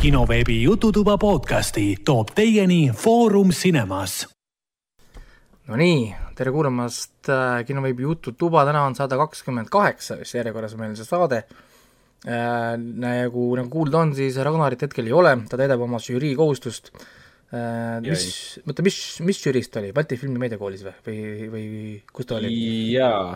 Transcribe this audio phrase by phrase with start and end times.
[0.00, 4.22] kinoveebi Jututuba podcasti toob teieni Foorum Cinemas.
[5.68, 11.04] Nonii, tere kuulamast äh, kinoveebi Jututuba, täna on saade kakskümmend kaheksa vist järjekorras meil see
[11.04, 12.78] saade äh,.
[12.80, 16.88] nagu, nagu kuulda on, siis Ragnarit hetkel ei ole, ta täidab oma žürii kohustust.
[17.50, 18.24] Mis,
[18.62, 18.96] oota, mis,
[19.26, 21.66] mis žüriis ta oli, Balti Filmimeediakoolis või, või, või
[22.14, 22.52] kus ta oli?
[22.94, 23.34] jaa,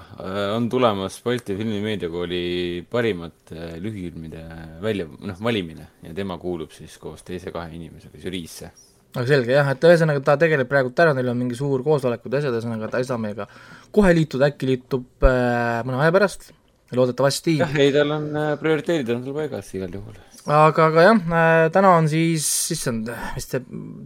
[0.54, 2.45] on tulemas Balti Filmimeediakooli
[2.91, 4.45] parimate lühifilmide
[4.84, 8.70] välja, noh, valimine ja tema kuulub siis koos teise kahe inimesega žüriisse.
[9.14, 12.42] Aga selge jah, et ühesõnaga ta tegeleb praegu täna, neil on mingi suur koosolekud ja
[12.42, 13.46] asjad, ühesõnaga ta ei saa meiega
[13.94, 16.48] kohe liituda, äkki liitub äh, mõne aja pärast,
[16.93, 17.56] loodetavasti.
[17.62, 20.19] jah, ei tal on äh, prioriteedid on tal paigas igal juhul.
[20.45, 23.56] aga, aga jah äh,, täna on siis, issand, vist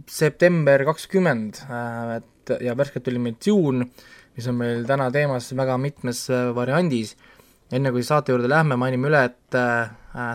[0.09, 3.89] september kakskümmend äh, et ja värskelt tuli meil Dune,
[4.37, 6.25] mis on meil täna teemas väga mitmes
[6.55, 7.15] variandis.
[7.71, 9.57] enne kui saate juurde lähme, mainime üle, et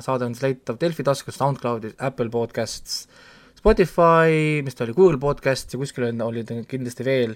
[0.07, 3.09] saade on siis leitav Delfi taskus, SoundCloudis, Apple Podcasts
[3.65, 7.33] Spotify, mis ta oli, Google Podcast ja kuskil oli ta kindlasti veel.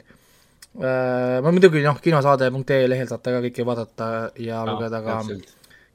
[0.78, 5.20] Ma muidugi noh, kinosaade.ee lehel saate ka kõike vaadata ja no, lugeda ka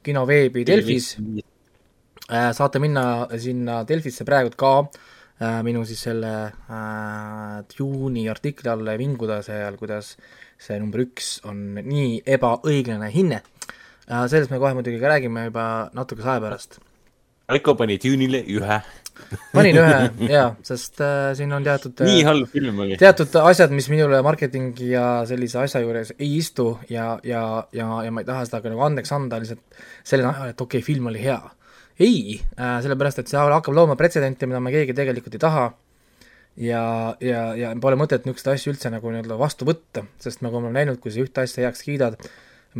[0.04, 1.14] kinoveebi Delfis
[2.28, 2.52] äh,.
[2.52, 9.00] saate minna sinna Delfisse praegult ka äh, minu siis selle äh, juuni artikli alla ja
[9.00, 10.14] vinguda seal, kuidas
[10.60, 14.26] see number üks on nii ebaõiglane hinne äh,.
[14.28, 16.78] sellest me kohe muidugi ka räägime juba natukese aja pärast.
[17.48, 18.78] Raiko pani Dune'ile ühe
[19.54, 22.98] panin ühe jaa, sest äh, siin on teatud nii halb film oli.
[23.00, 27.44] teatud asjad, mis minule marketingi ja sellise asja juures ei istu ja, ja,
[27.76, 30.82] ja, ja ma ei taha seda ka nagu andeks anda lihtsalt selle najal, et okei
[30.82, 31.40] okay,, film oli hea.
[32.02, 35.68] ei äh,, sellepärast et see hakkab looma pretsedenti, mida me keegi tegelikult ei taha
[36.56, 36.82] ja,
[37.22, 40.80] ja, ja pole mõtet niisuguseid asju üldse nagu nii-öelda vastu võtta, sest nagu me oleme
[40.80, 42.18] näinud, kui sa ühte asja heaks kiidad,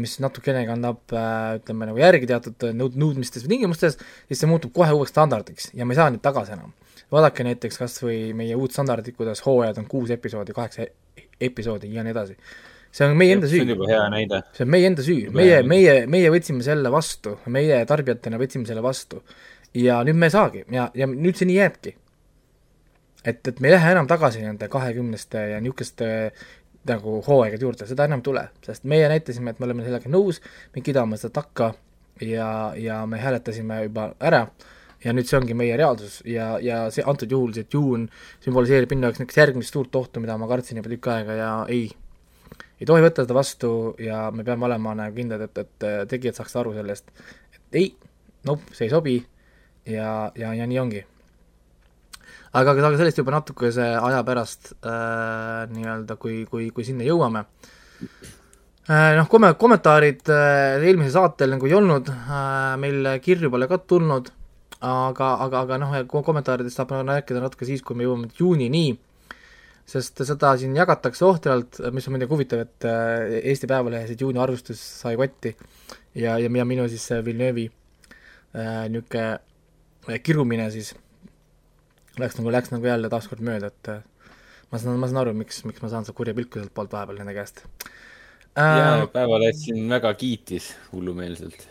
[0.00, 4.74] mis natukenegi annab äh, ütleme nagu järgi teatud nõud-, nõudmistes või tingimustes, siis see muutub
[4.74, 6.74] kohe uueks standardiks ja me ei saa nüüd tagasi enam.
[7.14, 10.86] vaadake näiteks kas või meie uut standardit, kuidas hooajad on kuus episoodi, kaheksa
[11.40, 12.36] episoodi ja nii edasi.
[12.94, 13.62] see on meie enda süü.
[13.62, 14.42] see on juba hea näide.
[14.52, 18.82] see on meie enda süü, meie, meie, meie võtsime selle vastu, meie tarbijatena võtsime selle
[18.82, 19.22] vastu.
[19.74, 21.96] ja nüüd me ei saagi ja, ja nüüd see nii jääbki
[23.24, 26.08] et, et me ei lähe enam tagasi nende kahekümneste ja niisuguste
[26.88, 30.40] nagu hooaegade juurde, seda enam ei tule, sest meie näitasime, et me oleme sellega nõus,
[30.74, 31.72] me kiidame seda takka
[32.20, 34.46] ja, ja me hääletasime juba ära.
[35.04, 38.06] Ja nüüd see ongi meie reaalsus ja, ja see antud juhul see Dune
[38.40, 41.90] sümboliseerib minu jaoks niisugust järgmist suurt ohtu, mida ma kartsin juba tükk aega ja ei,
[42.80, 46.62] ei tohi võtta seda vastu ja me peame olema nagu kindlad, et, et tegijad saaksid
[46.62, 47.12] aru sellest,
[47.52, 47.90] et ei,
[48.48, 49.18] nope, see ei sobi
[49.84, 51.04] ja, ja, ja nii ongi
[52.54, 57.44] aga, aga sellest juba natukese aja pärast äh, nii-öelda, kui, kui, kui sinna jõuame
[58.88, 59.14] äh,.
[59.18, 64.30] Noh, komme-, kommentaarid äh, eelmisel saatel nagu ei olnud äh,, meil kirju pole ka tulnud,
[64.84, 68.86] aga, aga, aga noh, kommentaaridest saab rääkida natuke siis, kui me jõuame juunini,
[69.88, 74.80] sest seda siin jagatakse ohtralt, mis on muidugi huvitav, et äh, Eesti Päevalehes juuni arvustus
[75.02, 75.52] sai kotti
[76.14, 79.26] ja, ja, ja minu siis Villeneuve'i äh, niisugune
[80.08, 80.94] äh, kirumine siis
[82.20, 84.02] läks nagu, läks nagu jälle taaskord mööda, et äh,
[84.70, 87.20] ma saan, ma saan aru, miks, miks ma saan seda kurja pilku sealt poolt vahepeal
[87.20, 88.62] nende käest äh,.
[88.62, 91.66] jaa, Päevaleht siin väga kiitis hullumeelselt.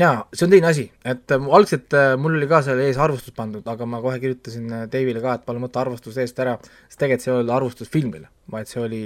[0.00, 3.36] jaa, see on teine asi, et äh, algselt äh, mul oli ka seal ees arvustus
[3.36, 6.56] pandud, aga ma kohe kirjutasin äh, Dave'ile ka, et palun võta arvustus eest ära,
[6.88, 9.04] sest tegelikult see ei olnud arvustus filmile, vaid see oli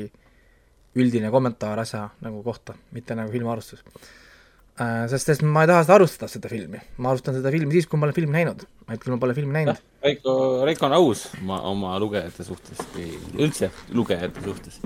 [0.99, 4.18] üldine kommentaar asja nagu kohta, mitte nagu filmiarvustus Äh,
[4.79, 6.81] sest, sest ma ei taha seda arvustada, seda filmi.
[7.03, 8.65] ma arvustan seda filmi siis, kui ma olen filmi näinud.
[8.91, 9.81] hetkel ma pole filmi näinud.
[10.05, 10.35] Raiko,
[10.69, 14.79] Raiko on aus oma, oma lugejate suhtes või üldse lugejate suhtes.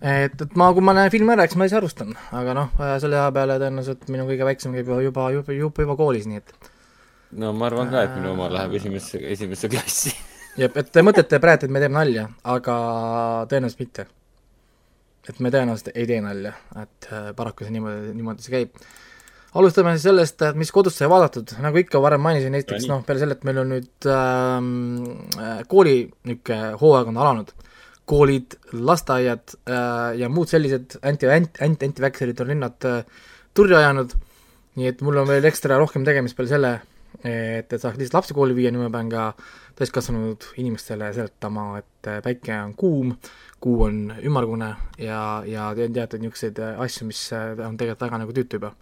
[0.00, 2.96] et, et ma, kui ma näen filmi ära, eks ma siis arvustan, aga noh, äh,
[3.02, 6.42] selle aja peale tõenäoliselt minu kõige väiksem käib juba, juba, juba, juba, juba koolis, nii
[6.42, 6.72] et
[7.42, 10.14] no ma arvan ka, et minu oma läheb esimesse, esimesse klassi.
[10.60, 12.76] jah, et te mõtlete praegu, et me teeme nalja, aga
[13.50, 14.06] tõenäoliselt mitte
[15.28, 18.80] et me tõenäoliselt ei tee nalja, et äh, paraku see niimoodi, niimoodi see käib.
[19.56, 23.22] alustame siis sellest, et mis kodus sai vaadatud, nagu ikka varem mainisin, esiteks noh, peale
[23.22, 24.74] selle, et meil on nüüd ähm,
[25.40, 25.96] äh, kooli
[26.28, 27.54] niisugune hooaeg on alanud,
[28.06, 33.00] koolid, lasteaiad äh, ja muud sellised anti, anti, anti, antiväkserid on linnad äh,
[33.56, 34.12] turri ajanud,
[34.76, 36.72] nii et mul on veel ekstra rohkem tegemist peale selle,
[37.24, 39.30] et, et saaks lihtsalt lapsi kooli viia, nüüd ma pean ka
[39.76, 43.12] täiskasvanud inimestele seletama, et äh, päike on kuum,
[43.62, 44.70] kuu on ümmargune
[45.00, 48.72] ja, ja teatud niisuguseid asju, mis äh, on tegelikult väga nagu tüütu juba.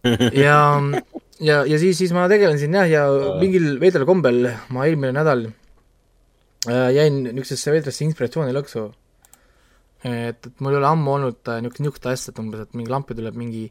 [0.46, 0.56] ja,
[1.44, 3.02] ja, ja siis, siis ma tegelen siin jah, ja
[3.40, 8.86] mingil veidral kombel ma eelmine nädal äh, jäin niisugusesse veidrasse inspiratsioonilõksu.
[10.08, 12.94] et, et mul ei ole ammu olnud äh, niisugust, niisugust asja, et umbes, et mingi
[12.94, 13.66] lampi tuleb mingi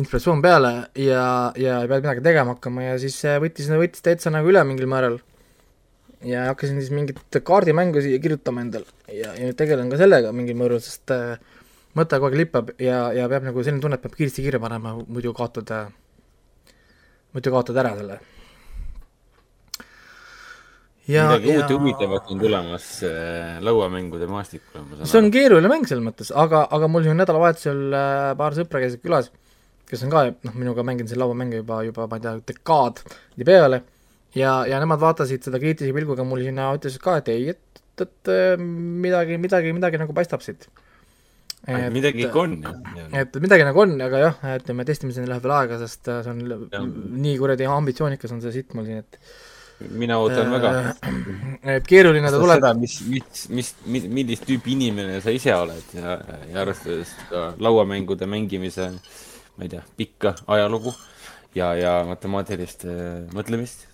[0.00, 4.48] inspiratsioon peale ja, ja ei pidanud midagi tegema hakkama ja siis võttis, võttis täitsa nagu
[4.48, 5.20] üle mingil määral.
[6.26, 10.56] Ja hakkasin siis mingit kaardimängu siia kirjutama endal ja, ja nüüd tegelen ka sellega mingil
[10.58, 11.36] määral, sest äh,
[11.98, 14.96] mõte kogu aeg lippab ja, ja peab nagu selline tunne, et peab kiiresti kirja panema,
[15.06, 15.70] muidu kaotad,
[17.36, 18.18] muidu kaotad ära selle.
[21.08, 25.12] midagi uut ja huvitavat on tulemas äh, lauamängude maastikul, ma saan aru.
[25.12, 29.04] see on keeruline mäng selles mõttes, aga, aga mul siin nädalavahetusel äh, paar sõpra käisid
[29.06, 29.30] külas,
[29.88, 33.00] kes on ka noh, minuga mänginud siin lauamänge juba, juba ma ei tea, dekaad
[33.46, 33.80] peale
[34.36, 38.34] ja, ja nemad vaatasid seda kriitilise pilguga mul sinna, ütlesid ka, et ei, et, et,
[38.60, 40.68] midagi, midagi, midagi nagu paistab siit
[41.68, 42.72] et midagi ikka on ju.
[43.18, 46.82] et midagi nagu on, aga jah, ütleme testimiseni läheb veel aega, sest see on ja.
[47.26, 49.18] nii kuradi ambitsioonikas on see sitt mul siin, et
[49.98, 50.70] mina ootan äh, väga.
[51.76, 52.60] et keeruline ta tuleb.
[52.60, 56.16] seda, mis, mis, mis, mis, millist tüüpi inimene sa ise oled ja,
[56.52, 58.90] ja arvestades ka lauamängude mängimise,
[59.56, 60.94] ma ei tea, pikka ajalugu
[61.58, 63.04] ja, ja matemaatilist äh,
[63.34, 63.87] mõtlemist,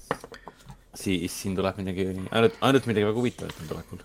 [0.94, 4.04] siis siin tuleb midagi, ainult, ainult midagi väga huvitavat on tulekul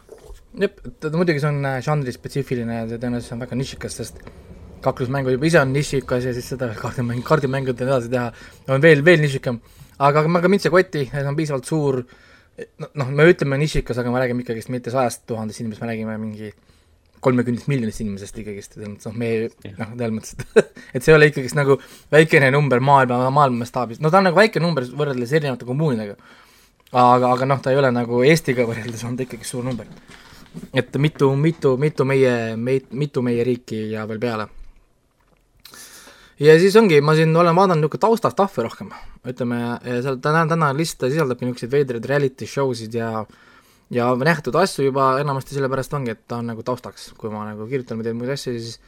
[0.58, 4.24] jah, ta muidugi see on äh, žanrispetsiifiline ja see tõenäoliselt on väga nišikas, sest
[4.84, 8.32] kaklusmängud juba ise on nišikas ja siis seda kaardimäng, kaardimängud edasi teha
[8.74, 9.62] on veel, veel nišikam.
[10.00, 12.02] aga, aga mind see koti, see on piisavalt suur,
[12.80, 16.54] noh, me ütleme nišikas, aga me räägime ikkagist mitte sajast tuhandest inimesest, me räägime mingi
[17.24, 21.58] kolmekümnest miljonist inimesest ikkagist, noh, me noh, selles mõttes, et et see ei ole ikkagist
[21.60, 21.80] nagu
[22.14, 26.16] väikene number maailma, maailma mastaabis, no ta on nagu väike number võrreldes erinevate kommuunidega.
[26.92, 29.88] aga, aga noh, ta ei ole nagu Eestiga võrreldes, on ta ikkagi suur number
[30.74, 34.48] et mitu, mitu, mitu meie, meid, mitu meie riiki ja veel peale.
[36.40, 38.90] ja siis ongi, ma siin olen vaadanud niisugune taustastahvi rohkem,
[39.28, 39.60] ütleme,
[40.04, 43.26] seal täna, täna list sisaldabki niisuguseid veidraid reality show sid ja
[43.94, 47.68] ja nähtud asju juba enamasti sellepärast ongi, et ta on nagu taustaks, kui ma nagu
[47.70, 48.80] kirjutan või teen muid asju, siis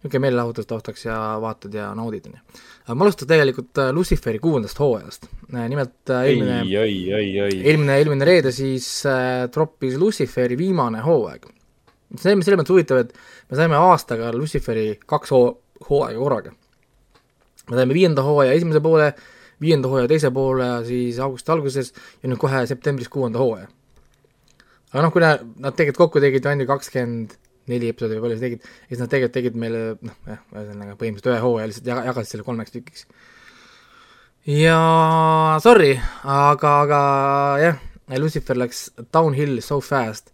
[0.00, 2.94] niisugune meelelahutus taustaks ja vaatad ja naudid, on ju.
[2.94, 5.26] ma alustan tegelikult äh, Luciferi kuuendast hooajast.
[5.54, 11.50] Äh, nimelt äh, eelmine, eelmine, eelmine reede siis äh, troppis Luciferi viimane hooaeg.
[12.16, 13.12] see on selles mõttes huvitav, et
[13.50, 15.58] me saime aastaga Luciferi kaks hoo-,
[15.88, 16.54] hooaega korraga.
[17.70, 19.12] me saime viienda hooaja esimese poole,
[19.60, 21.92] viienda hooaja teise poole siis augusti alguses
[22.22, 23.68] ja nüüd kohe septembris kuuenda hooaja.
[24.90, 27.36] Aga noh, kui nad, tegelikult kokku tegid ju ainult kakskümmend
[27.70, 31.34] neli episoodi või palju sa tegid, siis nad tegelikult tegid meile noh, jah, ühesõnaga põhimõtteliselt
[31.34, 33.06] ühe hooaja lihtsalt jaga, jagasid selle kolmeks tükiks.
[34.50, 34.78] ja
[35.62, 35.92] sorry,
[36.24, 37.00] aga, aga
[37.62, 37.80] jah,
[38.18, 40.32] Lucifer läks downhill so fast,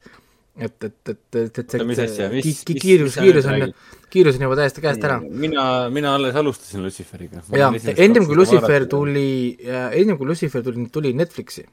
[0.57, 3.67] et, et, et, et, et see, see ki, ki, kiirus, kiirus on,
[4.13, 5.19] kiirus on juba täiesti käest ära.
[5.21, 7.45] mina, mina alles alustasin Luciferiga.
[7.53, 9.29] jaa, ennem kui Lucifer tuli,
[9.67, 11.67] ennem kui Lucifer tuli, tuli Netflixi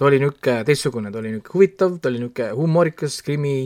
[0.00, 3.56] ta oli niisugune teistsugune, ta oli niisugune huvitav, ta oli niisugune humoorikas, krimi,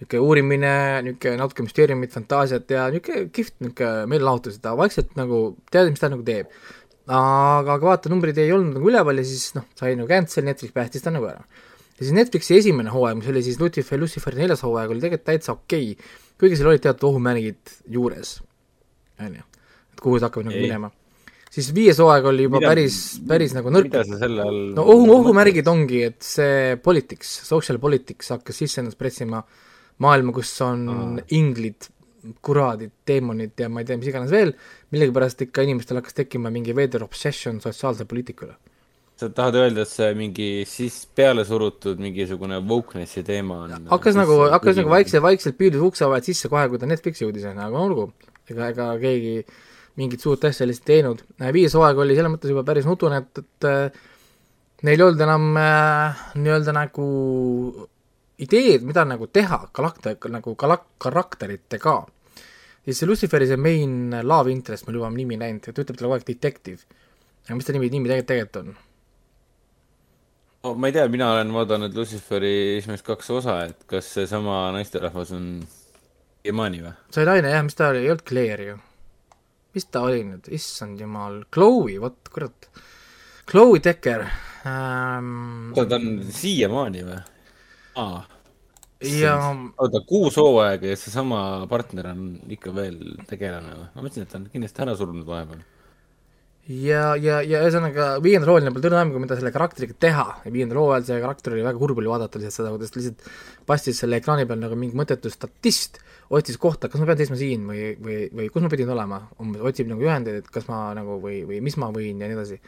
[0.00, 0.74] niisugune uurimine,
[1.04, 5.42] niisugune natuke müsteeriumit, fantaasiat ja niisugune kihvt niisugune meelelahutus, ta vaikselt nagu
[5.72, 6.48] tead, mis ta nagu teeb.
[7.10, 10.72] aga, aga vaata, numbrid ei olnud nagu üleval ja siis noh, sai nagu cancel, Netflix
[10.72, 11.44] päästis ta nagu ära.
[11.98, 15.58] ja siis Netflixi esimene hooaeg, mis oli siis Lucifer, Luciferi neljas hooaeg, oli tegelikult täitsa
[15.58, 18.38] okei okay., kuigi seal olid teatud ohumärgid juures,
[19.20, 19.44] on ju,
[19.92, 20.88] et kuhu ta hakkab nagu minema
[21.50, 23.90] siis viies hooaeg oli juba mida, päris, päris nagu nõrk.
[23.90, 28.82] mida sa selle all no ohu, ohumärgid ongi, et see politics, social politics hakkas sisse
[28.82, 29.42] ennast pressima
[30.00, 31.26] maailma, kus on Aa.
[31.36, 31.90] inglid,
[32.44, 34.52] kuraadid, teemonid ja ma ei tea, mis iganes veel,
[34.94, 38.58] millegipärast ikka inimestel hakkas tekkima mingi veider obsession sotsiaalse poliitika üle.
[39.20, 44.38] sa tahad öelda, et see mingi siis peale surutud mingisugune wokeness'i teema on hakkas nagu,
[44.54, 47.66] hakkas nagu vaikselt, vaikselt piirdus ukse vahelt sisse kohe, kui ta Netflixi jõudis, on ju,
[47.66, 48.06] aga olgu,
[48.48, 49.34] ega, ega keegi
[50.00, 51.24] mingit suurt asja lihtsalt teinud.
[51.52, 54.02] viies hooaeg oli selles mõttes juba päris nutune, et, et äh,
[54.86, 57.06] neil ei olnud enam äh, nii-öelda nagu
[58.40, 61.96] ideed, mida nagu teha galakter, nagu galak-, karakteritega,
[62.84, 66.08] siis see Luciferi see main love interest, mul juba on nimi läinud, ta ütleb talle
[66.08, 67.02] kogu aeg detective.
[67.46, 68.78] aga mis ta nimi, nimi tegelikult, tegelikult on?
[70.64, 75.34] no ma ei tea, mina olen vaadanud Luciferi esimest kaks osa, et kas seesama naisterahvas
[75.36, 75.50] on
[76.48, 76.94] Imani või?
[77.12, 78.78] see oli naine jah, mis ta oli, ei olnud Claire ju.
[79.76, 82.68] Mis ta oli nüüd, issand jumal, Chloe, vot kurat.
[83.50, 84.26] Chloe Decker
[84.68, 85.72] ähm....
[85.72, 87.18] oota, ta on siiamaani või?
[87.98, 88.20] aa.
[89.10, 89.34] ja.
[89.80, 92.24] oota, kuus hooaega ja seesama partner on
[92.56, 93.00] ikka veel
[93.30, 93.88] tegelane või?
[93.94, 95.64] ma mõtlesin, et ta on kindlasti ära surnud vahepeal.
[96.68, 100.26] Ja, ja, ja ühesõnaga viiendal hooajal polnud õrna aimu, mida selle karakteriga teha.
[100.44, 104.00] Ja viiendal hooajal see karakter oli väga kurb oli vaadata lihtsalt seda, kuidas lihtsalt pastis
[104.02, 105.98] selle ekraani peal nagu mingi mõttetu statist,
[106.30, 109.64] otsis kohta, kas ma pean seisma siin või, või, või kus ma pidin olema, umbes
[109.66, 112.60] otsib nagu juhendeid, et kas ma nagu või, või mis ma võin ja nii edasi.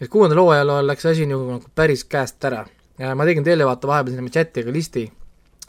[0.00, 2.64] ja kuuendal hooajal läks asi nagu, nagu päris käest ära.
[2.98, 5.04] Ma tegin teile vaata vahepeal sinna chati ka listi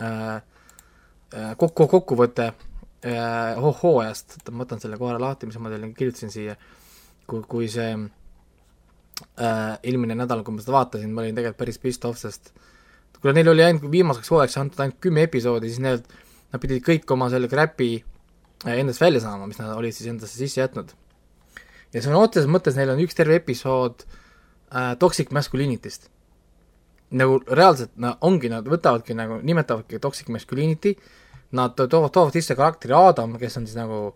[0.01, 0.39] äh,
[1.35, 6.33] äh, kokku, kokkuvõte äh, ho- hooajast, ma võtan selle kohe lahti, mis ma teile kirjutasin
[6.33, 6.55] siia,
[7.29, 12.07] kui, kui see äh, eelmine nädal, kui ma seda vaatasin, ma olin tegelikult päris pissed
[12.09, 12.53] off, sest
[13.19, 16.05] kuna neil oli ainult viimaseks hooajaks antud ainult kümme episoodi, siis need,
[16.53, 20.39] nad pidid kõik oma selle crap'i äh, endast välja saama, mis nad olid siis endasse
[20.39, 20.93] sisse jätnud.
[21.93, 26.09] ja sõna otseses mõttes neil on üks terve episood äh, toxic masculinity'st.
[27.19, 30.95] nagu reaalselt, no ongi, nad võtavadki nagu, nimetavadki toxic masculinity,
[31.57, 34.13] nad to-, toovad, toovad sisse karakteri Adam, kes on siis nagu,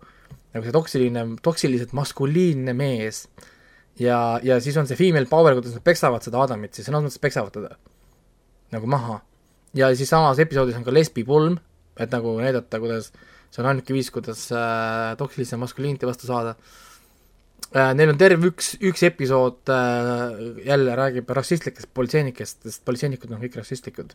[0.54, 3.26] nagu see toksiline, toksiliselt maskuliinne mees.
[3.98, 7.14] ja, ja siis on see female power, kuidas nad peksavad seda Adamit, siis sõna otseses
[7.14, 7.76] mõttes peksavad teda
[8.74, 9.20] nagu maha.
[9.74, 11.58] ja siis samas episoodis on ka lesbi pulm,
[11.98, 13.10] et nagu näidata, kuidas
[13.50, 16.56] see on ainuke viis, kuidas äh, toksilise maskuliiniti vastu saada
[17.74, 17.90] äh,.
[17.94, 23.58] Neil on terve üks, üks episood äh, jälle räägib rassistlikest politseinikest, sest politseinikud on kõik
[23.58, 24.14] rassistlikud.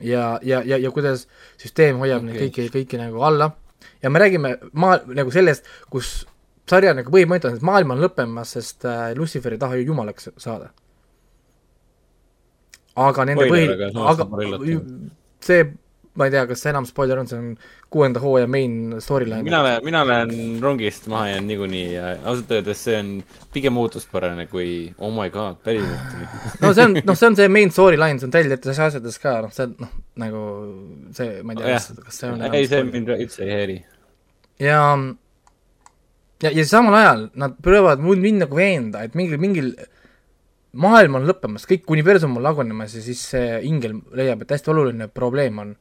[0.00, 1.26] ja, ja, ja, ja kuidas
[1.58, 2.30] süsteem hoiab okay.
[2.32, 3.52] neid kõiki, kõiki nagu alla
[4.02, 6.26] ja me räägime maa-, nagu sellest, kus
[6.68, 10.30] sarja nagu põhimõte on, et maailm on lõppemas, sest äh, Lucifer ei taha ju jumalaks
[10.36, 10.72] saada.
[12.98, 13.68] Aga nende põhi,
[14.10, 14.26] aga
[15.44, 15.68] see,
[16.14, 17.50] ma ei tea, kas see enam spoiler on, see on
[17.92, 19.42] kuuenda hooaja main storyline.
[19.46, 23.12] mina lähen, mina lähen rongist maha jään niikuinii ja ausalt öeldes see on
[23.52, 26.26] pigem ootuspärane kui oh my god, päriselt.
[26.62, 29.54] no see on, noh, see on see main storyline, see on täidetes asjades ka, noh,
[29.54, 30.42] see noh, nagu
[31.16, 33.78] see, ma ei tea, kas, kas see on ei, see mind üldse ei häiri.
[34.64, 34.82] ja
[36.42, 39.72] ja, ja samal ajal nad proovivad mul mind nagu veenda, et mingil, mingil
[40.78, 45.08] maailm on lõppemas, kõik universum on lagunemas ja siis see ingel leiab, et hästi oluline
[45.12, 45.76] probleem on,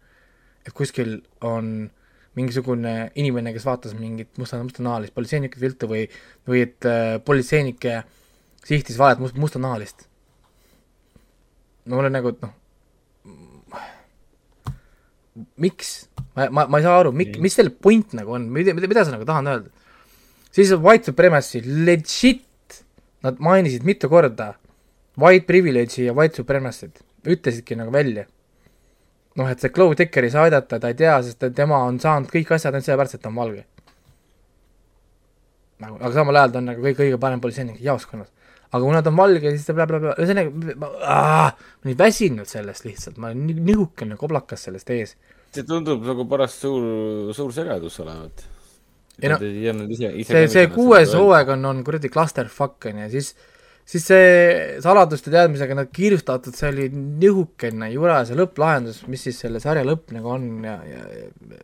[0.67, 1.89] et kuskil on
[2.37, 6.03] mingisugune inimene, kes vaatas mingit musta, mustanahalist politseinike filtu või,
[6.47, 8.01] või et äh, politseinike
[8.67, 10.05] sihtis valet must, mustanahalist.
[11.87, 12.53] no mul on nagu, et noh,
[15.63, 15.95] miks?
[16.35, 19.07] ma, ma, ma ei saa aru, mik-, mis selle point nagu on, mida, mida, mida
[19.07, 19.73] sa nagu tahan öelda?
[20.53, 22.81] siis white supremacy, legit,
[23.25, 24.53] nad mainisid mitu korda
[25.17, 28.27] white privilege'i ja white supremacy't, ütlesidki nagu välja.
[29.37, 32.31] Noh, et see Chloe Decker ei saa aidata, ta ei tea, sest tema on saanud
[32.31, 33.63] kõik asjad ainult sellepärast, et ta on valge.
[35.77, 38.31] nagu, aga samal ajal ta on nagu kõige, kõige parem politseinik jaoskonnas.
[38.71, 43.17] aga kui nad on valge, siis ta blablabla, ühesõnaga, ma olen nii väsinud sellest lihtsalt,
[43.21, 45.15] ma olen nii nihukene koblakas sellest ees.
[45.53, 48.47] see tundub nagu parast suur, suur segadus olevat.
[49.17, 52.99] Ei no, ei olnud ise, ise see, see kuues hooaeg on, on kuradi clusterfuck on
[53.05, 53.31] ju, siis
[53.87, 54.31] siis see
[54.83, 60.11] saladuste teadmisega nad kiirustatud, see oli nihukene jura, see lõpplahendus, mis siis selle sarja lõpp
[60.15, 61.61] nagu on ja, ja, ja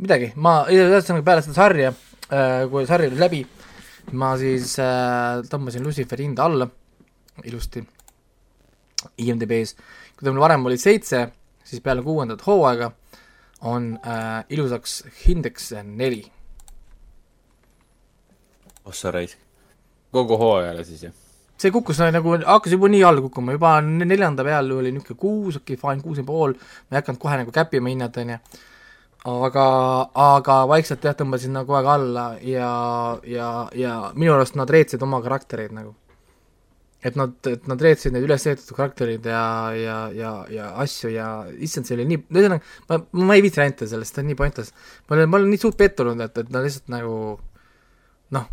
[0.00, 3.40] midagi, ma ühesõnaga peale seda sarja äh,, kui sari oli läbi,
[4.20, 6.68] ma siis äh, tõmbasin Luciferi hinda alla
[7.48, 7.82] ilusti
[9.24, 9.76] IMDB-s,
[10.12, 11.24] kui ta mul varem oli seitse,
[11.64, 12.92] siis peale kuuendat hooaega
[13.70, 16.26] on äh, ilusaks hindeks neli.
[18.84, 19.49] oh sa raisk
[20.12, 21.16] kogu hooajale siis, jah?
[21.60, 25.76] see kukkus nagu, hakkas juba nii alla kukkuma, juba neljanda peal oli niisugune kuus, okei
[25.76, 28.38] okay,, fine, kuus ja pool, ma ei hakanud kohe nagu käppima hinnad, on ju,
[29.28, 29.64] aga,
[30.24, 32.70] aga vaikselt jah, tõmbasin nagu aega alla ja,
[33.28, 35.92] ja, ja minu arust nad reetsid oma karaktereid nagu.
[37.04, 41.28] et nad, et nad reetsid neid üles ehitatud karakterid ja, ja, ja, ja asju ja
[41.56, 44.74] issand, see oli nii, ühesõnaga, ma, ma ei viitsi rääkida sellest, see on nii pointless.
[45.08, 47.14] ma olen, ma olen nii suht pettunud, et, et nad lihtsalt nagu
[48.36, 48.48] noh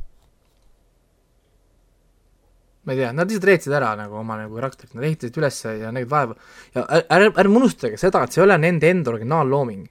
[2.88, 5.90] ma ei tea, nad lihtsalt reetsid ära nagu oma nagu karakterit, nad ehitasid üles ja
[5.92, 6.38] nägid vaeva.
[6.72, 9.82] ja ärge, ärge unustage seda, et see ei ole nende enda originaallooming,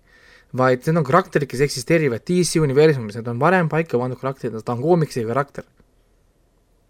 [0.56, 4.72] vaid need on karakterid, kes eksisteerivad DC universumis, need on varem paika pandud karakterid, ta
[4.72, 5.68] on koomiksi karakter.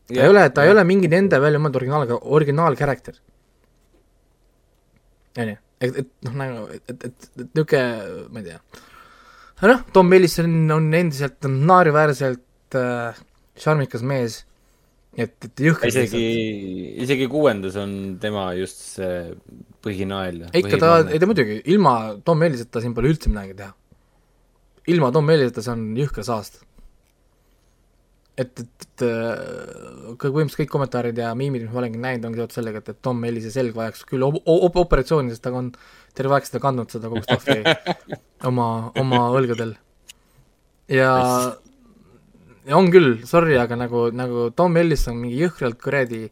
[0.07, 0.71] ta ja, ei ole, ta ja.
[0.71, 3.19] ei ole mingi nende välja mõeldud originaal, originaalkarakter.
[5.43, 8.61] on ju, et, et noh, nagu, et, et, et, et niisugune, ma ei tea.
[9.59, 13.25] aga noh, Tom Ellis on, on endiselt naeruväärselt äh,
[13.59, 14.45] šarmikas mees
[15.17, 16.27] et, et jõhker isegi,
[17.05, 17.91] isegi kuuendas on
[18.23, 19.11] tema just see
[19.85, 20.47] põhinael.
[20.57, 21.97] ikka ta, ei ta muidugi, ilma
[22.27, 23.73] Tom Elliseta siin pole üldse midagi teha.
[24.93, 26.63] ilma Tom Elliseta see on jõhker saast.
[28.37, 32.59] et, et, et kõik põhimõtteliselt kõik kommentaarid ja miimid, mis ma olengi näinud, ongi seotud
[32.59, 35.73] sellega, et, et Tom Ellise selg vajaks küll op-, op operatsiooni, sest ta on
[36.17, 37.63] terve aeg seda kandnud, seda kogu staffi
[38.51, 38.69] oma,
[39.01, 39.73] oma õlgadel.
[40.93, 41.15] ja
[42.75, 46.27] on küll, sorry, aga nagu, nagu Tom Ellis on mingi jõhkralt kuradi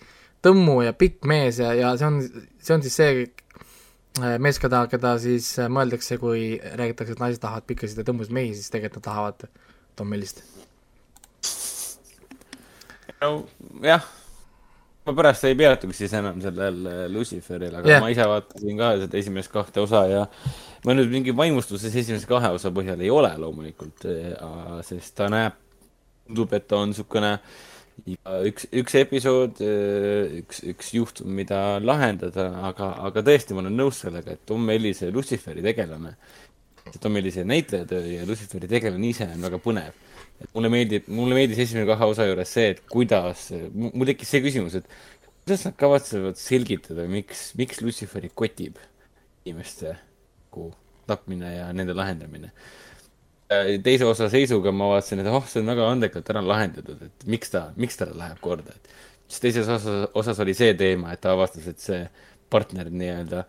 [0.45, 2.19] tõmmu ja pikk mees ja, ja see on,
[2.61, 7.43] see on siis see äh, mees, keda, keda siis äh, mõeldakse, kui räägitakse, et naised
[7.45, 9.47] tahavad pikkasid ja tõmmus mehi, siis tegelikult nad tahavad
[9.95, 10.43] Tom Ellist.
[13.25, 14.05] nojah,
[15.07, 18.03] ma pärast ei peatuks siis enam sellel äh, Luciferil, aga yeah.
[18.03, 20.26] ma ise vaatasin ka seda esimest kahte osa ja
[20.85, 24.05] ma nüüd mingi vaimustuses esimese kahe osa põhjal ei ole loomulikult,
[24.85, 25.63] sest ta näeb,
[26.26, 27.33] tundub, et ta on niisugune
[28.49, 29.61] üks, üks episood,
[30.40, 35.11] üks, üks juhtum, mida lahendada, aga, aga tõesti, ma olen nõus sellega, et Tom Ellise
[35.14, 36.16] Luciferi tegelane,
[37.00, 40.02] Tom Ellise näitlejatöö ja Luciferi tegelane ise on väga põnev.
[40.43, 44.43] et mulle meeldib, mulle meeldis esimene kahe osa juures see, et kuidas, mul tekkis see
[44.43, 44.88] küsimus, et
[45.45, 48.81] kuidas nad kavatsevad selgitada, miks, miks Luciferi kotib
[49.45, 49.95] inimeste
[51.07, 52.50] tapmine ja nende lahendamine.
[53.52, 57.26] Äh, teise osa seisuga ma vaatasin, et oh, see on väga andekalt ära lahendatud, et
[57.28, 58.94] miks ta, miks talle läheb korda, et
[59.28, 62.00] siis teises osas, osas oli see teema, et ta avastas, et see
[62.52, 63.42] partner nii-öelda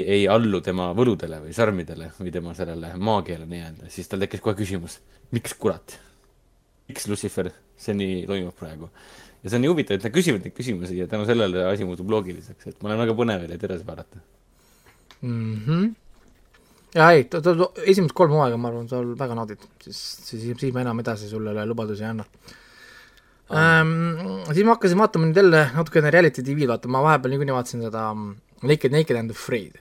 [0.00, 4.58] ei allu tema võludele või sarmidele või tema sellele maagiale nii-öelda, siis tal tekkis kohe
[4.60, 4.98] küsimus,
[5.32, 5.96] miks kurat,
[6.90, 7.48] miks Lucifer
[7.80, 8.90] see nii toimub praegu
[9.40, 12.12] ja see on nii huvitav, et nad küsivad neid küsimusi ja tänu sellele asi muutub
[12.12, 14.20] loogiliseks, et ma olen väga põnev neid edasi vaadata
[15.22, 15.56] mm.
[15.64, 15.90] -hmm.
[16.94, 17.54] Ja ei, ta, ta,
[17.84, 21.66] esimesed kolm hooaega, ma arvan, sa väga naudid, siis, siis, siis ma enam edasi sulle
[21.68, 22.26] lubadusi ei anna
[23.54, 23.92] ähm,.
[24.50, 28.08] siis ma hakkasin vaatama nüüd jälle natukene reality tv-d vaatama, ma vahepeal niikuinii vaatasin seda
[28.14, 28.34] mm,
[28.70, 29.78] Naked, Naked and Afraid.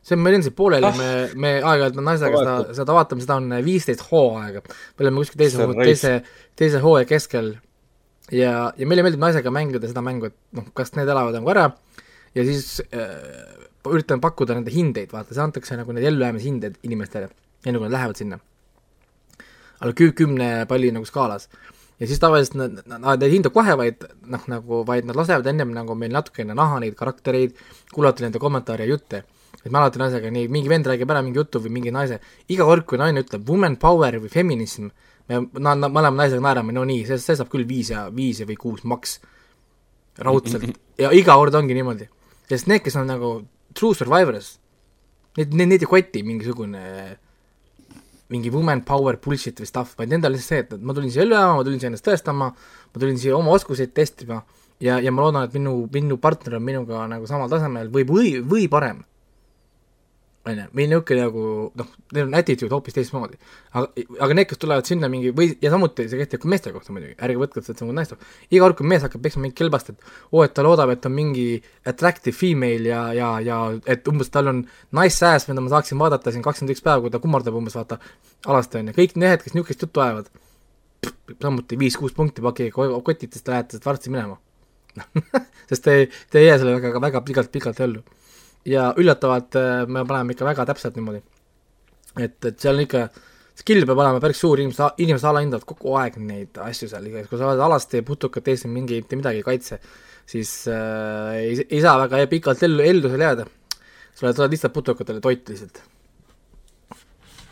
[0.00, 3.56] see on meil endiselt pooleli ah., me, me aeg-ajalt naisega seda, seda vaatame, seda on
[3.64, 4.62] viisteist hooaega.
[4.64, 6.14] me oleme kuskil teise, teise,
[6.60, 7.54] teise hooaja keskel
[8.32, 11.68] ja, ja meile meeldib naisega mängida seda mängu, et noh, kas need elavad nagu ära
[12.36, 17.30] ja siis äh, üritame pakkuda nende hindeid, vaata, see antakse nagu need ellujäämishindeid inimestele,
[17.64, 18.40] enne kui nad lähevad sinna.
[19.80, 21.48] alla kü-, kümne palli nagu skaalas.
[22.00, 25.72] ja siis tavaliselt nad, nad ei hinda kohe, vaid noh, nagu, vaid nad lasevad ennem
[25.72, 27.56] nagu meil natukene näha neid karaktereid,
[27.92, 29.24] kuulata nende kommentaare ja jutte.
[29.64, 32.64] et ma alati naisega nii, mingi vend räägib ära mingi jutu või mingi naise, iga
[32.64, 34.88] kord, kui naine ütleb woman power või feminism,
[35.28, 38.40] me, na-, na-, mõlema naisega naerame, no nii, see, see saab küll viis ja, viis
[38.48, 39.18] või kuus maks,
[40.16, 40.64] raudselt,
[41.02, 42.08] ja iga kord ongi niimoodi.
[42.48, 43.32] sest need, kes on nagu
[43.74, 44.58] true survivors,
[45.38, 46.84] need, need, need ei koti mingisugune
[48.30, 51.24] mingi woman power bullshit või stuff, vaid nendel on lihtsalt see, et ma tulin siia
[51.24, 54.38] ellu jääma, ma tulin siia ennast tõestama, ma tulin siia oma oskuseid testima
[54.78, 58.36] ja, ja ma loodan, et minu, minu partner on minuga nagu samal tasemel või, või,
[58.46, 59.02] või parem
[60.46, 61.42] on ju, meil niisugune nagu
[61.76, 63.36] noh, neil on attitude hoopis teistmoodi.
[63.76, 66.94] aga, aga need, kes tulevad sinna mingi või, ja samuti see kehtib ka meeste kohta
[66.96, 69.90] muidugi, ärge võtke seda nagu naiste kohta, iga kord, kui mees hakkab peksma mingit kelbast,
[69.92, 71.46] et oo, et ta loodab, et on mingi
[71.92, 74.62] attractive female ja, ja, ja et umbes tal on
[74.96, 78.00] nice ass, mida ma saaksin vaadata siin kakskümmend üks päeva, kui ta kummardab umbes vaata
[78.46, 80.30] alasti, on ju, kõik mehed, kes niisugust juttu ajavad,
[81.36, 84.40] samuti viis-kuus punkti pakige kotitest, lähete varsti minema.
[85.70, 86.00] Sest te,
[86.32, 88.00] te ei jää selle väga, väga pikalt-pikalt ellu
[88.68, 91.22] ja üllatavalt äh, me paneme ikka väga täpselt niimoodi.
[92.18, 93.04] et, et seal on ikka,
[93.60, 97.48] skill peab olema päris suur, inimesed, inimesed alahindavad kogu aeg neid asju seal, kui sa
[97.48, 99.80] oled alasti putukat ees mingi, mitte midagi ei kaitse,
[100.28, 103.46] siis äh, ei, ei saa väga pikalt ellu, ellu seal jääda.
[104.14, 105.82] sa oled, sa oled lihtsalt putukatele toit lihtsalt.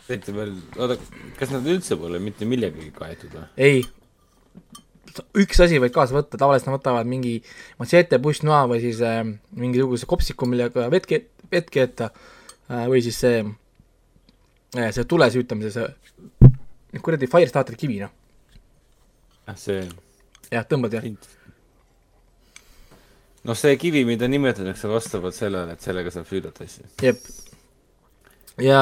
[0.09, 0.97] eriti veel, oota,
[1.39, 3.47] kas nad üldse pole mitte millegagi kaetud või?
[3.57, 3.83] ei,
[5.39, 7.39] üks asi võid kaasa võtta, tavaliselt nad võtavad mingi
[7.79, 9.21] matsete, pussnoa või siis äh,
[9.57, 15.89] mingisuguse kopsiku, millega vett ke-, vett keeta äh, või siis see äh,, see tule süütamise,
[16.91, 18.13] see kuradi fire starter kivi, noh.
[19.47, 19.83] ah, see
[20.51, 21.05] jah, tõmbad jah.
[23.43, 26.89] noh, see kivi, mida nimetatakse vastavalt sellele, et sellega saab süüdata asju.
[27.05, 27.23] jep.
[28.57, 28.81] ja,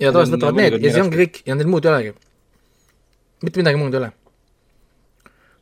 [0.00, 2.16] ja tavaliselt võtavad need ja see ongi kõik ja neil muud ei olegi.
[3.44, 4.14] mitte midagi muud ei ole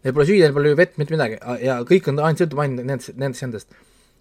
[0.04, 3.16] Neil pole süüa, neil pole vett, mitte midagi ja kõik on ainult sõltub ainult nendest,
[3.18, 3.78] nendest endast.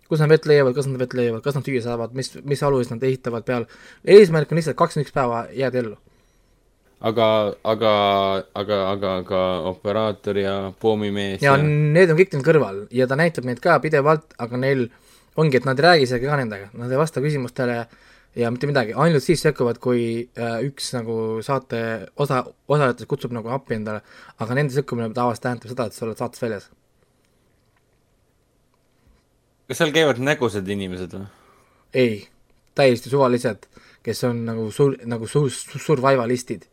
[0.08, 2.94] kus nad vett leiavad, kas nad vett leiavad, kas nad süüa saavad, mis, mis aluses
[2.94, 3.66] nad ehitavad peal,
[4.08, 5.98] eesmärk on lihtsalt kakskümmend üks päeva jääda ellu.
[7.00, 7.28] aga,
[7.64, 7.92] aga,
[8.58, 13.20] aga, aga, aga operaator ja pommimees ja, ja need on kõik neil kõrval ja ta
[13.20, 14.88] näitab neid ka pidevalt, aga neil
[15.38, 17.84] ongi, et nad ei räägi isegi ka nendega, nad ei vasta küsimustele
[18.38, 20.02] ja mitte midagi, ainult siis sekkuvad, kui
[20.38, 21.82] äh, üks nagu saate
[22.22, 24.04] osa, osalejatest kutsub nagu appi endale,
[24.44, 26.70] aga nende sekkumine tavaliselt tähendab seda, et sa oled saatest väljas.
[29.68, 31.28] kas seal käivad nägusad inimesed või?
[31.98, 32.16] ei,
[32.78, 33.68] täiesti suvalised,
[34.06, 36.68] kes on nagu suur, nagu suur, survivalistid.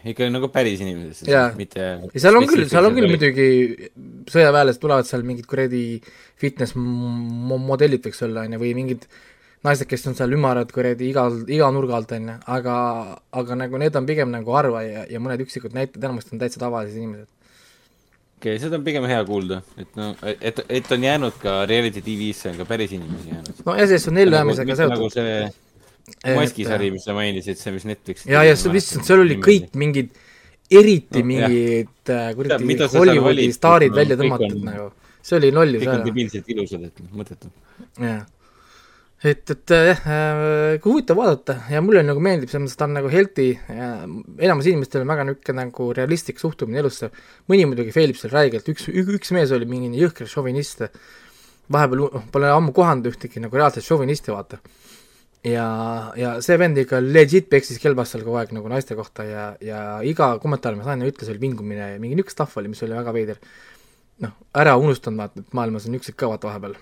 [0.00, 3.48] ikka nagu päris inimesed mitte ja seal on küll, seal on küll muidugi
[4.28, 5.84] sõjaväelased tulevad seal mingid kuradi
[6.40, 9.06] fitness modellid võiks olla, on ju, või mingid
[9.68, 12.76] naised, kes on seal ümarad kuradi igal, iga nurga alt, on ju, aga,
[13.40, 16.62] aga nagu need on pigem nagu harva ja, ja mõned üksikud näited, enamasti on täitsa
[16.62, 17.28] tavalised inimesed.
[18.38, 22.04] okei okay,, seda on pigem hea kuulda, et no, et, et on jäänud ka reality
[22.04, 23.64] tv-sse on ka päris inimesi jäänud.
[23.66, 24.96] no ja sellest on ellujäämisega nagu, seotud.
[24.96, 29.36] nagu see maskisari, mis sa mainisid, see, mis Netflixis ja, ja see vist, seal oli
[29.44, 30.16] kõik mingid
[30.68, 34.90] eriti no, mingid äh, kuradi Hollywoodi staarid välja tõmmatud nagu,
[35.24, 35.84] see oli lollus.
[35.84, 37.52] kõik on debiilselt ilusad, et mõttetu.
[38.00, 38.26] jah
[39.26, 42.86] et, et jah äh,, kui huvitav vaadata ja mulle nagu meeldib, selles mõttes, et ta
[42.86, 43.46] on nagu healthy
[44.46, 47.10] enamus inimestel on väga niisugune nagu realistlik suhtumine elusse,
[47.50, 50.84] mõni muidugi failib seal räigelt, üks, üks mees oli mingi jõhker šovinist,
[51.74, 54.60] vahepeal pole ammu kohanud ühtegi nagu reaalset šovinisti, vaata.
[55.46, 55.66] ja,
[56.18, 59.80] ja see vend ikka legit peksis kelbast seal kogu aeg nagu naiste kohta ja, ja
[60.06, 63.16] iga kommentaar, mis naine ütles, oli vingumine ja mingi niisugune stuff oli, mis oli väga
[63.16, 63.42] veider.
[64.22, 66.78] noh, ära unustanud vaata, et maailmas on niisugused ka vaata vahepeal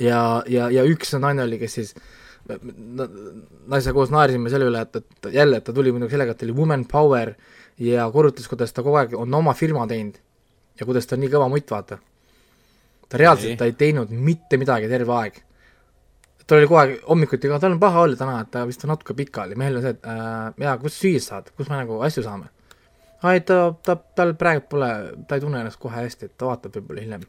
[0.00, 1.94] ja, ja, ja üks naine oli, kes siis
[2.44, 6.56] naisega koos naersime selle üle, et, et jälle, et ta tuli muidugi sellega, et oli
[6.56, 7.32] woman power
[7.80, 10.18] ja korrutas, kuidas ta kogu aeg on oma firma teinud
[10.78, 11.98] ja kuidas ta on nii kõva mutt, vaata.
[13.08, 15.38] ta reaalselt, ta ei teinud mitte midagi terve aeg.
[16.46, 18.92] tal oli kogu aeg hommikuti ka, tal on paha olla täna, et ta vist on
[18.92, 22.26] natuke pikali, mehel on see, et äh, jaa, kus süüa saad, kus me nagu asju
[22.26, 22.50] saame?
[23.22, 24.90] aa ei, ta, ta, tal praegu pole,
[25.28, 27.24] ta ei tunne ennast kohe hästi, et ta vaatab võib-olla hiljem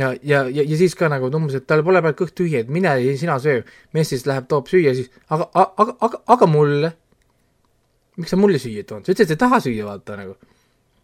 [0.00, 2.70] ja, ja, ja, ja siis ka nagu umbes, et tal pole peal kõht tühi, et
[2.72, 3.62] mine sina söö.
[3.94, 6.92] mees siis läheb, toob süüa, siis aga, aga, aga, aga mulle?
[8.20, 10.36] miks sa mulle süüa ei toonud, sa ütlesid, et ei taha süüa, vaata nagu.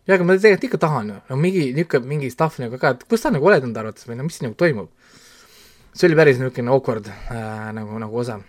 [0.07, 3.07] ja aga ma tegelikult ikka tahan ju, no mingi niisugune, mingi stuff nagu ka, et
[3.09, 4.91] kus sa nagu oled enda arvates või no mis siin nagu toimub.
[5.95, 8.41] see oli päris niisugune awkward äh, nagu, nagu osa.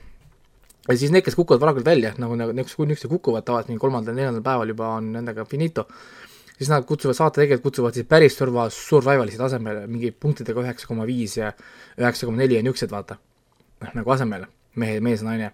[0.88, 4.76] ja siis need, kes kukuvad varakult välja, nagu, nagu niisugused kukuvad tavaliselt mingi kolmandal-neljandal päeval
[4.76, 5.88] juba on nendega finito
[6.58, 11.06] siis nad kutsuvad, saate tegelikult kutsuvad siis päris surva, survivalisi tasemele, mingi punktidega üheksa koma
[11.08, 11.52] viis ja
[12.00, 13.18] üheksa koma neli ja niisugused, vaata.
[13.84, 14.48] noh, nagu asemele,
[14.82, 15.52] mehe, mees, naine.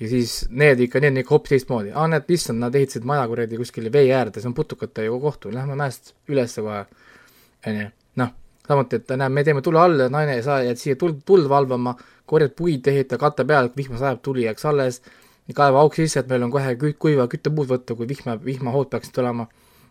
[0.00, 3.24] ja siis need ikka, need on ikka hoopis teistmoodi, aa, näed, issand, nad ehitasid maja
[3.28, 6.84] kuradi kuskile vee äärde, see on putukate ju kohtu, lähme mäest ülesse kohe,
[7.68, 7.88] on ju,
[8.20, 8.34] noh,
[8.68, 11.96] samuti, et näe, me teeme tule alla, naine, sa jääd siia tuld, tuld valvama,
[12.28, 15.00] korjad puid, ehita katte peal, vihma sajab, tuli jääks alles,
[15.56, 19.48] kaeva auk sisse, et meil on kohe kuiva küttepuud võtta, kui vihma, vihmahood peaksid tulema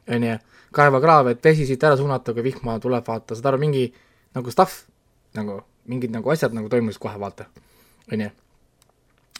[0.08, 0.38] on ju,
[0.76, 3.88] kaeva kraave, et vesi siit ära suunata, kui vihma tuleb, vaata, saad aru, mingi
[4.38, 4.86] nagu stuff,
[5.38, 7.48] nagu mingid nagu asjad nagu toimusid kohe, vaata,
[8.14, 8.30] on ju.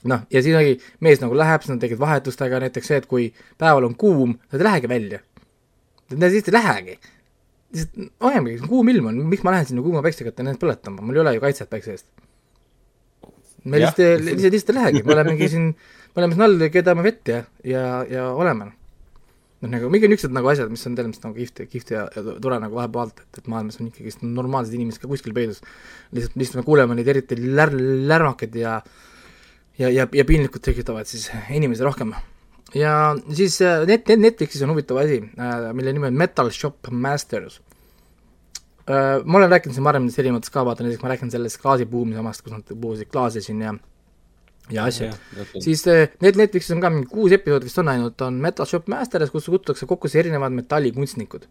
[0.10, 3.30] noh, ja siis oli, mees nagu läheb, siis nad tegid vahetustega näiteks see, et kui
[3.60, 5.20] päeval on kuum, nad ei lähegi välja.
[6.10, 6.98] Nad lihtsalt ei lähegi.
[7.76, 11.20] lihtsalt, olemegi, kuum ilm on, miks ma lähen sinna kuuma päikse kätte ennast põletama, mul
[11.20, 12.10] ei ole ju kaitset päikse eest.
[13.66, 15.70] me lihtsalt, lihtsalt, lihtsalt ei lähegi, me olemegi siin,
[16.16, 18.72] me oleme siin all, keedame vett ja, ja, ja oleme
[19.62, 22.60] noh, nagu mingi niisugused nagu asjad, mis on mõttes nagu kihvt, kihvt ja, ja tore
[22.64, 25.62] nagu vahepealt, et, et maailmas on ikkagist normaalsed inimesed ka kuskil peidus.
[26.16, 27.76] lihtsalt, lihtsalt me kuuleme neid eriti lär-,
[28.10, 28.80] lärmakad ja
[29.80, 32.14] ja, ja, ja piinlikud tekitavad siis inimesi rohkem.
[32.76, 36.92] ja siis äh, net-, net-, Netflixis on huvitav asi, äh, mille nimi on Metal Shop
[36.92, 37.62] Masters.
[38.90, 42.18] Äh, ma olen rääkinud siin varem nendest erinevatest ka, vaata näiteks ma rääkisin sellest klaasibuumi
[42.18, 43.76] samast, kus nad puhusid klaase siin ja
[44.72, 45.16] ja asjad.
[45.60, 48.88] siis eh, need Netflixis on ka mingi kuus episoodi vist on ainult, on Metal Shop
[48.88, 51.48] Masters, kus kutsutakse kokku siis erinevad metallikunstnikud.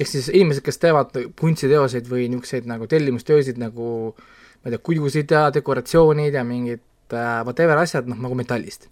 [0.00, 4.14] ehk siis inimesed, kes teevad kunstiteoseid või niisuguseid nagu tellimustöösid nagu
[4.66, 8.88] ma ei tea, kujusid ja dekoratsioonid ja mingid äh, whatever asjad, noh, nagu metallist.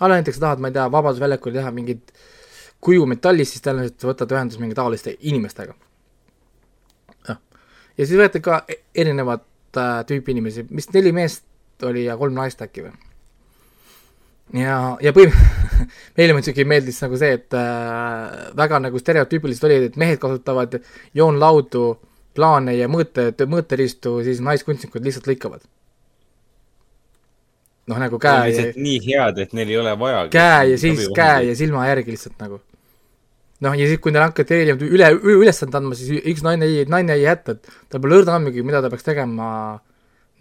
[0.00, 2.12] aga näiteks tahad, ma ei tea, Vabadusväljakul teha mingit
[2.82, 5.74] kuju metallist, siis tõenäoliselt võtad ühendust mingi taoliste inimestega.
[7.28, 7.40] noh,
[7.98, 9.44] ja siis võeti ka e-, erinevat
[9.76, 11.44] äh, tüüpi inimesi, vist neli meest
[11.88, 12.92] oli ja kolm naist äkki või.
[14.60, 15.34] ja, ja põhi-
[16.16, 20.78] meile muidugi meeldis nagu see, et äh, väga nagu stereotüüpiliselt oli, et mehed kasutavad
[21.14, 21.86] joonlaudu,
[22.36, 25.64] plaane ja mõõte, mõõteriistu, siis naiskunstnikud lihtsalt lõikavad.
[27.90, 30.26] noh, nagu käe lihtsalt nii head, et neil ei ole vaja.
[30.32, 32.60] käe ja siis käe ja silma järgi lihtsalt nagu.
[33.60, 37.18] noh, ja siis, kui neile hakati hiljem üle, ülesandet andma, siis üks naine ei, naine
[37.18, 39.48] ei jätta, et tal pole õrna andmegi, mida ta peaks tegema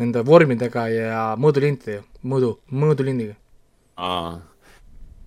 [0.01, 3.37] nende vormidega ja mõõdulintidega, mõõdu, mõõdulindiga.
[4.01, 4.39] aa,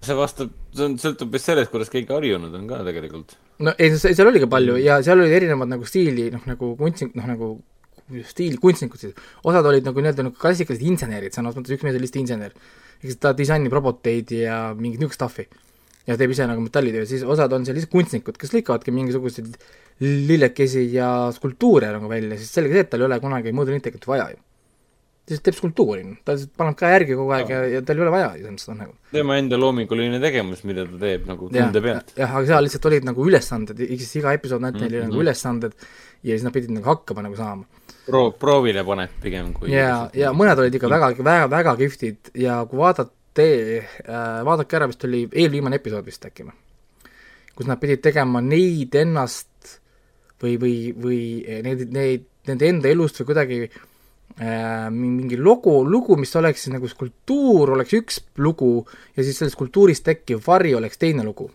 [0.04, 3.36] see vastab, see on, sõltub vist sellest, kuidas keegi harjunud on ka tegelikult.
[3.64, 7.14] no ei, seal oli ka palju ja seal olid erinevad nagu stiili, noh nagu kunstnik,
[7.18, 7.50] noh nagu
[8.28, 12.04] stiili kunstnikud siis, osad olid nagu nii-öelda nagu klassikalised insenerid, sõnas mõttes üks mees oli
[12.04, 12.56] lihtsalt insener.
[13.04, 15.46] siis ta disainib roboteid ja mingit niisugust stuff'i
[16.08, 19.54] ja teeb ise nagu metallitöö, siis osad on seal lihtsalt kunstnikud, kes lõikavadki mingisuguseid
[20.04, 24.32] lillekesi ja skulptuure nagu välja, siis selge see, et tal ei ole kunagi mõõdulinteket vaja
[24.34, 24.42] ju
[25.24, 28.04] ta lihtsalt teeb skulptuuri, ta lihtsalt paneb käe järgi kogu aeg ja, ja tal ei
[28.04, 28.90] ole vaja iseenesest on nagu.
[29.14, 32.10] tema enda loominguline tegevus, mida ta teeb nagu tunde pealt.
[32.18, 34.90] jah, aga seal lihtsalt olid nagu ülesanded, siis iga episood näete mm, -hmm.
[34.92, 35.22] oli nagu mhm.
[35.24, 35.78] ülesanded
[36.24, 37.64] ja siis nad pidid nagu hakkama nagu saama.
[38.04, 42.58] Proo-, proovile paned pigem kui ja, ja mõned olid ikka väga, väga, väga kihvtid ja
[42.68, 43.48] kui vaadate
[43.80, 46.58] äh,, vaadake ära, vist oli eelviimane episood vist äkki või,
[47.56, 49.80] kus nad pidid tegema neid ennast
[50.42, 51.20] või, või, või
[51.64, 53.60] neid, neid, nende enda elust või kuidagi
[54.38, 58.80] mingi logo, lugu, mis oleks siis nagu skulptuur, oleks üks lugu
[59.14, 61.46] ja siis sellest skulptuurist tekkiv vari oleks teine lugu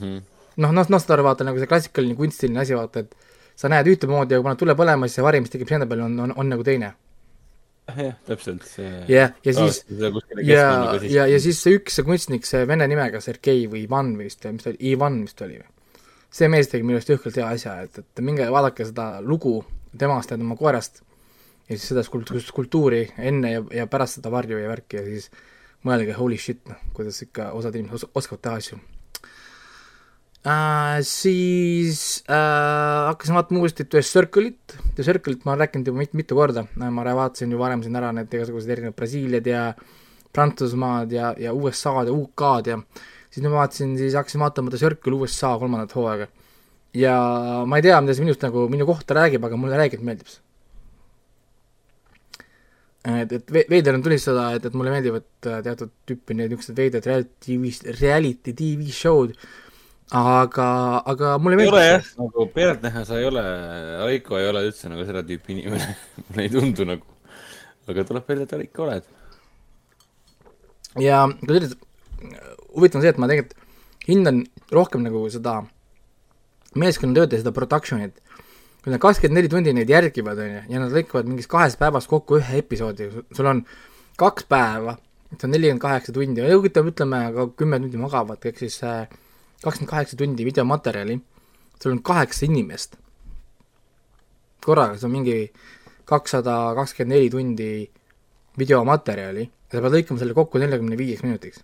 [0.00, 0.22] mm..
[0.64, 4.32] noh, noh, noh, seda vaata nagu see klassikaline kunstiline asi, vaata, et sa näed ühtemoodi
[4.32, 6.52] ja kui paned tule põlema, siis see vari, mis tekib seina peal, on, on, on
[6.54, 6.94] nagu teine.
[7.88, 8.64] jah, täpselt
[9.08, 9.82] jah, ja siis,
[10.44, 10.64] ja,
[11.04, 14.64] ja, ja siis see üks, see kunstnik, see vene nimega Sergei või Ivan vist, mis
[14.64, 15.68] ta oli, Ivan vist oli või?
[16.32, 19.58] see mees tegi minu arust jõhkralt hea asja, et, et minge vaadake seda lugu
[19.96, 21.00] temast ja tema koerast
[21.68, 25.28] ja siis seda skult-, skulptuuri enne ja, ja pärast seda varju ja värki ja siis
[25.86, 28.78] mõelge, holy shit, noh, kuidas ikka osad inimesed os-, oskavad teha asju
[30.48, 30.98] äh,.
[31.04, 36.38] Siis äh, hakkasin vaatama uuesti The Circle'it, The Circle'it ma olen rääkinud juba mit-, mitu
[36.38, 39.68] korda, ma vaatasin ju varem siin ära need igasugused erinevad Brasiiliad ja
[40.32, 42.80] Prantsusmaad ja, ja USA-d ja UK-d ja
[43.28, 46.28] siis ma vaatasin, siis hakkasin vaatama The Circle USA kolmandat hooaega.
[46.96, 47.14] ja
[47.68, 50.47] ma ei tea, mida see minust nagu minu kohta räägib, aga mulle räägib, meeldib see
[53.08, 57.08] et, et veider on tunnistada, et, et mulle meeldivad äh, teatud tüüpi need niisugused veidrad
[57.08, 59.34] reality tv, reality tv show'd,
[60.18, 60.68] aga,
[61.12, 61.76] aga mulle meeldib.
[61.78, 63.44] ei ole jah, nagu pealtnäha sa ei ole,
[64.08, 65.94] Aiko ei ole üldse nagu seda tüüpi inimene
[66.26, 67.16] mulle ei tundu nagu.
[67.88, 69.10] aga tuleb välja, et sa ikka oled.
[71.04, 71.76] ja kusjuures
[72.74, 74.44] huvitav on see, et ma tegelikult hindan
[74.74, 75.60] rohkem nagu seda
[76.78, 78.18] meeskonnatööd ja seda production'it
[78.88, 82.06] kui nad kakskümmend neli tundi neid järgivad, on ju, ja nad lõikavad mingis kahes päevas
[82.08, 83.58] kokku ühe episoodi, sul on
[84.16, 84.94] kaks päeva,
[85.34, 89.02] see on nelikümmend kaheksa tundi, ütleme, ütleme ka kümme tundi magavad, ehk siis äh,
[89.60, 91.18] kakskümmend kaheksa tundi videomaterjali,
[91.82, 92.96] sul on kaheksa inimest
[94.64, 95.36] korraga, see on mingi
[96.08, 97.68] kakssada kakskümmend neli tundi
[98.58, 101.60] videomaterjali ja sa pead lõikama selle kokku neljakümne viieks minutiks.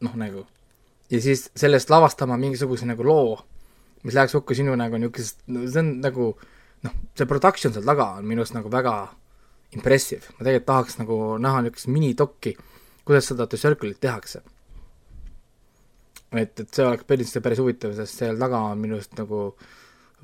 [0.00, 0.46] noh, nagu.
[1.12, 3.36] ja siis sellest lavastama mingisuguse nagu loo
[4.06, 6.32] mis läheks kokku sinu nagu niisugusest, no see on nagu
[6.86, 8.96] noh, see production seal taga on minu arust nagu väga
[9.76, 12.52] impressive, ma tegelikult tahaks nagu näha niisugust minidokki,
[13.06, 14.42] kuidas seda The Circle'it tehakse.
[16.36, 19.42] et, et see oleks päris, päris huvitav, sest seal taga on minu arust nagu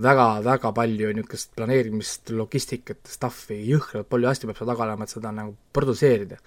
[0.02, 5.34] väga-väga palju niisugust planeerimist, logistikat, stuff'i, jõhkralt palju asju peab seal taga olema, et seda
[5.34, 6.38] nagu produtseerida.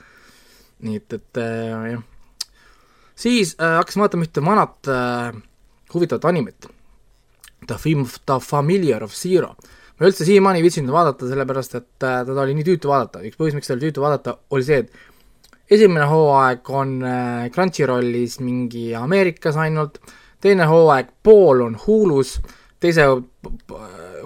[0.85, 2.01] nii et, et äh, jah.
[3.15, 5.37] siis äh, hakkasin vaatama ühte vanat äh,
[5.93, 6.67] huvitavat animet
[7.67, 9.55] The Film, The Familiar of Zero.
[9.95, 13.37] ma üldse siiamaani ei viitsinud vaadata, sellepärast et äh, teda oli nii tüütu vaadata, üks
[13.39, 18.89] põhjus, miks ta oli tüütu vaadata, oli see, et esimene hooaeg on äh, Crunchyrollis mingi
[18.99, 20.01] Ameerikas ainult,
[20.43, 22.35] teine hooaeg pool on Hulus,
[22.83, 23.07] teise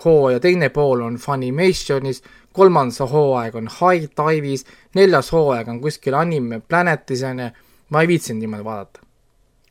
[0.06, 2.23] hooaja teine pool on Funimationis,
[2.54, 7.49] kolmas hooaeg on High Dive'is, neljas hooaeg on kuskil Anime Planetis, on ju,
[7.93, 9.06] ma ei viitsinud niimoodi vaadata.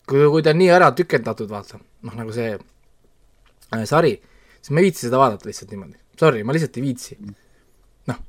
[0.09, 2.55] kui, kui ta on nii ära tükendatud, vaata, noh nagu see
[3.89, 4.15] sari,
[4.61, 5.99] siis ma ei viitsi seda vaadata lihtsalt niimoodi.
[6.19, 7.19] Sorry, ma lihtsalt ei viitsi.
[8.09, 8.21] noh,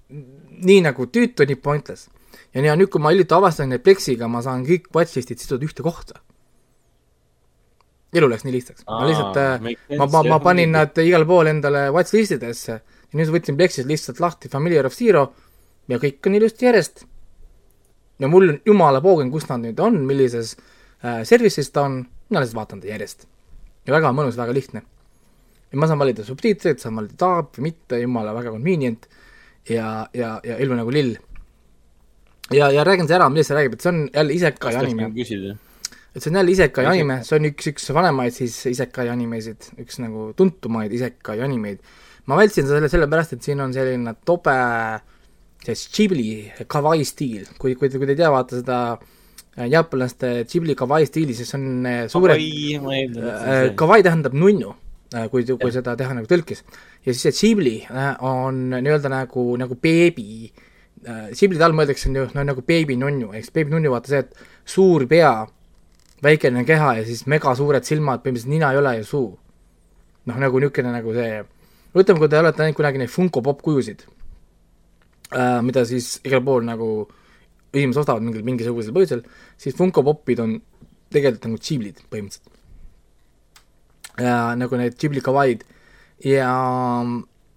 [0.67, 2.09] nii nagu tüütu, nii pointless.
[2.53, 5.85] ja nii, nüüd, kui ma hiljuti avastasin, et Plexiga ma saan kõik watchlist'id siduda ühte
[5.85, 6.19] kohta.
[8.13, 8.85] elu läks nii lihtsaks.
[8.87, 13.31] ma lihtsalt äh,, ma, ma, ma panin nad igale poole endale watchlist idesse ja nüüd
[13.33, 15.29] võtsin Plexist lihtsalt lahti Familiar of Zero
[15.89, 17.05] ja kõik on ilusti järjest.
[18.19, 20.55] ja mul on jumala poogen, kus nad nüüd on, millises
[21.03, 23.27] äh, service'is ta on, mina lihtsalt vaatan ta järjest.
[23.87, 24.83] ja väga mõnus, väga lihtne
[25.71, 29.07] ja ma saan valida subtiitreid, saan valida taab või mitte, jumala väga convenient
[29.69, 31.15] ja, ja, ja elu nagu lill.
[32.55, 35.11] ja, ja räägin see ära, millest see räägib, et see on jälle isekai anime.
[35.13, 40.01] et see on jälle isekai anime, see on üks, üks vanemaid siis isekai animesid, üks
[40.01, 41.85] nagu tuntumaid isekai animeid.
[42.25, 44.57] ma vältsin selle sellepärast, et siin on selline tobe
[45.65, 46.27] see Ghibli
[46.71, 51.37] kawaii stiil, kui, kui, kui te ei tea, vaata seda äh, jaapanlaste Ghibli kawaii stiili,
[51.37, 54.73] siis on äh, suured, äh, kawaii tähendab nunnu
[55.09, 56.63] kui, kui seda teha nagu tõlkes.
[57.05, 60.51] ja siis see Ghibli äh, on nii-öelda nagu, nagu beebi,
[61.07, 65.47] äh, all mõeldakse ju no nagu beebinunnu, siis beebinunnu vaata see, et suur pea,
[66.23, 69.37] väikene keha ja siis megasuured silmad, põhimõtteliselt nina ei ole ja suu.
[70.29, 71.41] noh, nagu niisugune nagu see,
[71.95, 74.03] ütleme, kui te olete näinud kunagi neid Funko Pop kujusid
[75.33, 77.07] äh,, mida siis igal pool nagu
[77.73, 79.25] inimesed ostavad mingil, mingisugusel põhjusel,
[79.57, 80.59] siis Funko Popid on
[81.09, 82.58] tegelikult nagu Ghiblid põhimõtteliselt
[84.19, 85.65] ja nagu need Ghibli kawaiid
[86.25, 86.51] ja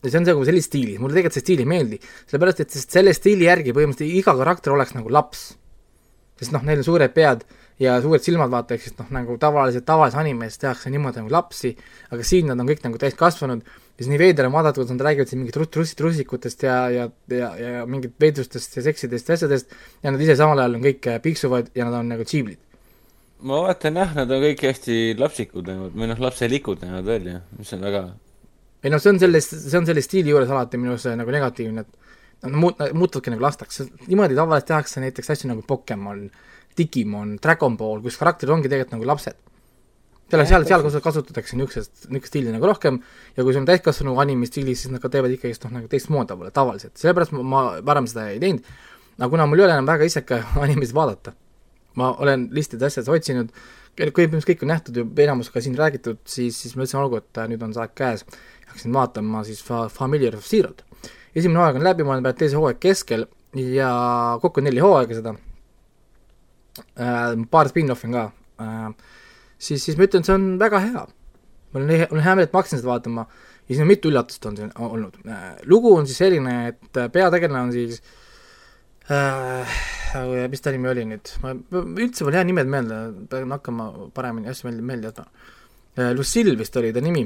[0.02, 1.98] ja see on nagu sellises stiilis, mulle tegelikult see stiil ei meeldi,
[2.30, 5.52] sellepärast et selle stiili järgi põhimõtteliselt iga karakter oleks nagu laps.
[6.42, 7.44] sest noh, neil on suured pead
[7.78, 11.70] ja suured silmad, vaata, ehk siis noh, nagu tavaliselt tavalises animes tehakse niimoodi nagu lapsi,
[12.10, 13.62] aga siin nad on kõik nagu täiskasvanud.
[13.62, 17.06] Ja siis nii veider on vaadata, kuidas nad räägivad siin mingit truss, trussikutest ja, ja,
[17.30, 19.74] ja, ja mingit veidrustest ja seksidest ja asjadest.
[20.02, 22.71] Ja nad ise samal ajal on kõik piiksuvad ja nad on nagu tsiiblid
[23.42, 27.72] ma vaatan jah, nad on kõik hästi lapsikud näinud või noh, lapselikud näinud välja, mis
[27.76, 28.06] on väga
[28.82, 31.84] ei noh, see on selles, see on selle stiili juures alati minu arust nagu negatiivne,
[31.84, 36.26] et nad muut-, muutuvadki nagu lasteks, niimoodi tavaliselt tehakse näiteks asju nagu Pokemon,
[36.78, 39.38] Digimon, Dragon Ball, kus karakterid ongi tegelikult nagu lapsed.
[40.32, 42.98] seal, seal, seal kasutatakse niisugust, niisugust stiili nagu rohkem
[43.36, 46.50] ja kui see on täiskasvanu anime stiilis, siis nad ka teevad ikkagist noh, nagu teistmoodi
[46.56, 48.66] tavaliselt, sellepärast ma, ma varem seda ei teinud,
[49.18, 51.36] aga kuna mul ei ole enam väga iseka animesid vaadata,
[51.98, 53.52] ma olen listide asjades otsinud,
[53.96, 57.40] põhimõtteliselt kõik on nähtud ju, enamus ka siin räägitud, siis, siis ma ütlesin, olgu, et
[57.50, 58.24] nüüd on see aeg käes,
[58.68, 60.84] hakkasin vaatama siis fa-, Familiar of Zero'd.
[61.34, 63.26] esimene hooaeg on läbi, ma olen praegu teise hooaeg keskel
[63.76, 63.90] ja
[64.40, 65.34] kokku on neli hooaega seda
[66.96, 68.24] äh,, paar spin-off'i on ka
[68.64, 68.88] äh,,
[69.58, 71.06] siis, siis ma ütlen, see on väga hea.
[71.72, 73.26] mul on mul on hea meel, et ma hakkasin seda vaatama
[73.68, 75.20] ja siin on mitu üllatust on siin olnud.
[75.28, 78.21] Äh, lugu on siis selline, et äh, peategelane on siis äh,
[80.52, 82.98] mis ta nimi oli nüüd, ma üldse pole hea nimed meelde,
[83.30, 85.26] pean hakkama paremini asju meelde, meelde jätma.
[85.98, 86.12] Äh,.
[86.16, 87.24] Lucille vist oli ta nimi.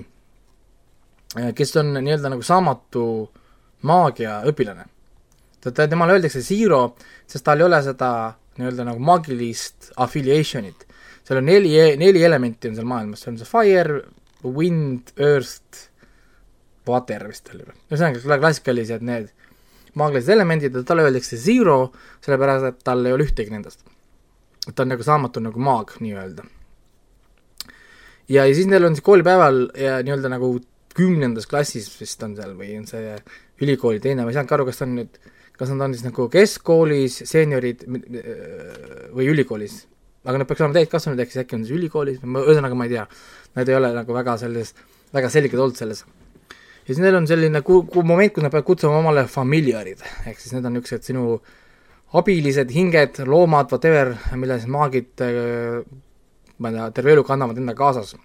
[1.36, 3.04] Äh,, kes on nii-öelda nagu saamatu
[3.86, 4.86] maagia õpilane.
[5.60, 8.10] ta, ta, temale öeldakse Zero, sest tal ei ole seda
[8.56, 10.86] nii-öelda nagu maagilist affiliation'it.
[11.26, 14.00] Seal on neli, neli elementi on seal maailmas, seal on see fire,
[14.46, 15.88] wind, earth,
[16.86, 19.32] water vist oli või, ühesõnaga klassikalised need
[19.96, 21.92] maagilised elemendid ja talle öeldakse zero,
[22.24, 23.84] sellepärast et tal ei ole ühtegi nendest.
[24.74, 26.44] ta on nagu saamatu nagu maag nii-öelda.
[28.28, 30.56] ja, ja siis neil on siis koolipäeval ja nii-öelda nagu
[30.96, 33.16] kümnendas klassis vist on seal või on see
[33.60, 35.20] ülikooli teine, ma ei saanudki aru, kas ta on nüüd,
[35.56, 39.84] kas nad on siis nagu keskkoolis, seeniorid või ülikoolis
[40.26, 43.06] aga nad peaks olema täiskasvanud, ehk siis äkki on siis ülikoolis, ühesõnaga ma ei tea.
[43.56, 44.72] Nad ei ole nagu väga selles,
[45.14, 46.02] väga selged olnud selles.
[46.86, 50.38] Ja siis neil on selline ku-, ku-, moment, kus nad peavad kutsuma omale familiarid, ehk
[50.40, 51.40] siis need on niisugused sinu
[52.16, 55.24] abilised hinged, loomad, whatever, mille siis maagid
[56.58, 58.16] ma ei tea, terve elu kannavad enda kaasas.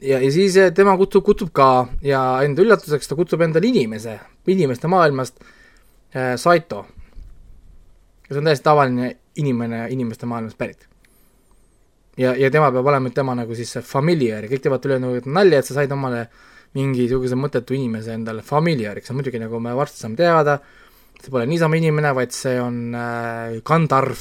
[0.00, 4.18] ja, ja siis eh, tema kutsub, kutsub ka ja enda üllatuseks ta kutsub endale inimese,
[4.46, 6.86] inimeste maailmast äh, Saito,
[8.28, 10.88] kes on täiesti tavaline inimene inimeste maailmast pärit.
[12.18, 14.44] Ja, ja tema peab olema tema nagu siis see familiar.
[14.44, 16.26] Ja kõik teevad talle nagu nalja, et sa said omale
[16.76, 19.12] mingisuguse mõttetu inimese endale familiariks.
[19.16, 20.58] Muidugi nagu me varsti saame teada,
[21.18, 24.18] see pole niisama inimene, vaid see on äh, Kandarv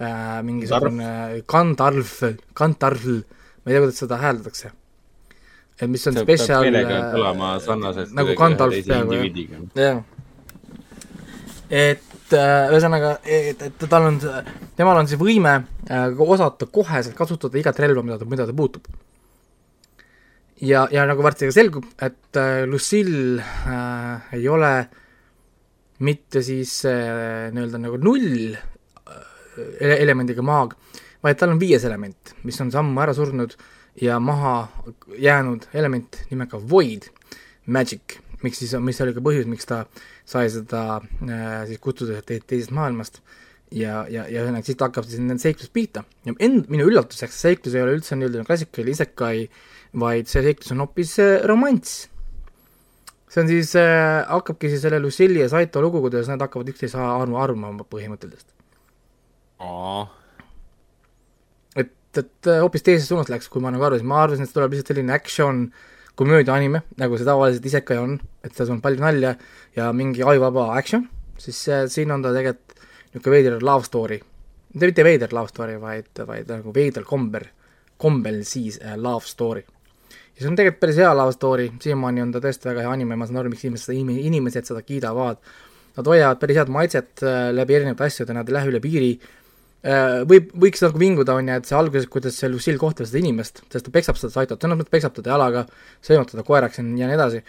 [0.00, 2.16] äh,, mingisugune Kandarv,
[2.56, 4.72] Kandarv, ma ei tea, kuidas seda hääldatakse.
[5.76, 6.64] et mis on spetsial
[7.60, 9.18] sarnaselt nagu Gandalf peaaegu,
[9.76, 9.98] jah.
[11.68, 14.16] et et äh, ühesõnaga, et, et tal on,
[14.76, 15.52] temal on see võime
[15.86, 18.86] äh, osata koheselt kasutada igat relva, mida ta, mida ta puutub.
[20.60, 24.72] ja, ja nagu varsti ka selgub, et äh, Lucille äh, ei ole
[26.02, 30.74] mitte siis äh, nii-öelda nagu null äh, elemendiga maag,
[31.22, 33.54] vaid tal on viies element, mis on sammu ära surnud
[34.02, 34.66] ja maha
[35.14, 37.06] jäänud element nimega void,
[37.66, 42.18] magic, miks siis, mis oli ka põhjus, miks ta äh, sai seda äh, siis kutsuda
[42.26, 43.20] te teisest maailmast
[43.70, 46.02] ja, ja, ja ühesõnaga siit hakkab siis nende seiklus pihta.
[46.26, 49.46] ja end-, minu üllatuseks see seiklus ei ole üldse nii-öelda klassikaline isekai,
[50.02, 52.06] vaid see seiklus on hoopis äh, romanss.
[53.30, 56.98] see on siis äh,, hakkabki siis selle Lucilli ja Saito lugu, kuidas nad hakkavad üksteise
[56.98, 58.50] armu armama põhimõtteliselt.
[61.78, 64.74] et, et äh, hoopis teises suunas läks, kui ma nagu arvasin, ma arvasin, et tuleb
[64.74, 69.02] lihtsalt selline action äh, komöödia anime, nagu see tavaliselt isekai on, et selles on palju
[69.02, 69.34] nalja
[69.76, 71.04] ja mingi ajuvaba action,
[71.40, 72.80] siis äh, siin on ta tegelikult
[73.12, 74.20] niisugune veider love story.
[74.74, 77.46] mitte, veider love story, vaid, vaid nagu veider komber,
[77.96, 79.64] kombel siis äh, love story.
[80.36, 83.16] ja see on tegelikult päris hea love story, siiamaani on ta tõesti väga hea anime,
[83.16, 85.40] ma saan aru, miks inimesed seda, inimesed seda kiidavad.
[85.96, 89.12] Nad hoiavad päris head maitset äh, läbi erinevate asjade, nad ei lähe üle piiri
[90.26, 93.62] võib, võiks nagu vinguda, on ju, et see alguses, kuidas see Lucille kohtleb seda inimest,
[93.70, 95.66] sest ta peksab seda Saitot, selles mõttes peksab teda jalaga,
[96.04, 97.42] sõimab teda koeraks ja nii edasi,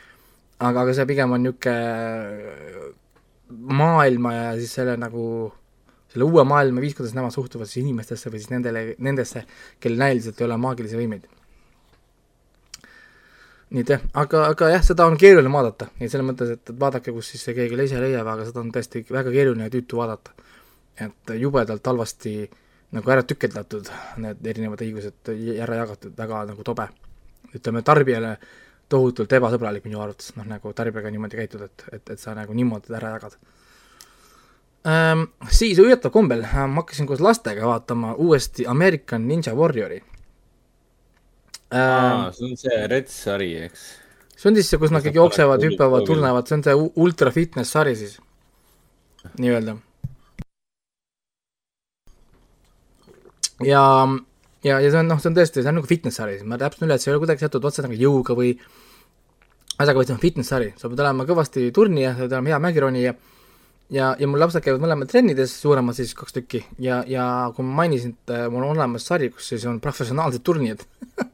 [0.60, 2.92] aga, aga see pigem on niisugune
[3.80, 5.24] maailma ja siis selle nagu,
[6.12, 9.46] selle uue maailma viis, kuidas nemad suhtuvad siis inimestesse või siis nendele, nendesse,
[9.82, 11.26] kellel näiliselt ei ole maagilisi võimeid.
[13.72, 16.78] nii et jah, aga, aga jah, seda on keeruline vaadata, nii selles mõttes, et, et
[16.80, 20.00] vaadake, kus siis see keegi ise leiab, aga seda on tõesti väga keeruline ja tüütu
[20.00, 20.36] vaadata
[21.02, 22.38] et jubedalt halvasti
[22.96, 23.90] nagu ära tükeldatud,
[24.24, 26.88] need erinevad õigused ära jagatud, väga nagu tobe.
[27.56, 28.38] ütleme, tarbijale
[28.92, 32.94] tohutult ebasõbralik minu arvates, noh nagu tarbijaga niimoodi käituda, et, et, et sa nagu niimoodi
[32.96, 33.38] ära jagad
[34.88, 35.28] ähm,.
[35.52, 40.02] Siis üllatav kombel ma hakkasin koos lastega vaatama uuesti American Ninja Warriori
[41.72, 42.32] ähm,.
[42.36, 43.88] see on see Red sari, eks?
[44.36, 47.76] see on siis see, kus nad kõik jooksevad, hüppavad, turnevad, see on see ultra fitness
[47.76, 48.20] sari siis,
[49.40, 49.80] nii-öelda
[53.66, 53.84] ja,
[54.64, 56.90] ja, ja see on noh, see on tõesti, see on nagu fitness sari, ma täpsustan
[56.90, 58.54] üle, et see ei ole kuidagi seotud otseselt nagu jõuga või
[59.78, 62.62] asjaga, vaid see on fitness sari, sa pead olema kõvasti turnija, sa pead olema hea
[62.68, 63.14] mägironija
[63.94, 67.84] ja, ja mul lapsed käivad mõlemad trennides, suuremad siis kaks tükki, ja, ja kui ma
[67.84, 70.84] mainisin, et äh, mul on olemas sari, kus siis on professionaalsed turnijad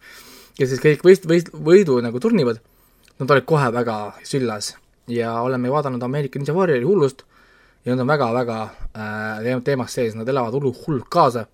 [0.58, 2.62] kes siis kõik võist-, võist-, võidu nagu turnivad,
[3.20, 3.98] nad olid kohe väga
[4.28, 4.74] süllas.
[5.12, 7.26] Ja oleme vaadanud Ameerika Ninja Warriori hullust
[7.84, 8.60] ja nad on väga-väga
[8.96, 11.48] äh, teemas sees, nad elavad hullu, hullult kaasa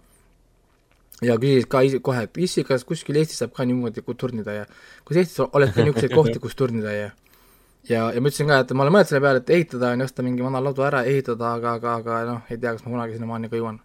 [1.26, 4.70] ja küsisid ka kohe, issi, kas kuskil Eestis saab ka niimoodi turnida ja
[5.08, 7.10] kas Eestis oleks ka niisuguseid kohti, kus turnida ja
[7.90, 10.08] ja, ja ma ütlesin ka, et ma olen mõelnud selle peale, et ehitada on ju,
[10.10, 13.16] osta mingi vana laudu ära, ehitada, aga, aga, aga noh, ei tea, kas ma kunagi
[13.18, 13.80] sinnamaani ka jõuan.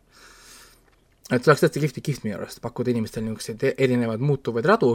[1.31, 4.91] et see oleks tõesti kihvt, kihvt minu arust, pakkuda inimestele niisuguseid e-, erinevaid muutuvaid radu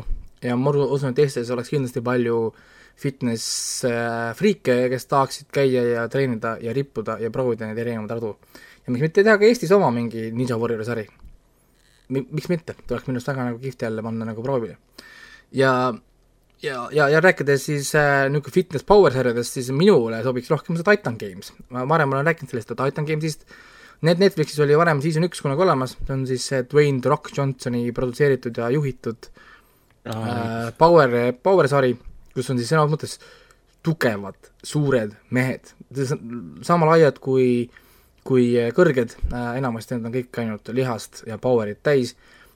[0.45, 2.51] ja ma usun, et Eestis oleks kindlasti palju
[2.99, 8.35] fitness äh, friike, kes tahaksid käia ja treenida ja rippuda ja proovida neid erinevaid radu.
[8.85, 11.07] ja miks mitte teha ka Eestis oma mingi Ninja Warriori sari.
[12.09, 14.77] Miks mitte, tuleks minu arust väga nagu kihvt jälle panna nagu proovile.
[15.51, 15.93] ja
[16.63, 20.87] ja, ja, ja rääkides siis äh, niisugune fitness power sarjadest, siis minule sobiks rohkem see
[20.87, 21.53] Titan Games.
[21.69, 23.45] ma varem olen rääkinud sellest Titan Gamesist,
[24.05, 27.91] need Netflixis oli varem season üks kunagi olemas, see on siis Dwayne The Rock Johnsoni
[27.95, 29.29] produtseeritud ja juhitud
[30.05, 31.93] ah, äh, power, power sari,
[32.35, 33.19] kus on siis sõna mõttes
[33.85, 35.71] tugevad, suured mehed,
[36.67, 37.69] sama laiad kui,
[38.27, 42.15] kui kõrged äh,, enamasti need on kõik ainult lihast ja power'it täis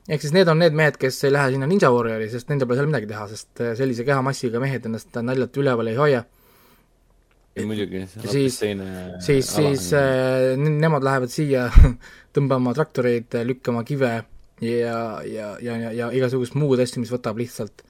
[0.09, 2.79] ehk siis need on need mehed, kes ei lähe sinna Ninja Warriori, sest nendel pole
[2.79, 6.23] seal midagi teha, sest äh, sellise kehamassiga mehed ennast naljalt üleval ei hoia.
[7.55, 8.03] ei muidugi,
[8.59, 8.87] teine
[9.23, 11.69] siis, siis äh, nemad lähevad siia
[12.35, 14.13] tõmbama traktoreid, lükkama kive
[14.63, 17.85] ja, ja, ja, ja, ja igasugust muud asja, mis võtab lihtsalt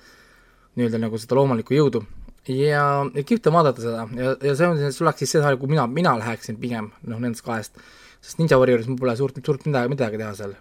[0.77, 2.01] nii-öelda nagu seda loomulikku jõudu.
[2.47, 2.83] Ja,
[3.15, 4.05] ja kihvt on vaadata seda.
[4.19, 7.21] Ja, ja see on, see oleks siis see saal, kuhu mina, mina läheksin pigem, noh,
[7.23, 7.79] nendest kahest,
[8.23, 10.55] sest Ninja Warrioris mul pole suurt, suurt midagi, midagi teha seal.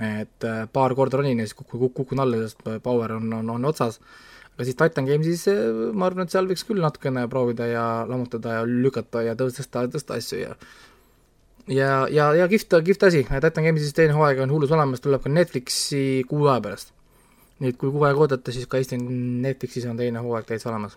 [0.00, 3.66] Et äh, paar korda ronin ja siis kukun, kukun alla, sest power on, on, on
[3.68, 3.98] otsas,
[4.54, 8.60] aga siis Titan Gamesis äh, ma arvan, et seal võiks küll natukene proovida ja lammutada
[8.60, 10.54] ja lükata ja tõsta, tõsta asju ja
[11.70, 15.32] ja, ja, ja kihvt, kihvt asi, Titan Gamesis teine hooaeg on hullus olemas, tuleb ka
[15.32, 16.94] Netflixi kuu aja pärast.
[17.60, 20.96] Nii et kui kuu aega oodata, siis ka Eesti Netflixis on teine hooaeg täitsa olemas.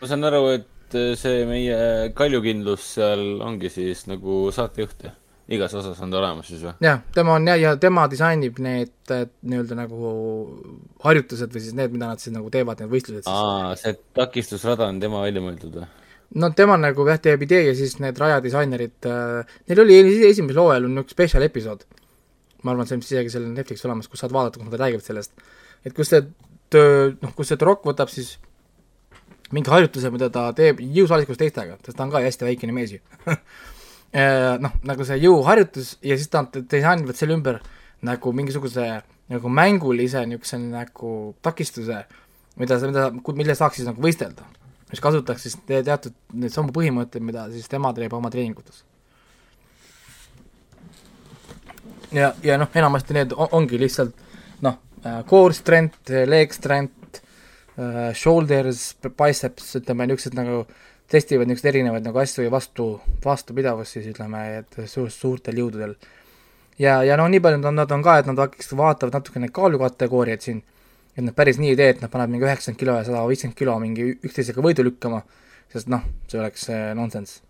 [0.00, 1.78] ma saan aru, et see meie
[2.16, 5.16] kaljukindlus seal ongi siis nagu saatejuht, jah?
[5.48, 6.74] igas osas on ta olemas siis või?
[6.84, 10.10] jah, tema on ja, ja tema disainib need nii-öelda nagu
[11.04, 13.32] harjutused või siis need, mida nad siis nagu teevad, need võistlused siis.
[13.32, 15.88] aa, see takistusrada on tema välja mõeldud või?
[16.42, 20.88] no tema nagu jah, teeb idee ja siis need rajadisainerid äh,, neil oli esimesel hooajal
[20.88, 21.86] on niisugune spetsial episood,
[22.64, 25.48] ma arvan, see on isegi seal Netflixis olemas, kus saad vaadata, kus nad räägivad sellest,
[25.86, 26.24] et kus see
[26.72, 28.36] töö, noh, kus see Rock võtab siis
[29.54, 32.96] mingi harjutuse, mida ta teeb jõusaalis koos teistega, sest ta on ka hästi väikene mees
[32.96, 33.00] ju
[34.64, 37.62] noh, nagu see jõuharjutus ja siis nad disainivad selle ümber
[38.04, 38.88] nagu mingisuguse
[39.28, 41.12] nagu mängulise niisuguse nagu
[41.44, 42.04] takistuse,
[42.56, 44.46] mida, mida, mille saaks siis nagu võistelda.
[44.88, 48.84] mis kasutaks siis te teatud neid samu põhimõtteid, mida siis tema teeb oma treeningutes.
[52.12, 54.14] Ja, ja noh, enamasti need ongi lihtsalt
[54.64, 57.22] noh, äh, core strength, leg strength,
[57.78, 60.62] äh, shoulders, biceps, ütleme niisugused nagu
[61.08, 62.90] testivad niisuguseid erinevaid nagu asju ja vastu,
[63.24, 65.96] vastupidavust siis ütleme, et suur, suurtel jõududel.
[66.78, 69.54] ja, ja no nii palju nad, nad on ka, et nad hakkaks, vaatavad natuke neid
[69.56, 70.62] kaalukategooriaid siin,
[71.16, 73.58] et nad päris nii ei tee, et nad panevad mingi üheksakümmend kilo ja sada viiskümmend
[73.58, 75.24] kilo mingi üksteisega võidu lükkama,
[75.72, 77.47] sest noh, see oleks äh, nonsense.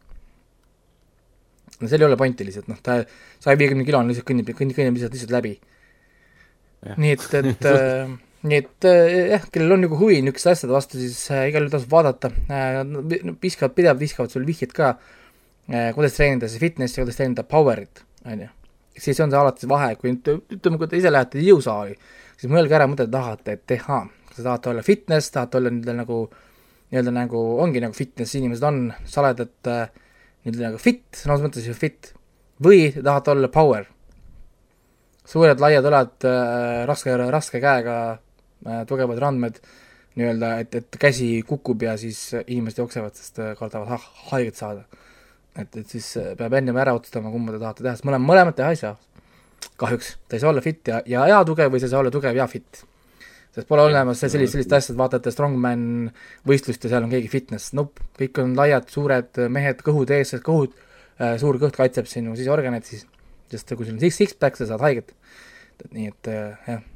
[1.80, 3.00] No seal ei ole pointi lihtsalt, noh, ta
[3.38, 5.54] saja viiekümne kilo on lihtsalt kõnnib, kõnnib, kõnnib lihtsalt, lihtsalt läbi.
[6.96, 8.16] nii et, et äh,
[8.48, 11.74] nii et äh, jah, kellel on nagu huvi niisuguste asjade vastu, siis äh, igal juhul
[11.74, 12.82] tasub vaadata äh,,
[13.42, 18.44] viskavad, pidevalt viskavad sulle vihjeid ka äh,, kuidas treenida siis fitnessi, kuidas treenida power'it, on
[18.46, 18.50] ju.
[18.98, 21.96] siis on see alati vahe, kui ütleme, kui te ise lähete jõusaali,
[22.38, 25.96] siis mõelge ära, mida te tahate teha, kas te tahate olla fitness, tahate olla nii-öelda
[25.98, 26.20] nagu,
[26.92, 30.06] nii-öelda nagu, ongi nagu fitness, inimesed on saledad äh,
[30.44, 32.12] nii-öelda nagu fit, sõna otseses mõttes ju fit,
[32.62, 33.88] või te tahate olla power
[35.28, 37.98] suured laiad õlad äh,, raske, raske käega
[38.66, 39.60] Äh, tugevad randmed
[40.18, 43.98] nii-öelda, et, et käsi kukub ja siis inimesed jooksevad, sest äh, kardavad ha
[44.32, 44.82] haiget saada.
[45.54, 48.58] et, et siis äh, peab ennem ära otsustama, kumba te tahate teha, sest mõlem-, mõlemat
[48.58, 48.96] teha ei saa.
[49.78, 52.14] kahjuks, ta ei saa olla fit ja, ja hea tugev või sa ei saa olla
[52.14, 52.82] tugev ja fit.
[53.54, 55.86] Sest pole olemas sellist, sellist asja, et vaatate Strongman
[56.48, 60.76] võistlust ja seal on keegi fitness, nope, kõik on laiad, suured mehed, kõhud ees, kõhud,
[61.40, 63.06] suur kõht kaitseb sinu siseorganeid siis,
[63.50, 65.16] sest kui sul on six, six-pack, sa saad haiget.
[65.94, 66.32] nii et
[66.68, 66.86] jah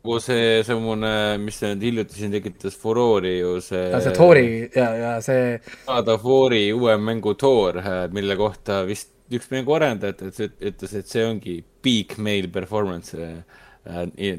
[0.00, 1.12] nagu see, semmoine,
[1.44, 3.90] mis nüüd hiljuti siin tekitas furoori ju see.
[4.00, 5.58] see Tori ja, ja see.
[5.84, 7.82] saada Fori uue mängu Thor,
[8.12, 13.60] mille kohta vist üks mängu arendajatest ütles, et see ongi peak male performance äh,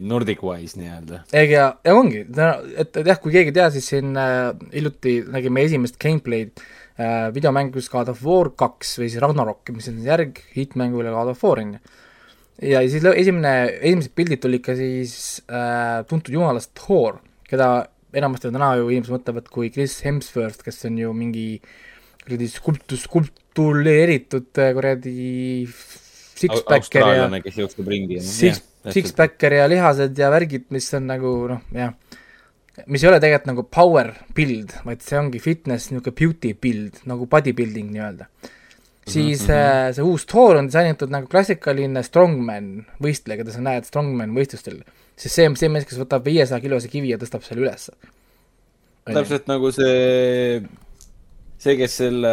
[0.02, 1.24] Nordic wise nii-öelda.
[1.34, 6.62] ja, ja ongi, et, et jah, kui keegi teadis siin äh, hiljuti nägime esimest gameplay'd
[6.62, 11.42] äh, videomängus God of War kaks või siis Ragnarok, mis on järg hittmängule God of
[11.44, 11.82] War, on ju.
[12.70, 15.16] ja siis esimene, esimesed pildid tulid ka siis
[15.50, 17.18] äh, tuntud jumalast Thor,
[17.50, 17.72] keda
[18.14, 21.48] enamasti täna ju inimesed mõtlevad kui Chris Hemsworth, kes on ju mingi
[22.22, 25.18] kuradi skulptus, skulptureeritud äh, kuradi
[26.42, 28.20] six-packer ja kes jookseb ringi.
[28.26, 31.94] six, six-packer ja lihased ja värgid, mis on nagu noh, jah,
[32.88, 37.28] mis ei ole tegelikult nagu power build, vaid see ongi fitness, niisugune beauty build nagu
[37.30, 38.30] bodybuilding nii-öelda.
[39.08, 39.94] siis mm -hmm.
[39.94, 44.84] see uus Thor on disainitud nagu klassikaline strongman võistleja, keda sa näed strongman võistlustel.
[45.16, 47.94] siis see on see mees, kes võtab viiesaja kilose kivi ja tõstab selle ülesse.
[49.06, 50.62] täpselt nagu see,
[51.62, 52.32] see, kes selle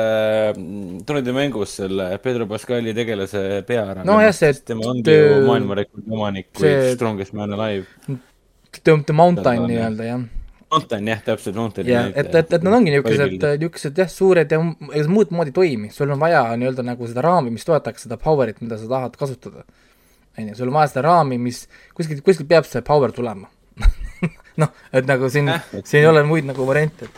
[0.57, 5.29] mm, Tornide mängus selle Pedro Pascali tegelase pea ära No jah, see- tema ongi töö-
[5.41, 7.87] ju maailmarekordi omanik kui see- Strongest Man Alive.
[8.83, 10.25] The, the mountain nii-öelda jah
[10.71, 11.87] Mountain jah, täpselt Mountain.
[11.89, 15.49] jah, et, et, et nad ongi niisugused, niisugused jah, suured ja ega see muud moodi
[15.55, 18.85] ei toimi, sul on vaja nii-öelda nagu seda raami, mis toetaks seda power'it, mida sa
[18.91, 19.65] tahad kasutada.
[20.39, 21.63] on ju, sul on vaja seda raami, mis
[21.97, 23.49] kuskilt, kuskilt peab see power tulema.
[24.61, 27.09] noh, et nagu siin et- siin ei ole muid nagu variante,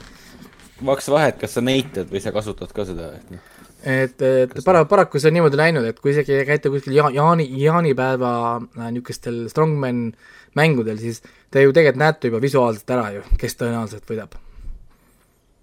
[0.86, 3.48] maks vahet, kas sa neitad või sa kasutad ka seda, et noh.
[3.84, 7.46] et, et para-, paraku see on niimoodi läinud, et kui isegi käite kuskil ja-, jaani,
[7.60, 10.10] jaanipäeva äh, niisugustel strongman
[10.58, 14.36] mängudel, siis te ju tegelikult näete juba visuaalselt ära ju, kes tõenäoliselt võidab.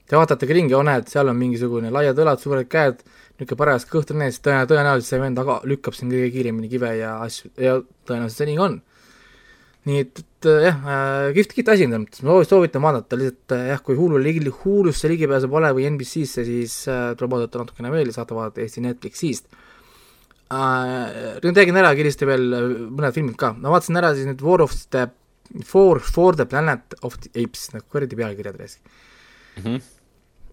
[0.07, 3.01] Te vaatategi ringi, oh näed, seal on mingisugune laiad õlad, suured käed,
[3.37, 7.17] niisugune paras kõht on ees, tõenäoliselt, see vend aga lükkab siin kõige kiiremini kive ja
[7.25, 8.79] asju ja tõenäoliselt see nii on.
[9.87, 12.83] Nii et, et äh, jah äh,, kihvt, kihvt asi on selles mõttes, ma soovi- soovitan
[12.83, 17.31] vaadata lihtsalt äh, jah, kui Hulu ligi, Hulusse ligipääsu pole või NBC-sse, siis äh, tuleb
[17.37, 19.47] vaadata natukene veel ja saate vaadata Eesti Netflixist.
[20.47, 21.39] Äh,.
[21.43, 24.61] nüüd räägin ära kiiresti veel äh, mõned filmid ka, ma vaatasin ära siis nüüd War
[24.63, 25.07] of the,
[25.67, 28.77] For, For the Planet of the Apes, nagu kuradi pealkirjad reis
[29.57, 29.79] Mhm.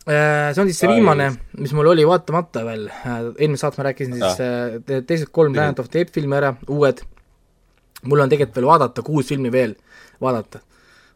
[0.05, 1.27] Äh, see on siis see viimane,
[1.61, 4.39] mis mul oli vaatamata veel, eelmine saate ma rääkisin siis
[4.85, 5.57] te- teised kolm Mhm.
[5.61, 7.01] Planet of the Apes filmi ära, uued,
[8.11, 9.75] mul on tegelikult veel vaadata kuus filmi veel
[10.21, 10.61] vaadata.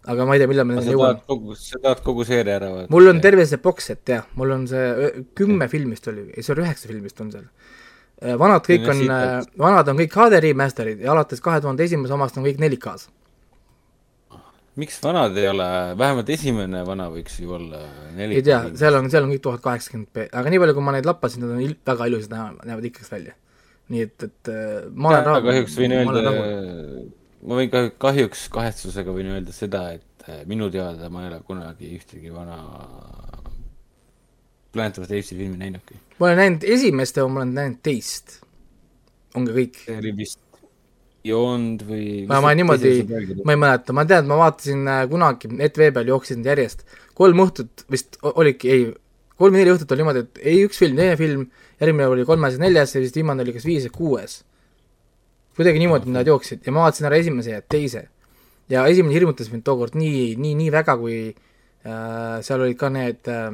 [0.08, 1.18] aga ma ei tea, millal ma nendeni jõuan
[1.58, 2.92] sa tahad kogu seeria ära vaadata?
[2.94, 6.54] mul on terve see box set jah, mul on see kümme filmist oli, ei see
[6.54, 7.46] oli üheksa filmist on seal.
[8.40, 9.20] vanad kõik on Selline,
[9.58, 13.08] vanad on kõik HD remaster'id ja alates kahe tuhande esimese omast on kõik 4K-s.
[14.78, 15.66] miks vanad ei ole,
[15.98, 17.82] vähemalt esimene vana võiks ju olla
[18.14, 18.38] neli.
[18.38, 20.94] ei tea, seal on, seal on kõik tuhat kaheksakümmend p, aga nii palju, kui ma
[20.94, 23.34] neid lappasin, nad on il- väga ilusad, näevad, näevad ikkagist välja.
[23.88, 25.46] Nii et, et äh, ma olen rahul.
[25.48, 26.32] kahjuks võin ma öelda,
[27.48, 31.40] ma võin ka kahjuks kahetsusega võin öelda seda, et äh, minu teada ma ei ole
[31.46, 32.58] kunagi ühtegi vana
[34.72, 35.96] Planet of the Apes'i filmi näinudki.
[36.18, 38.38] ma olen näinud esimest ja ma olen näinud teist.
[39.36, 39.80] ongi kõik.
[39.86, 40.44] see oli vist
[41.24, 42.92] Beyond või ma, ma niimoodi,
[43.44, 46.84] ma ei mäleta, ma tean, et ma vaatasin äh, kunagi ETV peal jooksid need järjest,
[47.18, 48.84] kolm õhtut vist o- olidki, ei,
[49.40, 51.48] kolm-neli õhtut oli niimoodi, et ei üks film, teine film,
[51.80, 54.42] järgmine oli kolmas ja neljas ja vist viimane oli kas viies ja kuues.
[55.58, 58.08] kuidagi niimoodi nad jooksid ja ma vaatasin ära esimese ja teise.
[58.68, 63.30] ja esimene hirmutas mind tookord nii, nii, nii väga, kui äh, seal olid ka need
[63.32, 63.50] äh,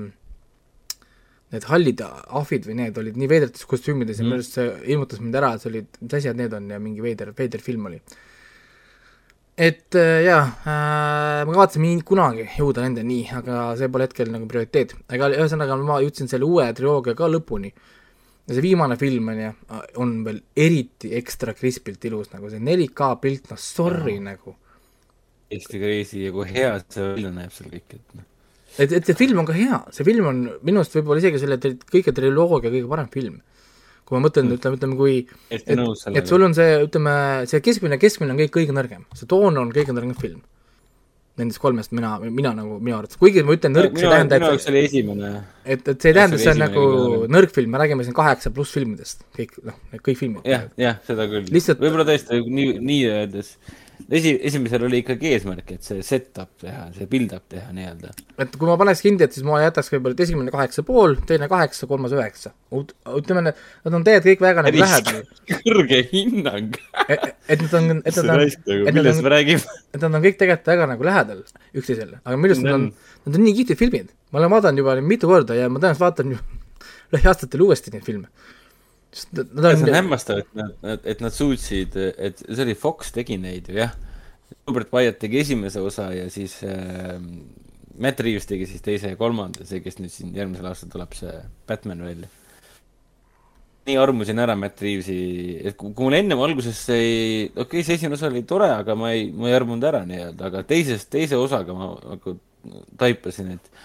[1.54, 4.30] need hallid ahvid või need olid nii veidrates kostüümides ja Mhm.
[4.30, 7.32] minu arust see ilmutas mind ära, see olid, mis asjad need on ja mingi veider,
[7.32, 8.00] veider film oli.
[9.56, 14.96] et äh, jaa äh,, ma kavatsen kunagi jõuda nendeni, aga see pole hetkel nagu prioriteet.
[15.08, 17.70] aga ühesõnaga ma jõudsin selle uue triloogia ka lõpuni
[18.44, 19.54] ja see viimane film on ju,
[20.02, 24.26] on veel eriti ekstra krispilt ilus, nagu see 4K pilt, noh sorry Jaa.
[24.28, 24.54] nagu.
[25.54, 28.28] Eesti Crazy ja kui hea see välja näeb seal kõik, et noh.
[28.76, 31.60] et, et see film on ka hea, see film on minu arust võib-olla isegi selle
[31.62, 33.40] tri- kõige triloogia kõige parem film.
[34.04, 35.14] kui ma mõtlen, ütleme, ütleme kui
[35.48, 37.14] et, nõus et sul on see, ütleme,
[37.48, 40.42] see keskmine, keskmine on kõik kõige nõrgem, see toon on kõige nõrgem film.
[41.34, 44.50] Nendest kolmest mina, mina nagu, minu arvates, kuigi ma ütlen nõrk, see ei tähenda, minu
[44.52, 45.30] jaoks et, oli esimene,
[45.64, 48.14] et, et see ei tähenda, et see on nagu esimene nõrk film, me räägime siin
[48.14, 50.46] kaheksa pluss filmidest, kõik, noh, kõik filmid.
[50.46, 51.50] jah, jah, seda küll.
[51.56, 53.50] Lihtsalt- võib-olla tõesti nii, nii öeldes,
[54.10, 58.12] esi, esimesel oli ikkagi eesmärk, et see set-up teha, see build-up teha nii-öelda.
[58.44, 61.88] et kui ma paneks hindijat, siis ma jätaks võib-olla, et esimene kaheksa pool, teine kaheksa,
[61.90, 62.54] kolmas üheksa.
[62.74, 65.22] ütleme, nad on tegelikult kõik väga nagu lähedal.
[65.64, 66.78] kõrge hinnang.
[67.48, 70.72] et nad on, et nad on, et nad millest on et nad on kõik tegelikult
[70.74, 71.42] väga nagu lähedal
[71.74, 72.88] üksteisele, aga arust nad on
[73.24, 74.12] nad on nii kihvtid filmid.
[74.32, 76.38] ma olen vaadanud juba mitu korda ja ma tõenäoliselt vaatan ju
[77.14, 78.28] lähiaastatel uuesti neid filme.
[79.32, 83.70] Nad on on, hämmastav, et nad, et nad suutsid, et see oli Fox tegi neid
[83.70, 83.94] ju jah.
[84.68, 87.18] Robert Wyatt tegi esimese osa ja siis äh,
[88.00, 91.34] Matt Reaves tegi siis teise ja kolmanda, see, kes nüüd siin järgmisel aastal tuleb, see
[91.68, 92.30] Batman välja.
[93.84, 95.14] nii armusin ära Matt Reavesi,
[95.60, 98.70] et kui, kui mul ennem alguses see ei, okei okay,, see esimene osa oli tore,
[98.72, 102.38] aga ma ei, ma ei armunud ära nii-öelda, aga teises, teise osaga ma nagu
[102.98, 103.84] taipasin, et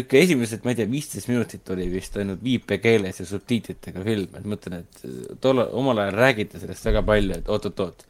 [0.00, 4.46] ikka esimesed, ma ei tea, viisteist minutit oli vist ainult viipekeeles ja subtiitritega film, et
[4.48, 8.06] mõtlen, et tollal, omal ajal räägiti sellest väga palju, et oot-oot-oot.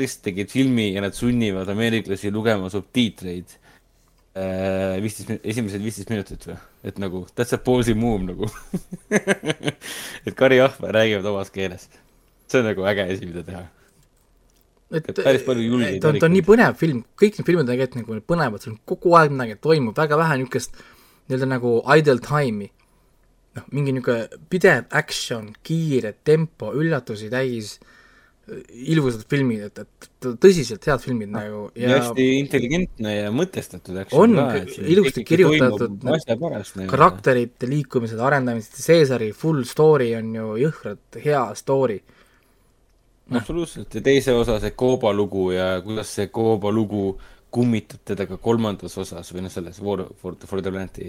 [0.00, 3.56] lihtsalt tegid filmi ja nad sunnivad ameeriklasi lugema subtiitreid?
[4.30, 6.54] Äh, viisteist, esimesed viisteist minutit või,
[6.86, 8.46] et nagu that's a ballsy move nagu.
[10.26, 11.88] Et Kari Ahve räägivad omas keeles.
[12.46, 13.64] see on nagu äge asi, mida teha.
[14.94, 17.66] et Et päris palju julgeid ta on, ta on nii põnev film, kõik need filmid
[17.66, 20.78] on tegelikult nagu põnevad, seal on kogu aeg midagi toimub, väga vähe niisugust
[21.30, 22.70] nii-öelda nagu idle time'i.
[23.56, 27.78] noh, mingi niisugune pidev action, kiire tempo, üllatusi täis,
[28.90, 34.00] ilusad filmid, et, et tõsiselt head filmid nagu ja ja hästi intelligentne ja mõtestatud.
[34.18, 34.34] On
[34.82, 36.86] ilusti kirjutatud, nagu.
[36.90, 42.00] karakterite liikumised, arendamised, Caesari full story on ju jõhkralt hea story.
[43.30, 47.12] absoluutselt ja teise osa see Kooba lugu ja kuidas see Kooba lugu
[47.54, 51.08] kummitab teda ka kolmandas osas või noh, selles War for, for the Planet'i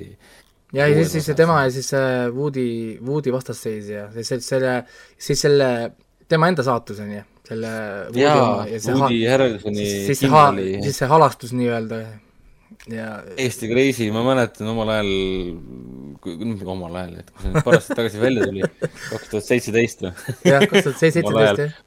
[0.74, 2.70] ja, siis, siis see tema ja siis see Woody,
[3.06, 4.80] Woody vastasseis ja siis selle,
[5.22, 5.70] siis selle,
[6.32, 7.76] tema enda saatus on ju, selle
[8.10, 12.02] Woody jaa oma ja, see Woody Harrelsoni siis, siis see ha-, siis see halastus nii-öelda
[12.90, 15.12] ja Eesti crazy, ma mäletan omal ajal,
[16.72, 18.66] omal ajal, et kui see nüüd paar aastat tagasi välja tuli,
[19.12, 20.14] kaks tuhat seitseteist või,
[20.48, 21.80] jah, kaks tuhat seitseteist jah.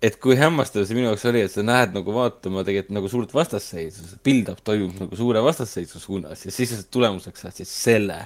[0.00, 3.34] Et kui hämmastav see minu jaoks oli, et sa näed nagu vaatama tegelikult nagu suurt
[3.36, 8.16] vastasseisu, see build-up toimub nagu suure vastasseisu suunas ja siis tulemuseks saad siis selle,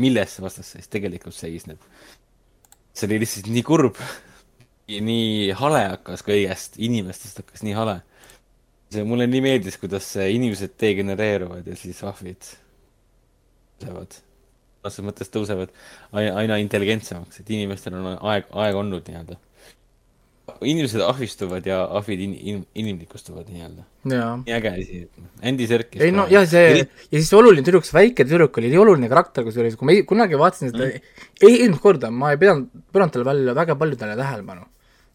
[0.00, 1.80] milles see vastasseis tegelikult seisneb.
[2.96, 4.00] see oli lihtsalt nii kurb,
[4.88, 8.00] nii hale hakkas kõigest, inimestest hakkas nii hale.
[8.92, 12.40] see mulle nii meeldis, kuidas inimesed degenereeruvad ja siis ahvid
[13.82, 14.16] tõusevad,
[14.80, 15.74] otseses mõttes tõusevad
[16.16, 19.36] aina intelligentsemaks, et inimestel on aeg, aeg olnud nii-öelda
[20.62, 23.82] inimesed ahvistuvad ja ahvid in, in, inimlikustuvad nii-öelda.
[24.44, 25.00] nii äge asi.
[25.42, 26.00] Andy Serkis.
[26.06, 26.86] ei no jah, see ja
[27.18, 30.70] siis oluline tüdruk, see väike tüdruk oli oluline karakter, kusjuures kui ma ei- kunagi vaatasin
[30.70, 34.64] seda mm., ei eelmist korda ma ei pidanud, pööranud talle välja väga palju talle tähelepanu.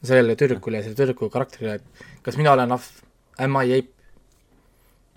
[0.04, 2.86] sellele tüdrukule ja selle tüdruku karakterile, et kas mina olen ahv,
[3.38, 3.92] am I ape,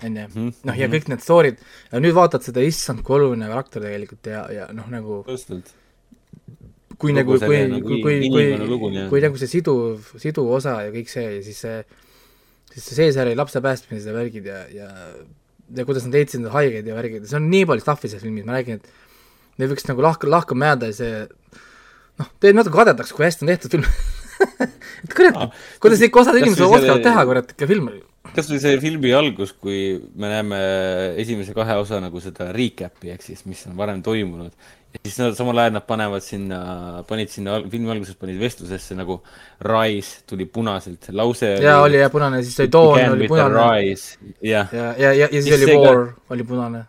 [0.05, 1.57] on ju, noh ja kõik need story'd
[1.97, 5.51] nüüd vaatad seda, issand, kui oluline karakter tegelikult ja, ja noh, nagu just,
[7.05, 9.07] kui nagu, kui nagu kui, kui, kui, nii-öelda.
[9.13, 11.79] kui nagu see siduv, siduv osa ja kõik see ja siis see,
[12.73, 14.91] siis see Caesari lapse päästmised ja värgid ja, ja
[15.75, 18.45] ja kuidas nad leidsid need haigeid ja värgid see on nii palju stuff'i selles filmis,
[18.49, 21.15] ma räägin, et neid võiks nagu lahka, lahkama jääda ja see
[22.21, 23.89] noh, teeb natuke kadedaks, kui hästi on tehtud film
[25.05, 27.99] et kurat, kuidas ikka osad inimesed oskavad selle- teha, kurat, ikka filme.
[28.35, 30.61] kas või see filmi algus, kui me näeme
[31.23, 34.53] esimese kahe osa nagu seda recap'i ehk siis, mis on varem toimunud.
[34.95, 36.59] Ja siis nad samal ajal nad panevad sinna,
[37.09, 39.19] panid sinna filmi alguses panid vestlusesse nagu
[39.67, 43.95] Rise tuli punaselt, see lause jaa, oli jah punane, siis oli Dawn oli punane.
[44.43, 46.85] ja, ja, ja, ja siis Siis oli see ka- War oli punane.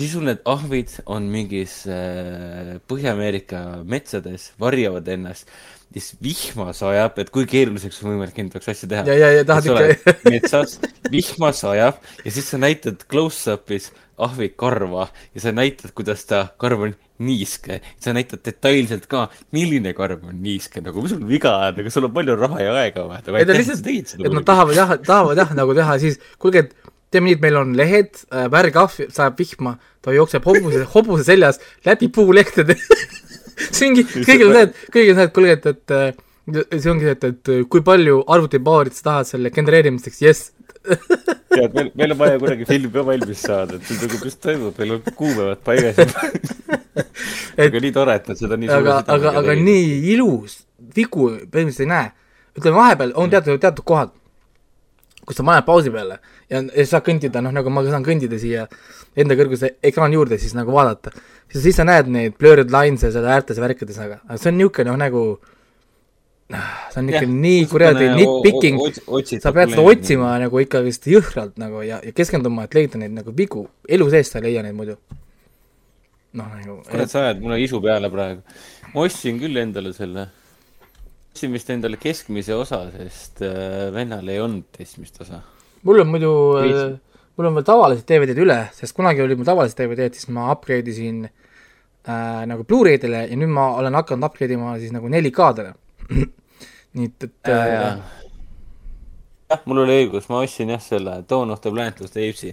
[0.00, 5.48] siis sul need ahvid on mingis äh, Põhja-Ameerika metsades, varjavad ennast,
[5.92, 9.06] siis vihma sajab, et kui keeruliseks on võimalik jaoks asja teha.
[9.08, 10.76] ja, ja, ja tahad ikka metsas,
[11.12, 16.82] vihma sajab ja siis sa näitad close-up'is ahvi karva ja sa näitad, kuidas ta karv
[16.88, 17.80] on niiske.
[18.00, 22.08] sa näitad detailselt ka, milline karv on niiske, nagu mis sul viga on, aga sul
[22.10, 23.38] on palju raha ja aega vaja.
[23.38, 27.30] ei ta lihtsalt, et nad tahavad jah, tahavad jah nagu teha siis, kuulge, et teeme
[27.30, 28.20] nii, et meil on lehed,
[28.52, 32.76] värgahv sajab vihma, ta jookseb hobuse, hobuse seljas läbi puulehtede
[33.58, 36.92] see ongi, kõigil on see, et kõigil on see, et kuulge, et, et äh, see
[36.92, 40.52] ongi see, et, et kui palju arvutipaarit sa tahad selle genereerimiseks, jess.
[41.58, 44.78] tead, meil, meil on vaja kuidagi film ka valmis saada, et see nagu, mis toimub,
[44.78, 46.30] meil on kuupäevad paigas juba.
[47.66, 49.58] aga nii tore, et nad seda nii aga, aga, aga.
[49.58, 50.62] nii ilus,
[50.96, 52.14] vigu põhimõtteliselt ei näe.
[52.58, 54.14] ütleme vahepeal on teatud, teatud kohad,
[55.28, 58.66] kus sa paned pausi peale ja, ja sa kõndida, noh nagu ma saan kõndida siia
[59.18, 61.12] enda kõrguse ekraani juurde, siis nagu vaadata.
[61.52, 64.52] siis, siis sa näed neid blurred lines ja seal äärtes ja värkides, aga, aga see
[64.52, 65.22] on niisugune noh, nagu
[66.48, 68.80] see on niisugune nii kuradi nitpicking,
[69.42, 73.34] sa pead seda otsima nagu ikkagist jõhkralt nagu ja, ja keskenduma, et leida neid nagu
[73.36, 74.98] vigu, elu sees sa ei leia neid muidu.
[76.38, 78.60] noh, nagu kurat, sa ajad mulle isu peale praegu.
[78.94, 80.28] ma ostsin küll endale selle,
[81.32, 85.42] ostsin vist endale keskmise osa, sest äh, vennal ei olnud esimest osa.
[85.84, 86.96] mul on muidu Viis.,
[87.38, 90.90] mul on veel tavalised DVD-d üle, sest kunagi olid mul tavalised DVD-d, siis ma upgrade
[90.90, 91.37] isin äh,
[92.08, 95.74] nagu Blu-raydele ja nüüd ma olen hakanud upgrade ima siis nagu 4K-dele.
[96.98, 97.98] nii et, et äh,
[99.48, 102.52] jah, mul oli õigus, ma ostsin jah selle Dawn of the Planet of the Apes'i,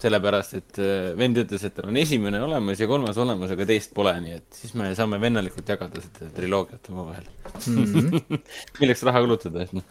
[0.00, 3.94] sellepärast et äh, vend ütles, et tal on esimene olemas ja kolmas olemas, aga teist
[3.96, 7.26] pole, nii et siis me saame vennalikult jagada seda triloogiat omavahel
[7.66, 7.84] mm.
[7.84, 8.42] -hmm.
[8.80, 9.84] milleks raha kulutada, et noh.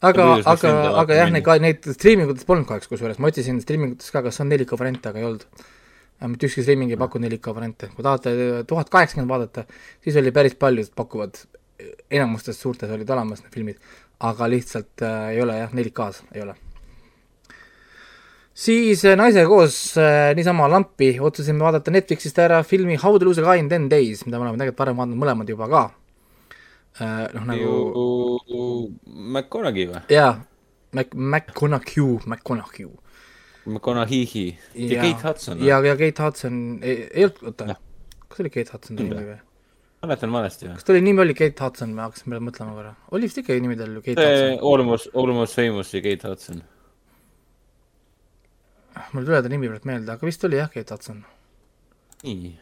[0.00, 4.42] aga, aga aga jah, neid neid striimingutes polnud kahjuks kusjuures, ma otsisin striimingutes ka, kas
[4.42, 5.66] on 4K variante, aga ei olnud.
[6.24, 8.32] Mitte ükski streaming ei paku 4K variante, kui tahate
[8.68, 9.66] tuhat kaheksakümmend vaadata,
[10.04, 11.36] siis oli päris paljud pakuvad,
[12.10, 13.82] enamustes suurtes olid olemas need filmid,
[14.24, 16.56] aga lihtsalt äh, ei ole jah, 4K-s ei ole.
[18.56, 23.42] siis äh, naisega koos äh, niisama lampi otsusime vaadata Netflixist ära filmi How to lose
[23.42, 25.82] a guy in ten days, mida me oleme tegelikult varem vaadanud mõlemad juba ka
[27.00, 27.26] äh,.
[27.36, 27.74] noh nagu.
[29.04, 30.06] McConaughey või?
[30.08, 30.38] jaa,
[30.96, 32.88] Mac, McConaughey, McConaughey
[33.66, 35.64] McConaughey ja, ja Kate Hudson.
[35.64, 37.76] ja, ja Kate Hudson, ei, olnud, oota,
[38.28, 39.36] kas oli Kate Hudson nimi või?
[40.06, 40.76] mäletan valesti või?
[40.76, 43.56] kas ta oli nimi oli Kate Hudson, ma hakkasin peale mõtlema korra, oli vist ikka
[43.62, 44.58] nimi tal ju Kate Hudson?
[44.72, 46.62] Almost, Almost Famous ja Kate Hudson.
[49.12, 51.24] mul ei tule ta nimi praegu meelde, aga vist oli jah, Kate Hudson.
[52.26, 52.52] nii,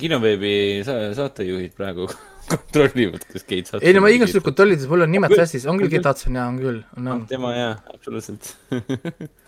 [0.00, 0.54] kinoveebi
[0.86, 2.08] sa saatejuhid praegu
[2.52, 5.80] kontrollivad, kas Kate Hudson ei no ma igaks juhuks kontrollisin, mul on nimed sassis, on
[5.82, 7.24] küll Kate Hudson jaa, on küll, on, on.
[7.30, 8.54] tema jaa, absoluutselt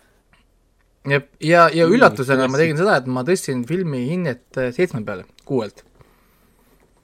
[1.09, 5.27] jep, ja, ja üllatusena ma tegin seda, et ma tõstsin filmi hinnet äh, seitsme peale,
[5.47, 5.83] kuuelt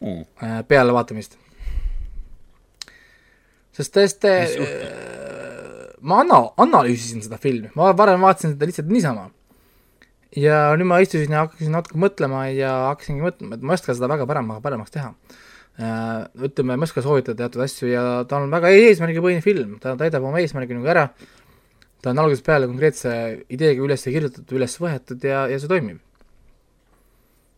[0.02, 0.66] mm.
[0.70, 1.38] peale vaatamist.
[3.78, 4.66] sest tõesti äh,
[6.02, 9.30] ma ana-, analüüsisin seda filmi, ma varem vaatasin seda lihtsalt niisama.
[10.38, 13.96] ja nüüd ma istusin ja hakkasin natuke mõtlema ja hakkasingi mõtlema, et ma ei oska
[13.98, 15.14] seda väga parema, paremaks teha
[15.82, 20.26] ütleme, ma ei oska soovitada teatud asju ja ta on väga eesmärgipõhine film, ta täidab
[20.28, 21.08] oma eesmärgi nagu ära
[22.02, 23.12] ta on algusest peale konkreetse
[23.54, 26.00] ideega üles kirjutatud, üles võetud ja, ja see toimib.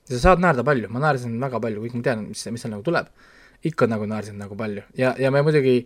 [0.10, 2.76] ja sa saad naerda palju, ma naersin väga palju, kõik ma tean, mis, mis seal
[2.76, 3.12] nagu tuleb.
[3.64, 4.82] ikka nagu naersin nagu palju.
[5.00, 5.86] Ja, ja me muidugi,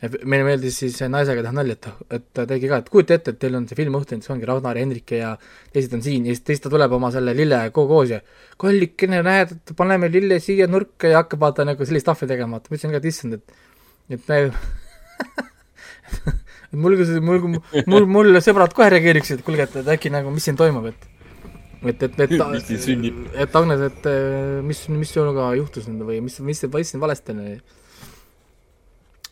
[0.00, 3.40] meile meeldis siis naisega teha nalja, et, et ta tegi ka, et kujuta ette, et
[3.42, 5.34] teil on see film õhtunud, siis ongi Ragnar ja Hendrik ja
[5.74, 6.24] teised on siin.
[6.24, 8.22] Ja siis, siis ta tuleb oma selle lille koos ja
[8.56, 12.72] kallikene, näed, et paneme lille siia nurka ja hakkab vaata nagu sellist ahvi tegema, vaata,
[12.72, 13.44] ma ütlesin ka, et issand, et,
[14.16, 14.38] et me
[16.72, 20.58] mul, mul, mul, mul sõbrad kohe reageeriksid, et kuulge, et, et äkki nagu, mis siin
[20.58, 21.08] toimub, et
[21.82, 24.08] et, et, et, et, et Agnes, et
[24.66, 27.42] mis, mis sinuga juhtus nüüd või mis, mis, mis siin valesti on?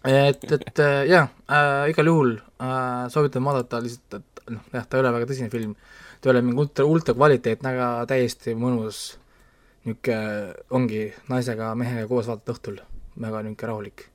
[0.06, 5.02] et, et jah äh,, igal juhul äh, soovitan vaadata lihtsalt, et noh, jah, ta ei
[5.02, 5.74] ole väga tõsine film,
[6.20, 9.16] ta ei ole mingi ultra, ultra kvaliteetne, aga täiesti mõnus
[9.86, 12.80] niisugune, ongi naisega, mehega koos vaadata õhtul,
[13.26, 14.06] väga niisugune rahulik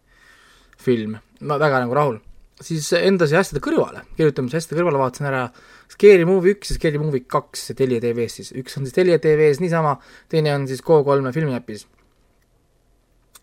[0.82, 2.22] film, ma väga nagu rahul
[2.66, 5.46] siis endas ja asjade kõrvale, kirjutamise asjade kõrvale vaatasin ära
[5.92, 9.62] Scary Movie üks ja Scary Movie kaks Telia tv-s siis, üks on siis Telia tv-s
[9.64, 9.98] niisama,
[10.32, 11.88] teine on siis Go3 filmiäpis.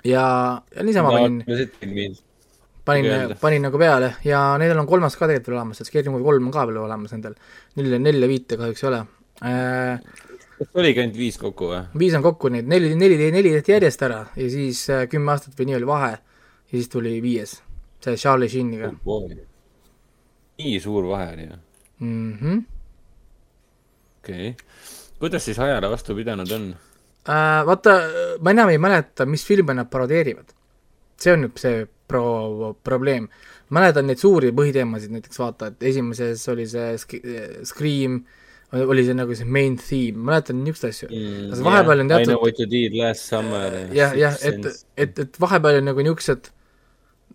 [0.05, 0.25] ja,
[0.75, 1.43] ja niisama panin,
[2.85, 4.15] panin, panin nagu peale.
[4.25, 6.81] Ja nendel on kolmas ka tegelikult veel olemas, et Scary Movie kolm on ka veel
[6.85, 7.37] olemas nendel,
[7.77, 9.05] nelja, nelja viite kahjuks ei ole.
[9.49, 10.27] Äh,
[10.59, 11.85] kas oligi ainult viis kokku või?
[12.01, 15.55] viis on kokku neid, neli, neli, neli tehti järjest ära ja siis äh, kümme aastat
[15.59, 17.59] või nii oli vahe ja siis tuli viies
[18.05, 19.31] see Charlie Sheeniga oh,.
[20.59, 21.61] nii suur vahe oli või
[22.01, 22.63] mm -hmm.?
[24.23, 24.67] okei okay.,
[25.19, 26.71] kuidas siis ajale vastu pidanud on
[27.29, 27.67] äh,?
[27.67, 28.01] Vaata,
[28.41, 30.55] ma enam ei mäleta, mis filme nad parodeerivad.
[31.19, 33.29] see on nüüd see pro-, probleem.
[33.71, 38.23] mäletan neid suuri põhiteemasid, näiteks vaata, et esimeses oli see sk-, Scream,
[38.73, 41.65] oli see nagu see main theme, mäletan niisuguseid asju mm,.
[41.65, 43.77] vahepeal yeah, on teatud I know what you did last summer.
[43.93, 46.49] jah, jah, et, et, et vahepeal on nagu niisugused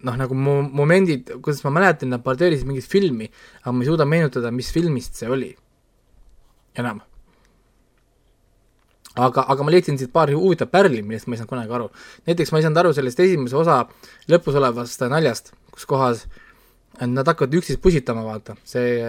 [0.03, 3.29] noh, nagu mo-, momendid, kuidas ma mäletan, nad parodeerisid mingit filmi,
[3.63, 5.51] aga ma ei suuda meenutada, mis filmist see oli.
[6.79, 7.01] enam.
[9.13, 11.89] aga, aga ma leidsin siit paar huvitavat pärli, millest ma ei saanud kunagi aru.
[12.27, 13.83] näiteks ma ei saanud aru sellest esimese osa
[14.31, 16.25] lõpus olevast naljast, kus kohas
[17.01, 18.99] nad hakkavad üksteist pusitama, vaata, see,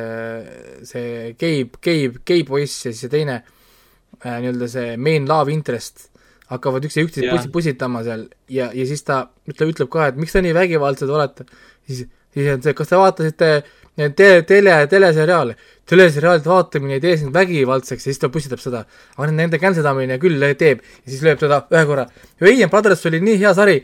[0.89, 6.09] see gei, gei, gei poiss ja siis see teine äh, nii-öelda see main love interest
[6.55, 10.35] hakkavad üksteist üksteist pusi, pusitama seal ja, ja siis ta ütleb, ütleb ka, et miks
[10.35, 11.47] te nii vägivaldsed olete.
[11.87, 13.51] siis, siis on see, kas te vaatasite
[13.95, 15.57] te, tele, teleseriaale,
[15.89, 18.85] teleseriaalide vaatamine ei tee sind vägivaldseks ja siis ta pussitab seda.
[19.17, 22.09] aga nende känsedamine küll teeb ja siis lööb teda ühe korra.
[22.41, 23.79] Veien Brothers oli nii hea sari,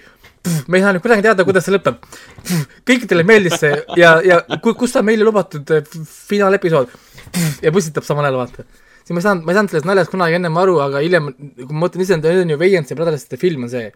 [0.68, 2.03] me ei saa nüüd kuidagi teada, kuidas see lõpeb.
[2.89, 5.87] kõikidele meeldis see ja, ja kus on meile lubatud eh,
[6.33, 6.97] finaalepisood
[7.62, 10.37] ja pussitab samal ajal, vaata siis ma ei saanud, ma ei saanud sellest naljast kunagi
[10.39, 13.73] ennem aru, aga hiljem, kui ma mõtlen ise, need on ju Veientsi Brothersite film on
[13.73, 13.89] see.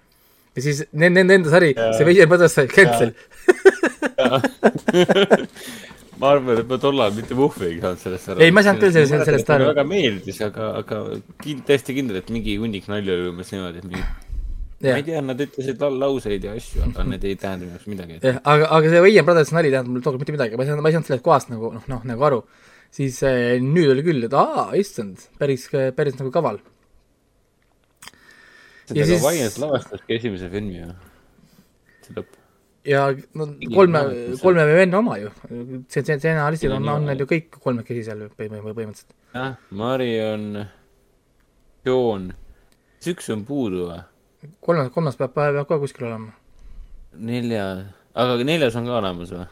[0.55, 3.11] ja siis nende, nende enda sari, see Veient Brothers sai cancel.
[6.19, 8.43] ma arvan, et ma tollal mitte muhvi ei saanud sellest aru.
[8.43, 9.71] ei, ma ei saanud küll sellest, sellest aru.
[9.71, 11.01] väga meeldis, aga, aga
[11.47, 14.07] kind, täiesti kindel, et mingi hunnik nalja oli umbes niimoodi, et mingi
[14.85, 14.91] Ja.
[14.91, 18.19] ma ei tea, nad ütlesid lauseid ja asju, aga need ei tähenda minu arust midagi.
[18.21, 20.85] jah, aga, aga see Veien Brothers nali tähendab mulle tookord mitte midagi, ma ei saanud,
[20.85, 22.41] ma ei saanud sellest kohast nagu noh, noh nagu aru
[22.95, 25.67] siis äh, nüüd oli küll, et aa, issand, päris,
[25.97, 26.61] päris nagu kaval.
[28.93, 29.23] ja siis.
[29.25, 30.93] Vaiens lavastaski esimese filmi ju,
[32.05, 32.39] see lõpp.
[32.89, 33.07] ja
[33.41, 34.05] no kolme,
[34.43, 35.33] kolme venna oma ju.
[35.89, 39.15] see, see stsenaristid on, on neil ju kõik kolmekesi seal põhimõtteliselt.
[39.35, 40.65] jah, Marion,
[41.89, 42.31] Joon,
[42.99, 44.01] kas üks on puudu või?
[44.61, 46.35] kolmas, kolmas peab, peab ka kuskil olema.
[47.17, 47.67] nelja,
[48.15, 49.49] aga neljas on ka olemas või?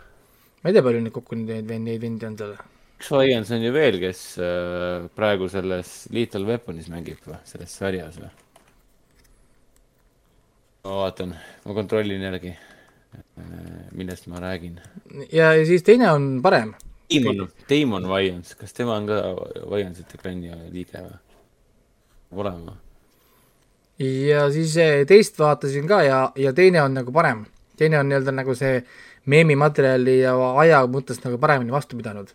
[0.62, 2.54] ma ei tea, palju neid kokku neid, neid vendi on seal.
[3.02, 8.20] Üks Lions on ju veel, kes äh, praegu selles Lethal Weaponis mängib või, selles sarjas
[8.22, 8.30] või?
[10.84, 11.34] ma vaatan,
[11.66, 12.52] ma kontrollin järgi,
[13.98, 14.78] millest ma räägin.
[15.32, 16.72] ja, ja siis teine on parem.
[17.12, 19.18] Damon, Damon Wayans, kas tema on ka
[19.68, 21.18] Wayansite klanni liige või?
[22.32, 22.78] olema.
[23.98, 24.78] ja siis
[25.10, 27.44] teist vaatasin ka ja, ja teine on nagu parem.
[27.76, 28.78] teine on nii-öelda nagu see
[29.26, 32.30] meemimaterjali ja aja mõttes nagu paremini vastu pidanud.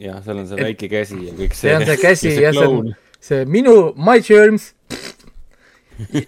[0.00, 1.68] Jah, seal on see Et, väike käsi ja kõik see.
[1.68, 4.72] see on see käsi ja see on see minu, my germs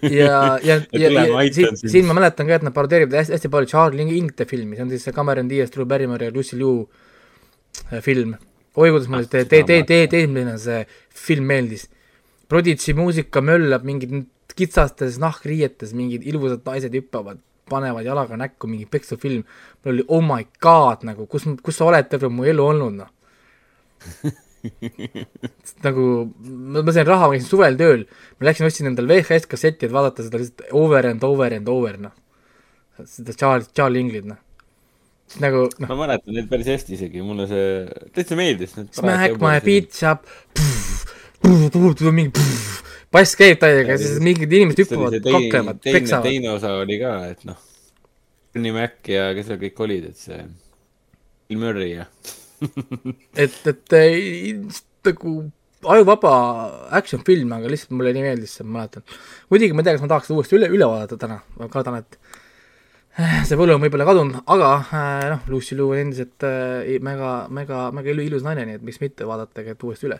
[0.01, 3.71] ja, ja, ja, ja siin, siin ma mäletan ka, et nad parodeerivad hästi, hästi palju
[3.71, 6.85] Charlie Ingte filmi, see on siis see Cameron Diaz, Drew Barrymore ja Lucy Liu
[7.91, 8.37] äh, film.
[8.77, 10.83] oi, kuidas mulle te-, te-, te-, te-, teismeline see
[11.27, 11.87] film meeldis.
[12.47, 14.13] Prodigy muusika möllab mingid
[14.57, 19.43] kitsastes nahkriietes, mingid ilusad naised hüppavad, panevad jalaga näkku, mingi peksuv film.
[19.83, 23.11] mul oli oh my god nagu, kus, kus sa oled terve mu elu olnud, noh
[25.85, 26.05] nagu
[26.41, 28.03] ma, sain raha, ma käisin suvel tööl,
[28.39, 31.99] ma läksin, ostsin endale VHS kasseti, et vaadata seda lihtsalt over and over and over,
[32.07, 32.15] noh.
[33.05, 34.39] seda Charles, Charles Inglit, noh.
[35.43, 35.91] nagu noh.
[35.91, 37.69] ma mäletan neid päris hästi isegi, mulle see
[38.15, 38.75] täitsa meeldis.
[38.97, 40.27] Smack my bitch up,
[41.45, 42.31] mingi
[43.13, 46.27] bass käib täiega siis mingid inimesed hüppavad, kaklevad, peksavad.
[46.27, 47.59] teine osa oli ka, et noh,
[48.53, 50.41] Bernie Mac ja kes seal kõik olid, et see
[51.47, 52.07] Bill Murray ja
[53.43, 53.97] et, et
[55.07, 55.37] nagu
[55.85, 56.33] ajuvaba
[56.91, 59.05] action film, aga lihtsalt mulle nii meeldis see, ma mäletan.
[59.51, 61.99] muidugi ma ei tea, kas ma tahaks seda uuesti üle, üle vaadata täna, ma kardan,
[62.01, 62.17] et
[63.19, 67.33] eh, see võlu on võib-olla kadunud, aga äh, noh, Lucy Liu on endiselt äh, mega,
[67.53, 70.19] mega, mega ilus naine, nii et miks mitte vaadata tegelikult uuesti üle.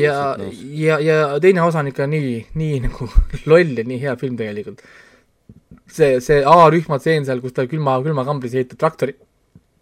[0.00, 0.16] ja,
[0.80, 3.10] ja, ja teine osa on ikka nii, nii nagu
[3.50, 4.80] loll ja nii hea film tegelikult.
[5.92, 9.18] see, see A-rühma tseen seal, kus ta külma, külmakambris ehitab traktori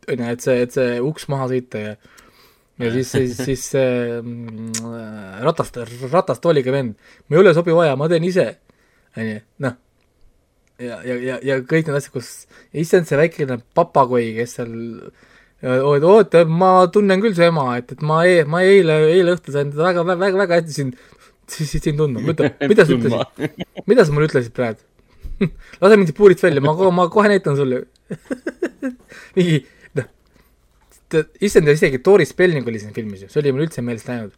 [0.08, 1.94] on ju, et see, et see uks maha sõita ja
[2.78, 5.78] ja siis, siis, siis see äh, ratast,
[6.10, 6.96] ratastooliga vend,
[7.28, 8.48] ma ei ole sobiv aja, ma teen ise,
[9.16, 9.76] on ju, noh.
[10.82, 12.32] ja, ja, ja, ja kõik need asjad, kus,
[12.74, 14.74] issand, see väikene papagoi, kes seal
[15.64, 19.70] oota, ma tunnen küll su ema, et, et ma e-, ma eile, eile õhtul sain
[19.72, 20.98] teda väga, väga, väga hästi sind,
[21.54, 24.82] sind tundma, mida, mida sa ütlesid, mida sa mulle ütlesid praegu?
[25.82, 27.80] Lase mind siit puurist välja, ma, ma kohe näitan sulle.
[29.34, 29.64] Mingi
[31.40, 34.36] issand, isegi Tori Spelling oli siin filmis ju, see oli mul üldse meelest läinud.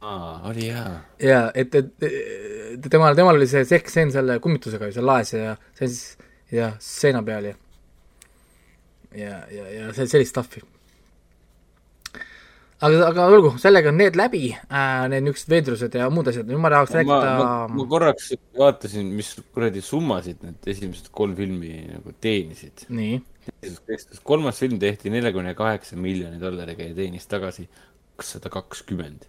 [0.00, 0.98] aa, oli jaa.
[1.22, 5.88] jaa, et, et temal, temal oli see seksseen selle kummitusega ju seal laes ja see
[5.88, 7.56] siis, ja seina peal ja
[9.14, 10.62] ja, ja, ja see, sellist stuff'i.
[12.84, 16.62] aga, aga olgu, sellega on need läbi äh,, need niisugused veidrused ja muud asjad, nüüd
[16.62, 17.32] ma tahaks rääkida
[17.72, 22.86] ma korraks vaatasin, mis kuradi summasid need esimesed kolm filmi nagu teenisid.
[22.92, 23.18] nii
[24.22, 27.68] kolmas film tehti neljakümne kaheksa miljoni dollariga ja teenis tagasi
[28.16, 29.26] kakssada kakskümmend.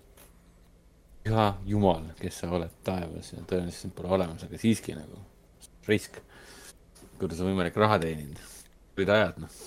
[1.23, 5.19] püha jumal, kes sa oled taevas ja tõenäoliselt pole olemas, aga siiski nagu
[5.87, 6.15] risk,
[7.19, 8.41] kuidas on võimalik raha teenida.
[8.97, 9.59] olid ajad, noh.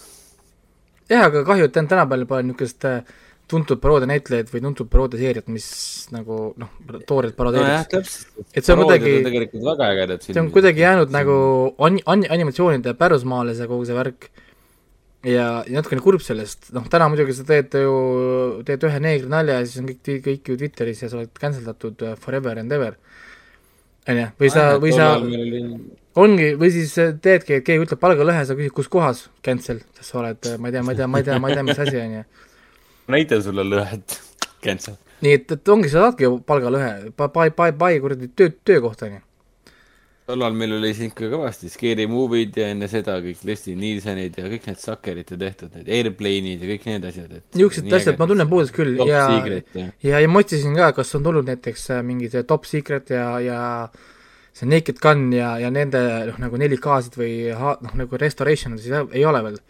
[1.11, 3.05] jah, aga kahju, et tänapäeval pole niisugust äh,
[3.53, 5.67] tuntud paroodianäitlejaid või tuntud paroodiaseeriat, mis
[6.15, 6.71] nagu noh,
[7.09, 8.47] toorelt parodeeriks no.
[8.53, 9.19] et see on kuidagi,
[10.25, 11.37] see on kuidagi jäänud nagu
[11.85, 14.31] an-, an-, animatsioonide pärusmaale, see kogu see värk
[15.23, 17.97] ja, ja natukene kurb sellest, noh täna muidugi sa teed ju,
[18.67, 21.67] teed ühe neegri nalja ja siis on kõik, kõik ju Twitteris ja sa oled cancel
[21.69, 22.97] datud uh, forever and ever.
[24.09, 25.13] on ju, või sa, või sa,
[26.19, 30.19] ongi, või siis teedki, et keegi ütleb palgalõhe, sa küsid, kus kohas, cancel, sest sa
[30.25, 32.01] oled, ma ei tea, ma ei tea, ma ei tea, ma ei tea, mis asi,
[32.03, 32.25] on ju.
[33.13, 34.17] Näita sulle lõhet,
[34.65, 34.97] cancel.
[35.25, 39.19] nii et, et ongi, sa saadki ju palgalõhe, pai, pai, pai kuradi töö, töökoht, on
[39.19, 39.23] ju
[40.33, 44.47] tollal meil oli siin ikka kõvasti Scary Movie'd ja enne seda kõik Leslie Nielsenid ja
[44.51, 48.49] kõik need Suckerite tehtud, need Airplane'id ja kõik need asjad, et niisugused asjad ma tunnen
[48.51, 52.03] puudust küll top ja, ja, ja, ja ma otsisin ka, kas on tulnud näiteks äh,
[52.07, 53.61] mingi see Top Secret ja, ja
[54.55, 56.01] see Naked Gun ja, ja nende
[56.31, 59.61] noh, nagu 4K-sid või noh, nagu restoration siis ei ole veel.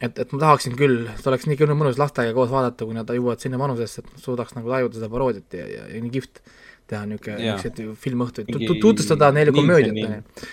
[0.00, 3.42] Et, et ma tahaksin küll, see oleks nii mõnus lastega koos vaadata, kui nad jõuavad
[3.42, 6.42] sinna vanusesse, et suudaks nagu tajuda seda paroodiat ja, ja, ja nii kihvt
[6.90, 10.44] teha niisuguseid filmõhtuid, tutvustada neile komöödiat,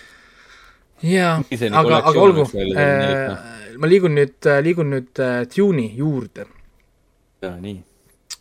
[1.02, 1.34] jaa,
[1.80, 6.48] aga, aga olgu, äh, ma liigun nüüd, liigun nüüd äh, Tune'i juurde.
[7.42, 7.78] jaa, nii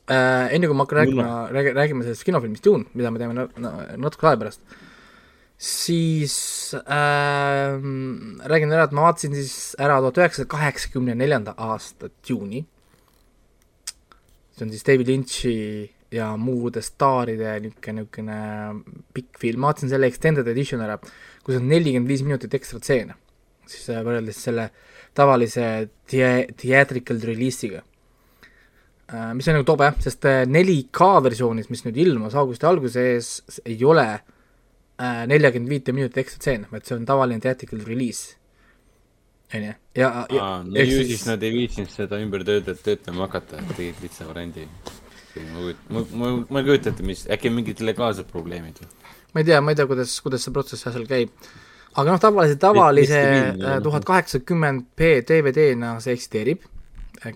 [0.07, 0.55] äh,.
[0.55, 3.73] enne kui ma hakkan rääkima, räägi, räägime sellest kinofilmist Dune, mida me teeme na, na,
[3.97, 4.61] natuke aja pärast.
[5.57, 7.81] Siis äh,
[8.45, 12.63] räägin ära, et ma vaatasin siis ära tuhat üheksasaja kaheksakümne neljanda aasta Dune'i.
[14.53, 15.55] see on siis David Lynch'i
[16.13, 18.37] ja muude staaride niisugune, niisugune
[19.13, 20.99] pikk film, ma vaatasin selle extended edition ära,
[21.43, 23.17] kus on nelikümmend viis minutit ekstra stseene,
[23.65, 24.69] siis äh, võrreldes selle
[25.17, 29.33] tavalise dia-, theatrical release'iga äh,.
[29.33, 34.09] mis on nagu tobe, sest 4K äh, versioonis, mis nüüd ilmus augusti alguses, ei ole
[34.13, 34.25] äh,
[34.97, 38.37] neljakümmend viite minutit ekstra stseene, vaid see on tavaline theatrical release
[39.53, 43.75] onju, ja, ja no ju siis nad ei viitsinud seda ümber töötada, töötama hakata, et
[43.77, 44.65] tegid lihtsa variandi
[45.37, 48.89] ma ma, ma, ma ei kujuta ette, mis, äkki mingid legaalsed probleemid või?
[49.33, 51.29] ma ei tea, ma ei tea, kuidas, kuidas see protsess seal käib.
[51.93, 53.21] aga noh, tavaliselt tavalise
[53.85, 56.65] tuhat kaheksakümmend P DVD-na see eksisteerib,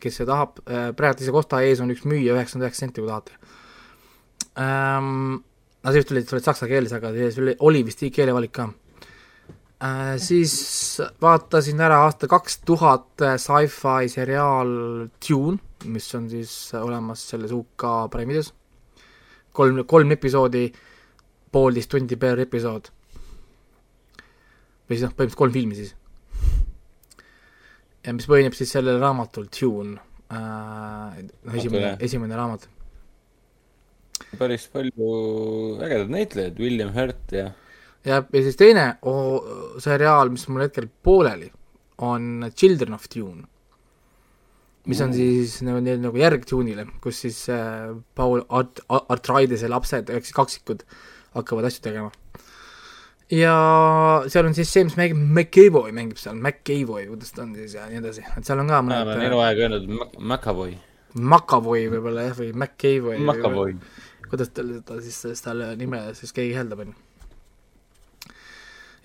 [0.01, 0.59] kes see tahab,
[0.97, 3.39] praegu isegi Osta ees on üks müüja, üheksakümmend üheksa senti, kui tahate
[4.59, 5.39] ähm,.
[5.83, 8.69] No oli, see oli saksa keeles, aga see oli, oli vist keelevalik ka
[9.81, 10.15] äh,.
[10.21, 10.53] Siis
[11.21, 14.71] vaatasin ära aasta kaks tuhat sci-fi seriaal
[15.17, 18.53] Dune mis on siis olemas selles UK Prime'ides.
[19.51, 20.71] kolm, kolm episoodi,
[21.51, 22.91] poolteist tundi per episood.
[24.89, 25.95] või siis noh, põhimõtteliselt kolm filmi siis.
[28.05, 29.97] ja mis põhineb siis sellel raamatul Dune
[30.31, 31.23] äh,,
[31.55, 32.69] esimene, esimene raamat.
[34.39, 35.11] Päris palju
[35.81, 37.49] ägedaid näitlejaid, William Hurt ja
[38.05, 41.51] ja, ja siis teine oh, seriaal, mis mul hetkel pooleli,
[42.01, 43.45] on Children of Dune
[44.89, 50.25] mis on siis nagu, nagu järg Dune'ile, kus siis äh, Paul Art-, Artraidese lapsed, ehk
[50.25, 50.85] siis kaksikud,
[51.37, 52.11] hakkavad asju tegema.
[53.31, 53.55] ja
[54.27, 58.01] seal on siis James Mac-, McAvoy mängib seal, McAvoy, kuidas ta on siis ja nii
[58.01, 60.73] edasi, et seal on ka mõned ma olen eluaeg öelnud McAvoy.
[61.19, 63.19] McAvoy võib-olla jah, või McAvoy.
[63.19, 63.75] McAvoy.
[64.31, 66.99] Kuidas tal seda siis, seda nime siis keegi hääldab, on ju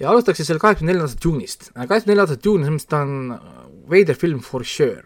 [0.00, 1.68] ja alustaks siis selle kaheksakümne neljanda aasta Dune'ist.
[1.74, 5.04] kaheksakümne neljanda aasta Dune, selles mõttes ta on veider film for sure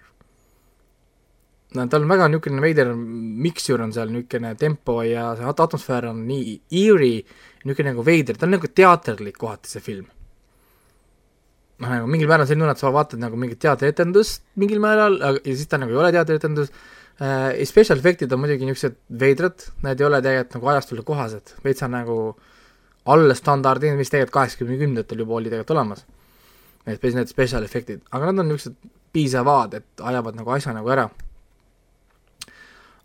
[1.75, 6.25] no tal on väga niisugune veider miksjur on seal, niisugune tempo ja see atmosfäär on
[6.29, 7.21] nii eerie,
[7.65, 10.09] niisugune nagu veider, ta on nagu teaterlik kohati, see film.
[11.81, 15.55] noh, nagu mingil määral selline tunne, et sa vaatad nagu mingit teatrietendust mingil määral, ja
[15.55, 16.75] siis ta nagu ei ole teatrietendus
[17.23, 21.87] äh,, special efektid on muidugi niisugused veidrad, need ei ole tegelikult nagu ajastule kohased, veits
[21.87, 22.21] on nagu
[23.11, 26.05] alla standardi, mis tegelikult kaheksakümnendatel juba oli tegelikult olemas.
[26.87, 31.09] Need, need special efektid, aga nad on niisugused piisavad, et ajavad nagu asja nagu ära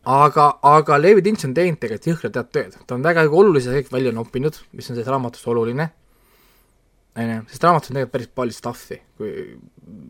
[0.05, 3.91] aga, aga Levi Lynch on teinud tegelikult jõhkralt head tööd, ta on väga olulise kõik
[3.93, 5.89] välja noppinud, mis on selles raamatus oluline,
[7.16, 9.32] on ju, sest raamatus on tegelikult päris palju stuff'i, kui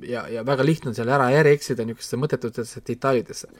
[0.09, 3.51] ja, ja väga lihtne on seal ära järgi eksida niisugustesse mõttetutesse detailidesse.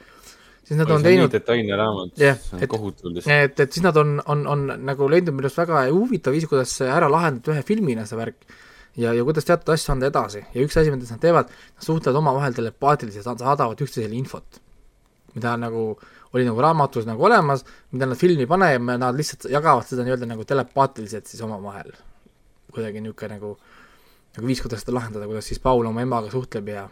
[0.66, 3.32] Siis nad on teinud detailne raamat yeah,, see on kohutav lihtsalt.
[3.46, 6.74] et, et siis nad on, on, on nagu leidnud minu arust väga huvitav viis, kuidas
[6.86, 8.48] ära lahendada ühe filmina see värk
[8.96, 12.20] ja, ja kuidas teatud asju anda edasi ja üks asi, mida nad teevad, nad suhtlevad
[12.22, 14.60] omavahel telepaatiliselt, saadavad üksteisele infot,
[15.36, 15.88] mida nagu
[16.36, 17.64] oli nagu raamatus nagu olemas,
[17.94, 21.94] mida nad filmi paneme, nad lihtsalt jagavad seda nii-öelda nagu telepaatiliselt siis omavahel.
[22.76, 23.54] kuidagi niisugune nagu,
[24.36, 26.88] nagu viis, kuidas seda lahendada, kuidas siis Paul oma emaga suhtleb ja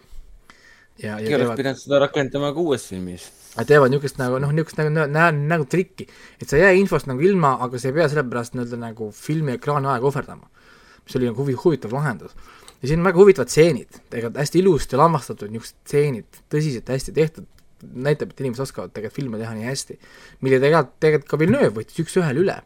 [1.02, 3.26] ja, ja oleks pidanud seda rakendama ka uues filmis.
[3.66, 6.06] teevad niisugust nagu noh, niisugust nagu näe, nagu trikki,
[6.40, 9.56] et sa ei jää infost nagu ilma, aga sa ei pea sellepärast nii-öelda nagu filmi
[9.58, 10.50] ekraani aega ohverdama.
[11.04, 12.36] mis oli nagu huvi, huvitav lahendus.
[12.80, 17.48] ja siin on väga huvitavad stseenid, tegelikult hästi ilusti lavastatud niisugused stseenid, tõsiselt hästi tehtud,
[17.84, 19.98] näitab, et inimesed oskavad tegelikult filme teha nii hästi.
[20.40, 22.60] mille tegelikult, tegelikult ka Villeneuve võttis üks-ühele üle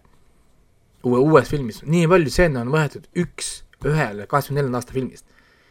[1.07, 5.25] uue, uues filmis, nii palju stseene on võetud üks-ühele kaheksakümne neljanda aasta filmist.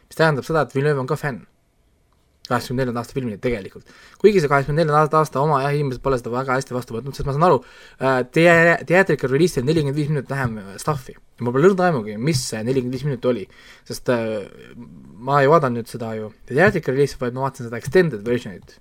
[0.08, 1.46] mis tähendab seda, et Villeneuve on ka fänn
[2.50, 3.86] kaheksakümne neljanda aasta filmini tegelikult.
[4.22, 7.28] kuigi see kaheksakümne neljanda aasta oma jah, inimesed pole seda väga hästi vastu võtnud, sest
[7.28, 11.14] ma saan aru äh,, te-, teatrikal reliisil nelikümmend viis minutit vähem stuff'i.
[11.14, 13.46] ja mul pole lõrna aimugi, mis see nelikümmend viis minutit oli.
[13.88, 14.36] sest äh,
[15.28, 18.78] ma ei vaadanud nüüd seda ju teatrikal reliisi, vaid ma vaatasin seda extended version'it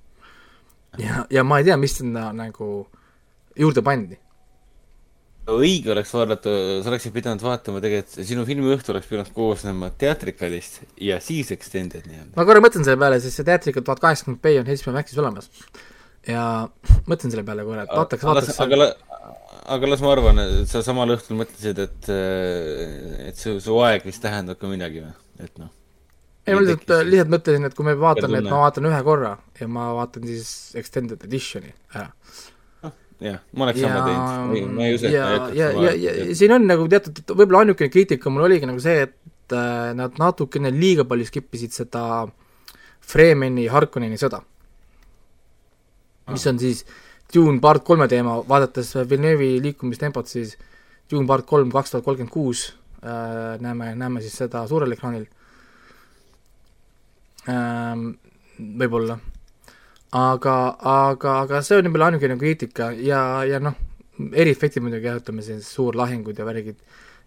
[0.98, 2.88] ja, ja ma ei tea, mis sinna nagu
[3.58, 4.18] juurde pandi.
[5.48, 11.22] Õige oleks vaadata, sa oleksid pidanud vaatama tegelikult, sinu filmiõhtu oleks pidanud koosnema teatrikalist ja
[11.24, 12.34] siis extended nii-öelda.
[12.36, 15.50] ma korra mõtlen selle peale, sest see teatrikal tuhat kaheksakümmend B on HBO Maxis olemas.
[16.28, 16.44] ja
[17.08, 18.60] mõtlen selle peale korra, et vaataks, vaataks.
[18.66, 19.32] aga, aga,
[19.78, 22.12] aga las ma arvan, sa samal õhtul mõtlesid, et,
[23.32, 25.72] et su, su aeg vist tähendab ka midagi või, et noh
[26.48, 29.68] ei, ma lihtsalt, lihtsalt mõtlesin, et kui me vaatame, et ma vaatan ühe korra ja
[29.72, 32.08] ma vaatan siis extended edition'i ära.
[32.08, 32.46] Ah,
[33.24, 36.14] jah, ma oleks sama teinud, ma ei usu, et ma ei hakkaks ja, ja, ja,
[36.22, 40.20] ja siin on nagu teatud, võib-olla ainukene kriitika mul oligi nagu see, et äh, nad
[40.22, 42.04] natukene liiga palju skip isid seda
[43.08, 44.42] Fremeni Harkonneni sõda.
[46.28, 46.84] mis on siis
[47.34, 50.56] Dune part kolme teema, vaadates Villeneuve'i liikumistempot, siis
[51.12, 52.68] Dune part kolm kaks tuhat kolmkümmend kuus
[53.02, 55.26] äh, näeme, näeme siis seda suurel ekraanil.
[57.48, 58.10] Ähm,,
[58.60, 59.20] võib-olla.
[60.16, 63.76] Aga, aga, aga see on võib-olla ainukene kriitika ja, ja noh,
[64.18, 66.80] eriefektid muidugi jah, ütleme siis suurlahingud ja värgid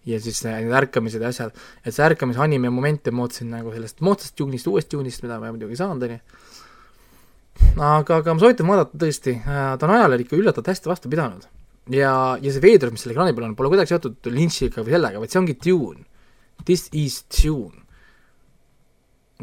[0.09, 1.53] ja siis need ärkamised ja asjad,
[1.85, 5.51] et see ärkamise anime momente ma ootasin nagu sellest moodsast juunist, uuest juunist, mida ma
[5.53, 6.21] muidugi ei saanud, on ju,
[7.77, 11.45] aga, aga ma soovitan vaadata tõesti, ta on ajale ikka üllatavalt hästi vastu pidanud.
[11.93, 15.21] ja, ja see veedrus, mis selle ekraani peal on, pole kuidagi seotud Lynch'iga või sellega,
[15.21, 16.05] vaid see ongi tune.
[16.65, 17.85] This is tune.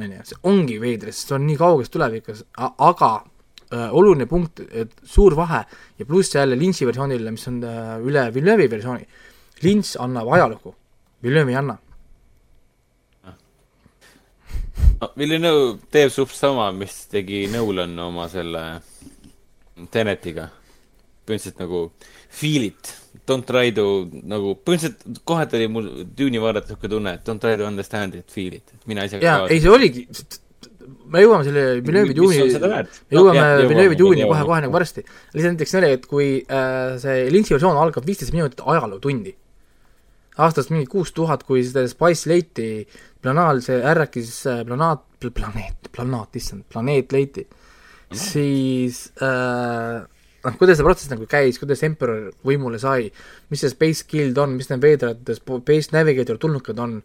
[0.04, 3.10] On ju, see ongi veidris, see on nii kauges tulevikus, aga
[3.72, 5.64] äh, oluline punkt, et suur vahe
[5.98, 9.08] ja pluss jälle Lynch'i versioonile, mis on äh, üle Villeneuve'i versiooni,
[9.62, 10.74] Lynch annab ajalugu,
[11.22, 11.78] Villeneuve ei anna.
[14.98, 18.64] No Villeneuve teeb suht sama, mis tegi Nolan oma selle
[19.94, 20.48] Tenetiga.
[21.28, 21.80] põhimõtteliselt nagu
[22.32, 22.94] feel it,
[23.28, 27.56] don't try to nagu, põhimõtteliselt kohati oli mul Dune'i vaadates niisugune tunne, et don't try
[27.60, 30.06] to understand it, feel it, et mina ise jaa, ei see oligi,
[31.12, 32.46] me jõuame selle Villeneuve'i Dune'i,
[33.14, 35.04] jõuame no, Villeneuve'i Dune'i kohe-kohe nagu varsti.
[35.34, 39.34] lihtsalt näiteks see oli, et kui äh, see Lynch'i versioon algab viisteist minutit ajalootundi.
[40.38, 42.68] Aastast mingi kuus tuhat, kui seda Spice leiti,
[43.24, 47.48] planaal, see ärrakis äh, planaat, planeet, planaat, issand, planeet leiti,
[48.14, 50.04] siis äh,
[50.44, 53.08] noh, kuidas see protsess nagu käis, kuidas Emperor võimule sai,
[53.52, 57.00] mis see Space Guild on, mis need veidrad Space Navigator tulnukad on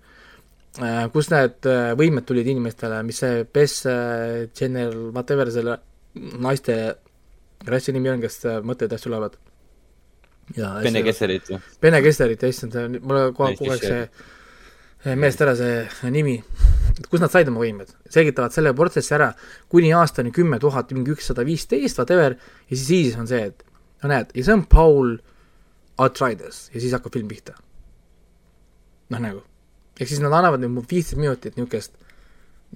[0.80, 5.80] äh,, kust need äh, võimed tulid inimestele, mis see Best äh, General, whatever selle
[6.14, 6.78] naiste
[7.66, 9.40] rassi nimi on, kes mõtted hästi tulevad
[10.54, 11.60] Bene Gesserit või?
[11.82, 14.02] Bene Gesserit, issand, mul kogu aeg see
[15.04, 16.38] meelest ära see nimi,
[16.94, 19.32] et kust nad said oma võimed, selgitavad selle protsessi ära
[19.72, 22.38] kuni aastani kümme tuhat, mingi ükssada viisteist, whatever,
[22.70, 23.66] ja siis, siis on see, et
[24.04, 25.18] no näed, ja see on Paul
[26.04, 27.58] Atreides ja siis hakkab film pihta.
[29.14, 29.44] noh, nagu,
[30.00, 32.00] ehk siis nad annavad nüüd viisteist minutit niisugust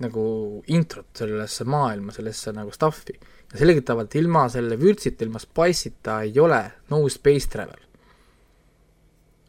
[0.04, 0.24] nagu
[0.70, 6.60] introt sellesse maailma, sellesse nagu stuff'i ja selgitavalt ilma selle vürtsita, ilma spice'ita ei ole
[6.92, 7.87] no space travel.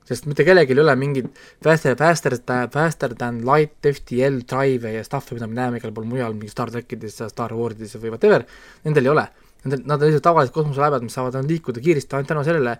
[0.09, 1.29] Sest mitte kellelgi ei ole mingit
[1.65, 2.37] faster, faster,
[2.73, 6.73] faster than light FTL drive'e ja stuff'i, mida me näeme igal pool mujal, mingi Star
[6.73, 8.47] trackides ja Star Warsides või whatever,
[8.87, 9.27] nendel ei ole.
[9.65, 12.75] Nendel, nad on lihtsalt tavalised kosmoselaevad, mis saavad ainult liikuda kiiresti ainult tänu sellele,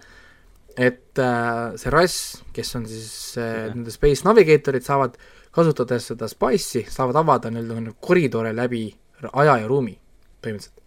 [0.79, 2.19] et äh, see rass,
[2.55, 3.13] kes on siis
[3.43, 5.19] äh, nende space navigatorid, saavad
[5.55, 8.87] kasutades seda spice'i, saavad avada nii-öelda koridore läbi
[9.33, 9.97] aja ja ruumi
[10.39, 10.79] põhimõtteliselt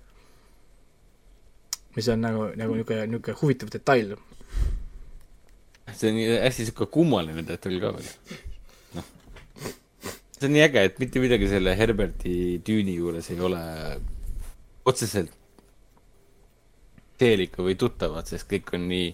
[1.96, 4.16] mis on nagu, nagu niisugune, niisugune huvitav detail.
[5.98, 8.40] See on hästi niisugune kummaline detail ka veel.
[8.98, 9.10] noh,
[10.38, 12.36] see on nii äge, et mitte midagi selle Herberti
[12.68, 13.62] tüüni juures ei ole
[14.90, 15.38] otseselt
[17.22, 19.12] teelikku või tuttavat, sest kõik on nii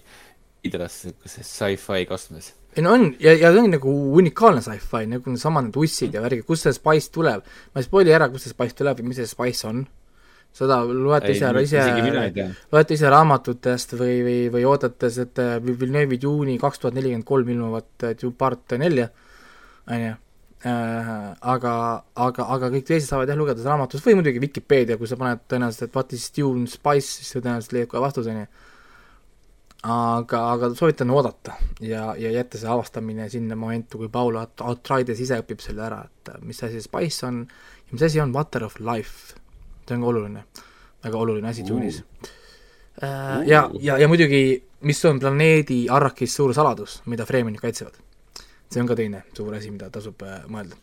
[0.68, 5.32] idras niisuguses sci-fi kastmes ei no on, ja, ja see on nagu unikaalne sci-fi, nagu
[5.32, 7.46] needsamad need ussid ja värgid, kust see spice tuleb.
[7.72, 9.86] ma ei spoil'i ära, kust see spice tuleb ja mis see spice on
[10.56, 11.82] seda loete ise, ise,
[12.72, 17.52] loete ise raamatutest või, või, või oodates, et äh, Villeneuve'i juuni kaks tuhat nelikümmend kolm
[17.54, 19.08] ilmuvat äh, part nelja,
[19.88, 20.14] on ju,
[20.70, 21.12] äh,
[21.54, 21.74] aga,
[22.26, 25.44] aga, aga kõik teised saavad jah lugeda seda raamatust või muidugi Vikipeedia, kui sa paned
[25.50, 28.50] tõenäoliselt, et what is Dune Spice, siis sa tõenäoliselt leiad kohe vastuse, on ju.
[29.94, 35.38] aga, aga soovitan oodata ja, ja jätta see avastamine sinna momentu, kui Paul Atreides ise
[35.44, 39.38] õpib selle ära, et mis asi Spice on ja mis asi on Water of Life
[39.88, 40.44] see on ka oluline,
[41.04, 42.02] väga oluline asi Tune'is
[43.02, 43.42] uh..
[43.46, 44.42] ja, ja, ja muidugi,
[44.86, 47.96] mis on planeedi Arrakis suur saladus, mida Freemanid kaitsevad.
[48.68, 50.76] see on ka teine suur asi, mida tasub uh, mõelda.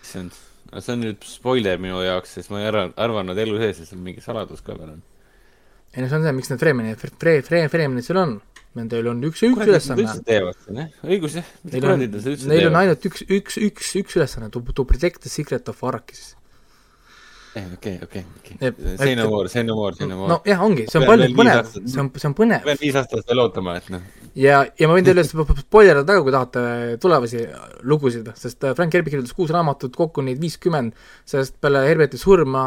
[0.00, 0.36] issand,
[0.78, 4.02] see on nüüd spoiler minu jaoks, sest ma ei arva, arvanud elu sees, et seal
[4.04, 5.02] mingi saladus ka veel on.
[5.94, 8.36] ei no see on see, miks need Freemanid, Fre-, Fre-, Freemanid seal on,
[8.78, 10.18] nendel on üks, üks ülesanne.
[10.26, 11.54] teevad seda, jah, õigus jah.
[11.66, 12.04] Neil on,
[12.52, 16.30] neil on ainult üks, üks, üks, üks ülesanne, to, to protect the secret of Arrakis
[17.56, 18.96] okei, okei, okei.
[18.96, 20.28] say no more, say no more, say no more.
[20.30, 22.62] nojah, ongi, see on palju põnev, see on, see on põnev.
[22.66, 24.04] pean viis aastat veel ootama, et noh.
[24.38, 26.64] ja, ja ma võin teile spoilerida taga, kui tahate
[27.02, 27.42] tulevasi
[27.90, 30.94] lugusid, sest äh, Frank Herbert kirjutas kuus raamatut, kokku neid viiskümmend,
[31.28, 32.64] sest peale Herberti surma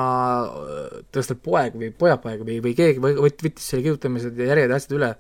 [0.49, 4.81] äh, tõstas tal poeg või pojapoeg või, või keegi võttis selle kirjutamised ja järjed ja
[4.81, 5.13] asjad üle.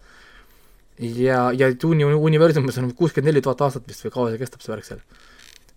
[1.23, 4.75] ja, ja Duni universumis on kuuskümmend neli tuhat aastat vist või kaua see kestab, see
[4.75, 5.05] värk seal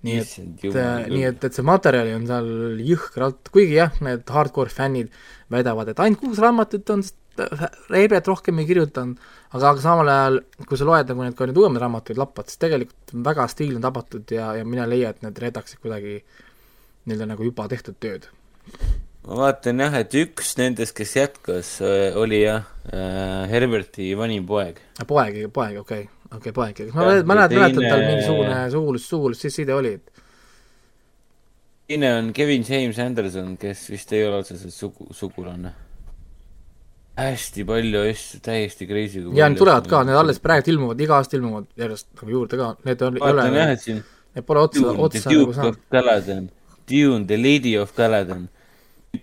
[0.07, 2.51] nii et, äh, nii et, et see materjali on seal
[2.87, 5.13] jõhkralt, kuigi jah, need hardcore fännid
[5.53, 7.05] väidavad, et ainult kuus raamatut on,
[7.91, 9.19] Reibet rohkem ei kirjutanud,
[9.51, 10.39] aga, aga samal ajal,
[10.69, 13.85] kui sa loed nagu need ka need uuemad raamatud lappad, siis tegelikult väga stiil on
[13.85, 16.23] tabatud ja, ja mina ei leia, et need reedaksid kuidagi
[17.07, 18.31] nii-öelda nagu juba tehtud tööd.
[19.27, 24.81] ma vaatan jah, et üks nendest, kes jätkas, äh, oli jah äh,, Herberti vanim poeg.
[25.07, 29.75] poeg, poeg, okei okay., okei okay,, pole ikkagi, ma mäletan, mäletan, tal mingisugune sugulus, sugulusside
[29.75, 30.23] oli, et
[31.87, 35.73] teine on Kevin James Anderson, kes vist ei ole otseselt sugu, sugulane.
[37.17, 39.23] hästi palju asju, täiesti crazy.
[39.35, 42.75] ja need tulevad ka, need alles praegu ilmuvad, iga aasta ilmuvad järjest nagu juurde ka,
[42.85, 44.03] need on, vaatan jah, et siin
[44.37, 46.53] need pole otsa, otsa nagu saanud.
[46.87, 48.49] Dune, The Lady of Galadan.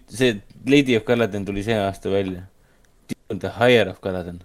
[0.09, 2.41] see Lady of Galadan tuli see aasta välja.
[3.07, 4.41] Dune, The Higher of Galadan.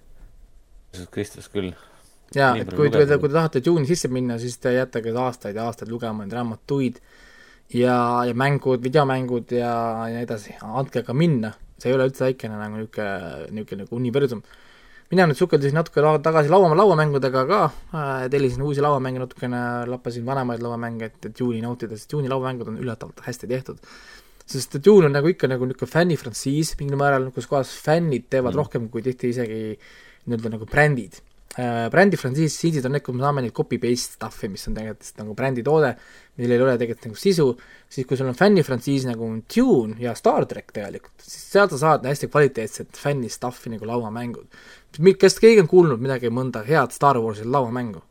[0.93, 1.73] Jesus Kristus küll.
[2.35, 5.69] jaa, et kui te, kui te tahate June'i sisse minna, siis te jäätage aastaid ja
[5.69, 7.01] aastaid lugema neid raamatuid
[7.75, 7.97] ja,
[8.29, 9.73] ja mängud, videomängud ja,
[10.09, 14.01] ja nii edasi, andke ka minna, see ei ole üldse väikene nagu niisugune, niisugune nagu
[14.01, 14.43] universum.
[15.09, 20.27] mina nüüd sukeldusin natuke la- tagasi laua, lauamängudega ka äh,, tellisin uusi lauamänge natukene, lappasin
[20.27, 23.81] vanemaid lauamänge, et, et June'i nautida, sest June'i lauamängud on üllatavalt hästi tehtud.
[24.49, 28.55] sest et Dune on nagu ikka nagu niisugune fännifrantsiis mingil määral, kus kohas fännid teevad
[28.55, 28.59] mm.
[28.59, 29.59] rohkem kui tihti isegi
[30.29, 31.21] nii-öelda nagu brändid.
[31.91, 35.89] Brändi frantsiisid on need, kus me saame neid copy-paste stuff'i, mis on tegelikult nagu bränditoode,
[36.39, 37.47] millel ei ole tegelikult nagu sisu,
[37.91, 42.07] siis kui sul on fännifrantsiis nagu Dune ja Star track tegelikult, siis sealt sa saad
[42.07, 44.47] hästi kvaliteetset fänni stuff'i nagu lauamängud.
[45.19, 48.05] kas keegi on kuulnud midagi mõnda head Star Warsi lauamängu?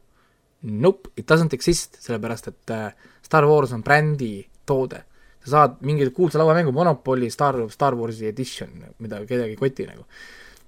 [0.68, 2.92] Nope, it doesn't exist, sellepärast et äh,
[3.24, 5.04] Star Wars on brändi toode.
[5.46, 10.04] sa saad mingi kuulsa lauamängu Monopoly Star, Star Warsi edition, mida kedagi ei koti nagu.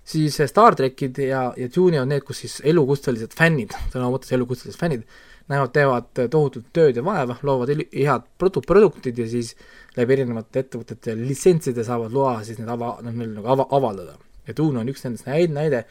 [0.09, 4.33] Siis äh, Star trackid ja, ja Dune'i on need, kus siis elukutselised fännid, sõna mõttes
[4.35, 5.03] elukutselised fännid,
[5.51, 9.53] näevad, teevad äh, tohutut tööd ja vaeva, loovad head produ-, produktid ja siis
[9.97, 14.17] läbi erinevate ettevõtete litsentside saavad loa siis need ava, noh, neil nagu ava-, avaldada.
[14.47, 15.85] ja Dune on üks nendest näide, näide,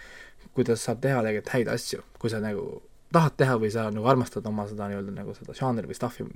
[0.56, 2.80] kuidas saab teha tegelikult häid asju, kui sa nagu
[3.14, 6.26] tahad teha või sa nagu armastad oma seda nii-öelda nagu seda žanri või stuff'i,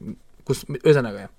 [0.47, 1.33] kus, ühesõnaga jah.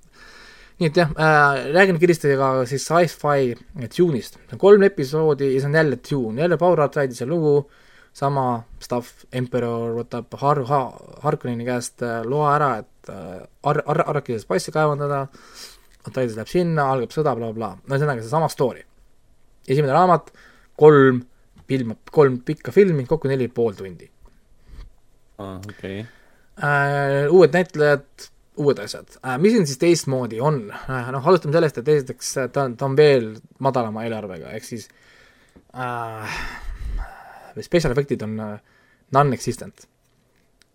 [0.79, 3.53] Nii et jah äh,, räägin kiiresti ka siis sci-fi
[3.97, 7.69] Dune'ist, kolm episoodi ja see on jälle Dune, jälle Power Outride'i lugu,
[8.13, 10.81] sama stuff, Emperor võtab Har- ha,,
[11.25, 15.25] Harkonneni käest äh, loa ära, et äh, Ar-, Ar-, Arrakises passi kaevandada,
[16.05, 18.83] Outrides läheb sinna, algab sõda bla,, blablabla, no ühesõnaga seesama story.
[19.67, 20.33] esimene raamat,
[20.77, 21.23] kolm
[21.67, 24.09] filmi, kolm pikka filmi, kokku neli pool tundi
[25.39, 26.03] aa, okei.
[26.59, 27.31] äh,.
[27.31, 29.37] uued näitlejad, uued asjad äh,.
[29.41, 31.09] mis siin siis teistmoodi on äh,?
[31.13, 33.31] noh, alustame sellest, et esiteks äh, ta on, ta on veel
[33.63, 34.87] madalama eelarvega, ehk siis
[35.73, 36.37] äh,
[37.61, 38.37] special efektid on
[39.13, 39.87] non-existent.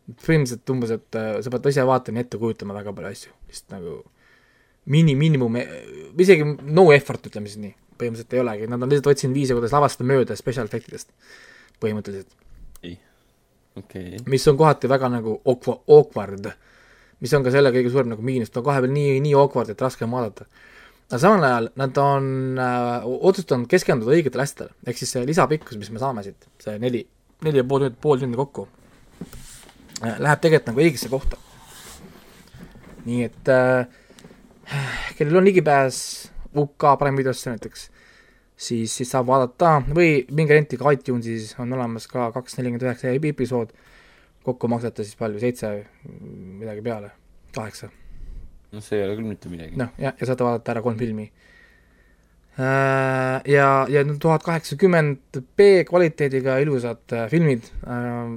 [0.08, 3.76] põhimõtteliselt umbes, et äh, sa pead ise vaatama ja ette kujutama väga palju asju, lihtsalt
[3.76, 3.98] nagu
[4.88, 5.58] mini, miinimum,
[6.24, 9.74] isegi no effort, ütleme siis nii, põhimõtteliselt ei olegi, nad on lihtsalt otsinud viise, kuidas
[9.76, 11.12] lavastada mööda special efektidest,
[11.82, 12.32] põhimõtteliselt
[13.78, 14.16] okei.
[14.26, 16.50] mis on kohati väga nagu awkwa- awkward,
[17.20, 19.72] mis on ka selle kõige suurem nagu miinus, ta on kohe veel nii, nii awkward,
[19.72, 20.46] et raske on vaadata.
[21.08, 25.90] aga samal ajal nad on äh, otsustanud keskenduda õigetele asjadele, ehk siis see lisapikkus, mis
[25.90, 27.04] me saame siit, see neli,
[27.46, 28.66] neli ja pool tundi, pool tundi kokku
[30.04, 31.40] äh,, läheb tegelikult nagu õigesse kohta.
[33.08, 33.86] nii et äh,
[35.16, 36.00] kellel on ligipääs
[36.58, 37.88] UK Prime videosse näiteks,
[38.56, 43.72] siis, siis saab vaadata või minge rentige iTunesis, on olemas ka kaks nelikümmend üheksa episood,
[44.48, 45.70] kokku maksate siis palju, seitse
[46.08, 47.12] midagi peale,
[47.54, 47.90] kaheksa.
[48.72, 49.78] no see ei ole küll mitte midagi.
[49.80, 51.28] noh, ja, ja saate vaadata ära kolm filmi.
[52.58, 58.32] Ja, ja need tuhat kaheksakümmend B kvaliteediga ilusad äh, filmid äh,,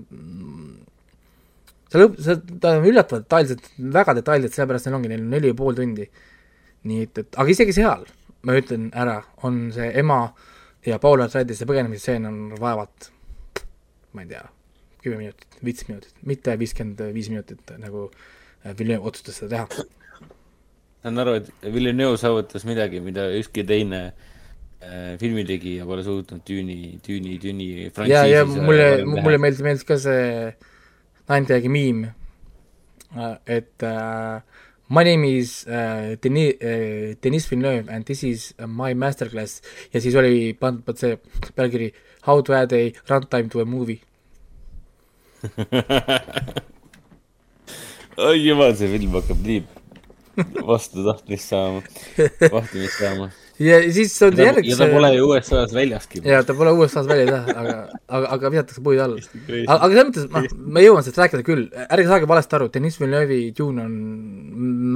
[1.92, 5.52] see lõpp, see, ta on üllatavalt detailselt, väga detailselt, sellepärast neil ongi, neil on neli
[5.52, 6.06] ja pool tundi.
[6.88, 8.06] nii et, et aga isegi seal,
[8.48, 10.22] ma ütlen ära, on see ema
[10.86, 13.12] ja Paul Atreides see põgenemisstseen on vaevalt,
[14.14, 14.46] ma ei tea,
[15.04, 19.86] kümme minutit, viis minutit, mitte viiskümmend viis minutit, nagu äh, Villeneuve otsustas seda teha.
[21.04, 27.38] saan aru, et Villeneuve saavutas midagi, mida ükski teine äh, filmitegija pole suutnud Dune'i, Dune'i,
[27.42, 27.70] Dune'i
[28.10, 30.52] ja, ja mulle, mulle meeldis, meeldis ka see
[31.32, 32.04] Ninetagi miim,
[33.48, 34.42] et uh,
[34.92, 39.62] my name is uh, Denis uh,, Denis Villeneuve and this is my masterclass
[39.94, 41.16] ja siis oli pandud see
[41.56, 44.02] pealkiri How to add a runtime to a movie.
[48.28, 49.62] oi jumal, see film hakkab nii
[50.68, 51.80] vastu tahtmist saama,
[52.52, 53.26] vahtimist saama.
[53.62, 56.18] ja siis on järg ja ta pole ju USA-s väljaski.
[56.28, 57.74] ja ta pole USA-s väljas jah, aga,
[58.08, 59.18] aga, aga visatakse puid alla.
[59.18, 60.44] aga, selles mõttes, noh,
[60.78, 63.94] me jõuame sellest rääkida küll, ärge saage valesti aru, Deniss Villeneuve'i Dune on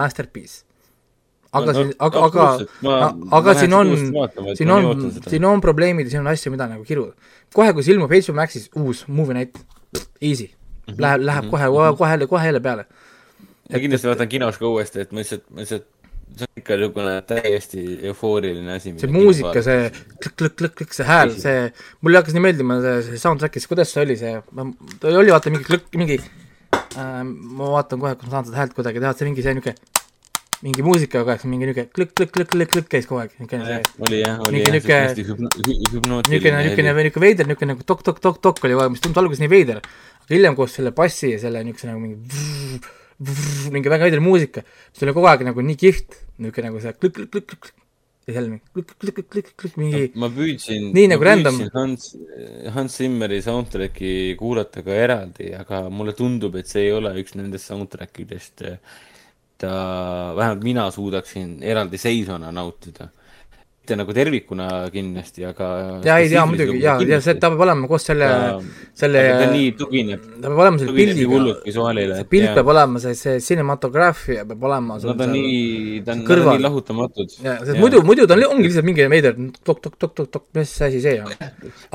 [0.01, 0.55] masterpiece.
[1.55, 2.43] aga No, siin, aga, aga
[3.39, 3.87] aga siin on
[4.59, 4.81] siin on
[5.27, 7.13] siin on probleemid ja siin on asju, mida nagu kiruda.
[7.55, 9.55] kohe, kui see ilmub HBO Maxis uus movie night,
[10.21, 10.49] easy,
[10.87, 11.01] Mhm.
[11.01, 12.85] läheb, läheb kohe, kohe, kohe, kohe jälle peale.
[13.71, 15.87] ma kindlasti vaatan kinos ka uuesti, et ma lihtsalt, ma lihtsalt
[16.35, 18.93] see on ikka niisugune täiesti eufooriline asi.
[18.99, 19.89] see muusika, see
[20.21, 24.33] klõkk-klõkk-klõkk, see hääl, see, mulle hakkas nii meeldima see, see soundtrack'is, kuidas see oli, see,
[24.99, 28.75] ta oli vaata mingi klõkk, mingi äh,, ma vaatan kohe, kas ma saan seda häält
[28.77, 29.94] kuidagi teha, see mingi see niisugune
[30.63, 33.35] mingi muusika kogu aeg, mingi niisugune klõkk-klõkk-klõkk-klõkk käis kogu aeg,
[34.07, 38.93] oli jah, oli jah, niisugune niisugune, niisugune, niisugune veider, niisugune nagu tok-tok-tok-tok oli kogu aeg,
[38.95, 39.81] mis tundus alguses nii veider,
[40.25, 42.91] aga hiljem koos selle bassi ja selle niisuguse nagu mingi vrrr,
[43.29, 46.95] vrrr, mingi väga veider muusika, mis oli kogu aeg nagu nii kihvt, niisugune nagu see
[47.01, 47.73] klõkk-klõkk-klõkk
[48.25, 51.59] ja seal klõkk-klõkk-klõkk-klõkk mingi ma püüdsin, Nii ma nagu random.
[51.59, 52.07] püüdsin Hans,
[52.73, 57.69] Hans Zimmeri soundtrack'i kuulata ka eraldi, aga mulle tundub, et see ei ole üks nendest
[57.69, 58.65] soundtrack idest,
[59.61, 59.73] ta,
[60.37, 63.11] vähemalt mina suudaksin eraldiseisvana nautida.
[63.85, 65.65] mitte nagu tervikuna kindlasti, aga
[66.01, 68.25] jaa, ei, jaa, muidugi, jaa, ja see, ta peab olema koos selle,
[68.97, 71.53] selle, aga ta nii tugineb, ta peab olema selle pildiga,
[72.17, 76.23] see pilt peab olema, see, see cinematograafia peab olema sul Nad on nii, ta on,
[76.25, 77.37] nad on nii lahutamatud.
[77.77, 79.37] muidu, muidu ta on, ongi lihtsalt mingi veider
[79.69, 81.29] tok-tok-tok-tok-tok, mis asi see on?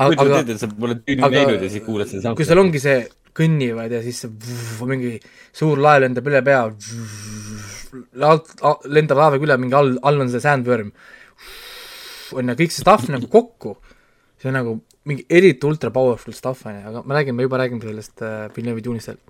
[0.07, 3.01] aga et sa pole tüüni aga- näinud ja siis kuulad seda kui seal ongi see
[3.37, 5.15] kõnnivad ja siis vuh, mingi
[5.55, 6.65] suur laev lendab üle pea,
[8.91, 10.91] lendab laevaga üle, mingi all, all on see sandworm,
[12.35, 13.75] on ju, kõik see stuff nagu kokku,
[14.41, 14.77] see on nagu
[15.09, 18.83] mingi eriti ultra powerful stuff, on ju, aga me räägime, juba räägime sellest äh, Villeneuve
[18.85, 19.21] Dune'ist veel.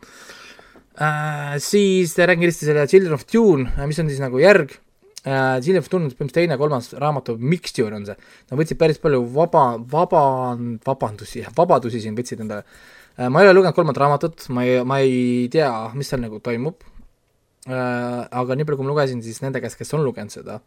[1.02, 1.58] Äh,.
[1.64, 4.74] Siis räägin kiiresti selle Children of Dune, mis on siis nagu järg.
[5.24, 8.18] Äh,, Children of Dune on põhimõtteliselt teine, kolmas raamatu mixture on see,
[8.50, 10.26] nad võtsid päris palju vaba, vaba,
[10.86, 12.66] vabandusi, vabadusi siin võtsid endale.
[12.66, 16.40] äh, ma ei ole lugenud kolmandat raamatut, ma ei, ma ei tea, mis seal nagu
[16.44, 16.82] toimub
[17.68, 20.60] äh,, aga nii palju, kui ma lugesin siis nende käest, kes on lugenud seda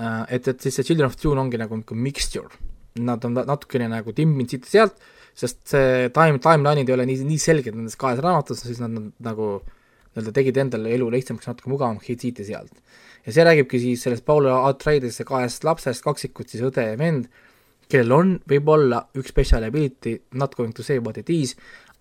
[0.00, 2.62] äh,, et, et siis see Children of Dune ongi nagu niisugune mixture.
[3.00, 4.96] Nad on natukene nagu timminud siit ja sealt,
[5.38, 9.12] sest see time, timeline'id ei ole nii, nii selged nendes kahes raamatus, siis nad, nad
[9.30, 9.60] nagu
[10.10, 12.72] nii-öelda tegid endale elu lihtsamaks, natuke mugavamaks siit ja sealt.
[13.26, 17.28] ja see räägibki siis sellest Paul Atreides'e kahest lapsest, kaksikut siis õde ja vend,
[17.90, 21.56] kellel on võib-olla üks special ability, not going to say what it is,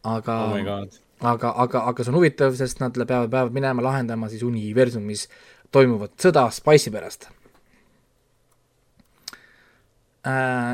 [0.07, 0.87] aga oh
[1.19, 5.25] aga, aga, aga see on huvitav, sest nad peavad, peavad minema lahendama siis universumis
[5.73, 7.29] toimuvat sõda Spice'i pärast.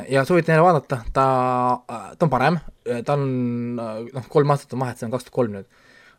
[0.10, 1.26] ja soovitan jälle vaadata, ta,
[1.88, 2.58] ta on parem,
[3.06, 3.26] ta on
[3.78, 5.68] noh, kolm aastat on vahet, see on kaks tuhat kolm nüüd.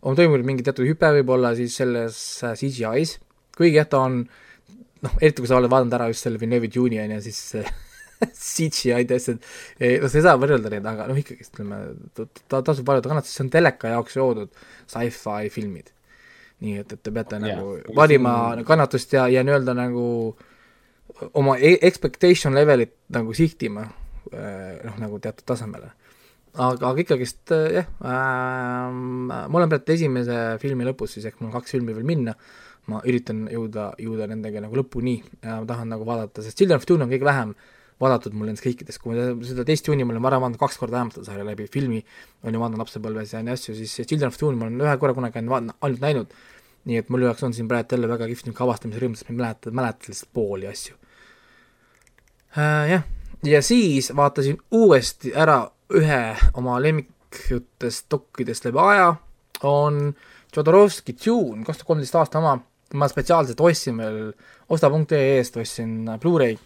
[0.06, 2.16] on toimunud mingi teatud hüpe võib-olla siis selles
[2.46, 3.18] äh, CGI-s,
[3.56, 7.02] kuigi jah, ta on noh, eriti kui sa oled vaadanud ära just selle Villeneuve Dune'i
[7.02, 7.42] on ju, siis
[8.24, 11.82] CGI-d ja asjad, noh, sa ei saa võrrelda neid, aga noh, ikkagist ütleme,
[12.48, 14.52] ta tasub vaadata kannatust, see on teleka jaoks loodud
[14.88, 15.92] sci-fi filmid.
[16.64, 17.44] nii et, et te peate Jaa.
[17.44, 18.32] nagu valima
[18.64, 20.06] kannatust ja, ja nii-öelda nagu
[21.36, 23.84] oma e- expectation levelit nagu sihtima
[24.32, 25.92] eh, noh, nagu teatud tasemele.
[26.56, 31.50] aga, aga ikkagist eh, jah äh,, ma olen praegu esimese filmi lõpus siis, ehk mul
[31.50, 32.32] on kaks filmi veel minna,
[32.88, 36.88] ma üritan jõuda, jõuda nendega nagu lõpuni ja ma tahan nagu vaadata, sest Children of
[36.88, 37.52] Dune on kõige vähem
[38.02, 40.98] vaadatud mul nendest kõikidest, kui ma seda teist juuni ma olen varem vaadanud kaks korda
[40.98, 42.02] vähemalt sarja läbi, filmi
[42.44, 45.16] olen ju vaadanud lapsepõlves ja nii asju, siis Children of Dune ma olen ühe korra
[45.16, 46.36] kunagi ainult näinud,
[46.86, 49.34] nii et mul jaoks on siin praegu jälle väga kihvt niisugune avastamise rõõm, sest ma
[49.34, 50.98] ei mäleta, mäleta lihtsalt pooli asju.
[52.56, 52.92] Äh,.
[52.92, 53.08] jah,
[53.48, 55.62] ja siis vaatasin uuesti ära
[55.96, 56.22] ühe
[56.60, 59.10] oma lemmikutest dokkidest läbi aja,
[59.64, 60.10] on
[60.52, 62.58] Jodorowsky Dune, kaks tuhat kolmteist aasta oma,
[62.94, 64.20] ma spetsiaalselt ostsin veel
[64.68, 66.56] osta.ee eest ostsin Blu-ray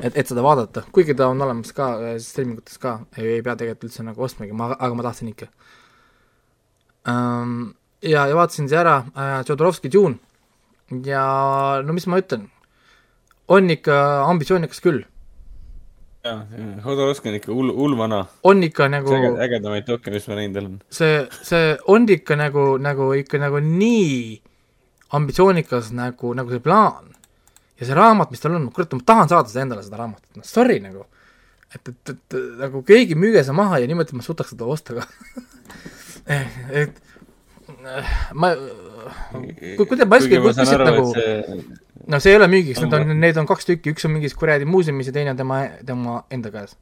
[0.00, 3.88] et, et seda vaadata, kuigi ta on olemas ka äh, streamingutes ka, ei pea tegelikult
[3.90, 5.48] üldse nagu ostmagi, ma, aga ma tahtsin ikka
[7.10, 7.74] um,.
[8.02, 10.18] ja, ja vaatasin see ära äh,, Jodorowsky Dune
[11.04, 11.24] ja
[11.84, 12.48] no mis ma ütlen,
[13.48, 13.96] on ikka
[14.28, 15.04] ambitsioonikas küll,
[16.24, 16.44] jah,
[16.84, 18.24] Hodorowski on ikka hull, hull vana.
[18.44, 20.76] on ikka nagu üks äge- ägedamaid dokke, mis ma näinud olen.
[20.90, 24.40] see, see on ikka nagu, nagu ikka nagu nii
[25.14, 27.13] ambitsioonikas nagu, nagu see plaan.
[27.80, 30.46] Ja see raamat, mis tal on, kurat, ma tahan saada seda endale, seda raamatut, noh
[30.46, 31.06] sorry nagu.
[31.74, 35.08] et, et, et nagu keegi müüge see maha ja niimoodi ma suudaks seda osta ka.
[36.82, 38.52] et eh, ma,
[39.32, 41.64] kui, kui te Baski lihtsalt nagu see...
[42.10, 44.68] no see ei ole müügiks, need On- need on kaks tükki, üks on mingis kuradi
[44.68, 46.78] muuseumis ja teine on tema, tema enda käes.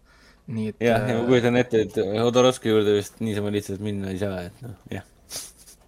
[0.52, 4.10] nii et jah, ja ma äh, kujutan ette, et Hodorowski juurde vist niisama lihtsalt minna
[4.10, 5.04] ei saa, et noh, jah.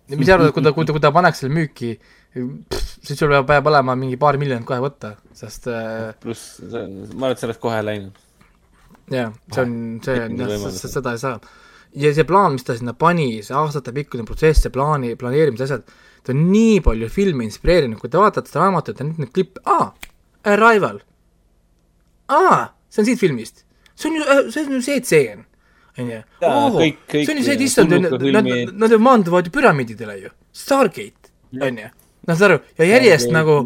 [0.09, 1.97] ja mis sa arvad, kui ta, kui ta, kui ta paneks selle müüki,
[2.35, 7.35] siis sul peab, peab olema mingi paar miljonit kohe võtta, sest äh, pluss, ma arvan,
[7.35, 8.19] et sa oleks kohe läinud.
[9.13, 11.39] jah, see on, see on jah, seda ei saa.
[12.05, 16.35] ja see plaan, mis ta sinna pani, see aastatepikkune protsess, see plaani, planeerimise asjad, ta
[16.35, 19.93] on nii palju filme inspireerinud, kui te vaatate seda raamatut ja nüüd neid klippe, aa,
[20.55, 21.01] Arrival,
[22.35, 22.63] aa,
[22.93, 25.45] see on siit filmist, see on ju, see on ju see tseen,
[26.01, 30.33] on ju, see on ju see, et issand, nad nad ju maanduvad ju püramiididele ju,
[30.65, 31.31] Stargate,
[31.61, 31.93] on ju
[32.25, 33.59] noh, saad aru, ja järjest nagu,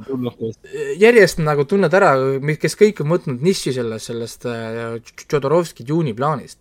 [1.00, 2.14] järjest nagu tunned ära,
[2.60, 6.60] kes kõik on võtnud niši sellest, sellest äh, Tšodorovski Duni plaanist.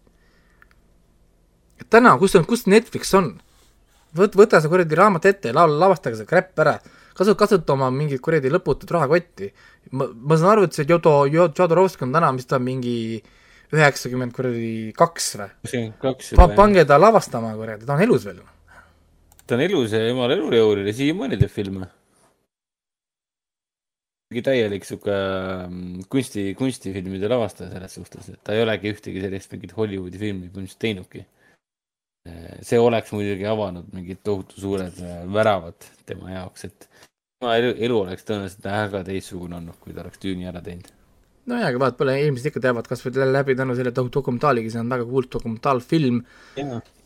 [1.82, 3.36] et täna, kus on, kus Netflix on?
[4.18, 6.78] võt-, võta see kuradi raamat ette ja la-, lavastage see crap ära.
[7.18, 9.52] kasu-, kasuta oma mingit kuradi lõputut rahakotti.
[9.92, 13.22] ma, ma saan aru, et see Jodo, Jodorovski on täna, mis ta mingi
[13.76, 15.50] üheksakümmend kuradi kaks või?
[16.40, 18.40] Pa-, pange ta lavastama kuradi, ta on elus veel.
[19.48, 21.88] Ta on elus ja jumala elujõuline, siiamaani teeb filme.
[24.28, 29.54] mingi täielik sihuke mm, kunsti, kunstifilmide lavastaja selles suhtes, et ta ei olegi ühtegi sellist
[29.56, 31.24] mingit Hollywoodi filmi põhimõtteliselt teinudki.
[32.68, 36.90] see oleks muidugi avanud mingid tohutu suured äh, väravad tema jaoks, et
[37.40, 40.97] tema elu, elu oleks tõenäoliselt väga teistsugune olnud, kui ta oleks Düüni ära teinud.
[41.48, 44.82] nojah, aga vaat pole, inimesed ikka teavad kas või läbi tänu selle dok- dokumentaaligi, see
[44.84, 46.22] on väga kuulus dokumentaalfilm.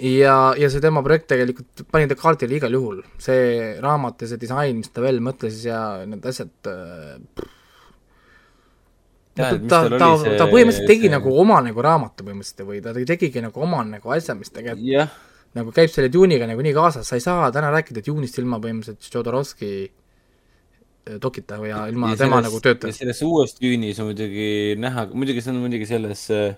[0.01, 3.01] Ja, ja see tema projekt tegelikult pani ta kaardile igal juhul.
[3.21, 7.49] see raamat ja see disain, mis ta välja mõtles ja need asjad äh,
[9.39, 12.81] Jah, ta ta ta see-, ta põhimõtteliselt tegi see- nagu oma nagu raamatu põhimõtteliselt või
[12.83, 15.07] ta tegigi nagu oma nagu asja, mis tegelikult jah,
[15.55, 19.15] nagu käib selle Dune'iga nagu nii kaasas, sa ei saa täna rääkida Dune'ist ilma põhimõtteliselt
[19.15, 19.71] Jodorowsky
[21.07, 22.91] äh, dokita ja ilma Ja tema selles- nagu tööta.
[22.93, 26.55] selles uues Düünis on muidugi näha, muidugi see on muidugi selles äh,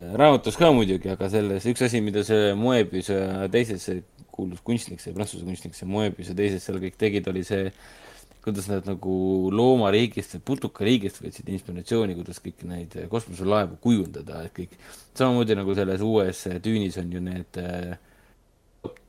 [0.00, 4.02] raamatus ka muidugi, aga selles üks asi, mida see Moebius ja teised, see
[4.32, 7.66] kuulus kunstnik, see prantsuse kunstnik, see Moebius ja teised seal kõik tegid, oli see,
[8.40, 9.14] kuidas nad nagu
[9.52, 14.78] loomariigist või putukariigist võtsid inspiratsiooni, kuidas kõiki neid kosmoselaevu kujundada, et kõik,
[15.18, 17.98] samamoodi nagu selles uues Düünis on ju need äh,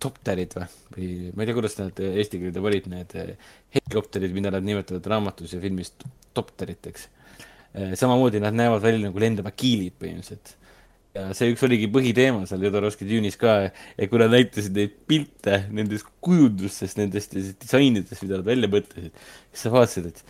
[0.02, 3.34] topterid või, või ma ei tea, kuidas nad eesti keelde olid, need eh,
[3.78, 5.94] helikopterid, mida nad nimetavad raamatus ja filmis
[6.36, 7.10] topteriteks.
[7.96, 10.56] samamoodi nad näevad välja nagu lendavad kiilid põhimõtteliselt.
[11.16, 15.66] ja see üks oligi põhiteema seal Jodorowsky Dune'is ka, et kui nad näitasid neid pilte
[15.72, 19.12] nendest kujundustest, nendest disainidest, mida nad välja mõtlesid,
[19.52, 20.24] siis sa vaatasid, et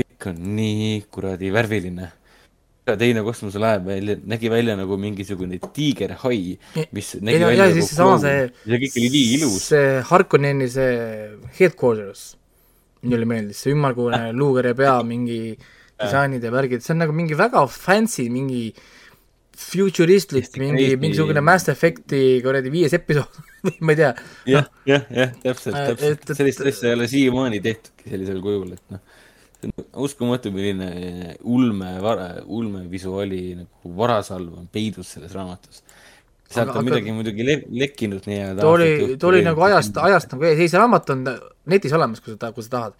[0.00, 2.10] kõik on nii kuradi värviline
[2.86, 6.58] ja teine kosmoselaev välja, nägi välja nagu mingisugune tiigerhai,
[6.92, 8.20] mis nägi ja- välja ja seesama kloun.
[8.24, 9.68] see- kõik oli nii ilus.
[9.68, 10.96] see Harkonneni see
[11.60, 12.24] headquarters,
[13.02, 15.38] mulle meeldis, see ümmargune luukere pea, mingi
[16.02, 18.72] disainid ja värgid, see on nagu mingi väga fancy, mingi
[19.62, 23.36] futuristlik, mingi, mingisugune Mass Effect'i kuradi viies episood
[23.84, 24.12] ma ei tea.
[24.48, 28.82] jah, jah, jah, täpselt, Äh, täpselt sellist asja ei ole siiamaani tehtudki sellisel kujul, et
[28.96, 29.02] noh,
[29.96, 31.92] uskumatu, milline ulme,
[32.46, 35.82] ulmevisuaali nagu varasalv on peidus selles raamatus.
[36.52, 38.60] sealt on aga- midagi muidugi le- lekkinud nii-öelda.
[38.60, 41.22] ta oli, ta oli nagu ajast, ajast nagu ees, ei see raamat on
[41.72, 42.92] netis olemas, kui sa, kui sa tahad.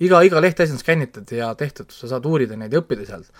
[0.00, 3.32] iga, iga lehtasi on skännitud ja tehtud, sa saad uurida neid ja õppida sealt.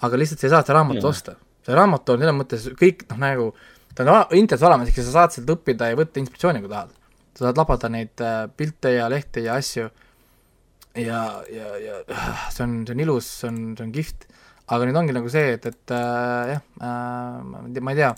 [0.00, 1.36] aga lihtsalt sa ei saa seda raamatut osta.
[1.66, 3.54] see raamat on selles mõttes kõik noh, nagu
[3.94, 6.90] ta on internetis olemas, ehk sa saad sealt õppida ja võtta inspiratsiooni, kui tahad.
[7.34, 9.90] sa saad labada neid äh, pilte ja lehti ja asju
[10.98, 11.22] ja,
[11.52, 14.28] ja, ja äh, see on, see on ilus, see on, see on kihvt.
[14.68, 18.14] aga nüüd ongi nagu see, et, et äh, jah äh,, ma ei tea-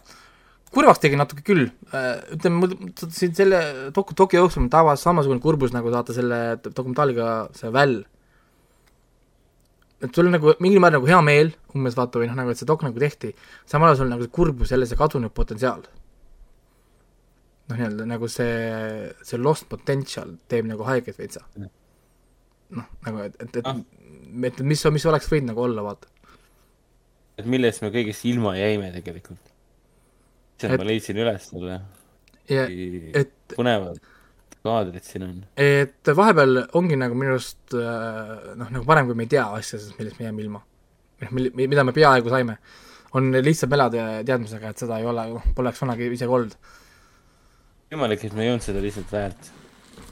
[0.74, 1.64] kurvaks tegi natuke küll,
[2.34, 2.74] ütleme mul
[3.10, 3.60] siin selle
[3.94, 7.96] doku, doku jooksul mul tabas samasugune kurbus nagu vaata selle dokumentaaliga see Väll.
[10.00, 12.60] et sul on nagu mingil määral nagu hea meel umbes vaata või noh, nagu et
[12.60, 13.32] see dok nagu tehti,
[13.68, 15.82] samal ajal sul on nagu see kurbus jälle see kadunud potentsiaal.
[17.70, 21.42] noh, nii-öelda nagu see, see lost potential teeb nagu haiget veitsa.
[22.76, 23.76] noh, nagu et, et, et Ah.
[24.46, 26.06] et mis, mis oleks võinud nagu olla, vaata.
[27.38, 29.40] et millest me kõigest ilma jäime tegelikult.
[30.60, 31.80] ise Et- ma leidsin üles selle,
[32.50, 33.98] et põnevad
[34.64, 35.36] kaadrid siin on.
[35.56, 39.96] et vahepeal ongi nagu minu arust äh, noh, nagu parem, kui me ei tea asjadest,
[39.98, 40.60] millest me jääme ilma.
[41.22, 42.58] noh, mil-, mida me peaaegu saime.
[43.14, 45.24] on lihtsam elada teadmisega, et seda ei ole,
[45.56, 46.52] poleks kunagi isegi olnud.
[47.90, 49.50] võimalik, et me ei olnud seda lihtsalt väärt.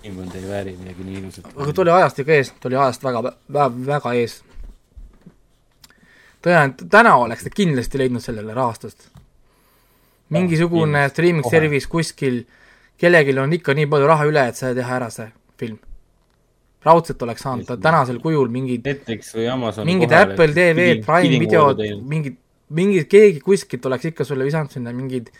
[0.02, 1.48] Inimkond ei vääri midagi nii ilusat.
[1.56, 3.22] aga ta oli ajast ikka ees, ta oli ajast väga,
[3.56, 4.36] väga, väga ees.
[6.44, 9.08] tõenäoliselt täna oleks ta kindlasti leidnud sellele rahastust.
[10.30, 11.14] mingisugune kindlasti.
[11.14, 12.42] streaming service kuskil,
[12.98, 15.78] kellelgi on ikka nii palju raha üle, et sai teha ära see film.
[16.84, 19.86] raudselt oleks saanud ta tänasel kujul mingid Netflix või Amazon.
[19.86, 22.38] mingid Apple TV, Prime videod, mingid,
[22.70, 25.32] mingid, keegi kuskilt oleks ikka sulle visanud sinna mingid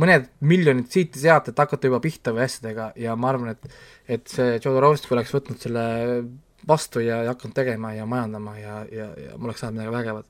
[0.00, 4.58] mõned miljonid siit-sealt, et hakata juba pihta või asjadega ja ma arvan, et et see
[4.58, 5.84] Jodorowsky oleks võtnud selle
[6.68, 10.26] vastu ja, ja hakanud tegema ja majandama ja, ja, ja mul oleks saanud midagi vägevat.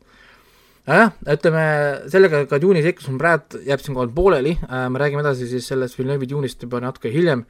[0.86, 1.65] nojah, ütleme
[2.12, 5.99] sellega ka juuni seiklus on praegu, jääb siinkohal pooleli äh,, me räägime edasi siis sellest
[5.99, 7.45] Villeneuve'i juunist juba natuke hiljem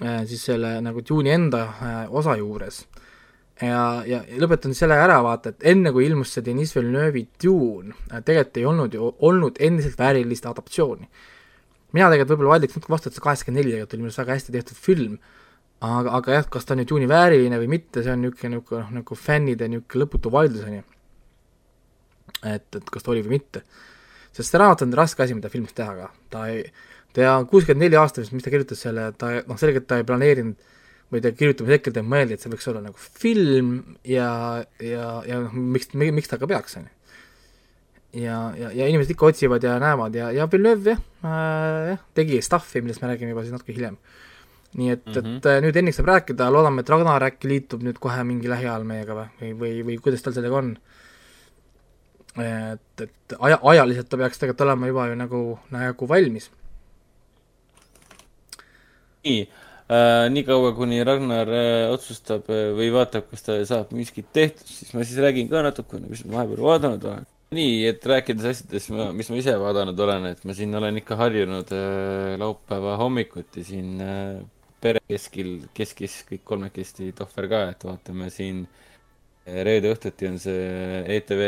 [0.00, 2.84] äh,, siis selle nagu juuni enda äh, osa juures
[3.62, 8.60] ja, ja lõpetan selle ära, vaata, et enne kui ilmus see Deniss Villeneuve'i Dune, tegelikult
[8.60, 11.08] ei olnud ju olnud endiselt väärilist adaptatsiooni.
[11.96, 14.36] mina tegelikult võib-olla vaidleks natuke vastu, et see kaheksakümmend neli tegelikult oli minu arust väga
[14.36, 15.18] hästi tehtud film,
[15.80, 18.94] aga, aga jah, kas ta on nüüd juunivääriline või mitte, see on niisugune, niisugune noh,
[19.00, 20.84] nagu fännide niisugune lõputu vaidlus, on ju.
[22.44, 23.64] et, et kas ta oli või mitte.
[24.32, 26.66] sest see raamat on raske asi, mida filmis teha ka, ta ei,
[27.16, 30.76] ta kuuskümmend neli aastat, mis ta kirjutas selle, ta noh, selgelt ta ei planeerinud
[31.12, 33.74] või ta kirjutamise hetkel ta mõeldi, et see võiks olla nagu film
[34.04, 34.30] ja,
[34.82, 36.94] ja, ja noh, miks, miks ta ka peaks, on ju
[38.12, 42.82] ja, ja, ja inimesed ikka otsivad ja näevad ja, ja Villeneuve jah äh,, tegi stuff'i,
[42.82, 43.98] millest me räägime juba siis natuke hiljem
[44.76, 45.36] nii et mm, -hmm.
[45.36, 48.84] et äh, nüüd Henrik saab rääkida, loodame, et Ragnar äkki liitub nüüd kohe mingi lähiajal
[48.84, 50.76] meiega või, või, või, või kuidas tal sellega on?
[52.38, 55.40] et, et aja, ajaliselt ta peaks tegelikult olema juba ju nagu,
[55.70, 56.50] nagu valmis.
[59.24, 59.48] nii
[59.88, 65.04] niikaua kuni Ragnar äh, otsustab äh, või vaatab, kas ta saab miskit tehtud, siis ma
[65.06, 67.28] siis räägin ka natukene, mis ma vahepeal vaadanud olen.
[67.56, 71.72] nii, et rääkides asjadest, mis ma ise vaadanud olen, et ma siin olen ikka harjunud
[71.72, 74.42] äh, laupäeva hommikuti siin äh,
[74.84, 78.66] pere keskil, keskis kõik kolmekesti tohver ka, et vaatame siin
[79.48, 81.42] reede õhtuti on see ETV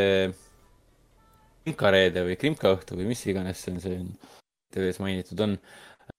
[1.60, 3.98] Krimka reede või Krimka õhtu või mis iganes see on, see
[4.70, 5.56] ETV-s mainitud on.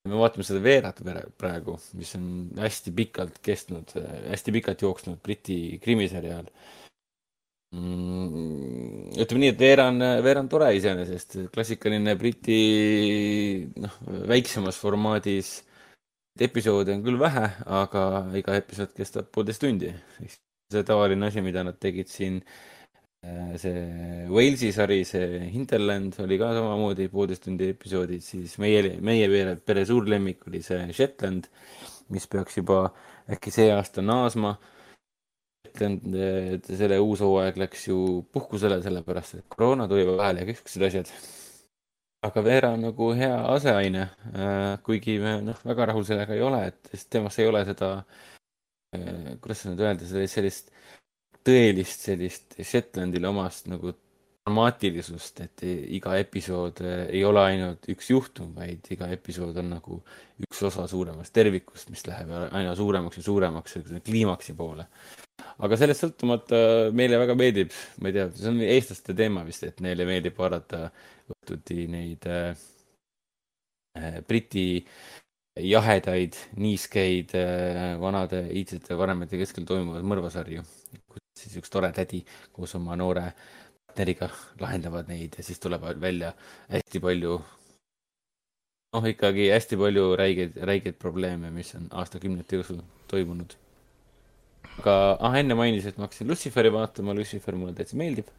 [0.09, 1.01] Me vaatame seda Veerat
[1.39, 3.93] praegu, mis on hästi pikalt kestnud,
[4.31, 6.47] hästi pikalt jooksnud Briti krimiseriaal
[7.75, 9.11] mm,.
[9.21, 12.61] ütleme nii, et Veera on, Veera on tore iseenesest, klassikaline Briti,
[13.83, 13.99] noh,
[14.31, 15.59] väiksemas formaadis
[16.41, 17.47] episoode on küll vähe,
[17.81, 18.05] aga
[18.39, 19.93] iga episood kestab poolteist tundi.
[20.71, 22.70] see tavaline asi, mida nad tegid siin, äh,
[23.61, 29.55] see Walesi sari, see Hinterland oli ka samamoodi poolteist tundi episoodid, siis meie, meie pere,
[29.61, 31.49] pere suur lemmik oli see Shetland,
[32.13, 32.87] mis peaks juba
[33.31, 34.55] äkki see aasta naasma.
[35.67, 36.09] Shetland,
[36.65, 37.99] selle uus hooaeg läks ju
[38.33, 41.13] puhkusele, sellepärast et koroona tuli vahele ja kõik siuksed asjad
[42.21, 44.03] aga Veera on nagu hea aseaine,
[44.37, 47.89] äh, kuigi me noh, väga rahul sellega ei ole, et sest temas ei ole seda,
[48.93, 50.69] äh, kuidas nüüd öelda, sellist
[51.47, 53.93] tõelist sellist Shetlandile omast nagu
[54.41, 55.63] dramaatilisust, et
[55.93, 59.99] iga episood äh, ei ole ainult üks juhtum, vaid iga episood on nagu
[60.41, 64.87] üks osa suuremast tervikust, mis läheb aina suuremaks ja suuremaks kliimaksi poole.
[65.61, 66.57] aga sellest sõltumata
[66.97, 70.87] meile väga meeldib, ma ei tea, see on eestlaste teema vist, et neile meeldib vaadata
[71.35, 72.55] õhtuti neid äh,
[73.97, 74.85] äh, Briti
[75.59, 80.63] jahedaid, niiskeid äh, vanade iidsete vanemate keskel toimuvaid mõrvasarju,
[81.41, 82.21] siis üks tore tädi
[82.53, 83.31] koos oma noore
[83.87, 84.29] partneriga
[84.61, 86.33] lahendavad neid ja siis tulevad välja
[86.71, 87.39] hästi palju
[88.93, 92.81] noh, ikkagi hästi palju räigeid, räigeid probleeme, mis on aastakümnete jooksul
[93.11, 93.55] toimunud.
[94.79, 98.29] aga ah, enne mainisid, et ma hakkasin Luciferi vaatama, Lucifer mulle täitsa meeldib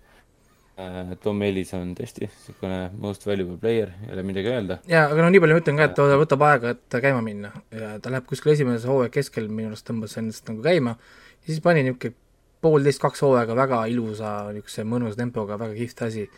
[0.79, 4.79] Äh, Tom Ellis on tõesti niisugune most valuable player, ei ole midagi öelda.
[4.89, 7.51] jaa, aga no nii palju ma ütlen ka, et ta võtab aega, et käima minna
[7.77, 11.61] ja ta läheb kuskil esimese hooaja keskel minu arust tõmbas ennast nagu käima ja siis
[11.61, 12.17] pani niisugune
[12.63, 16.29] poolteist, kaks hooaega väga ilusa niisuguse mõnusa tempoga, väga kihvt asi.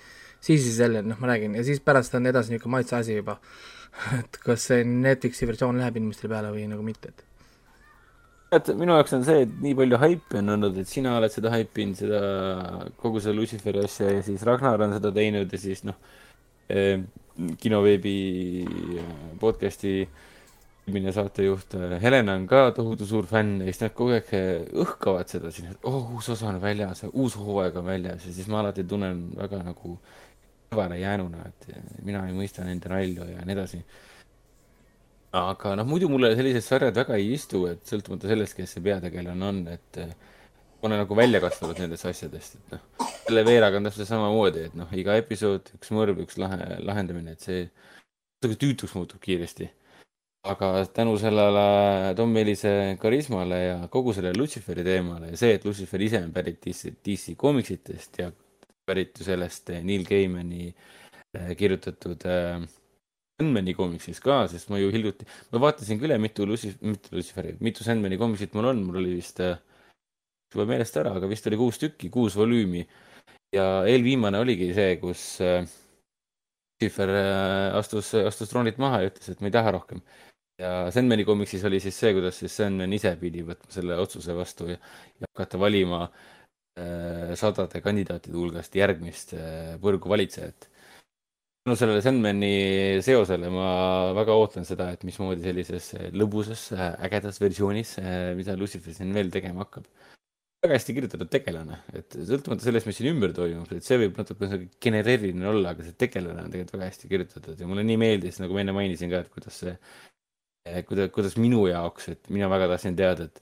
[0.40, 3.38] siis siis jälle, noh, ma räägin, ja siis pärast on edasi niisugune maitse asi juba
[4.20, 7.24] et kas see Netflixi versioon läheb inimestele peale või nagu mitte, et
[8.54, 11.50] et minu jaoks on see, et nii palju haipi on olnud, et sina oled seda
[11.54, 12.20] haipinud, seda,
[13.00, 15.98] kogu seda Luciferi asja ja siis Ragnar on seda teinud ja siis noh
[16.70, 17.02] eh,,
[17.60, 18.14] kinoveebi
[19.00, 19.08] eh,
[19.40, 19.96] podcast'i
[20.84, 24.64] eelmine saatejuht eh, Helena on ka tohutu suur fänn ja siis nad kogu aeg eh,
[24.84, 28.50] õhkavad seda siin, et oh, uus osa on väljas, uus hooaeg on väljas ja siis
[28.52, 29.96] ma alati tunnen väga nagu
[30.74, 31.70] kõvale jäänuna, et
[32.04, 33.80] mina ei mõista nende nalju ja nii edasi
[35.34, 39.48] aga noh, muidu mulle sellised sarjad väga ei istu, et sõltumata sellest, kes see peategelane
[39.48, 44.10] on, et ma olen nagu välja kasvanud nendest asjadest, et noh, selle Veeraga on täpselt
[44.10, 49.22] samamoodi, et noh, iga episood, üks mõrv, üks lahe, lahendamine, et see natuke tüütuks muutub
[49.24, 49.70] kiiresti.
[50.44, 56.02] Aga tänu sellele Tom Ellise karismale ja kogu sellele Lutsiferi teemale ja see, et Lutsifer
[56.04, 58.30] ise on pärit DC, DC komiksitest ja
[58.84, 62.66] pärit ju sellest Neil Gaimani eh, kirjutatud äh,
[63.34, 67.82] Sandmani komiksis ka, sest ma ju hiljuti, ma vaatasin küll, mitu Lucy, mitte Luciferi, mitu
[67.82, 72.12] Sandmani komiksit mul on, mul oli vist juba meelest ära, aga vist oli kuus tükki,
[72.14, 72.84] kuus volüümi.
[73.54, 75.66] ja eelviimane oligi see, kus äh,
[77.74, 80.02] astus, astus troonilt maha ja ütles, et ma ei taha rohkem.
[80.60, 84.68] Ja Sandmani komiksis oli siis see, kuidas siis Sandman ise pidi võtma selle otsuse vastu
[84.70, 84.78] ja,
[85.20, 90.70] ja hakata valima äh, sadade kandidaatide hulgast järgmist äh, põrgu valitsejat
[91.64, 92.48] tänu sellele Sandmani
[93.00, 93.68] seosele ma
[94.12, 97.94] väga ootan seda, et mismoodi sellises lõbusas, ägedas versioonis,
[98.36, 99.86] mida Lucifer siin veel tegema hakkab.
[100.64, 104.60] väga hästi kirjutatud tegelane, et sõltumata sellest, mis siin ümber toimub, et see võib natuke
[104.80, 108.56] genereeriline olla, aga see tegelane on tegelikult väga hästi kirjutatud ja mulle nii meeldis, nagu
[108.56, 109.74] ma enne mainisin ka, et kuidas see
[110.64, 113.40] kuidas, kuidas minu jaoks, et mina väga tahtsin teada, et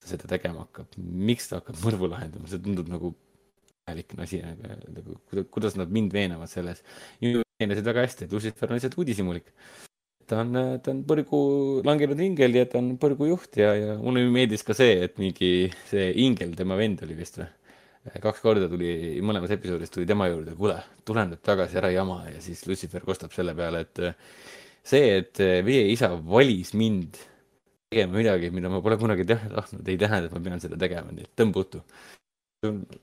[0.00, 3.12] ta seda tegema hakkab, miks ta hakkab mõrvu lahendama, see tundub nagu
[3.84, 5.18] imelik asi, nagu
[5.52, 6.80] kuidas nad mind veenavad selles.
[7.20, 9.52] veenasid väga hästi, et Lucifer on lihtsalt uudishimulik.
[10.26, 11.38] ta on, ta on põrgu
[11.84, 16.06] langenud ingel ja ta on põrgujuht ja, ja mulle meeldis ka see, et mingi see
[16.24, 17.50] ingel, tema vend oli vist või?
[18.24, 22.40] kaks korda tuli, mõlemas episoodis tuli tema juurde, kuule, tule nüüd tagasi, ära jama ja
[22.44, 24.00] siis Lucifer kostab selle peale, et
[24.84, 27.16] see, et meie isa valis mind
[27.90, 31.12] tegema midagi, mida ma pole kunagi teha tahtnud, ei tähenda, et ma pean seda tegema,
[31.14, 31.82] nii et tõmba uttu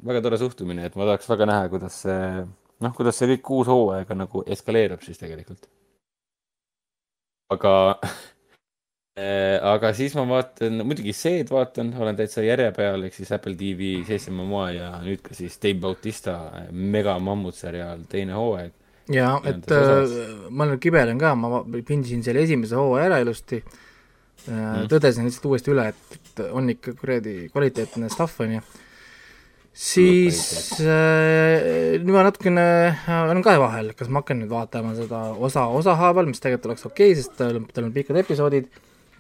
[0.08, 2.44] väga tore suhtumine, et ma tahaks väga näha, kuidas see,
[2.84, 5.68] noh, kuidas see kõik uus hooaega nagu eskaleerub siis tegelikult.
[7.52, 7.74] aga
[9.20, 13.58] äh, aga siis ma vaatan, muidugi see-d vaatan, olen täitsa järje peal, ehk siis Apple
[13.60, 16.38] TV, Seitse Momoa ja nüüd ka siis Dave Bautista
[16.72, 18.74] mega mammutseriaal teine hooaeg.
[19.16, 20.18] Ja, et äh,
[20.50, 23.62] ma nüüd kibelen ka, ma pindisin selle esimese hooaja ära ilusti.
[24.48, 28.62] Mm., tõdesin lihtsalt uuesti üle, et on ikka kuradi kvaliteetne stuff, on ju.
[29.72, 30.40] Siis
[30.84, 32.64] äh, nüüd ma natukene
[33.30, 37.14] olen kahe vahel, kas ma hakkan nüüd vaatama seda osa osahaaval, mis tegelikult oleks okei
[37.14, 38.68] okay,, sest tal on, tal on pikad episoodid,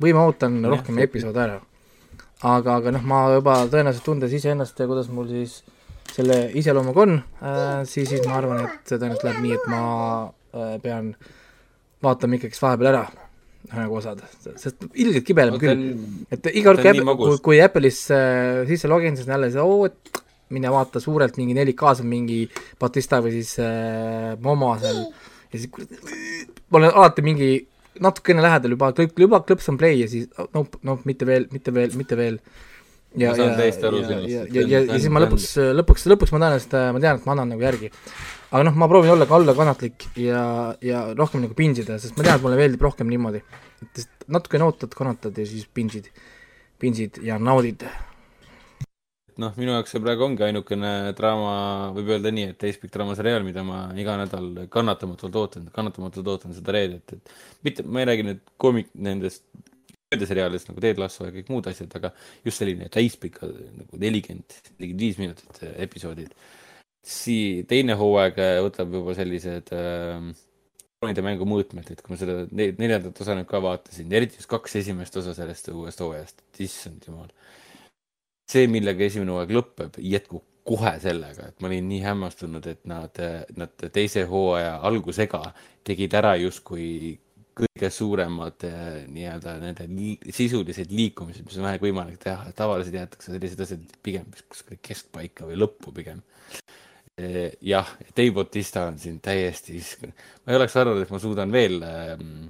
[0.01, 1.61] või ma ootan rohkem episoode ära.
[2.41, 5.61] aga, aga noh, ma juba tõenäoliselt tundes iseennast ja kuidas mul siis
[6.11, 9.83] selle iseloomuga on äh,, siis, siis ma arvan, et tõenäoliselt läheb nii, et ma
[10.27, 11.13] äh, pean
[12.03, 13.05] vaatama ikkagist vahepeal ära
[13.71, 14.19] nagu osad,
[14.59, 15.83] sest ilgelt kibeleb küll,
[16.33, 20.21] et iga kord, kui, kui Apple'isse äh, sisse login, siis on jälle see, oo, et
[20.51, 22.41] mine vaata suurelt mingi 4K-s on mingi
[22.79, 25.05] Batista või siis äh, Momo seal.
[25.51, 25.69] Ja siis
[26.71, 27.51] ma olen alati mingi
[28.01, 31.95] natukene lähedal juba, juba klõps on play ja siis nope, nope, mitte veel, mitte veel,
[31.99, 32.39] mitte veel.
[33.15, 35.47] Ja, ja, ja, ja, ja, ja, ja, siis ma lõpuks,
[35.79, 37.91] lõpuks, lõpuks ma tõenäoliselt, ma tean, et ma annan nagu järgi.
[38.51, 40.43] aga noh, ma proovin olla ka allakannatlik ja,
[40.83, 43.43] ja rohkem nagu pinsida, sest ma tean, et mulle meeldib rohkem niimoodi.
[43.81, 46.07] et natukene ootad, kannatad ja siis pinsid,
[46.79, 47.87] pinsid ja naudid
[49.41, 51.53] noh, minu jaoks see praegu ongi ainukene draama,
[51.95, 56.75] võib öelda nii, et täispikk draamaseriaal, mida ma iga nädal kannatamatult ootan, kannatamatult ootan seda
[56.75, 57.35] reedet, et
[57.65, 59.45] mitte, ma ei räägi nüüd koomik-, nendest
[60.19, 62.11] seriaalidest nagu Ted Lasso ja kõik muud asjad, aga
[62.45, 66.33] just selline täispika nagu nelikümmend, nelikümmend viis minutit äh, episoodid.
[67.07, 70.27] Sii-, teine hooaeg äh, võtab juba sellised äh,
[70.99, 74.77] kroonide mängu mõõtmed, et kui ma seda neljandat osa nüüd ka vaatasin, eriti just kaks
[74.83, 77.31] esimest osa sellest uuest hooajast, issand jumal
[78.51, 83.15] see, millega esimene hooaeg lõpeb, jätkub kohe sellega, et ma olin nii hämmastunud, et nad,
[83.57, 85.41] nad teise hooaja algusega
[85.87, 87.15] tegid ära justkui
[87.57, 88.65] kõige suuremad
[89.11, 94.29] nii-öelda nende li sisulised liikumised, mis on vähegi võimalik teha, tavaliselt jäetakse sellised asjad pigem
[94.51, 96.23] kuskile keskpaika või lõppu pigem.
[97.61, 102.49] jah, Dave Bautista on siin täiesti, ma ei oleks arvanud, et ma suudan veel ähm,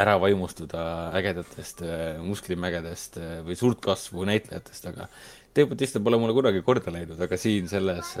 [0.00, 5.10] ära vaimustuda ägedatest äh, musklimägedest või suurt kasvu näitlejatest, aga
[5.54, 8.16] Dave Bautista pole mulle kunagi korda läinud, aga siin selles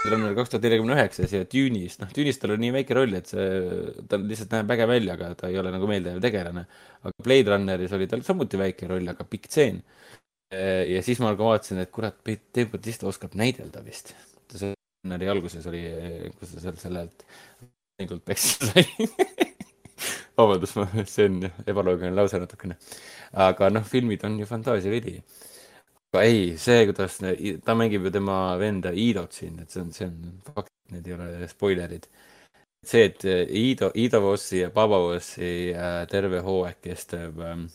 [0.00, 2.96] äh,, muidugi Runner kaks tuhat nelikümmend üheksas ja Dune'is, noh, Dune'is tal on nii väike
[2.96, 3.46] roll, et see,
[4.08, 6.66] ta lihtsalt näeb äge välja, aga ta ei ole nagu meeldejääv tegelane.
[7.02, 9.82] aga Blade Runneris oli tal samuti väike roll, aga pikk tseen.
[10.90, 14.14] Ja siis ma ka vaatasin, et kurat, Dave Bautista oskab näidelda vist.
[14.50, 14.74] see
[15.04, 15.84] Runneri alguses oli,
[16.38, 17.24] kus ta seal sellelt
[18.00, 18.84] ainult peksa sai
[20.38, 22.76] vabandust, ma, see on ebaloogiline lause natukene.
[23.46, 25.20] aga noh, filmid on ju fantaasiavili.
[26.10, 27.20] Aga ei, see, kuidas
[27.64, 31.14] ta mängib ju tema venda Iidot siin, et see on, see on fakt, need ei
[31.14, 32.08] ole spoilerid.
[32.86, 37.66] see, et Iido, Iido Vossi ja Baba Vossi äh, terve hooaeg kestab ähm,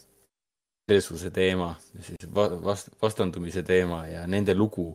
[0.89, 4.91] Jeesuse teema, siis vast-, vastandumise teema ja nende lugu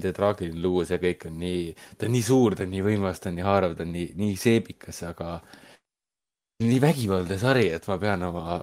[0.00, 1.64] nende traagiline lugu, see kõik on nii,
[1.98, 4.06] ta on nii suur, ta on nii võimas, ta on nii haarav, ta on nii,
[4.16, 5.36] nii seebikas, aga
[6.64, 8.60] nii vägivaldne sari, et ma pean oma,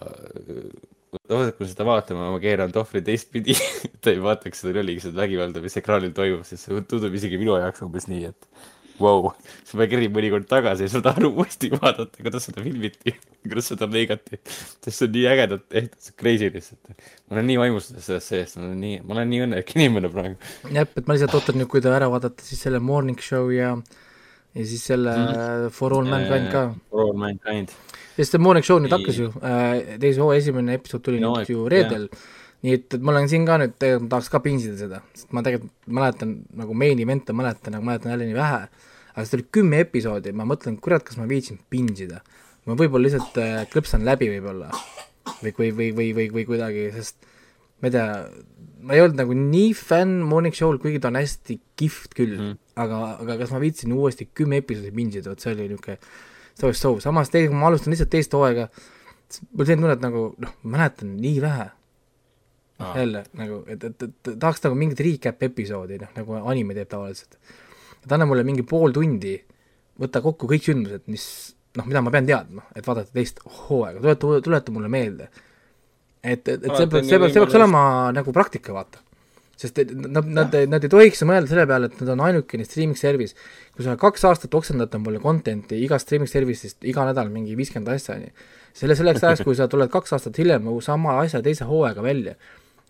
[1.28, 3.56] kui seda vaatama, ma keeran tohvri teistpidi
[3.88, 7.84] et ei vaataks seda lollikesed vägivalda, mis ekraanil toimub, sest see tundub isegi minu jaoks
[7.86, 8.66] umbes nii, et
[8.98, 13.14] vau wow., siis ma kerin mõnikord tagasi ja suudan uuesti vaadata, kuidas seda filmiti,
[13.50, 14.40] kuidas seda lõigati.
[14.48, 16.96] sest see on nii ägedalt tehtud, see crazy lihtsalt.
[17.28, 20.52] ma olen nii vaimustuses sellest seest, ma olen nii, ma olen nii õnnelik inimene praegu.
[20.72, 23.76] jah, et ma lihtsalt ootan nüüd, kui te ära vaadata, siis selle Morning Show ja
[24.58, 25.72] ja siis selle mm.
[25.76, 26.68] For All Mankind ka.
[26.90, 27.74] For All Mankind
[28.18, 31.52] sest see Morning Show nüüd hakkas ju äh,, teise hooaja esimene episood tuli no, nüüd
[31.54, 32.08] ju reedel,
[32.66, 35.46] nii et, et ma olen siin ka nüüd, tegelikult tahaks ka pinsida seda, sest ma
[35.46, 38.62] tegelikult mäletan nagu main event'e mäletan, aga mäletan jälle nii vähe,
[39.14, 42.24] aga seda oli kümme episoodi, ma mõtlen, kurat, kas ma viitsin pinsida.
[42.68, 44.74] ma võib-olla lihtsalt äh, klõpsan läbi võib-olla.
[45.40, 47.28] Või, või, või, või, või, või kuidagi, sest
[47.80, 48.08] ma ei tea,
[48.84, 52.36] ma ei olnud nagu nii fänn Morning Show'l, kuigi ta on hästi kihvt küll.
[52.36, 55.98] Mm., aga, aga kas ma viitsin uuesti kümme episoodi pinsida, vot see oli niisugune
[56.58, 58.68] so-so, samas teisega ma alustan lihtsalt teist hooaega,
[59.52, 61.68] mul selline tunne, et nagu noh, mäletan nii vähe
[62.78, 62.94] Aa.
[63.00, 67.40] jälle nagu, et, et, et tahaks nagu mingit recap episoodi, noh nagu anime teeb tavaliselt.
[68.04, 69.36] et anna mulle mingi pool tundi,
[70.02, 71.26] võta kokku kõik sündmused, mis
[71.78, 75.30] noh, mida ma pean teadma, et vaadata teist hooaega, tuleta, tuleta mulle meelde.
[76.24, 77.82] et, et, et see Alati on peaks, see peaks, see peaks olema
[78.16, 79.04] nagu praktika, vaata.
[79.58, 83.34] Sest nad, nad, nad ei tohiks mõelda selle peale, et nad on ainukene streaming service,
[83.74, 88.20] kui sa kaks aastat oksendad mulle content'i igast streaming service'ist iga nädal mingi viiskümmend asja,
[88.20, 88.46] on ju,
[88.78, 92.36] selle, selleks ajaks, kui sa tuled kaks aastat hiljem nagu sama asja teise hooaega välja,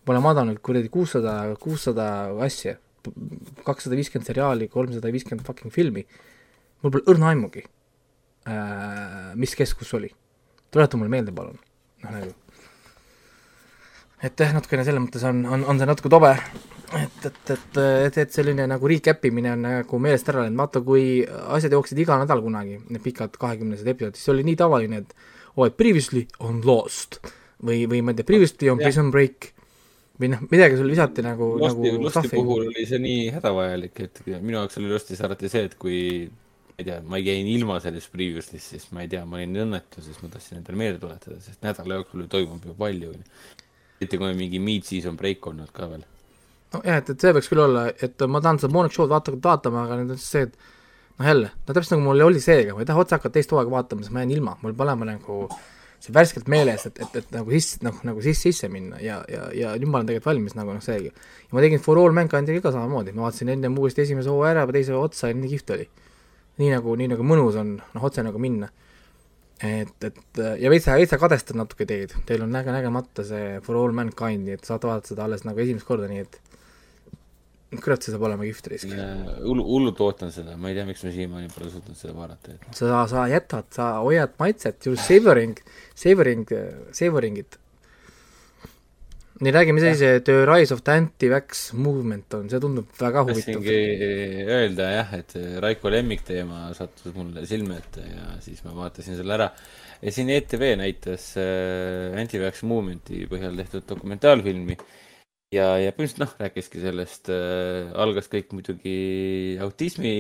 [0.04, 2.10] ma olen vaadanud kuradi kuussada, kuussada
[2.44, 2.76] asja,
[3.64, 6.04] kakssada viiskümmend seriaali, kolmsada viiskümmend fucking filmi,
[6.84, 10.12] mul pole õrna aimugi äh, mis kes kus oli.
[10.72, 11.56] tuleta mulle meelde, palun.
[12.04, 12.36] noh, nagu
[14.24, 16.32] et jah, natukene selles mõttes on, on, on see natuke tobe,
[16.98, 20.82] et, et, et, et, et selline nagu recap imine on nagu meelest ära läinud, vaata
[20.86, 21.10] kui
[21.58, 25.14] asjad jooksid iga nädal kunagi, need pikad kahekümnesed episoodid, siis oli nii tavaline, et
[25.56, 27.22] oo, et previously on Lost
[27.64, 28.82] või, või ma ei tea, previously on.
[28.82, 29.52] Prison Break
[30.18, 34.58] või noh, midagi sul visati nagu, nagu Losti puhul oli see nii hädavajalik, et minu
[34.58, 38.58] jaoks oli Lostis alati see, et kui ma ei tea, ma jäin ilma sellest preview'st,
[38.62, 42.02] siis ma ei tea, ma olin õnnetu, siis ma tahtsin endale meelde tuletada, sest nädala
[42.02, 43.14] jooksul toimub ju palju.
[44.02, 46.04] Eriti kui on mingi mid-season break olnud ka veel.
[46.74, 49.86] nojah, et, et see võiks küll olla, et ma tahan seda Morning Show'd vaata, vaatama,
[49.88, 52.84] aga nüüd on siis see, et noh jälle, no täpselt nagu mul oli seega, ma
[52.84, 55.40] ei taha otse hakata teist hooaega vaatama, sest ma jään ilma, mul pole ma nagu
[55.98, 59.48] see värskelt meeles, et, et, et nagu sisse, nagu, nagu sisse, sisse minna ja, ja,
[59.56, 61.10] ja nüüd ma olen tegelikult valmis nagu noh, seegi.
[61.10, 64.68] ja ma tegin For All Mankind'iga ka samamoodi, ma vaatasin ennem uuesti esimese hooaja ära,
[64.76, 65.88] teise otsa ja nii kihvt oli.
[66.62, 68.70] nii nagu, nii nagu mõnus on, noh, otse nagu minna.
[69.64, 73.96] Et, et ja veitsa, veitsa kadestan natuke teid, teil on näge, nägemata see For All
[73.96, 76.40] Mankind, nii et saate vaadata seda alles nagu esimest korda, nii et
[77.84, 78.92] kurat, see saab olema kihvt risk.
[79.44, 82.80] hullu, hullult ootan seda, ma ei tea, miks ma siiamaani pole suutnud seda vaadata, et
[82.80, 85.58] sa, sa jätad, sa hoiad maitset, you savoring,
[85.96, 86.46] savoring,
[86.96, 87.60] savoring it.
[89.38, 93.24] Nii, räägi, mis asi see The Rise of the Anti-Vax Movement on, see tundub väga
[93.26, 93.60] huvitav.
[93.60, 99.36] tahtsingi öelda jah, et Raiko lemmikteema sattus mulle silme ette ja siis ma vaatasin selle
[99.38, 99.50] ära.
[100.02, 104.78] ja siin ETV näitas äh, Anti-Vax Movement'i põhjal tehtud dokumentaalfilmi
[105.54, 108.98] ja, ja põhimõtteliselt noh, rääkiski sellest äh,, algas kõik muidugi
[109.64, 110.14] autismi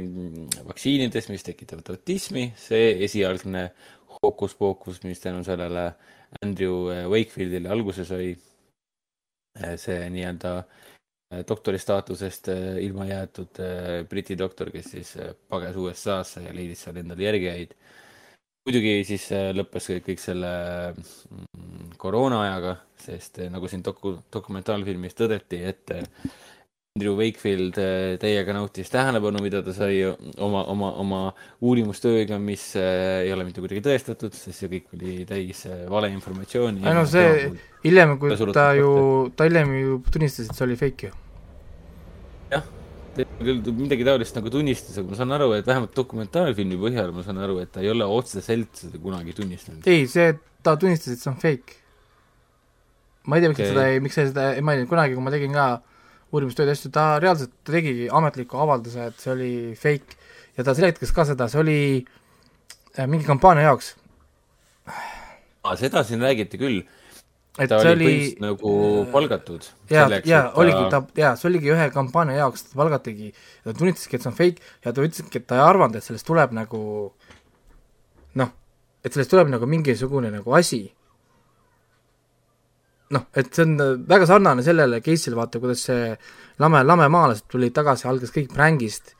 [0.00, 3.68] mm, vaktsiinidest, mis tekitavad autismi, see esialgne
[4.22, 5.90] hookus-pookus, mis tänu sellele
[6.40, 8.32] Andrew Wakefieldile alguse sai,
[9.76, 15.76] see nii-öelda äh, doktori staatusest äh, ilma jäetud äh, Briti doktor, kes siis äh, pages
[15.76, 17.74] USA-sse ja leidis seal endale järgijaid.
[18.66, 20.52] muidugi siis äh, lõppes kõik, selle
[20.94, 26.04] mm, koroona ajaga, sest äh, nagu siin doku-, dokumentaalfilmis tõdeti, et äh,
[26.92, 31.20] Andrew Wakefield äh, täiega nautis tähelepanu, mida ta sai oma, oma, oma
[31.64, 36.82] uurimustööga, mis äh, ei ole mitte kuidagi tõestatud, sest see kõik oli täis äh, valeinformatsiooni.
[36.84, 37.46] ei no see
[37.86, 38.90] hiljem, kui Ta ta ju,
[39.32, 41.14] ta hiljem ju tunnistas, et see oli fake ju.
[42.50, 42.66] jah,
[43.38, 47.40] küll midagi taolist nagu tunnistas, aga ma saan aru, et vähemalt dokumentaalfilmi põhjal ma saan
[47.46, 49.88] aru, et ta ei ole otseselt seda kunagi tunnistanud.
[49.88, 51.80] ei, see, ta tunnistas, et see on fake.
[53.24, 53.70] ma ei tea, miks okay.
[53.70, 53.80] Okei.
[53.80, 55.70] seda ei, miks sa seda ei maininud, kunagi, kui ma tegin ka
[56.32, 60.18] uurimustööd ja asju, ta reaalselt ta tegigi ametliku avalduse, et see oli fake
[60.56, 61.78] ja ta seletas ka seda, see oli
[62.96, 63.94] äh, mingi kampaania jaoks,
[65.80, 66.80] seda siin räägiti küll,
[67.58, 68.72] et ta see oli põhimõtteliselt nagu
[69.12, 69.68] palgatud.
[69.92, 73.30] ja, ja oligi ta, jaa, see oligi ühe kampaania jaoks, ta palgatigi,
[73.66, 76.28] ta tunnistaski, et see on fake ja ta ütleski, et ta ei arvanud, et sellest
[76.28, 76.82] tuleb nagu
[78.40, 78.56] noh,
[79.04, 80.86] et sellest tuleb nagu mingisugune nagu asi.
[83.12, 86.14] Noh, et see on väga sarnane sellele case'ile, vaata, kuidas see
[86.62, 89.14] lame, lamemaalased tulid tagasi, algas kõik prängist,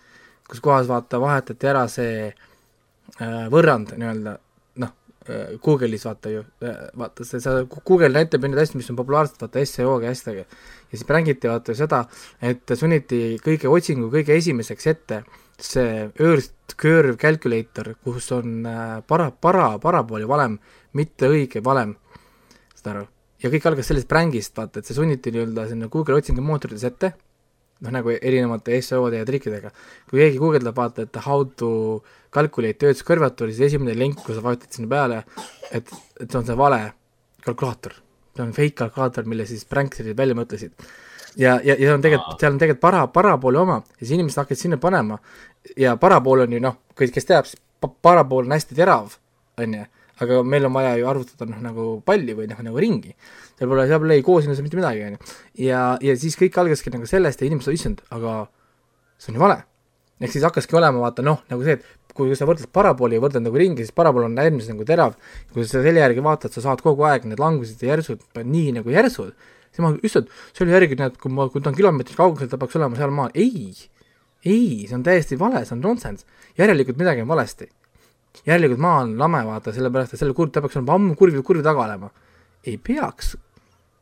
[0.48, 4.36] kus kohas vaata, vahetati ära see äh, võrrand nii-öelda,
[4.82, 4.96] noh,
[5.62, 6.40] Google'is vaata ju,
[6.98, 10.48] vaata see, sa, Google näitab ju neid asju, mis on populaarsed, vaata SEO-ga asjadega.
[10.90, 12.02] ja siis prängiti vaata seda,
[12.42, 15.22] et sunniti kõige otsingu kõige esimeseks ette
[15.62, 20.58] see Earth Curve Calculator, kus on äh, para, para, parabooli valem,
[20.98, 21.94] mitte õige valem,
[22.74, 23.10] saad aru?
[23.42, 27.12] Ja kõik algas sellest prängist, vaata, et see sunniti nii-öelda sinna Google otsingumootorites ette,
[27.82, 29.72] noh nagu erinevate SEO-de ja trikkidega.
[30.10, 32.02] kui keegi guugeldab, vaata, et how to
[32.32, 35.22] calculate Earth's curvature, siis esimene link, kui sa vajutad sinna peale,
[35.70, 35.88] et,
[36.20, 36.82] et see on see vale
[37.44, 37.96] kalkulaator.
[38.36, 40.72] see on fake kalkulaator, mille siis pränkserid välja mõtlesid.
[41.36, 44.68] ja, ja, ja on tegelikult, seal on tegelikult para, parabooli oma ja siis inimesed hakkasid
[44.68, 45.18] sinna panema
[45.76, 49.16] ja parabool on ju noh, kõik, kes teab, siis pa- parabool on hästi terav,
[49.58, 49.86] on ju,
[50.20, 53.14] aga meil on vaja ju arvutada noh, nagu palli või noh, nagu ringi.
[53.58, 55.34] seal pole, seal pole ei koosinus mitte midagi, on ju.
[55.68, 58.44] ja, ja siis kõik algaski nagu sellest ja inimesed, issand, aga
[59.18, 59.58] see on ju vale.
[60.22, 63.46] ehk siis hakkaski olema, vaata noh, nagu see, et kui sa võrdled parabooli ja võrdled
[63.46, 65.16] nagu ringi, siis parabool on äärmiselt nagu terav,
[65.54, 68.92] kui sa selle järgi vaatad, sa saad kogu aeg need langused ja järsud nii nagu
[68.92, 69.32] järsud,
[69.72, 72.76] siis ma et selle järgi näed, kui ma, kui ta on kilomeetrit kaugusel, ta peaks
[72.78, 73.72] olema sealmaal, ei,
[74.44, 76.28] ei, see on täiesti vale, see on nonsense,
[76.60, 77.70] järelikult midagi on valesti.
[78.46, 81.64] Järelikult maa on lame, vaata, sellepärast et selle kurv, ta peaks olema ammu kurvi, kurvi
[81.64, 82.10] taga olema.
[82.66, 83.34] ei peaks,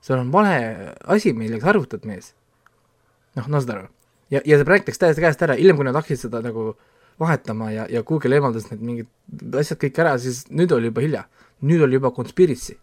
[0.05, 2.35] see on vale asi, millega sa arvutad, mees.
[3.36, 3.89] noh, no saad aru.
[4.31, 6.74] ja, ja see projekt läks täiesti käest ära, hiljem, kui nad hakkasid seda nagu
[7.20, 11.27] vahetama ja, ja Google eemaldas need mingid asjad kõik ära, siis nüüd oli juba hilja.
[11.61, 12.78] nüüd oli juba conspiracy.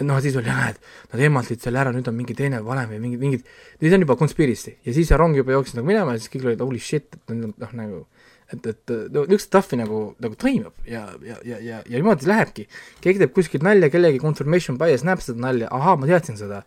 [0.00, 3.02] noh, siis oli jah, et nad eemaldasid selle ära, nüüd on mingi teine valem või
[3.02, 3.50] mingid, mingid,
[3.82, 6.46] nüüd on juba conspiracy ja siis see rong juba jooksis nagu minema ja siis kõik
[6.48, 8.06] olid holy shit, et noh, nagu
[8.54, 12.66] et, et no niisugust stuff'i nagu, nagu toimub ja, ja, ja, ja, ja niimoodi lähebki.
[13.04, 16.64] keegi teeb kuskilt nalja, kellegi confirmation bias näeb seda nalja, ahaa, ma teadsin seda.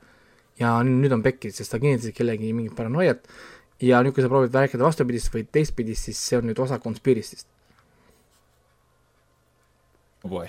[0.59, 3.27] ja nüüd on pekkis, sest ta kinnitas kellegi mingit paranoiat
[3.83, 7.49] ja nüüd, kui sa proovid rääkida vastupidist või teistpidist, siis see on nüüd osa konspiiristist
[10.23, 10.47] oh boy.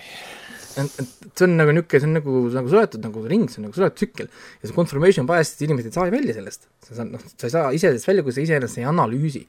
[0.81, 3.67] Et, et see on nagu niisugune, see on nagu, nagu suletud nagu ring, see on
[3.69, 6.67] nagu suletud tsükkel ja see confirmation bias, inimesed ei saa välja sellest.
[6.85, 9.45] sa saad, noh, sa ei saa ise sellest välja, kui sa iseenesest ei analüüsi.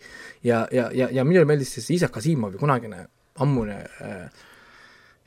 [0.47, 3.07] ja, ja, ja, ja minule meeldis siis Isaac Asimovi kunagine
[3.43, 4.47] ammune äh,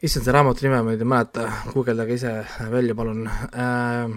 [0.01, 2.35] issand, see raamatu nime ma nüüd ei mäleta, guugeldage ise
[2.71, 4.11] välja, palun äh,.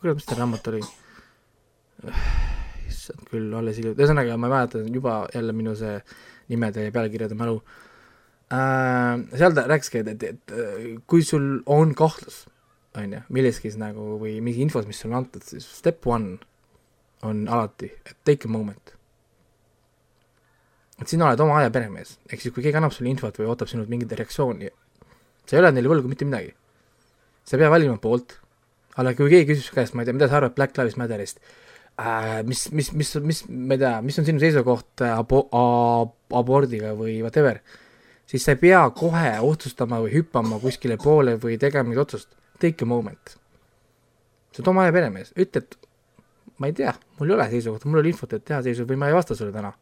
[0.00, 0.82] kurat, mis ta raamat oli
[2.06, 2.24] äh,?
[2.90, 5.96] issand küll, alles hiljuti, ühesõnaga ma ei mäleta juba jälle minu see
[6.50, 7.86] nimede ja pealkirjade mälu äh,.
[8.50, 12.44] Seal ta rääkiski, et, et, et kui sul on kahtlus,
[12.98, 16.38] on ju, milleski nagu või mingi infos, mis sulle antud, siis step one
[17.26, 18.96] on alati, et take a moment.
[21.00, 23.70] et sina oled oma aja peremees, ehk siis kui keegi annab sulle infot või ootab
[23.70, 24.68] sinult mingit reaktsiooni,
[25.46, 26.52] sa ei ole neile võlgu mitte midagi.
[27.44, 28.36] sa ei pea valima poolt,
[29.00, 31.38] aga kui keegi küsib su käest, ma ei tea, mida sa arvad Black Lives Matterist
[32.00, 36.16] äh,, mis, mis, mis, mis, ma ei tea, mis on sinu seisukoht äh, abo-, ab,
[36.36, 37.62] abordiga või whatever,
[38.30, 42.30] siis sa ei pea kohe otsustama või hüppama kuskile poole või tegema mingit otsust.
[42.60, 43.36] Take a moment.
[44.50, 45.76] sa oled oma aja peremees, ütle, et
[46.58, 48.98] ma ei tea, mul ei ole seisukohta, mul ei ole infot, et teha seisu või
[49.00, 49.72] ma ei vasta sulle täna.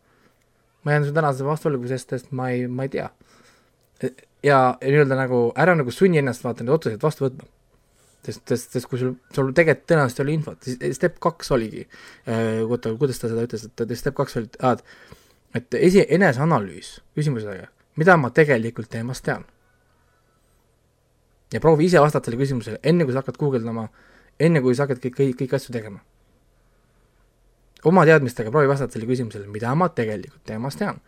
[0.85, 3.09] ma jään sulle tänase vastu võlgu, sest, sest ma ei, ma ei tea.
[4.03, 4.11] ja,
[4.43, 7.49] ja nii-öelda nagu ära nagu sunni ennast vaata neid otsuseid vastu võtma
[8.25, 11.85] sest, sest, sest kui sul, sul tegelikult tõenäoliselt ei ole infot, siis step kaks oligi
[12.29, 14.51] äh,, oota, kuidas ta seda ütles, et step kaks oli,
[15.59, 19.45] et esi, eneseanalüüs küsimusega, mida ma tegelikult teemast tean.
[21.53, 23.89] ja proovi ise vastata sellele küsimusele, enne kui sa hakkad guugeldama,
[24.39, 26.01] enne kui sa hakkad kõik, kõik, kõiki asju tegema.
[27.85, 31.01] oma teadmistega proovi vastata sellele küsimusele, mida ma tegelikult teemast tean.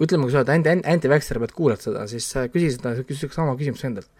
[0.00, 3.86] ütleme, kui sa oled anti, anti-vaxxer, pead kuulad seda, siis küsi seda, küsi sama küsimuse
[3.86, 4.10] endalt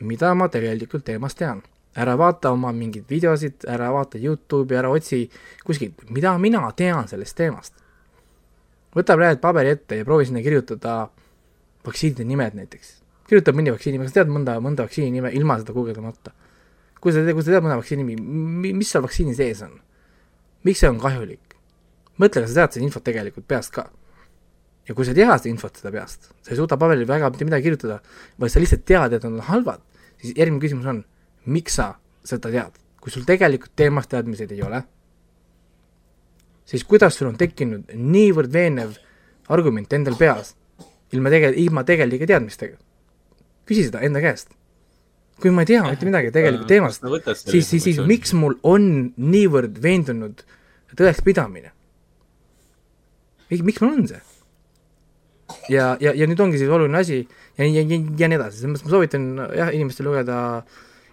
[0.00, 1.62] mida ma tegelikult teemast tean.
[1.98, 5.30] ära vaata oma mingeid videosid, ära vaata Youtube'i, ära otsi
[5.66, 7.74] kuskilt, mida mina tean sellest teemast.
[8.94, 11.08] võta praegu paberi ette ja proovi sinna kirjutada
[11.88, 12.94] vaktsiinide nimed näiteks.
[13.28, 16.32] kirjuta mõni vaktsiini, kas tead mõnda, mõnda vaktsiini nime ilma seda guugeldamata?
[17.00, 19.78] kui sa, kui sa tead mõnda vaktsiini nimi, mis seal vaktsiini sees on?
[20.64, 21.56] miks see on kahjulik?
[22.18, 23.88] mõtle, kas sa tead seda infot tegelikult peast ka
[24.88, 27.46] ja kui sa ei tea seda infot seda peast, sa ei suuda paberil väga mitte
[27.46, 27.98] midagi kirjutada,
[28.40, 29.82] vaid sa lihtsalt tead, et nad on halvad,
[30.20, 31.02] siis järgmine küsimus on,
[31.52, 31.94] miks sa
[32.26, 32.78] seda tead?
[32.98, 34.80] kui sul tegelikult teemast teadmiseid ei ole,
[36.66, 38.96] siis kuidas sul on tekkinud niivõrd veenev
[39.54, 40.56] argument endal peas,
[41.16, 42.78] ilma tege-, ilma tegelike teadmistega?
[43.68, 44.54] küsi seda enda käest.
[45.38, 47.04] kui ma ei tea mitte midagi tegelikult äh, teemast,
[47.44, 50.42] siis, siis, siis miks mul on niivõrd veendunud
[50.98, 51.70] tõekspidamine?
[53.50, 54.20] miks mul on see?
[55.72, 58.74] ja, ja, ja nüüd ongi siis oluline asi ja, ja, ja, ja nii edasi, selles
[58.74, 59.26] mõttes ma soovitan
[59.56, 60.38] jah, inimestel lugeda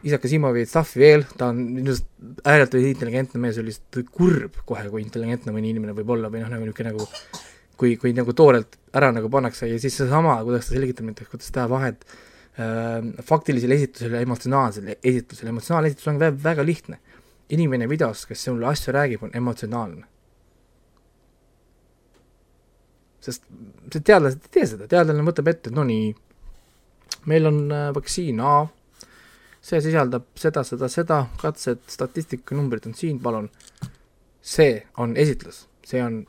[0.05, 2.05] Isaka Simovi stuff'i veel, ta on arust
[2.45, 6.51] ääretult intelligentne mees, oli lihtsalt kurb kohe, kui intelligentne mõni inimene võib olla või noh,
[6.51, 7.07] nagu niisugune nagu
[7.77, 11.51] kui, kui nagu toorelt ära nagu pannakse ja siis seesama, kuidas ta selgitab näiteks, kuidas
[11.55, 16.99] teha vahet äh, faktilisel esitusel ja emotsionaalsel esitusel, emotsionaalne esitus on väga, väga lihtne.
[17.49, 20.07] inimene videos, kes sulle asju räägib, on emotsionaalne.
[23.21, 23.43] Sest
[23.93, 26.07] see teadlased ei tee seda, teadlane võtab ette, et no nii,
[27.29, 28.55] meil on äh, vaktsiin A,
[29.65, 33.51] see sisaldab seda, seda, seda, katsed, statistika, numbrid on siin, palun.
[34.45, 36.19] see on esitlus, see on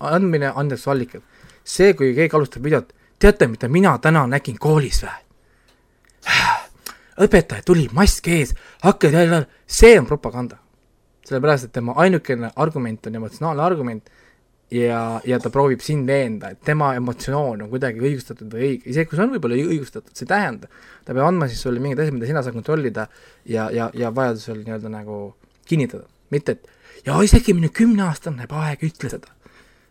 [0.00, 1.22] andmine andestusallikad.
[1.64, 5.16] see, kui keegi alustab videot, teate, mida mina täna nägin koolis või?
[7.24, 10.58] õpetaja tuli, mask ees, hakkas jälle, see on propaganda.
[11.28, 14.06] sellepärast, et tema ainukene argument on emotsionaalne argument
[14.70, 19.10] ja, ja ta proovib sind veenda, et tema emotsioon on kuidagi õigustatud või õige, isegi
[19.10, 20.70] kui see on võib-olla õigustatud, see ei tähenda,
[21.04, 23.06] ta peab andma siis sulle mingid asjad, mida sina saad kontrollida
[23.44, 25.18] ja, ja, ja vajadusel nii-öelda nagu
[25.68, 26.72] kinnitada, mitte et
[27.06, 29.32] ja isegi minu kümneaastane poeg ütles seda.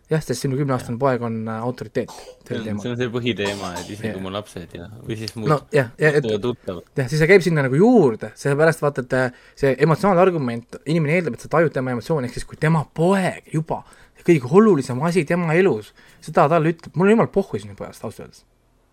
[0.08, 2.12] jah, sest sinu kümneaastane poeg on äh, autoriteet
[2.48, 5.88] see on, see põhiteema, et isegi kui mu lapsed ja, või siis mu no ja
[5.98, 10.24] et tuttavad jah, siis see käib sinna nagu juurde, sellepärast vaata, et äh, see emotsionaalne
[10.24, 13.82] argument, inimene eeldab, et sa tajud tema emotsiooni, ehk siis kui tema poeg juba,
[14.28, 15.92] kõige olulisem asi tema elus,
[16.24, 18.44] seda talle ütleb, mul on jumal pohhu sinu pojast ausalt öeldes.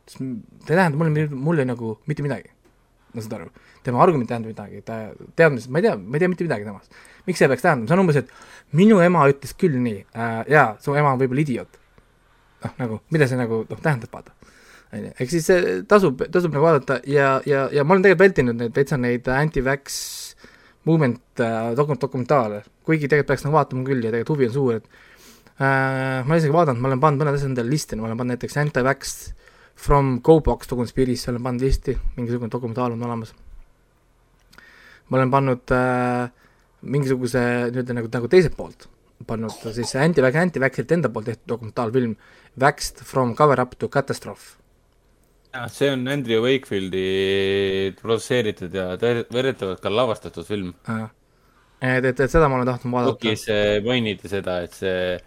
[0.07, 0.21] see
[0.69, 2.51] ei tähenda mulle, mulle nagu mitte midagi.
[3.13, 3.49] no saad aru,
[3.83, 4.97] tema argument ei tähenda midagi, ta
[5.35, 6.91] teadmised, ma ei tea, ma ei tea mitte midagi temast.
[7.27, 10.67] Miks see peaks tähendama, see on umbes, et minu ema ütles küll nii äh,, jaa,
[10.81, 11.79] su ema on võib-olla idioot.
[12.65, 14.35] noh, nagu, mida see nagu noh, tähendab, vaata
[14.95, 18.59] onju, ehk siis see tasub, tasub nagu vaadata ja, ja, ja ma olen tegelikult vältinud
[18.61, 19.97] neid täitsa neid anti-vax
[20.85, 24.79] movement äh, dokum-, dokumentaale, kuigi tegelikult peaks nagu vaatama küll ja tegelikult huvi on suur,
[24.79, 24.85] et
[25.57, 28.59] äh, ma isegi vaadanud, ma olen pannud mõned asjad endale listi, ma olen pannud näiteks
[28.61, 29.17] anti-vax
[29.75, 33.33] from GoBox to Conspiracy olen pannud listi, mingisugune dokumentaal on olemas.
[35.09, 36.29] ma olen pannud äh,
[36.85, 37.41] mingisuguse
[37.71, 38.87] nii-öelda nagu, nagu teiselt poolt
[39.27, 42.15] pannud siis anti-vax, anti-vax'ite enda poolt tehtud dokumentaalfilm
[42.59, 44.57] Vaxed from cover up to catastrophe.
[45.67, 50.73] see on Andrew Wakefieldi produtseeritud ja väidetavalt ka lavastatud film.
[51.81, 53.15] Et, et, et seda ma olen tahtnud vaadata.
[53.15, 55.17] dokis äh, mainiti seda, et see,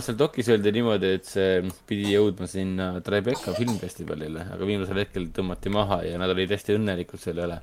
[0.00, 5.72] seal dokis öeldi niimoodi, et see pidi jõudma sinna Tribeca filmfestivalile, aga viimasel hetkel tõmmati
[5.72, 7.60] maha ja nad olid hästi õnnelikud selle üle.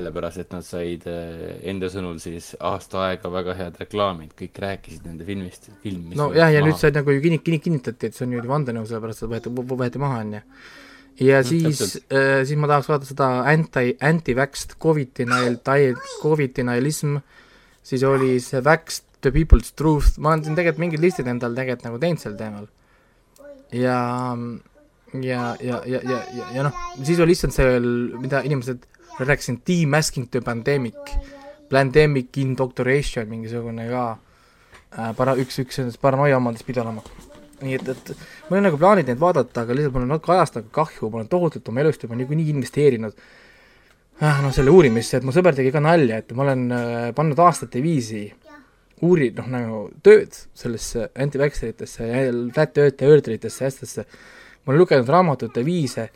[0.00, 5.06] sellepärast, et nad said äh, enda sõnul siis aasta aega väga head reklaamid, kõik rääkisid
[5.08, 6.08] nende filmist, film.
[6.16, 9.26] nojah, ja nüüd sai nagu ju kinni, kinni, kinnitati, et see on niimoodi vandenõu, sellepärast
[9.26, 9.52] et võeti,
[9.82, 10.42] võeti maha, on ju.
[11.26, 12.16] ja No, siis täpselt.
[12.16, 15.60] äh,, siis ma tahaks vaadata seda anti, anti-vaxxed covid denial,
[16.22, 17.18] covid denialism,
[17.84, 21.90] siis oli see vaxxed the people's truth, ma olen siin tegelikult mingid listid endal tegelikult
[21.90, 22.70] nagu teinud sel teemal.
[23.76, 23.98] ja,
[25.12, 27.76] ja, ja, ja, ja, ja, ja noh, siis oli lihtsalt see
[28.22, 28.86] mida inimesed
[29.28, 31.14] rääkisid, demasking the pandemic,
[31.70, 37.04] pandemic indoctoration mingisugune ka äh, para-, üks, üks nendest paranoia omadest pidi olema.
[37.60, 38.12] nii et, et
[38.48, 41.20] mul on nagu plaanid neid vaadata, aga lihtsalt mul on natuke ajast nagu kahju, ma
[41.20, 43.12] olen tohutult oma elust juba niikuinii investeerinud
[44.22, 47.42] äh, noh, selle uurimisse, et mu sõber tegi ka nalja, et ma olen äh, pannud
[47.44, 48.24] aastate viisi
[49.04, 52.24] uuri-, noh nagu tööd sellesse anti-vaxxeritesse ja
[52.56, 54.06] flat eartheritesse ja asjadesse,
[54.64, 56.08] ma olen lugenud raamatute viise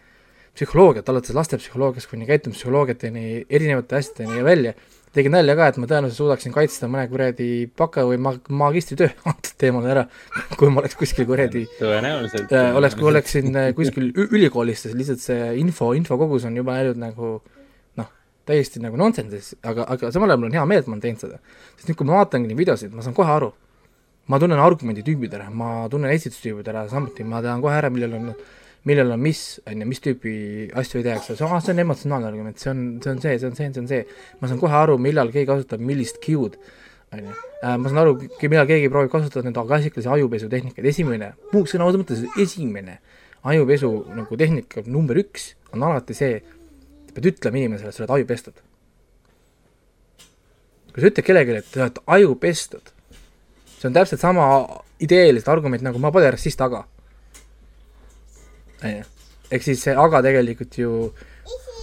[0.55, 4.74] psühholoogiat, alates lastepsühholoogiast kuni käitumispsühholoogiateni, erinevate asjadeni ja välja,
[5.14, 7.48] tegin nalja ka, et ma tõenäoliselt suudaksin kaitsta mõne kuradi
[7.78, 10.06] baka- või ma-, magistritöö antud teemal ära,
[10.59, 15.22] kui ma oleks kuskil kuradi tõenäoliselt äh, oleks, kui oleksin äh, kuskil ülikoolis, sest lihtsalt
[15.22, 17.35] see info, infokogus on juba läinud nagu
[18.01, 18.10] noh,
[18.48, 21.26] täiesti nagu nonsense'is, aga, aga samal ajal mul on hea meel, et ma olen teinud
[21.26, 21.39] seda.
[21.76, 23.52] sest nüüd, kui ma vaatangi neid videosid, ma saan kohe aru.
[24.31, 28.31] ma tunnen argumenditüübid ära, ma tunnen esitustüübid ära, samuti ma tean kohe ära, millel on,
[28.89, 30.35] millel on mis, on ju, mis tüüpi
[30.77, 33.70] asju tehakse, on, see on emotsionaalne argument, see on, see on see, see on see,
[33.73, 34.05] see on see.
[34.40, 36.59] ma saan kohe aru, millal keegi kasutab millist cue'd,
[37.15, 37.35] on ju.
[37.65, 42.44] ma saan aru, millal keegi proovib kasutada nende klassikalisi ajupesutehnikaid, esimene, muu sõna otseses mõttes
[42.44, 42.98] esimene
[43.44, 46.39] ajupesu nagu tehnika number üks on alati see,
[47.09, 48.62] sa pead ütlema inimesele, et sa oled aju pestud.
[50.94, 52.93] kui sa ütled kellelegi, et sa oled aju pestud,
[53.74, 54.47] see on täpselt sama
[55.02, 56.85] ideeliselt argument nagu ma pole rassist, aga.
[58.85, 60.90] Ehk siis see aga tegelikult ju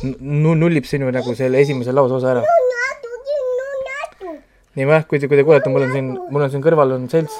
[0.03, 2.43] nu- nullib sinu nagu selle esimese lauseosa ära.
[4.75, 7.09] nii jah, kui te, kui te kuulete, mul on siin, mul on siin kõrval on
[7.11, 7.33] selts,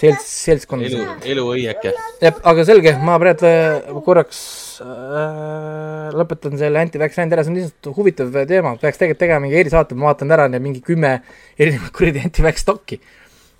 [0.00, 0.82] selts, seltskond.
[0.88, 1.04] elu,
[1.34, 1.92] eluõieke.
[2.24, 4.40] jah, aga selge, ma praegu äh, korraks
[4.82, 9.60] äh, lõpetan selle anti-vax rändi ära, see on lihtsalt huvitav teema, peaks tegelikult tegema mingi
[9.62, 11.20] erisaate, ma vaatan ära need mingi kümme
[11.58, 12.98] erinevat kuradi anti-vax dokki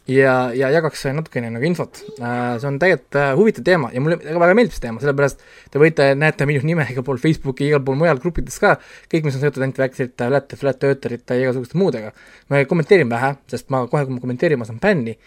[0.08, 2.56] ja, ja jagaks natukene nagu infot äh,.
[2.60, 6.06] see on tegelikult äh, huvitav teema ja mulle väga, meeldib see teema, sellepärast te võite,
[6.18, 8.76] näete minu nime igal pool Facebooki, igal pool mujal gruppides ka,
[9.12, 12.14] kõik, mis on seotud anti-vax'ite, flat, flat eartherite ja igasuguste muudega.
[12.48, 15.18] ma kommenteerin vähe, sest ma kohe, kui ma kommenteerin, ma saan bänni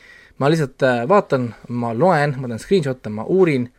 [0.42, 3.70] ma lihtsalt äh, vaatan, ma loen, ma teen screenshot'e, ma uurin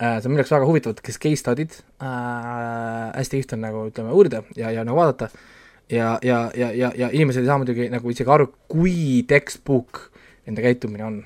[0.00, 3.86] äh,, see on minu jaoks väga huvitav, kes case study'd äh,, hästi lihtne on nagu
[3.90, 5.28] ütleme uurida ja, ja nagu vaadata
[5.90, 10.09] ja, ja, ja, ja, ja inimesed ei saa muidugi nagu isegi aru, kui textbook
[10.50, 11.22] nende käitumine on.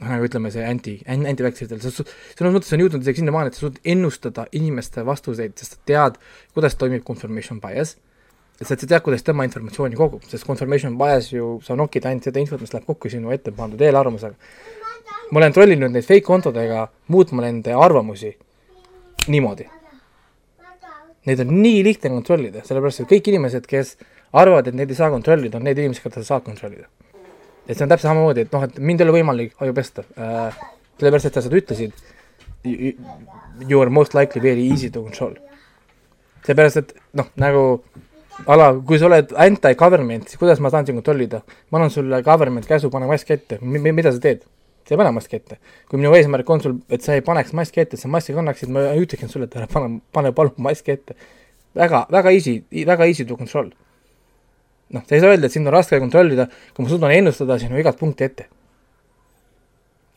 [0.00, 3.90] noh, nagu ütleme, see anti, anti-vaxxeritel, selles mõttes on jõudnud isegi sinnamaani, et sa suudad
[3.94, 6.16] ennustada inimeste vastuseid, sest sa tead,
[6.56, 7.98] kuidas toimib confirmation bias
[8.60, 12.28] et sa sa tead, kuidas tema informatsiooni kogub, sest confirmation bias ju, sa nokid ainult
[12.28, 14.36] seda infot, mis läheb kokku sinu ette pandud eelarvamusega.
[15.30, 18.34] ma olen trollinud neid fake kontodega muutma nende arvamusi
[19.28, 19.68] niimoodi.
[21.26, 23.96] Neid on nii lihtne kontrollida, sellepärast et kõik inimesed, kes
[24.32, 26.88] arvavad, et neid ei saa kontrollida, on need inimesed, keda sa saad kontrollida.
[27.70, 30.60] Et see on täpselt samamoodi, et noh, et mind ei ole võimalik aju pesta äh,,
[30.98, 32.04] sellepärast et sa seda ütlesid,
[32.64, 35.36] you are most likely very easy to control.
[36.46, 37.64] seepärast, et noh, nagu
[38.50, 41.44] ala, kui sa oled anti-government, siis kuidas ma saan sind kontrollida?
[41.70, 44.48] ma annan sulle government käsu, pane mask ette, mida sa teed?
[44.90, 45.58] sa ei pane maski ette.
[45.88, 48.72] kui minu eesmärk on sul, et sa ei paneks maski ette, et sa maski kannaksid,
[48.74, 51.14] ma ütleksin sulle, et ära pane, pane palun maski ette.
[51.78, 52.56] väga, väga easy,
[52.86, 53.70] väga easy to control.
[54.94, 57.78] noh, sa ei saa öelda, et sind on raske kontrollida, kui ma suudan ennustada sinu
[57.80, 58.48] igat punkti ette.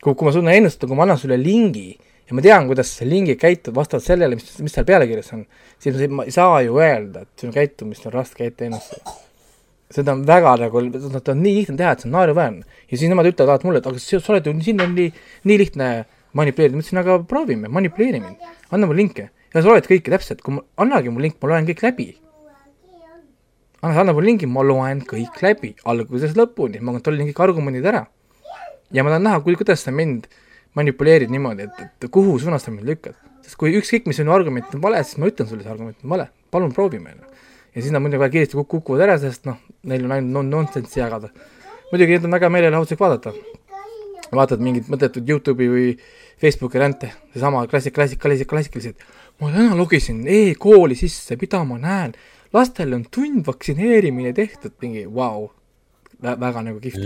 [0.04, 1.94] kui, kui ma suudan ennustada, kui ma annan sulle lingi
[2.28, 5.44] ja ma tean, kuidas see lingi käitub vastavalt sellele, mis, mis seal pealkirjas on,
[5.82, 9.20] siis ma ei saa ju öelda, et sinu käitumist on raske ette ennustada.
[9.94, 12.64] seda on väga nagu, seda on nii lihtne teha, et see on naeruväärne.
[12.90, 15.12] ja siis nemad ütlevad alati mulle, et aga sa oled ju, sind on nii,
[15.44, 15.88] nii lihtne
[16.34, 19.28] manipuleerida, ma ütlesin, aga proovime, manipuleeri mind, anna mulle linke.
[19.54, 22.08] ja sa loed kõike täpselt, kui ma, annagi mulle link, ma loen kõik läbi.
[23.84, 28.06] anna, anna mulle lingi, ma loen kõik läbi, algusest lõpuni, ma kontrollin kõik argumendid ära.
[28.94, 30.28] ja ma tahan näha, kui, kuidas sa mind
[30.78, 33.16] manipuleerid niimoodi, et, et kuhu suunas sa mind lükkad.
[33.44, 36.14] sest kui ükskõik, mis sinu argument on vale, siis ma ütlen sulle, see argument on
[36.14, 37.16] vale, palun proovime.
[37.74, 40.50] ja siis nad muidugi väga kiiresti kuk- kukuvad ära, sest noh, neil on ainult non-
[40.50, 41.28] nonsense'i jagada.
[41.92, 43.34] muidugi neid on väga meelelahutuslik vaadata.
[44.34, 45.98] vaatad mingit mõttetut Youtube'i või
[46.40, 48.96] Facebooki ränte, seesama klassik, klassik, klassik, klassikalised.
[49.40, 52.14] ma täna logisin e-kooli sisse, mida ma näen,
[52.54, 55.52] lastel on tundvaktsineerimine tehtud, mingi vau wow.,
[56.24, 57.02] väga nagu kihvt.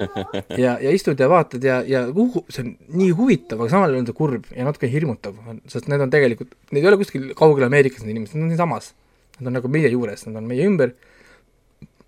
[0.64, 4.02] ja, ja istud ja vaatad ja, ja kuhu, see on nii huvitav, aga samal ajal
[4.02, 5.38] on see kurb ja natuke hirmutav,
[5.72, 8.92] sest need on tegelikult, need ei ole kuskil kaugel Ameerikas, need inimesed, need on siinsamas.
[9.40, 10.92] Nad on nagu meie juures, nad on meie ümber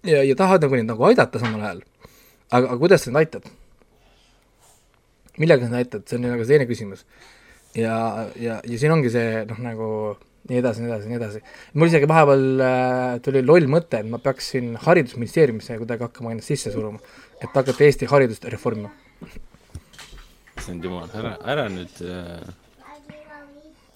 [0.05, 1.83] ja, ja tahavad nagu neid nagu aidata samal ajal.
[2.51, 3.49] aga, aga kuidas sa neid aitad?
[5.41, 7.07] millega sa neid aitad, see on nagu teine küsimus.
[7.75, 7.97] ja,
[8.39, 9.89] ja, ja siin ongi see noh, nagu
[10.49, 11.41] nii edasi, nii edasi, nii edasi.
[11.75, 16.73] mul isegi vahepeal äh, tuli loll mõte, et ma peaksin Haridusministeeriumisse kuidagi hakkama ennast sisse
[16.75, 17.01] suruma,
[17.41, 18.91] et hakata Eesti haridust reformima.
[20.59, 22.53] issand jumal, ära, ära nüüd äh...,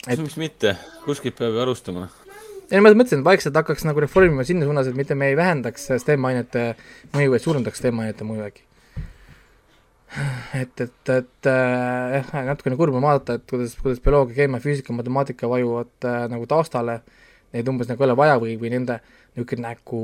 [0.09, 2.07] Et- miks mitte, kuskilt peab ju alustama.
[2.70, 5.91] ei, ma mõtlesin, et vaikselt hakkaks nagu reformima sinna suunas, et mitte me ei vähendaks
[6.01, 6.70] STEM-ainete
[7.12, 8.68] mõju, vaid suurendaks STEM-ainete mõju äkki.
[10.63, 14.95] et, et, et äh, jah, natukene kurb on vaadata, et kuidas, kuidas bioloogia, keemia, füüsika,
[14.97, 17.01] matemaatika vajuvad äh, nagu taustale,
[17.57, 19.01] neid umbes nagu ei ole vaja või, või nende
[19.35, 20.01] niisugune nagu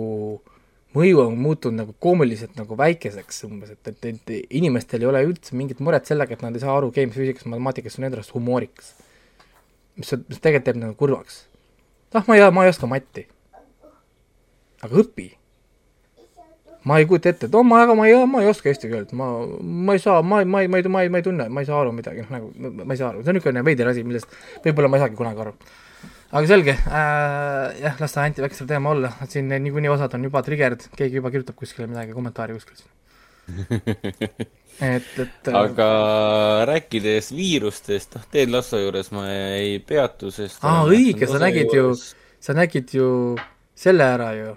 [0.94, 5.56] mõju on muutunud nagu koomiliselt nagu väikeseks umbes, et, et, et inimestel ei ole üldse
[5.58, 8.36] mingit muret sellega, et nad ei saa aru keemiast, füüsikast, matemaatikast, see on nende arust
[8.36, 8.94] humoorikas.
[9.96, 11.44] mis, mis tegelikult teeb nagu kurvaks
[12.14, 13.26] ah, ma ei, ma ei oska matti.
[14.84, 15.30] aga õpi.
[16.84, 19.14] Ma ei kujuta ette, et oh, ma, aga ma ei, ma ei oska eesti keelt,
[19.16, 19.28] ma,
[19.60, 21.68] ma ei saa, ma ma ei, ma ei, ma ei, ma ei tunne, ma ei
[21.68, 22.50] saa aru midagi, noh nagu
[22.84, 24.36] ma- ei saa aru, see on niisugune veider asi, millest
[24.66, 25.54] võib-olla ma ei saagi kunagi aru.
[26.34, 26.74] aga selge.
[26.74, 31.20] Äh,, jah, las ta Anti Väksel teema olla, siin niikuinii osad on juba triggered, keegi
[31.20, 32.84] juba kirjutab kuskile midagi, kommentaari kuskil.
[34.80, 35.88] et, et äh, aga
[36.68, 41.92] rääkides viirustest, noh, Ted Lasso juures ma ei peatu, sest aa, õige, sa nägid ju,
[42.44, 43.08] sa nägid ju
[43.78, 44.54] selle ära ju.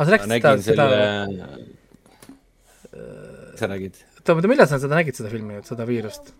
[0.00, 1.80] aa, sa rääkisid seda, seda selle,
[3.60, 3.98] sa räägid?
[4.16, 6.32] oota, oota, millal sa seda nägid, seda filmi seda viirust?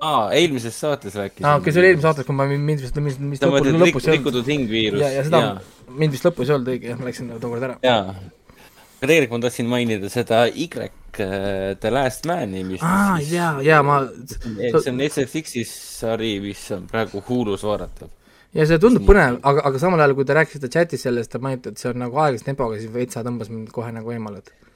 [0.00, 1.46] aa, eelmises saates rääkisin.
[1.46, 4.06] aa, okei, see oli eelmises saates, kui ma mind vist, mis, mis lõpus, mõtled lõpus
[4.06, 4.16] ei olnud.
[4.16, 5.04] rikutud hing viirus?
[5.04, 5.44] ja, ja seda,
[6.00, 7.78] mind vist lõpus ei olnud õige, jah, ma läksin tookord ära.
[7.84, 8.14] jaa.
[8.98, 13.82] aga tegelikult ma tahtsin mainida seda Y äh, The Last Man'i, mis aa, jaa, jaa,
[13.86, 18.14] ma, see on SFX-is sari, mis on praegu Hulus vaadatav.
[18.56, 21.74] Ja see tundub põnev, aga, aga samal ajal, kui te rääkisite chatis sellest, te mainite,
[21.74, 24.68] et see on nagu aeglase tempoga, siis veitsa tõmbas mind kohe nagu eemale, et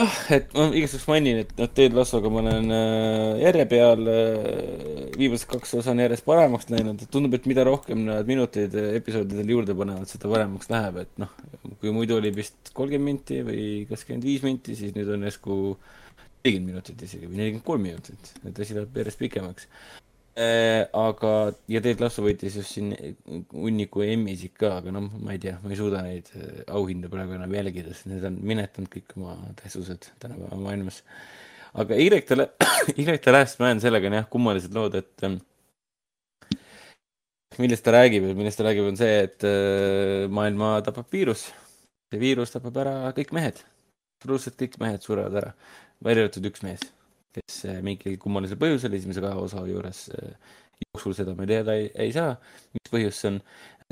[0.00, 4.10] jah, et ma igaks juhuks mainin, et noh, Ted Lassoga ma olen äh, järje peal
[4.10, 8.74] äh,, viimased kaks osa on järjest paremaks läinud, et tundub, et mida rohkem nad minuteid
[8.80, 11.32] äh, episoodidel juurde panevad, seda paremaks läheb, et noh,
[11.80, 15.58] kui muidu oli vist kolmkümmend minti või kakskümmend viis minti, siis nüüd on järsku
[16.44, 19.70] nelikümmend minutit isegi või nelikümmend kolm minutit, et asi läheb järjest pikemaks.
[20.34, 21.30] aga,
[21.70, 22.90] ja Ted Lasso võitis just siin
[23.54, 27.36] hunniku Emmysid ka, aga noh, ma ei tea, ma ei suuda neid äh, auhindu praegu
[27.36, 31.02] enam jälgida, sest need on minetanud kõik oma tähtsused tänapäeva maailmas.
[31.74, 32.48] aga Y The
[32.98, 35.38] Y The Last Man, sellega on jah kummalised lood, et ähm,
[37.62, 41.46] millest ta räägib millest ta räägib, on see, et äh, maailma tapab viirus.
[42.10, 43.62] see viirus tapab ära kõik mehed,
[44.18, 45.54] absoluutselt kõik mehed surevad ära,
[46.02, 46.82] välja arvatud üks mees,
[47.34, 50.34] kes äh, mingil kummalisel põhjusel esimese kahe osa juures äh,
[50.84, 52.34] jooksul seda me teada ei, ei saa,
[52.74, 53.40] mis põhjus see on.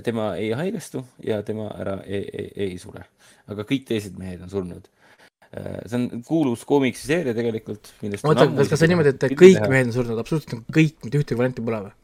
[0.03, 3.05] tema ei haigestu ja tema ära ei, ei, ei sure,
[3.53, 4.89] aga kõik teised mehed on surnud.
[5.53, 10.23] see on kuulus koomikseseeria tegelikult, millest oota, kas, see niimoodi, et kõik mehed on surnud,
[10.23, 11.99] absoluutselt kõik, mitte ühtegi varianti pole või?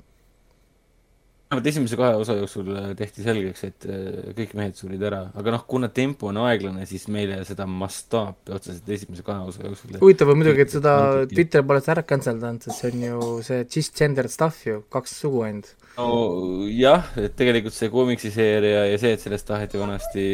[1.48, 5.54] Vähemalt esimese kahe osa jooksul äh, tehti selgeks, et äh, kõik mehed surid ära, aga
[5.54, 10.28] noh, kuna tempo on aeglane, siis meile seda mastaapi otseselt esimese kahe osa jooksul huvitav
[10.28, 10.92] on muidugi, et seda
[11.30, 15.14] Twitter pole seda ära cancel danud, sest see on ju see cisgender stuff ju, kaks
[15.22, 15.70] sugu ainult.
[15.96, 20.26] nojah, et tegelikult see koomiksiseeria ja see, et sellest taheti vanasti,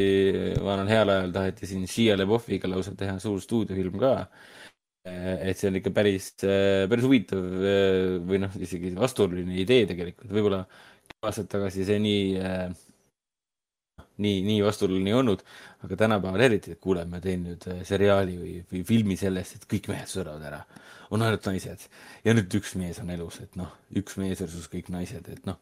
[0.66, 4.16] vanal heal ajal taheti siin Shia LaBeoufiga lausa teha suur stuudiofilm ka.
[5.05, 7.43] Et see on ikka päris, päris huvitav
[8.24, 10.62] või noh, isegi vastuoluline idee tegelikult, võib-olla
[11.28, 12.74] aastat tagasi see nii äh,,
[14.16, 15.42] nii, nii vastuoluline ei olnud,
[15.84, 19.66] aga tänapäeval eriti, et kuule, ma teen nüüd äh, seriaali või, või filmi sellest, et
[19.70, 20.60] kõik mehed surevad ära,
[21.14, 21.88] on ainult naised.
[22.26, 25.59] Ja nüüd üks mees on elus, et noh, üks mees versus kõik naised, et noh,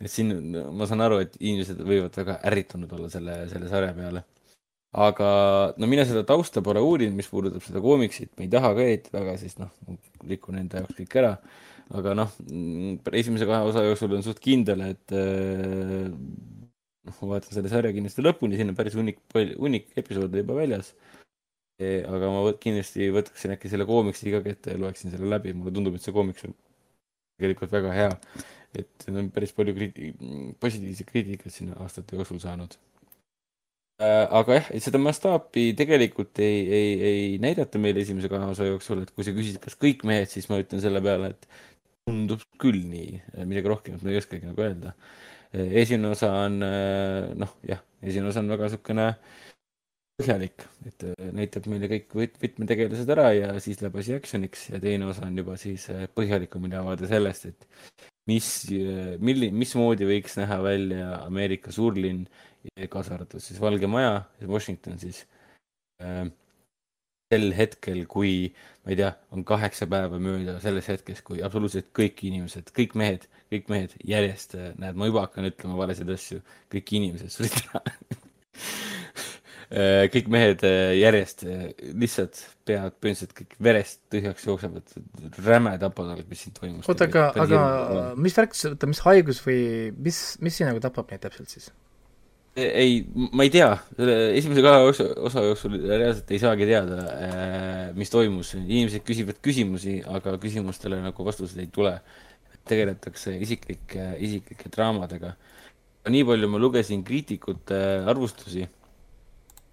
[0.00, 0.34] et siin
[0.74, 4.24] ma saan aru, et inimesed võivad väga ärritunud olla selle, selle sarja peale.
[4.94, 5.28] Aga
[5.82, 9.10] no mina seda tausta pole uurinud, mis puudutab seda koomiksit, ma ei taha ka eriti
[9.14, 9.72] väga, sest noh,
[10.30, 11.32] rikun enda jaoks kõik ära
[11.94, 12.32] aga noh,
[13.14, 15.14] esimese kahe osa jooksul on suht kindel, et
[17.04, 20.94] noh, ma vaatan selle sarja kindlasti lõpuni, siin on päris hunnik, hunnik episoode juba väljas.
[21.74, 25.54] E, aga ma võt, kindlasti võtaksin äkki selle koomiksi ka kätte ja loeksin selle läbi,
[25.58, 26.54] mulle tundub, et see koomiks on
[27.40, 28.10] tegelikult väga hea.
[28.74, 30.08] et on päris palju kriiti-,
[30.58, 32.72] positiivset kriitikat sinna aastate jooksul saanud
[34.02, 39.04] äh, aga jah, seda mastaapi tegelikult ei, ei, ei näidata meile esimese kahe osa jooksul,
[39.04, 41.46] et kui sa küsid, kas kõik mehed, siis ma ütlen selle peale, et
[42.04, 44.92] tundub küll nii, midagi rohkemat ma ei oskagi nagu öelda.
[45.54, 46.60] esimene osa on
[47.40, 49.08] noh, jah, esimene osa on väga niisugune
[50.14, 51.04] põhjalik, et
[51.34, 55.40] näitab meile kõik võt-, võtmetegelased ära ja siis läheb asi action'iks ja teine osa on
[55.40, 58.50] juba siis põhjalikum ülevaade sellest, et mis,
[59.24, 62.28] milli-, mismoodi võiks näha välja Ameerika suurlinn,
[62.92, 65.24] kaasa arvatud siis Valge Maja, Washington siis
[67.32, 68.34] sel hetkel, kui
[68.84, 73.28] ma ei tea, on kaheksa päeva mööda sellest hetkest, kui absoluutselt kõik inimesed, kõik mehed,
[73.52, 76.42] kõik mehed järjest, näed, ma juba hakkan ütlema valesid asju,
[76.72, 77.84] kõik inimesed surid ära
[80.14, 80.60] kõik mehed
[80.98, 81.46] järjest
[81.96, 84.92] lihtsalt peavad põhimõtteliselt kõik verest tühjaks jooksevad,
[85.46, 86.88] räme tapatalg, mis siin toimus.
[86.88, 87.62] oota, aga, aga
[88.20, 89.64] mis värk, oota, mis haigus või
[89.96, 91.72] mis, mis siin nagu tapab neid täpselt siis?
[92.56, 93.70] Ei, ma ei tea,
[94.38, 98.54] esimese kahe osa, osa jooksul reaalselt ei saagi teada, äh, mis toimus.
[98.60, 101.98] inimesed küsivad küsimusi, aga küsimustele nagu vastuseid ei tule.
[102.64, 105.34] tegeletakse isiklike, isiklike draamadega.
[106.08, 108.68] nii palju ma lugesin kriitikute arvustusi,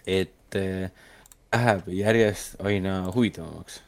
[0.07, 0.91] et äh,
[1.53, 3.81] läheb järjest aina huvitavamaks.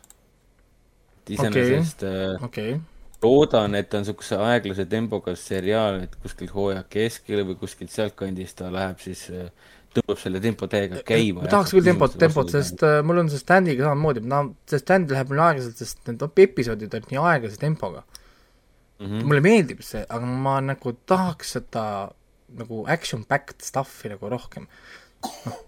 [1.29, 2.41] iseenesest okay.
[2.45, 2.92] okay
[3.23, 8.59] loodan, et ta on niisuguse aeglase tempoga seriaal, et kuskilt hooaja keskel või kuskilt sealtkandist
[8.59, 9.49] ta läheb siis äh,
[9.93, 11.43] tõmbab selle tempo täiega käima.
[11.43, 15.13] ma tahaks küll tempot, tempot, sest äh, mul on see stand'iga samamoodi, no see stand
[15.13, 19.05] läheb mul aeglaselt, sest need episoodid on nii aeglase tempoga mm.
[19.05, 19.23] -hmm.
[19.29, 21.85] mulle meeldib see, aga ma nagu tahaks seda
[22.57, 24.67] nagu action-packed stuff'i nagu rohkem.
[25.45, 25.59] noh,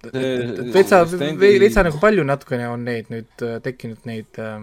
[0.76, 1.06] veitsa,
[1.40, 4.60] veitsa nagu palju natukene on neid nüüd äh, tekkinud neid äh,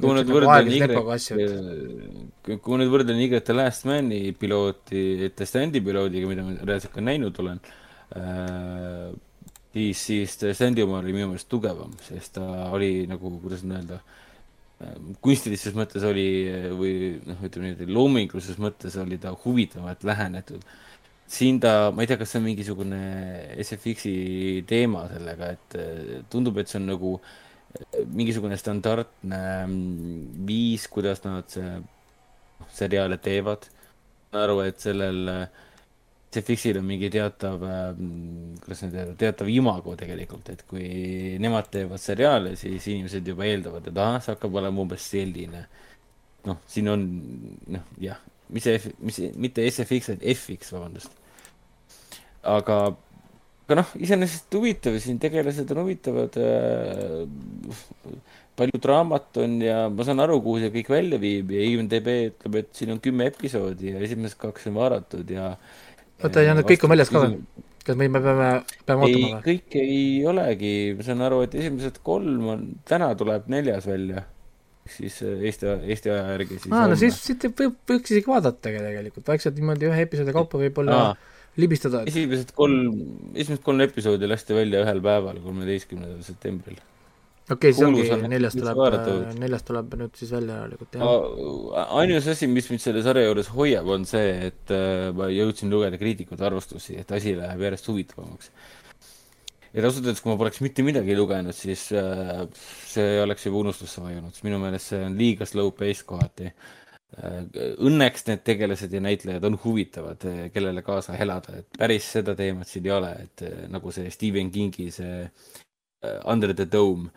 [0.00, 6.28] kui nüüd võrdlen Y, kui nüüd võrdlen Y The Last Mani pilooti The Standi piloodiga,
[6.30, 7.60] mida ma reaalselt ka näinud olen
[8.18, 9.08] äh,,
[9.72, 14.02] siis, siis Standi oma oli minu meelest tugevam, sest ta oli nagu, kuidas nüüd öelda
[15.24, 16.28] kunstilises mõttes oli
[16.78, 16.92] või
[17.26, 20.62] noh, ütleme niimoodi, loomingulises mõttes oli ta huvitavalt lähenetud.
[21.28, 23.00] siin ta, ma ei tea, kas see on mingisugune
[23.60, 27.47] SFX-i teema sellega, et äh, tundub, et see on nagu äh,
[28.08, 33.68] mingisugune standardne mm, viis, kuidas nad noh, seriaale teevad.
[34.28, 35.48] saan aru, et sellel
[36.28, 37.62] CFX-il on mingi teatav,
[37.96, 40.88] mm, kuidas nüüd öelda, teatav imago tegelikult, et kui
[41.40, 45.64] nemad teevad seriaale, siis inimesed juba eeldavad, et ahah, see hakkab olema umbes selline.
[46.48, 47.02] noh, siin on,
[47.74, 48.20] noh, jah,
[48.54, 51.16] mis see, mis, mitte SFX, vaid FX, vabandust.
[52.48, 52.78] aga
[53.68, 57.26] aga noh, iseenesest huvitav, siin tegelased on huvitavad äh,.
[58.58, 62.56] palju draamat on ja ma saan aru, kuhu see kõik välja viib ja IMDB ütleb,
[62.62, 65.52] et siin on kümme episoodi ja esimesed kaks on vaadatud ja.
[66.24, 67.38] oota, ja need kõik on väljas ka või?
[67.84, 68.48] kas me, me peame,
[68.88, 69.44] peame ootama või?
[69.44, 74.24] kõik ei olegi, ma saan aru, et esimesed kolm on, täna tuleb neljas välja
[74.88, 76.72] siis äh, Eesti, Eesti aja järgi siis.
[76.72, 81.02] aa, no siis, siit võib, võiks isegi vaadata tegelikult, vaikselt niimoodi ühe episoodi kaupa võib-olla
[81.10, 81.18] Aa
[81.56, 82.04] libistada.
[82.08, 82.92] esimesed kolm,
[83.34, 86.78] esimesed kolm episoodi lasti välja ühel päeval, kolmeteistkümnendal septembril.
[87.48, 88.82] okei okay,, siis ongi, neljas tuleb,
[89.40, 91.86] neljas tuleb nüüd siis välja järelikult, jah.
[92.00, 96.00] ainus asi, mis mind selle sarja juures hoiab, on see, et äh, ma jõudsin lugeda
[96.00, 98.52] kriitikute arvustusi, et asi läheb järjest huvitavamaks.
[99.72, 102.44] et ausalt öeldes, kui ma poleks mitte midagi lugenud, siis äh,
[102.88, 106.52] see oleks juba unustusse vajunud, sest minu meelest see on liiga slow pace kohati
[107.16, 112.86] õnneks need tegelased ja näitlejad on huvitavad, kellele kaasa elada, et päris seda teemat siin
[112.86, 115.24] ei ole, et nagu see Stephen Kingi see
[116.28, 117.08] Under the Dome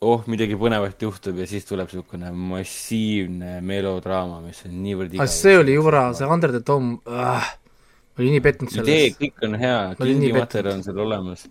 [0.00, 5.32] oh, midagi põnevat juhtub ja siis tuleb niisugune massiivne melodraama, mis on niivõrd igav.
[5.32, 8.88] see oli jura, see Under the Dome äh,, ma olin nii pettunud selles.
[8.88, 11.46] idee, kõik on hea, kingi materjal on seal olemas,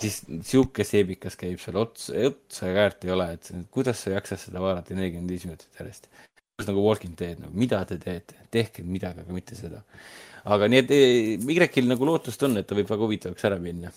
[0.00, 4.42] siis niisugune seebikas käib seal ots, otsa ja käärt ei ole, et kuidas sa jaksad
[4.48, 6.10] seda vaadata nelikümmend viis minutit järjest.
[6.68, 9.82] Nagu Walking Dead, no mida te teete, tehke midagi, aga mitte seda.
[10.44, 10.94] aga nii, et
[11.46, 13.92] Y-il nagu lootust on, et ta võib väga huvitavaks ära minna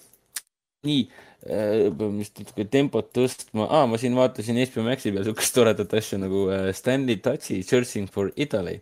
[0.84, 1.04] nii
[1.48, 6.48] äh,, natuke tempot tõstma ah,, ma siin vaatasin HBO Maxi peal siukest toredat asja nagu
[6.52, 8.80] äh, Stanley Tucci Searching for Italy.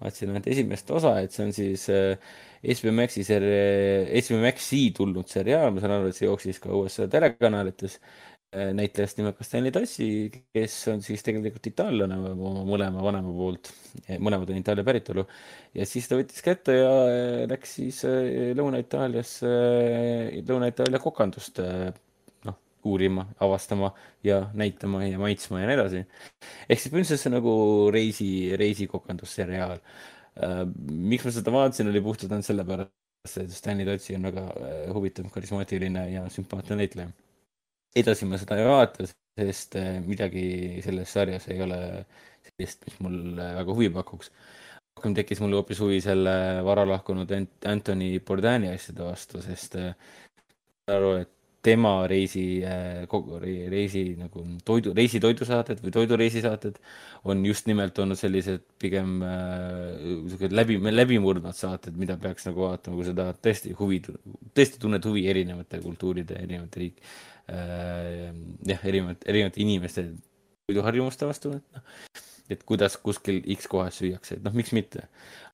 [0.00, 2.16] vaatasin ainult esimest osa, et see on siis äh,
[2.62, 7.08] HBO Maxi seri-, HBO Maxi tulnud seriaal, ma saan aru, et see jooksis ka USA
[7.10, 7.98] telekanalites.
[8.52, 10.06] Näitlejast nimega Stanley Tucci,
[10.52, 13.70] kes on siis tegelikult itaallane oma mõlema vanema poolt,
[14.20, 15.24] mõlemad on Itaalia päritolu
[15.78, 22.58] ja siis ta võttis kätte ja äh, läks siis äh, Lõuna-Itaaliasse, äh, Lõuna-Itaalia kokandust noh,
[22.88, 23.92] uurima, avastama
[24.26, 26.04] ja näitama ja maitsma ja nii edasi.
[26.68, 27.54] ehk siis põhimõtteliselt see nagu
[27.94, 29.80] reisi, reisikokandussseriaal.
[30.88, 34.46] miks ma seda vaatasin, oli puhtalt ainult sellepärast, et Stanley Tutsi on väga
[34.92, 37.12] huvitav, karismaatiline ja sümpaatne näitleja.
[37.96, 39.06] Edasi ma seda ei vaata,
[39.38, 41.80] sest midagi selles sarjas ei ole
[42.46, 44.32] sellist, mis mul väga huvi pakuks.
[44.96, 46.34] Rohkem tekkis mul hoopis huvi selle
[46.66, 47.30] vara lahkunud
[47.68, 49.94] Anthony Bourdaini asjade vastu, sest äh,
[50.92, 51.30] aru, et
[51.62, 56.80] tema reisi, äh, kogu reisi nagu toidu, reisitoidusaated või toidureisisaated
[57.30, 63.08] on just nimelt olnud sellised pigem äh, läbi, läbimurdvad saated, mida peaks nagu vaatama, kui
[63.08, 64.02] sa tahad tõesti huvi,
[64.52, 70.06] tõesti tunned huvi erinevate kultuuride, erinevate riik äh,, jah, erinevate, erinevate inimeste
[70.66, 72.20] toiduharjumuste vastu, et noh
[72.52, 75.06] et kuidas kuskil X kohas süüakse, et noh, miks mitte.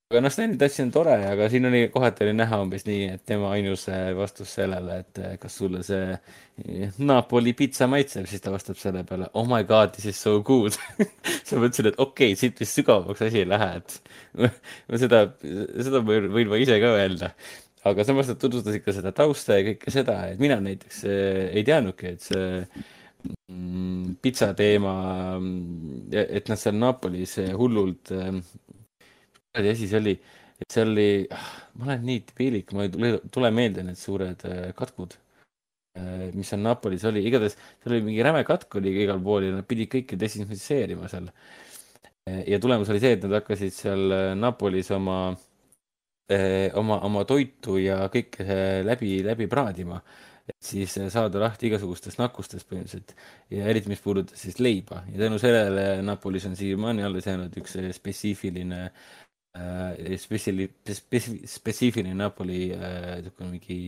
[0.09, 3.25] aga noh, Stanley Tassi on tore, aga siin oli kohati oli näha umbes nii, et
[3.29, 8.41] tema ainus äh, vastus sellele, et äh, kas sulle see äh, Napoli pitsa maitseb, siis
[8.45, 10.79] ta vastab selle peale oh my god, this is so good
[11.45, 13.99] siis ma mõtlesin, et okei okay,, siit vist sügavamaks asi ei lähe, et
[14.89, 17.35] ma seda, seda võin, võin ma ise ka öelda
[17.93, 22.15] aga samas nad tutvustasid ka seda tausta ja kõike seda, et mina näiteks ei teadnudki,
[22.15, 22.63] et see
[23.51, 24.93] Mm, pitsa teema,
[26.13, 30.15] et nad seal Napolis hullult, kuradi asi see oli,
[30.63, 31.49] et seal oli, ah,
[31.81, 35.17] ma olen nii debiilik, ma ei tule, tule meelde need suured äh, katkud,
[35.99, 39.57] äh, mis seal Napolis oli, igatahes seal oli mingi räme katk oli igal pool ja
[39.57, 41.27] nad pidid kõike desinfitseerima seal.
[42.29, 45.21] Äh, ja tulemus oli see, et nad hakkasid seal Napolis oma,
[46.77, 48.45] oma, oma toitu ja kõike
[48.85, 50.03] läbi, läbi praadima.
[50.49, 53.13] Et siis äh, saada lahti igasugustest nakkustest põhimõtteliselt.
[53.53, 55.03] Ja eriti, mis puudutas siis leiba.
[55.13, 62.17] Ja tänu sellele Napolis on siiamaani alles jäänud üks äh, spetsiifiline äh,, spetsiali-, spetsi-, spetsiifiline
[62.17, 63.79] Napoli niisugune äh, mingi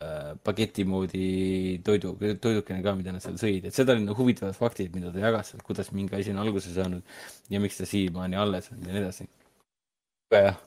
[0.00, 1.28] äh, bageti moodi
[1.84, 5.20] toidu, toidukene ka, mida nad seal sõid, et seda olid nagu huvitavad faktid, mida ta
[5.26, 7.04] jagas seal, kuidas mingi asi on alguse saanud
[7.52, 9.28] ja miks ta siiamaani alles on ja nii edasi.
[10.32, 10.62] aga jah,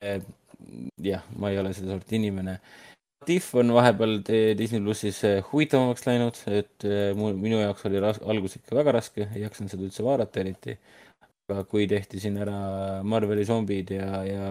[0.00, 2.58] jah, ma ei ole seda sorti inimene
[3.26, 4.20] Tiff on vahepeal
[4.58, 8.92] Disney plussis eh, huvitavamaks läinud, et eh, mul, minu jaoks oli ras-, algus ikka väga
[8.94, 10.76] raske, ei jaksanud seda üldse vaadata eriti.
[11.46, 12.56] aga kui tehti siin ära
[13.06, 14.46] Marveli zombid ja, ja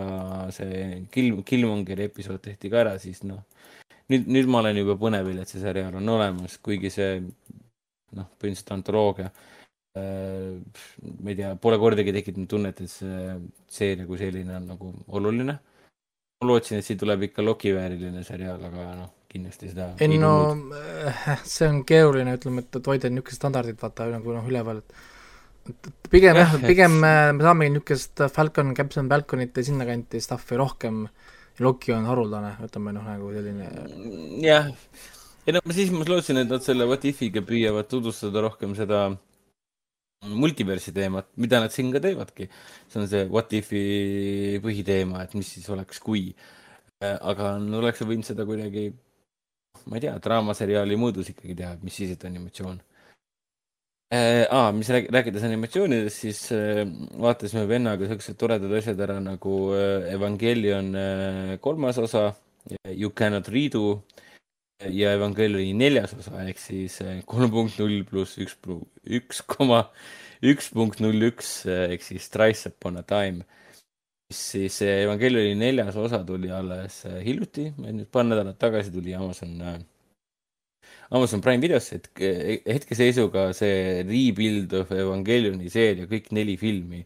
[0.56, 3.42] see Kill, Killmongeri episood tehti ka ära, siis noh,
[4.12, 8.72] nüüd, nüüd ma olen juba põnevil, et see seriaal on olemas, kuigi see noh, põhimõtteliselt
[8.76, 9.32] antoloogia.
[9.96, 13.38] Ma ei tea, pole kordagi tekitanud tunnet, et see
[13.72, 15.56] seeria kui selline on nagu oluline.
[16.42, 20.32] Ma lootsin, et siit tuleb ikka Loki-vääriline seriaal, aga noh, kindlasti seda ei no
[20.76, 25.90] äh, see on keeruline, ütleme, et, et hoida niisugust standardit vaata nagu noh, üleval, et
[26.12, 31.06] pigem jah, pigem äh, me saamegi niisugust Falcon, Captain Falconit ja sinnakanti stuff'i rohkem,
[31.64, 33.70] Loki on haruldane, ütleme noh, nagu selline
[34.44, 34.68] jah,
[35.46, 39.08] ei no siis ma lootsin, et nad selle What If'iga püüavad tutvustada rohkem seda
[40.32, 42.50] multiversi teemat, mida nad siin ka teevadki.
[42.90, 46.30] see on see What If'i põhiteema, et mis siis oleks, kui.
[47.04, 48.90] Äh, aga no oleks võinud seda kuidagi,
[49.86, 52.80] ma ei tea, draamaseriaali mõõdus ikkagi teha, mis siis, et animatsioon
[54.14, 54.46] äh,.
[54.50, 56.86] aa, mis rääg-, rääkides animatsioonidest, siis äh,
[57.22, 62.32] vaatasime vennaga siuksed toredad asjad ära nagu äh, Evangelion äh, kolmas osa,
[62.90, 64.02] You cannot redo
[64.84, 68.58] ja Evangelioni neljas osa ehk siis eh, kolm punkt null pluss üks,
[69.08, 69.86] üks koma
[70.44, 73.46] üks punkt null üks eh, ehk siis Thrice upon a time.
[74.34, 79.62] siis Evangelioni neljas osa tuli alles eh, hiljuti, nüüd paar nädalat tagasi tuli Amazon,
[81.10, 87.06] Amazon Prime videosse, et hetkeseisuga see rebuild of Evangelioni seeria, kõik neli filmi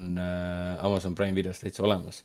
[0.00, 2.24] on Amazon Prime videos täitsa olemas.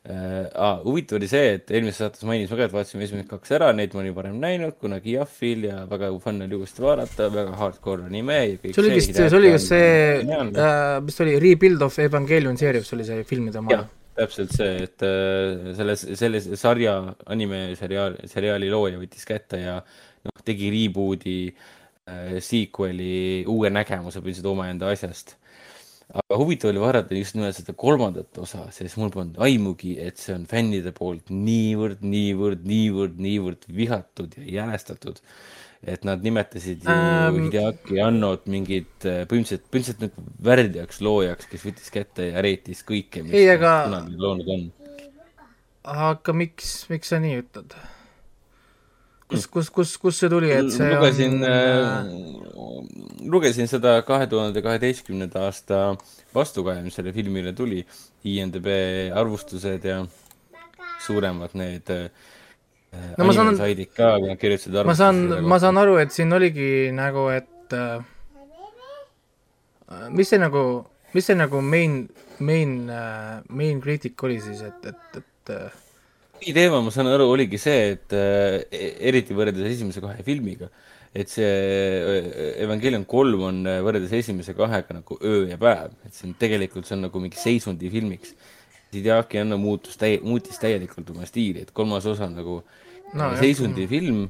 [0.00, 3.92] Ah, huvitav oli see, et eelmises saates mainisime ka, et vaatasime esimesed kaks ära, neid
[3.92, 8.38] ma olin varem näinud, kunagi Jahvil ja väga fun oli uuesti vaadata, väga hardcore anime
[8.64, 9.90] see oli vist, see oli kas see
[10.24, 13.82] äh,, mis ta oli, Rebuild of Evangelion seerias oli see filmide oma
[14.20, 16.94] täpselt see, et äh, selles, selle sarja
[17.32, 24.90] animeseriaal, seriaali looja võttis kätte ja noh, tegi reboot'i äh,, sequel'i, uue nägemuse põhimõtteliselt omaenda
[24.92, 25.36] asjast.
[26.14, 30.34] Aga huvitav oli vaadata just nimelt seda kolmandat osa, sest mul polnud aimugi, et see
[30.34, 35.20] on fännide poolt niivõrd, niivõrd, niivõrd, niivõrd vihatud ja jälestatud.
[35.86, 37.38] et nad nimetasid Ähm.
[37.46, 43.22] Hideaki Annot mingit äh, põhimõtteliselt, põhimõtteliselt nagu värdjaks loojaks, kes võttis kätte ja reetis kõike,
[43.24, 44.66] mis Ei, aga- kunagi loonud on.
[45.84, 47.72] aga miks, miks sa nii ütled?
[49.30, 52.10] kus, kus, kus, kus see tuli, et see lugesin on äh,,
[53.30, 55.80] lugesin seda kahe tuhande kaheteistkümnenda aasta
[56.34, 57.84] vastukaja, mis selle filmile tuli,
[58.26, 58.66] IMDB
[59.16, 60.02] arvustused ja
[61.06, 62.10] suuremad need äh,
[63.18, 63.54] No ma saan-
[63.94, 64.06] ka,
[64.84, 68.02] ma saan, ma saan aru, et siin oligi nagu, et äh,
[70.10, 70.64] mis see nagu,
[71.14, 72.00] mis see nagu main,
[72.42, 75.70] main äh,, main critic oli siis, et, et, et äh,
[76.40, 80.70] põhiteema, ma saan aru, oligi see, et äh, e- eriti võrreldes esimese kahe filmiga,
[81.14, 82.30] et see äh,
[82.64, 86.88] Evangelion kolm on äh, võrreldes esimese kahega nagu öö ja päev, et see on tegelikult,
[86.88, 88.34] see on nagu mingi seisundi filmiks.
[88.90, 92.60] Hideaki Anno muutus täie-, muutis täielikult oma stiili, et kolmas osa on nagu
[93.14, 93.40] No jah.
[93.42, 94.28] seisundi film,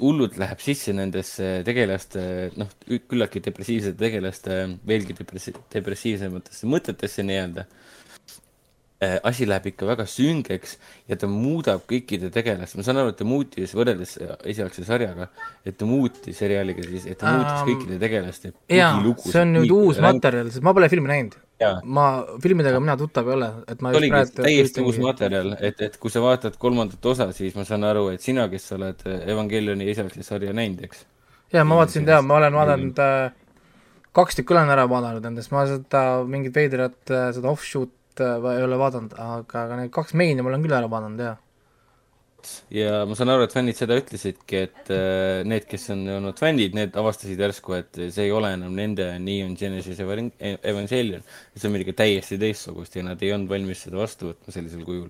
[0.00, 2.22] hullult läheb sisse nendesse tegelaste,
[2.60, 2.68] noh,
[3.08, 4.58] küllaltki depressiivsete tegelaste
[4.88, 7.66] veelgi depressi-, depressiivsematesse mõtetesse nii-öelda
[9.22, 10.76] asi läheb ikka väga süngeks
[11.10, 14.18] ja ta muudab kõikide tegelaste, ma saan aru, et ta muutis võrreldes
[14.50, 15.30] esialgse sarjaga,
[15.66, 18.92] et ta muutis seriaaliga siis, et ta muutis Ähm, kõikide tegelaste jaa,
[19.24, 20.00] see on nüüd uus.
[20.02, 21.36] materjal, sest ma pole filmi näinud.
[21.62, 22.06] jaa, ma
[22.42, 26.22] filmidega mina tuttav ei ole, et ma oligi täiesti uus materjal, et, et kui sa
[26.24, 30.54] vaatad kolmandat osa, siis ma saan aru, et sina, kes sa oled Evangelioni esialgse sarja
[30.56, 31.06] näinud, eks.
[31.54, 33.24] jaa, ma vaatasin teha, ma olen vaadanud äh,
[34.16, 38.66] kaks tükki olen ära vaadanud nendest, ma seda mingit veidrat äh, seda offshoot äh, ei
[38.66, 41.36] ole vaadanud, aga, aga need kaks main'i ma olen küll ära vaadanud, jaa.
[42.74, 46.74] ja ma saan aru, et fännid seda ütlesidki, et äh, need, kes on olnud fännid,
[46.76, 51.22] need avastasid järsku, et see ei ole enam nende Neon Genesis Evan- Evangelion.
[51.54, 55.08] see on midagi täiesti teistsugust ja nad ei olnud valmis seda vastu võtma sellisel kujul.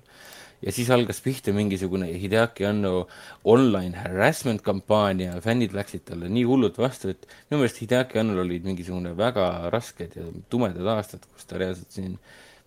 [0.63, 3.09] ja siis algas pihta mingisugune Hideaki Anno
[3.51, 8.69] online harassment kampaania, fännid läksid talle nii hullult vastu, et minu meelest Hideaki Annol olid
[8.69, 12.21] mingisugune väga rasked ja tumedad aastad, kus ta reaalselt siin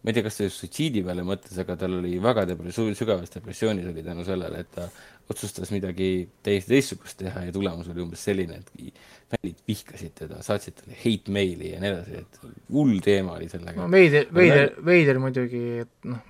[0.06, 3.88] ma ei tea, kas just suitsiidi peale mõtles, aga tal oli väga depressioon, sügavas depressioonis
[3.90, 4.86] oli tänu sellele, et ta
[5.34, 8.99] otsustas midagi täiesti teistsugust teha ja tulemus oli umbes selline, et
[9.34, 12.41] fännid vihkasid teda, saatsid talle hate meili ja nii edasi, et
[12.76, 13.90] hull teema oli sellega no.
[13.90, 16.22] veider, veider, veider muidugi, et noh,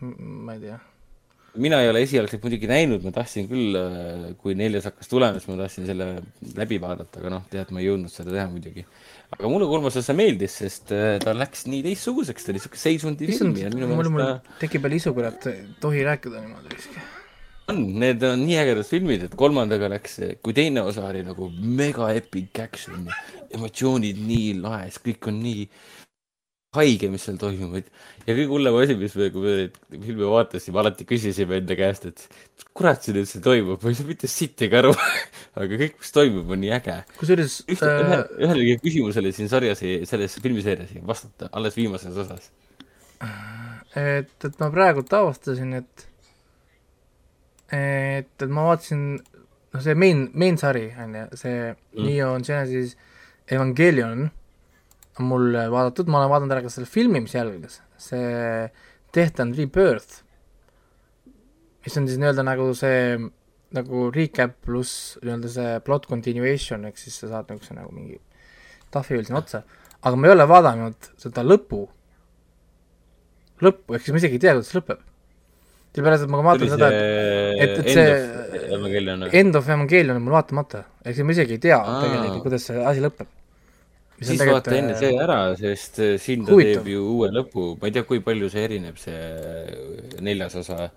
[0.47, 0.79] ma ei tea.
[1.67, 3.75] mina ei ole esialgselt muidugi näinud, ma tahtsin küll,
[4.39, 6.09] kui neljas hakkas tulema, siis ma tahtsin selle
[6.55, 8.87] läbi vaadata, aga noh, tead, ma ei jõudnud seda teha muidugi.
[9.33, 13.29] Aga mulle kolmas osa meeldis, sest äh, ta läks nii teistsuguseks, ta oli siuke seisundi
[13.31, 16.99] film ja, minu mul, meelest ta tekib jälle isu, kurat, ei tohi rääkida niimoodi vist.
[17.71, 22.11] on, need on nii ägedad filmid, et kolmandaga läks, kui teine osa oli nagu mega
[22.15, 23.09] epic action,
[23.55, 25.67] emotsioonid nii laes, kõik on nii
[26.75, 27.89] haige, mis seal toimub, et
[28.27, 32.25] ja kõige hullem asi, mis me, kui me filme vaatasime, alati küsisime enda käest, et
[32.77, 34.93] kurat siin üldse toimub, ma ei saa mitte sittagi aru,
[35.59, 36.97] aga kõik, mis toimub, on nii äge.
[37.19, 42.51] kusjuures ühte äh..., ühe ühelegi küsimusele siin sarjas, selles filmiseerias ei vastata, alles viimases osas.
[43.95, 46.09] et, et ma praegult avastasin, et
[47.73, 49.07] et, et ma vaatasin,
[49.73, 51.57] noh, see main, main sari on ju, see
[51.95, 52.05] Mm.
[52.05, 52.97] Neon Genesis
[53.47, 54.31] Evangelion on
[55.23, 58.69] mul vaadatud, ma olen vaadanud ära ka selle filmi, mis jälgis, see
[59.15, 60.21] Death and Rebirth,
[61.85, 63.17] mis on siis nii-öelda nagu see
[63.75, 68.19] nagu recap pluss nii-öelda see plot continuation, ehk siis sa saad niisuguse nagu mingi
[68.93, 69.63] tahvi sinna otsa,
[70.05, 71.81] aga ma ei ole vaadanud seda lõpu,
[73.65, 75.03] lõppu, ehk siis ma isegi ei tea, kuidas see lõpeb.
[75.95, 79.37] sellepärast, et ma vaatan seda, et et- see-.
[79.39, 82.83] End of Evangelion on mul vaatamata, ehk siis ma isegi ei tea tegelikult, kuidas see
[82.91, 83.29] asi lõpeb.
[84.21, 86.83] Siis vaata enne see ära, sest äh, siin ta huvitav.
[86.83, 90.89] teeb ju uue lõpu, ma ei tea, kui palju see erineb, see äh, neljas osa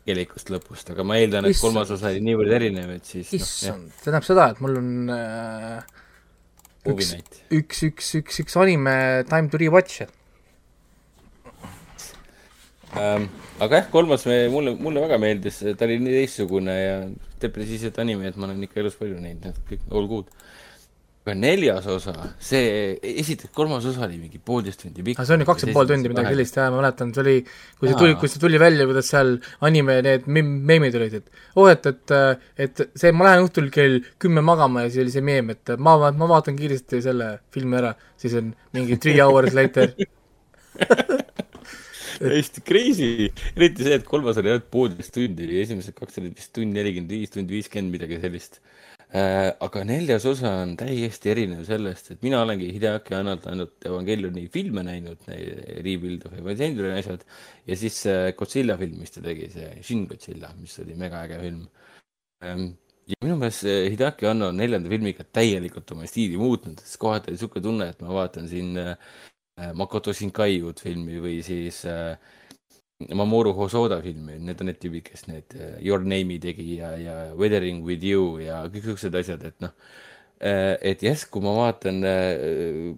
[0.00, 1.66] tegelikust lõpust, aga ma eeldan, et Issand.
[1.68, 4.94] kolmas osa oli niivõrd erinev, et siis noh, issand, see tähendab seda, et mul on
[5.14, 5.98] äh,
[6.94, 7.12] üks-
[7.60, 8.96] üks, üks, üks, üks anime
[9.28, 10.08] Time to rewatch,
[12.98, 13.28] Ähm,
[13.62, 16.94] aga jah, kolmas me, mulle, mulle väga meeldis, ta oli nii teistsugune ja
[17.42, 20.32] depressiivset animeid ma olen ikka elus palju näinud, need kõik all good.
[21.30, 22.12] Aga neljas osa,
[22.42, 25.22] see, esiteks kolmas osa oli mingi poolteist tundi pikk.
[25.22, 27.34] see on ju kaks ja pool tundi midagi sellist jah, ma mäletan, see oli,
[27.78, 28.00] kui see Jaa.
[28.02, 29.36] tuli, kui see tuli välja, kuidas seal
[29.66, 32.14] anime need meemid olid, et oo, et, et,
[32.66, 35.96] et see, ma lähen õhtul kell kümme magama ja siis oli see meem, et ma,
[36.10, 39.94] ma vaatan kiiresti selle filmi ära, siis on mingi three hours later.
[42.20, 46.76] täiesti crazy, eriti see, et kolmas oli ainult poolteist tundi, esimesed kaks olid vist tund
[46.76, 48.60] nelikümmend viis, tund viiskümmend, midagi sellist.
[49.10, 54.84] Aga neljas osa on täiesti erinev sellest, et mina olengi Hideaki Annalt ainult Evangelioni filme
[54.86, 55.24] näinud,
[55.82, 57.24] Rebuild of Evangelioni asjad
[57.66, 61.64] ja siis see Godzilla film, mis ta tegi, see Shin Godzilla, mis oli megaäge film
[62.46, 62.68] ähm,.
[63.10, 67.32] ja minu meelest see Hideaki Anno on neljanda filmiga täielikult oma stiili muutnud, sest kohati
[67.32, 68.94] oli siuke tunne, et ma vaatan siin äh,
[69.74, 72.14] Makoto Shinkai uut filmi või siis äh,
[73.16, 77.16] Mamoru Hosoda filmi, need on need tüübid, kes need äh, Your Name'i tegi ja, ja
[77.34, 79.74] Weathering with you ja kõik siuksed asjad, et noh,
[80.40, 82.94] et järsku ma vaatan äh,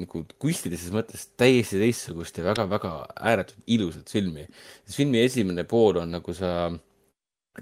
[0.00, 4.46] nagu kunstilises mõttes täiesti teistsugust ja väga-väga ääretult ilusat filmi.
[4.90, 6.72] filmi esimene pool on nagu sa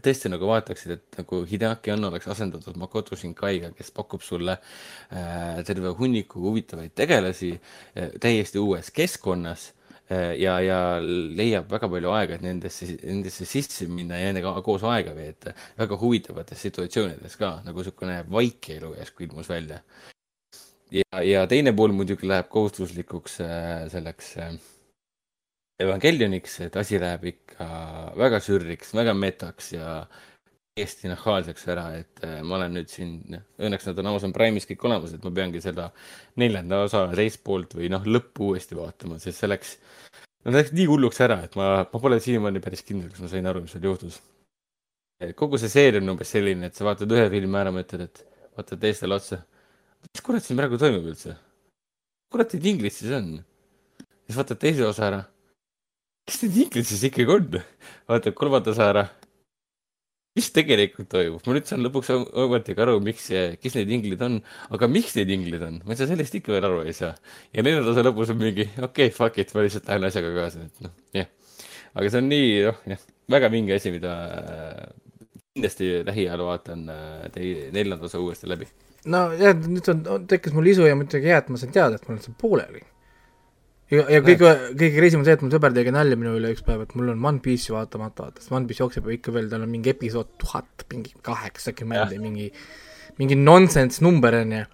[0.03, 5.61] tõesti nagu vaataksid, et nagu Hideaki Anno oleks asendatud Makoto Shinkaiga, kes pakub sulle äh,
[5.67, 9.73] terve hunniku huvitavaid tegelasi äh, täiesti uues keskkonnas
[10.11, 15.15] ja, ja leiab väga palju aega, et nendesse, nendesse sisse minna ja nendega koos aega
[15.17, 15.55] veeta.
[15.81, 19.81] väga huvitavates situatsioonides ka, nagu niisugune vaikelu järsku ilmus välja.
[20.93, 24.55] ja, ja teine pool muidugi läheb kohustuslikuks äh, selleks äh,
[25.83, 27.67] Evangelioniks, et asi läheb ikka
[28.15, 30.05] väga sürriks, väga metaks ja
[30.75, 33.19] täiesti nahaalseks ära, et äh, ma olen nüüd siin,
[33.63, 35.85] õnneks nad on Amazon Prime'is kõik olemas, et ma peangi seda
[36.43, 39.77] neljanda osa teist poolt või noh, lõppu uuesti vaatama, sest see läks,
[40.43, 43.47] no läks nii hulluks ära, et ma, ma pole siiamaani päris kindel, kas ma sain
[43.47, 44.19] aru, mis seal juhtus.
[45.39, 48.25] kogu see seeria on umbes selline, et sa vaatad ühe filmi ära, mõtled, et
[48.59, 49.45] vaatad teistele otsa.
[50.11, 51.37] mis kurat siin praegu toimub üldse?
[52.35, 53.37] kurat neid inglis siis on?
[54.27, 55.23] siis vaatad teise osa ära
[56.27, 57.61] mis need inglid siis ikkagi on?
[58.09, 59.05] vaatad kolmanda osa ära.
[60.35, 61.43] Mis tegelikult toimub?
[61.47, 63.29] ma nüüd saan lõpuks om- ometigi aru, miks,
[63.63, 64.41] kes need inglid on,
[64.75, 67.15] aga miks need inglid on, ma seda sellest ikka veel aru ei saa.
[67.55, 70.67] ja neljanda osa lõpus on mingi okei okay,, fuck it, ma lihtsalt lähen asjaga kaasa,
[70.67, 71.31] et noh, jah.
[71.95, 73.05] aga see on nii, noh, jah,
[73.37, 74.81] väga vinge asi, mida äh,
[75.55, 78.67] kindlasti lähiajal vaatan äh, teie neljanda osa uuesti läbi.
[79.07, 82.09] no jah, nüüd on, tekkis mul isu ja muidugi hea, et ma sain teada, et
[82.09, 82.83] mul on see pooleli.
[83.93, 86.65] ja, ja kõige, kõige kriisim on see, et mu sõber tegi nalja minu üle üks
[86.67, 89.51] päev, et mul on One Piece'i vaatamata, vaata, sest One Piece jookseb ju ikka veel,
[89.53, 92.49] tal on mingi episood tuhat, mingi kaheksakümmend ja mingi,
[93.21, 94.65] mingi nonsense number on ju.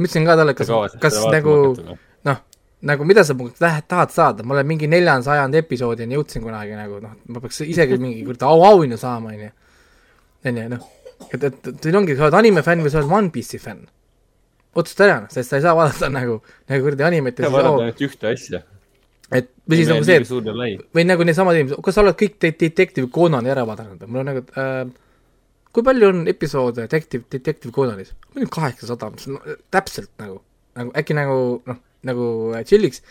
[0.00, 0.70] ma ütlesin ka talle, kas,
[1.02, 1.56] kas nagu
[2.28, 2.42] noh,
[2.88, 6.76] nagu mida sa mult lähed, tahad saada, ma olen mingi neljanda sajandi episoodini jõudsin kunagi
[6.78, 9.50] nagu noh, ma peaks isegi mingi kuradi au, auhinna saama, onju.
[10.48, 10.86] onju, noh,
[11.28, 13.84] et, et, et siin ongi, sa oled anime fänn või sa oled One Piece'i fänn.
[14.74, 16.40] Otsusta ära, sest sa ei saa vaadata nagu,
[16.70, 18.62] nagu kuradi animet vaadata oo, ainult ühte asja.
[19.30, 20.18] et või siis nagu see,
[20.96, 24.30] või nagu needsamad inimesed, kas sa oled kõik de- Detective Conani ära vaadanud, mul on
[24.32, 24.84] nagu äh,
[25.72, 28.14] kui palju on episoode Detective, Detective Conanis?
[28.30, 29.10] ma olin kaheksasada
[29.70, 30.40] täpselt nagu,
[30.78, 31.36] nagu äkki nagu
[31.66, 33.02] noh, nagu äh, chill'iks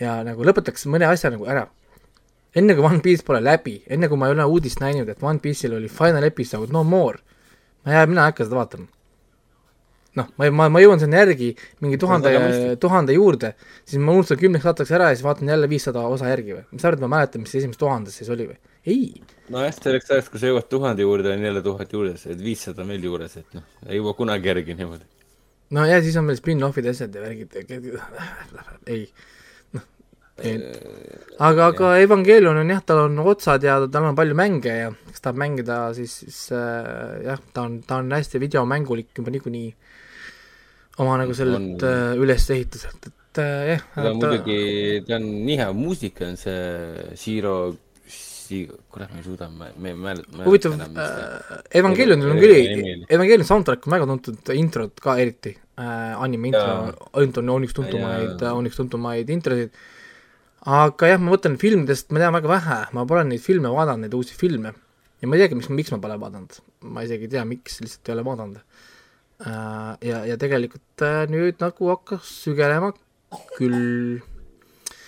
[0.00, 1.66] ja nagu lõpetaks mõne asja nagu ära.
[2.56, 5.38] enne kui One Piece pole läbi, enne kui ma ei ole uudist näinud, et One
[5.42, 7.20] Piece'il oli final episode no more,
[7.84, 8.88] ma ei, mina ei hakka seda vaatama.
[10.18, 11.52] noh, ma, ma, ma jõuan sinna järgi
[11.84, 12.32] mingi tuhande
[12.82, 13.52] tuhande juurde,
[13.86, 16.64] siis ma unustan kümneks aastaks ära ja siis vaatan jälle viissada osa järgi või?
[16.72, 18.58] mis sa arvad, ma mäletan, mis esimeses tuhandes siis oli või?
[18.90, 19.04] ei,
[19.52, 23.06] nojah, selleks ajaks, kui sa jõuad tuhande juurde, on jälle tuhat juures, et viissada veel
[23.06, 25.06] juures, et noh, ei jõua kunagi järgi niimoodi.
[25.76, 27.60] no ja siis on veel spin-off'id, asjad ja värgid,
[28.90, 29.04] ei,
[29.76, 29.86] noh,
[31.38, 35.22] aga, aga Evangelion on jah, tal on otsad ja tal on palju mänge ja kes
[35.22, 39.70] tahab mängida, siis, siis äh, jah, ta on, ta on hästi videomängulik juba niikuinii
[41.00, 41.88] oma nagu sellelt On.
[41.88, 43.84] äh, ülesehituselt, et äh, jah.
[43.96, 44.58] aga muidugi
[45.06, 46.58] ta on nii hea muusika on see
[47.20, 47.54] Zero,
[48.90, 50.42] kurat, ma ei suuda, ma, ma ei mäleta.
[50.42, 56.50] huvitav äh,, Evangelionil on küll, Evangelion soundtrack on väga tuntud, introd ka eriti äh,, anime
[56.50, 56.66] intro
[57.14, 59.72] ainult on, on üks tuntumaid, on üks tuntumaid introsid,
[60.66, 64.18] aga jah, ma mõtlen filmidest, ma tean väga vähe, ma pole neid filme vaadanud, neid
[64.18, 64.74] uusi filme,
[65.22, 66.58] ja ma ei teagi, miks, miks ma pole vaadanud,
[66.90, 68.69] ma isegi ei tea, miks, lihtsalt ei ole vaadanud äh,.
[69.44, 72.92] ja, ja tegelikult äh, nüüd nagu hakkas sügelema
[73.56, 74.20] küll,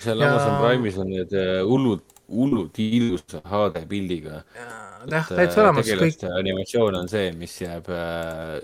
[0.01, 4.43] seal Amazon Prime'is on need äh, hullud, hullult ilusa HD pildiga.
[5.11, 7.91] jah, täitsa olemas kõik, animatsioon on see, mis jääb,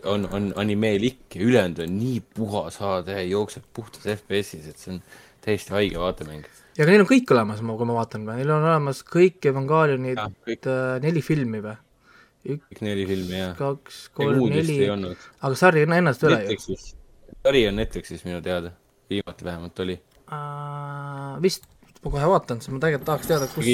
[0.09, 5.03] on, on animeelik ja ülejäänud on nii puhas HD, jookseb puhtas FPS-is, et see on
[5.45, 6.47] täiesti haige vaatemäng.
[6.79, 10.23] ja aga neil on kõik olemas, ma, kui ma vaatan, neil on olemas kõik Evangelionid
[10.23, 11.77] äh, neli filmi või?
[12.57, 13.49] üks, neli filmi ja.
[13.59, 16.77] kaks, kolm, neli aga sari ennast ei ole ju.
[17.39, 18.73] Sari on Netflixis minu teada,
[19.11, 19.99] viimati vähemalt oli.
[20.33, 21.37] uh,.
[21.43, 21.69] vist,
[22.05, 23.69] ma kohe vaatan, sest ma tegelikult tahaks teada, kus,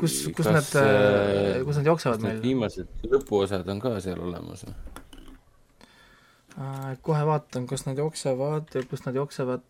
[0.00, 2.42] kus, kus kas, need, äh, kus nad jooksevad meil.
[2.42, 4.66] viimased lõpuosad on ka seal olemas?
[6.52, 9.64] Uh, kohe vaatan, kas nad jooksevad, kus nad jooksevad.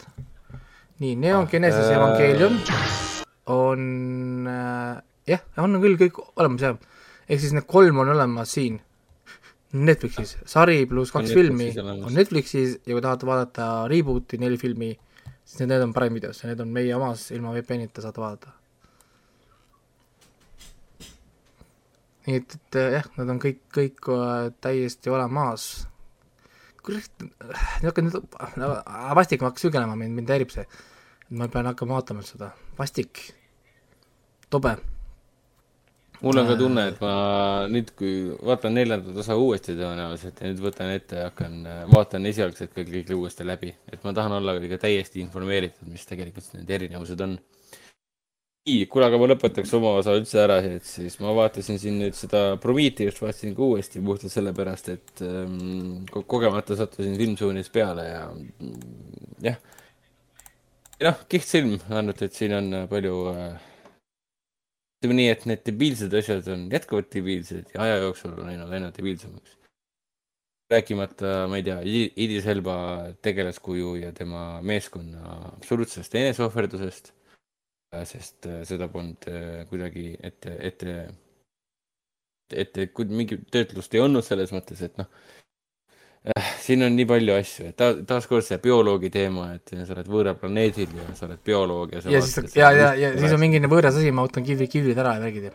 [1.02, 2.60] nii, Neon Ah, Genesis äh, Evangelion
[3.46, 6.78] on äh, jah, on küll kõik olemas jah.
[7.28, 8.80] Ehk siis need kolm on olemas siin.
[9.72, 14.58] Netflixis, sari pluss On kaks filmi Netflixis on Netflixis ja kui tahate vaadata reboot'i neli
[14.60, 14.90] filmi,
[15.48, 18.52] siis need on Prime videos ja need on meie omas, ilma VPN-ita saate vaadata.
[22.26, 25.86] nii et, et äh, jah, nad on kõik, kõik äh, täiesti olemas.
[26.82, 27.24] Kurat,
[27.82, 28.38] niisugune nüüd,
[29.18, 30.66] vastik ma hakkan sügelema, mind, mind häirib see.
[31.38, 33.22] ma pean hakkama vaatama seda, vastik,
[34.52, 34.74] tobe.
[36.22, 37.12] Mul on ka tunne, et ma
[37.70, 38.12] nüüd, kui
[38.46, 41.56] vaatan neljandat osa uuesti tõenäoliselt ja nüüd võtan ette ja hakkan,
[41.90, 46.54] vaatan esialgselt ka kõik uuesti läbi, et ma tahan olla ikka täiesti informeeritud, mis tegelikult
[46.54, 47.34] need erinevused on.
[48.62, 52.14] nii, kuule, aga ma lõpetaks oma osa üldse ära, et siis ma vaatasin siin nüüd
[52.14, 58.22] seda Prometheust vaatasin ka uuesti puhtalt sellepärast, et ähm, ko- kogemata sattusin filmsuunis peale ja
[59.48, 59.58] jah.
[61.02, 63.71] noh, kihvt film, ainult et siin on palju äh,
[65.02, 68.92] ütleme nii, et need debiilsed asjad on jätkuvalt debiilsed ja aja jooksul on läinud aina
[68.94, 69.56] debiilsemaks.
[70.70, 72.76] rääkimata, ma ei tea, Idris Elba
[73.20, 77.12] tegelaskuju ja tema meeskonna absoluutsest eneseohverdusest.
[78.08, 80.94] sest äh, seda polnud äh, kuidagi ette, ette,
[82.54, 85.10] ette, mingit töötlust ei olnud selles mõttes, et noh.
[86.62, 90.38] Siin on nii palju asju, et ta taaskord see bioloogi teema, et sa oled võõral
[90.38, 93.58] planeedil ja sa oled bioloog ja sa ja siis, ja, ja, ja siis on mingi
[93.66, 95.54] võõras asi, ma võtan kivi, kivrid ära ja värgid ja.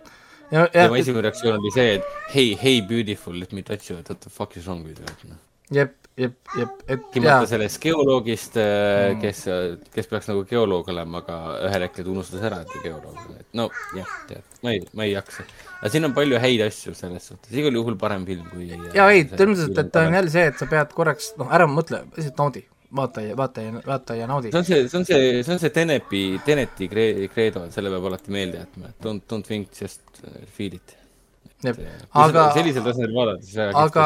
[0.51, 4.01] ja, ja tema, esimene reaktsioon oli see, et hey, hey beautiful, let me touch you,
[4.01, 5.39] what the fuck is wrong with you, noh.
[5.73, 9.19] jep, jep, jep, et rääkimata, sellest geoloogist, Mm.
[9.21, 9.41] kes,
[9.93, 11.37] kes peaks nagu geoloog olema, aga
[11.67, 14.81] ühel hetkel ta unustas ära, et ta geoloog on, et no jah, tead, ma ei,
[14.93, 15.45] ma ei jaksa.
[15.81, 18.71] aga siin on palju häid asju selles suhtes, igal juhul parem film kui.
[18.71, 22.01] ei, selles mõttes, et ta on jälle see, et sa pead korraks, noh, ära mõtle,
[22.17, 22.65] lihtsalt naudi,
[22.97, 24.57] vaata ja, vaata ja, vaata ja naudi see.
[24.57, 28.05] on see, see on see, see on see Tenepi, Teneti kre- credo, et selle peab
[28.09, 30.96] alati meelde jätma, et don't, don't think, just uh, feel it.
[31.65, 34.03] Aga sellisel tasemel väga aga,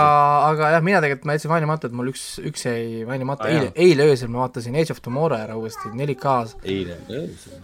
[0.48, 3.74] aga jah, mina tegelikult, ma jätsin mainimata, et mul üks, üks jäi mainimata ah,, eile
[3.76, 7.58] eile öösel ma vaatasin Age of Tomorrow ära uuesti 4K-s eile öösel.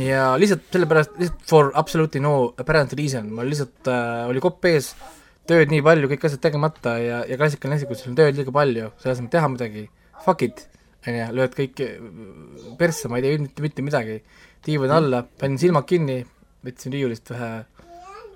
[0.00, 4.94] ja lihtsalt sellepärast, lihtsalt for absolutely no apparent reason, mul lihtsalt äh, oli kopp ees,
[5.50, 8.54] tööd nii palju, kõik asjad tegemata ja, ja klassikaline asi, kui sul on tööd liiga
[8.62, 9.84] palju, ei saa teha midagi,
[10.24, 10.64] fuck it,
[11.04, 11.84] on ju, lööd kõik
[12.80, 14.22] persse, ma ei tee mitte, mitte midagi,
[14.64, 16.22] diivan alla, panin silmad kinni,
[16.64, 17.52] võtsin riiulist ühe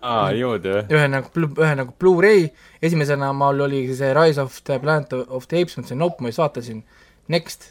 [0.02, 0.84] aa, niimoodi või?
[0.94, 2.48] ühe nagu, ühe nagu Blu-ray,
[2.82, 6.42] esimesena mul oli see Rise of the Planet of the Apes, mõtlesin nope, ma just
[6.42, 6.82] vaatasin,
[7.28, 7.70] next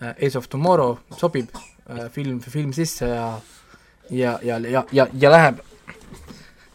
[0.00, 3.28] uh,, Ace of Tomorrow sobib uh,, film, film sisse ja
[4.10, 5.58] ja, ja, ja, ja, ja läheb.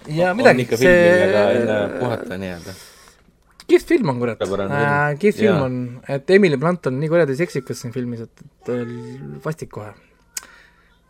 [0.07, 1.33] ja midagi, see.
[1.99, 2.73] puhata nii-öelda.
[3.67, 5.63] kihvt film on kurat film., kihvt film Jaa.
[5.63, 8.85] on, et Emily Blunt on nii kuradi seksikas siin filmis, et, äh,
[9.45, 9.93] vastik kohe.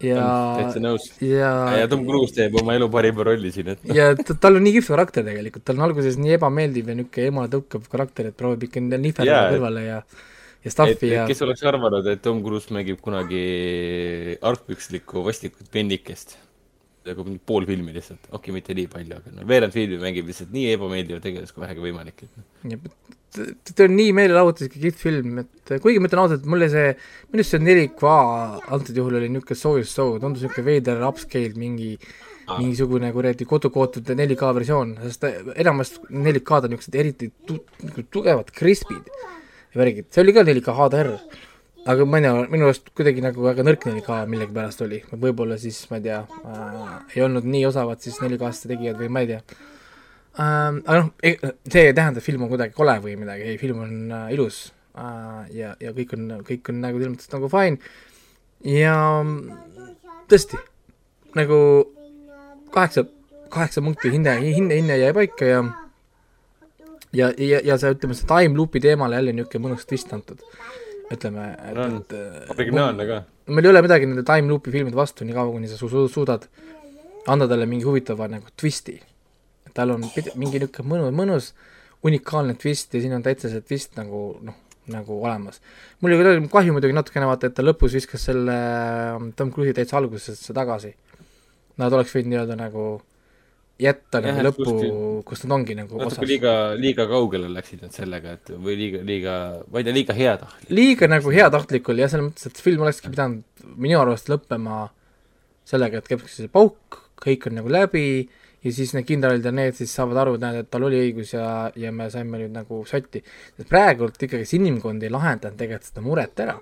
[0.03, 0.23] Ja
[0.57, 1.05] täitsa, nõus.
[1.23, 4.77] ja ja Tom Cruise teeb oma elu parima rolli siin, et ja tal on nii
[4.77, 8.67] kihvt karakter tegelikult, tal on alguses nii ebameeldiv ja niisugune emale tõukav karakter, et proovib
[8.69, 9.53] ikka nihverdada yeah.
[9.53, 13.43] kõrvale ja ja et stuff'i ja kes oleks arvanud, et Tom Cruise mängib kunagi
[14.51, 16.37] argpükslikku vastikut pennikest.
[17.09, 20.27] nagu mingi pool filmi lihtsalt, okei okay,, mitte nii palju, aga no veerand filmi mängib
[20.29, 22.27] lihtsalt nii ebameeldivat tegelast kui vähegi võimalik.
[23.35, 26.93] Ta on nii meelelahutuslik ja kihvt film, et kuigi ma ütlen ausalt, mulle see,
[27.29, 28.13] minu arust see 4K
[28.75, 31.93] antud juhul oli niisugune soojus show, tundus niisugune veider upscale mingi
[32.49, 37.61] mingisugune kuradi kodukootud 4K versioon, sest enamasti 4K-d on niisugused eriti tu-,
[38.09, 41.11] tugevad crisp'id ja värgid, see oli ka 4K HDR,
[41.93, 45.83] aga ma ei tea, minu arust kuidagi nagu väga nõrk 4K millegipärast oli, võib-olla siis
[45.91, 49.67] ma ei tea äh,, ei olnud nii osavad siis 4K-ste tegijad või ma ei tea
[50.39, 50.81] ähm,.
[50.85, 51.11] aga noh,
[51.69, 54.69] see ei tähenda, et film on kuidagi kole või midagi, ei, film on äh, ilus
[54.97, 57.77] äh, ja, ja kõik on, kõik on nagu selles mõttes nagu fine
[58.79, 58.95] ja
[60.29, 60.59] tõesti,
[61.37, 61.59] nagu
[62.73, 63.05] kaheksa,
[63.49, 65.61] kaheksa punkti hinne, hinne, hinne jäi paika ja
[67.13, 70.41] ja, ja, ja see, ütleme, see time loop'i teemale jälle niisugune mõnus twist antud.
[71.09, 71.95] ütleme, On.
[71.97, 73.23] et, et originaalne ka.
[73.49, 76.07] meil ei ole midagi nende time loop'i filmide vastu, nii kaua, kuni sa su- su-
[76.13, 76.45] suudad
[77.27, 78.99] anda talle mingi huvitava nagu twisti.
[79.75, 81.51] Tal on mingi niisugune mõnus, mõnus
[82.07, 84.55] unikaalne twist ja siin on täitsa see twist nagu noh,
[84.89, 85.59] nagu olemas.
[86.01, 89.99] mul oli kahju muidugi natukene vaata, et ta lõpus viskas selle ähm, Tom Cruise'i täitsa
[89.99, 90.95] algusesse tagasi.
[91.79, 92.87] Nad oleks võinud nii-öelda nagu
[93.79, 94.73] jätta nagu lõppu
[95.27, 96.27] kus nad ongi nagu natuke osas.
[96.27, 99.35] liiga, liiga kaugele läksid nad sellega, et või liiga, liiga,
[99.71, 100.71] ma ei tea, liiga heatahtlik.
[100.81, 104.89] liiga nagu heatahtlik oli ja selles mõttes, et film olekski pidanud minu arust lõppema
[105.69, 108.03] sellega, et käibki see pauk, kõik on nagu läbi
[108.63, 111.33] ja siis need kindralid ja need siis saavad aru, et näed, et tal oli õigus
[111.35, 111.47] ja,
[111.79, 113.21] ja me saime nüüd nagu sotti.
[113.55, 116.57] sest praegult ikkagi see inimkond ei lahendanud tegelikult seda muret ära.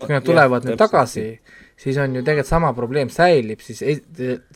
[0.00, 1.24] kui nad tulevad nüüd tagasi,
[1.76, 3.98] siis on ju tegelikult sama probleem säilib, siis ei,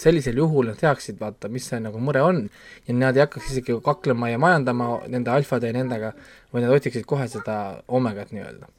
[0.00, 2.40] sellisel juhul nad teaksid, vaata, mis see nagu mure on
[2.88, 6.14] ja nad ei hakkaks isegi kaklema ja majandama nende alfade ja nendega,
[6.52, 8.72] vaid nad otsiksid kohe seda omegat nii-öelda.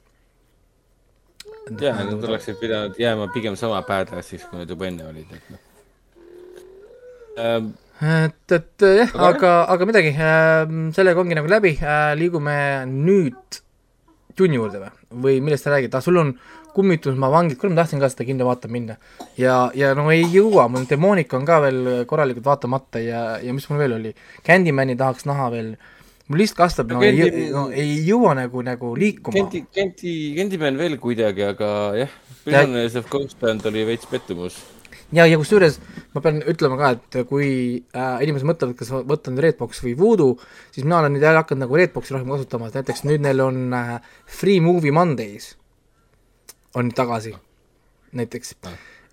[1.86, 5.64] jaa, nad oleksid pidanud jääma pigem sama badass'iks, kui nad juba enne olid, et noh.
[7.40, 10.12] et, et jah, Aga aga, midagi,
[10.96, 11.76] sellega ongi nagu läbi,
[12.20, 12.58] liigume
[12.92, 13.62] nüüd
[14.36, 14.92] tunni juurde või,
[15.24, 16.34] või millest sa räägid, ah sul on
[16.76, 18.98] kummitusmaa vangid, kuule ma tahtsin ka seda kinno vaatama minna.
[19.40, 23.68] ja, ja no ei jõua, mul Demonica on ka veel korralikult vaatamata ja, ja mis
[23.72, 24.12] mul veel oli,
[24.44, 25.70] Candymani tahaks näha veel,
[26.28, 29.38] mul list kasvab, no, No ei, Candy- no ei jõua nagu, nagu liikuma.
[29.40, 31.70] Kenti, Kenti, Candyman veel kuidagi, aga
[32.02, 32.12] jah,
[32.44, 34.60] Prisoners of Ghostland oli veits pettumus.
[35.14, 35.78] ja, ja kusjuures
[36.16, 40.38] ma pean ütlema ka, et kui äh, inimesed mõtlevad, kas võtta nüüd Redbox või Voodoo,
[40.72, 43.62] siis mina olen nüüd jälle hakanud nagu Redboxi rohkem kasutama, et näiteks nüüd neil on
[43.76, 45.54] äh, Free Movie Mondays
[46.76, 47.34] on tagasi,
[48.16, 48.56] näiteks.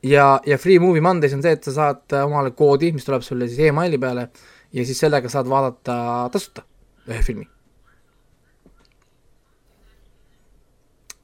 [0.02, 3.26] ja, ja Free Movie Mondays on see, et sa saad äh, omale koodi, mis tuleb
[3.26, 4.28] sulle siis emaili peale
[4.72, 6.64] ja siis sellega saad vaadata tasuta
[7.08, 7.48] ühe filmi.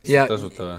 [0.08, 0.24] ja,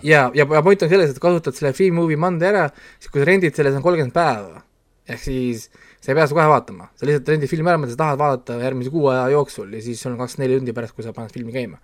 [0.03, 2.65] ja, ja, ja point on selles, et kasutad selle Free Movie Monday ära,
[2.97, 4.63] siis kui sa rendid selle, see on kolmkümmend päeva.
[5.09, 8.01] ehk siis sa ei pea seda kohe vaatama, sa lihtsalt rendid filmi ära, mida sa
[8.03, 11.05] tahad vaadata järgmise kuu aja jooksul ja siis sul on kakskümmend neli tundi pärast, kui
[11.05, 11.79] sa paned filmi käima.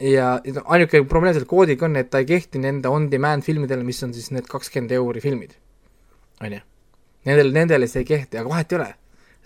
[0.00, 3.84] ja ja no, ainuke probleem selle koodiga on, et ta ei kehti nende on-demand filmidele,
[3.84, 5.52] mis on siis need kakskümmend euri filmid.
[6.40, 6.64] on ju,
[7.28, 8.90] nendele, nendele see ei kehti, aga vahet ei ole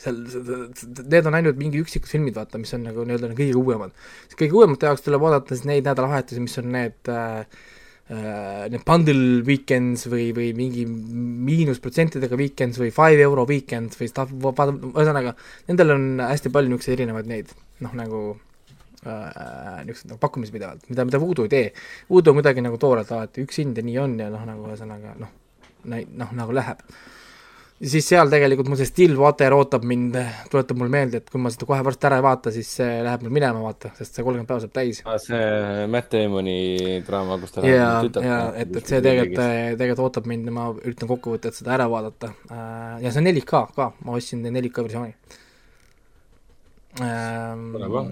[0.01, 0.19] seal,
[1.05, 3.95] need on ainult mingi üksikud filmid, vaata, mis on nagu nii-öelda kõige uuemad.
[4.35, 7.45] kõige uuemate jaoks tuleb vaadata siis neid nädalavahetusi, mis on need äh,
[8.11, 14.35] äh, need bundle weekends või, või mingi miinusprotsentidega weekends või five euro weekend või stuff,
[14.35, 15.37] ühesõnaga,
[15.71, 18.27] nendel on hästi palju niisuguseid erinevaid neid, noh nagu
[19.07, 21.73] äh, niisugused nagu pakkumised pidevalt, mida, mida Voodoo ei tee.
[22.11, 25.17] Voodoo on kuidagi nagu toorelt alati üks hind ja nii on ja noh, nagu ühesõnaga
[25.23, 25.35] noh,
[25.85, 26.83] noh nagu läheb
[27.83, 30.17] ja siis seal tegelikult mul see Stillwater ootab mind,
[30.53, 33.25] tuletab mulle meelde, et kui ma seda kohe varsti ära ei vaata, siis see läheb
[33.27, 35.01] mul minema, vaata, sest see kolmkümmend päeva saab täis.
[35.05, 36.59] Ah, see Matt Damoni
[37.07, 37.89] draama, kus ta ja,
[38.25, 39.41] ja et, et see tegelikult,
[39.81, 42.31] tegelikult ootab mind ja ma üritan kokkuvõttes seda ära vaadata.
[43.03, 45.41] ja see on 4K ka, ma ostsin 4K versiooni.
[46.95, 48.05] Paha.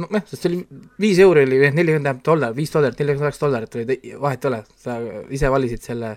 [0.00, 0.62] nojah, sest see oli
[1.02, 4.60] viis euri oli, nelikümmend tähendab dollar, viis dollarit, nelikümmend üheksa dollarit oli, vahet ei ole,
[4.80, 4.96] sa
[5.36, 6.14] ise valisid selle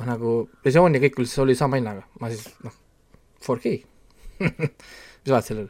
[0.00, 2.76] noh, nagu versioon ja kõik oli sama hinnaga, ma siis noh,
[3.44, 3.74] 4K
[5.20, 5.68] mis vahet sellel.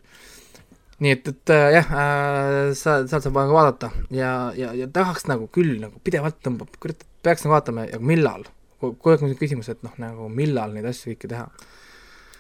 [1.01, 5.27] nii et, et äh, jah äh,, sa, sealt saab nagu vaadata ja, ja, ja tahaks
[5.31, 8.47] nagu küll nagu pidevalt tõmbab, kurat, peaks nagu vaatama, aga millal?
[8.81, 11.45] kogu aeg on küsimus, et noh, nagu millal neid asju kõike teha.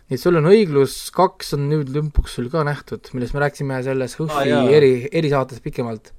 [0.08, 3.82] nii et sul on õiglus kaks on nüüd lõpuks sul ka nähtud, millest me rääkisime
[3.84, 4.62] selles HÖFFi jaa.
[4.78, 6.14] eri, erisaates pikemalt.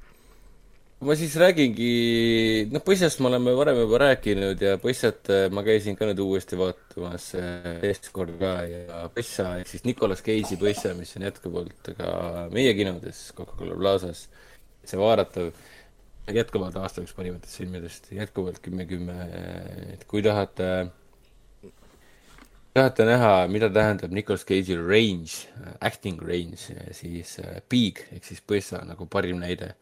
[1.02, 5.98] Ma siis räägingi, noh, Põssast me oleme varem juba rääkinud ja Põssat äh, ma käisin
[5.98, 10.94] ka nüüd uuesti vaatamas äh, teist korda ka ja Põssa ehk siis Nicolas Cage'i Põssa,
[10.98, 12.12] mis on jätkuvalt ka
[12.54, 14.28] meie kinodes Coca-Cola Plazas,
[14.86, 15.50] see vaadatav,
[16.38, 19.18] jätkuvalt aasta üks parimatest filmidest, jätkuvalt kümme, kümme,
[19.96, 20.70] et kui tahate
[22.78, 25.50] tahate näha, mida tähendab Nicolas Cage'i range,
[25.82, 29.74] acting range, siis äh, Big ehk siis Põssa nagu parim näide.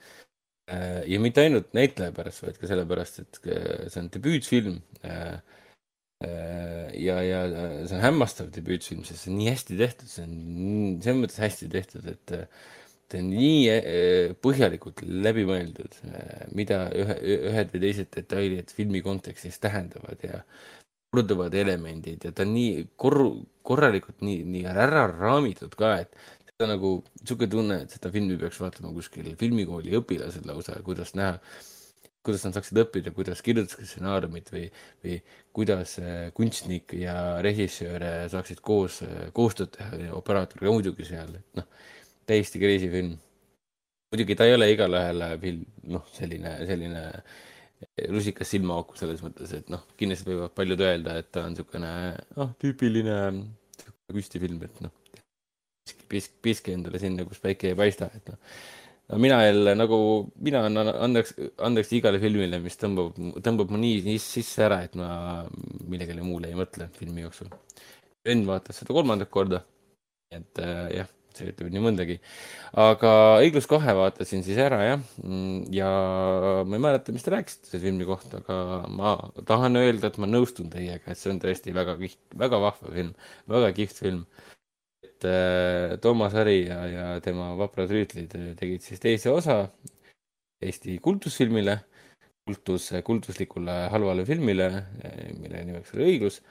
[0.69, 4.81] Ja mitte ainult näitleja pärast, vaid ka sellepärast, et äh, see on debüütfilm.
[6.99, 10.35] ja, ja äh, see on hämmastav debüütfilm, sest see on nii hästi tehtud, see on
[11.03, 12.65] selles mõttes hästi tehtud, et äh,
[13.09, 16.01] ta on nii äh, põhjalikult läbi mõeldud,
[16.57, 17.15] mida ühe,
[17.53, 20.43] ühed või teised detailid filmi kontekstis tähendavad ja
[21.09, 26.14] korduvad elemendid ja ta on nii kor-, korralikult nii, nii ära raamitud ka, et
[26.59, 26.89] seda nagu
[27.23, 31.38] sihuke tunne, et seda filmi peaks vaatama kuskil filmikooli õpilased lausa, kuidas näha,
[32.25, 34.65] kuidas nad saaksid õppida, kuidas kirjutada stsenaariumit või,
[35.05, 35.15] või
[35.55, 37.15] kuidas äh, kunstnik ja
[37.45, 41.88] režissöör äh, saaksid koos äh, koostööd teha operaator ka muidugi seal, et noh,
[42.27, 43.15] täiesti crazy film.
[44.11, 45.63] muidugi ta ei ole igale film,
[45.95, 47.07] noh, selline, selline
[48.11, 51.93] rusikas silmaauku selles mõttes, et noh, kindlasti võivad paljud öelda, et ta on niisugune
[52.35, 53.19] noh, tüüpiline
[54.11, 54.98] kunstifilm, et noh,
[56.11, 58.59] pisk-, piski endale sinna, kus päike ei paista, et noh.
[59.09, 59.99] no mina jälle nagu,
[60.45, 61.35] mina annan andeks,
[61.69, 65.09] andeks igale filmile, mis tõmbab, tõmbab mu nii, nii sisse ära, et ma
[65.89, 67.51] millegile muule ei mõtle filmi jooksul.
[68.25, 69.63] vend vaatas seda kolmandat korda
[70.29, 72.17] et äh, jah, see ütleb nii mõndagi.
[72.77, 75.07] aga Õiglus kahe vaatasin siis ära jah,
[75.73, 75.89] ja
[76.69, 79.15] ma ei mäleta, mis te rääkisite selle filmi kohta, aga ma
[79.49, 83.15] tahan öelda, et ma nõustun teiega, et see on tõesti väga kiht, väga vahva film,
[83.49, 84.21] väga kihvt film
[85.19, 89.67] et äh, Toomas Hari ja, ja tema vaprad rüütlid tegid siis teise osa
[90.61, 91.77] Eesti kultusfilmile,
[92.48, 94.67] kultus, kultuslikule halvale filmile,
[95.39, 96.41] mille nimeks oli Õiglus.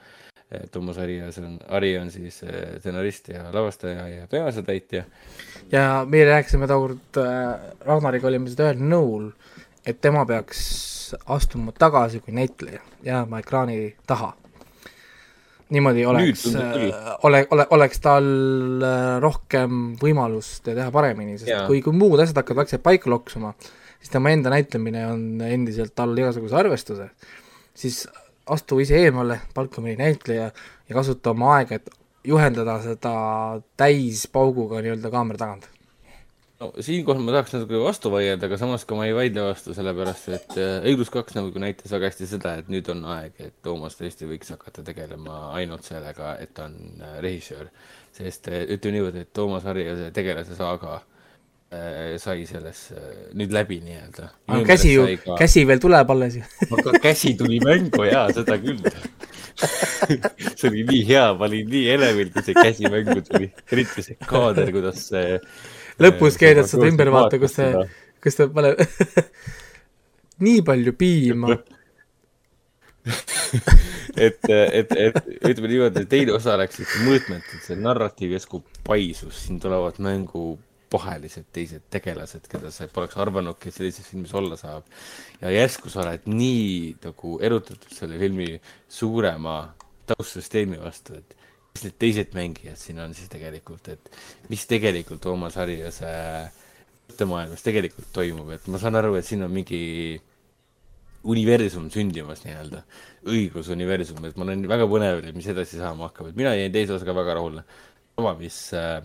[0.73, 5.03] Toomas Hari ja see on, Hari on siis äh, stsenarist ja lavastaja ja peaosatäitja.
[5.71, 9.29] ja meie rääkisime tookord äh,, Ragnariga olime seda ühel nõul,
[9.85, 14.33] et tema peaks astuma tagasi kui näitleja, jääma ekraani taha
[15.73, 16.77] niimoodi oleks, äh,
[17.23, 18.29] ole, ole, oleks tal
[18.85, 21.61] äh, rohkem võimalust teha paremini, sest ja.
[21.69, 23.53] kui, kui muud asjad hakkavad vaikselt paika loksuma,
[23.99, 27.09] siis tema enda näitlemine on endiselt all igasuguse arvestuse,
[27.77, 28.03] siis
[28.49, 31.91] astu ise eemale, palka mõni näitleja ja kasuta oma aega, et
[32.27, 33.13] juhendada seda
[33.79, 35.69] täispauguga nii-öelda kaamera tagant
[36.59, 40.31] no siinkohal ma tahaks natuke vastu vaielda, aga samas ka ma ei vaidle vastu, sellepärast
[40.35, 43.95] et äh, Õiglus kaks nagu näitas väga hästi seda, et nüüd on aeg, et Toomas
[43.99, 47.71] tõesti võiks hakata tegelema ainult sellega, et ta on äh, režissöör.
[48.19, 53.07] sest äh, ütleme niimoodi, et Toomas Harri ja see tegelase saaga äh, sai selles äh,
[53.39, 54.29] nüüd läbi nii-öelda.
[54.51, 55.39] aga käsi ju, ka...
[55.39, 58.83] käsi veel tuleb alles ju aga käsi tuli mängu jaa, seda küll
[60.59, 64.19] see oli nii hea, ma olin nii elevil, kui see käsi mängu tuli, eriti see
[64.27, 65.37] kaader, kuidas see
[66.03, 67.85] lõpus keedad seda ümber, vaata, kus see,
[68.23, 68.79] kus ta paneb
[70.45, 71.57] nii palju piima.
[74.19, 79.37] Et, et, et ütleme niimoodi, et teine osa läks ikka mõõtmetult, see narratiiv järsku paisus,
[79.45, 80.57] siin tulevad mängu
[80.91, 84.89] pahelised teised tegelased, keda sa poleks arvanudki, et sellises filmis olla saab.
[85.41, 88.51] ja järsku sa oled nii nagu erutatud selle filmi
[88.89, 89.61] suurema
[90.09, 91.38] taustsüsteemi vastu, et
[91.79, 94.09] mis need teised mängijad siin on siis tegelikult, et
[94.51, 96.09] mis tegelikult Toomas Harjase
[97.09, 100.19] mõttemaailmas tegelikult toimub, et ma saan aru, et siin on mingi
[101.29, 102.83] universum sündimas nii-öelda,
[103.27, 106.95] õiglusuniversum, et ma olen väga põnev, et mis edasi saama hakkab, et mina jäin teise
[106.95, 107.63] osaga väga rahule.
[108.19, 108.99] sama, mis äh,,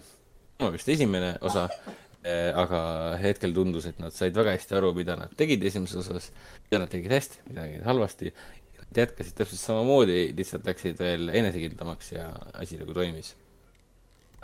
[0.58, 2.80] sama vist esimene osa äh,, aga
[3.22, 6.30] hetkel tundus, et nad said väga hästi aru, mida nad tegid esimeses osas,
[6.66, 8.34] mida nad tegid hästi, mida nad tegid halvasti
[9.02, 12.28] jätkasid täpselt samamoodi, lihtsalt läksid veel enesekindlamaks ja
[12.60, 13.34] asi nagu toimis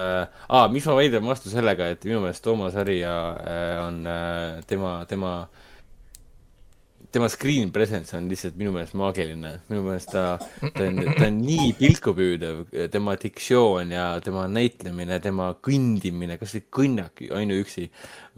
[0.00, 0.26] äh,.
[0.48, 4.92] aa, miks ma vaidlen vastu sellega, et minu meelest Toomas Harja äh, on äh, tema,
[5.08, 5.32] tema,
[7.12, 9.54] tema screen presence on lihtsalt minu meelest maagiline.
[9.70, 10.24] minu meelest ta,
[10.60, 12.62] ta on, ta on nii pilkupüüdev,
[12.92, 17.90] tema diktsioon ja tema näitlemine, tema kõndimine, kasvõi kõnnak ainuüksi.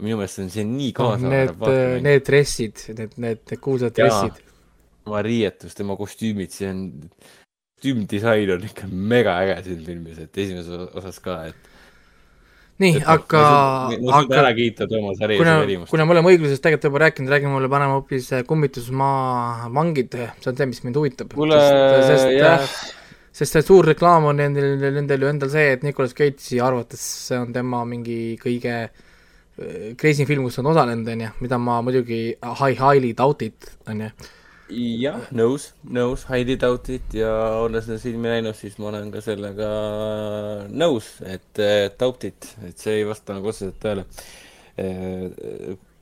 [0.03, 1.75] minu meelest on see nii kaasaarv no,.
[1.75, 4.41] Need, need dressid, need, need, need kuulsad dressid
[5.03, 6.83] tema riietus, tema kostüümid, see on,
[7.83, 11.71] kostüümdisain on ikka mega äge siin filmis, et esimeses osas ka, et
[12.79, 13.41] nii, aga
[13.99, 15.91] ma saan ära kiita Toomas Harjuse verimust.
[15.91, 20.51] kuna me oleme õiglusest tegelikult juba rääkinud, räägime mulle panema hoopis äh, kummitusmaa vangid, see
[20.51, 21.33] on see, mis mind huvitab.
[21.35, 21.59] kuule,
[22.37, 22.63] jah.
[23.33, 27.41] sest see suur reklaam on nendel, nendel ju endal see, et Nicolas Cage'i arvates see
[27.41, 32.23] on tema mingi kõige äh, crazy film, kus on osalenud, on ju, mida ma muidugi
[32.63, 34.13] high highly doubt it, on ju
[34.73, 39.69] jah, nõus, nõus, Heidi Tautit ja olles seda filmi näinud, siis ma olen ka sellega
[40.69, 41.61] nõus, et
[41.99, 44.05] Tautit, et see ei vasta nagu otseselt tõele.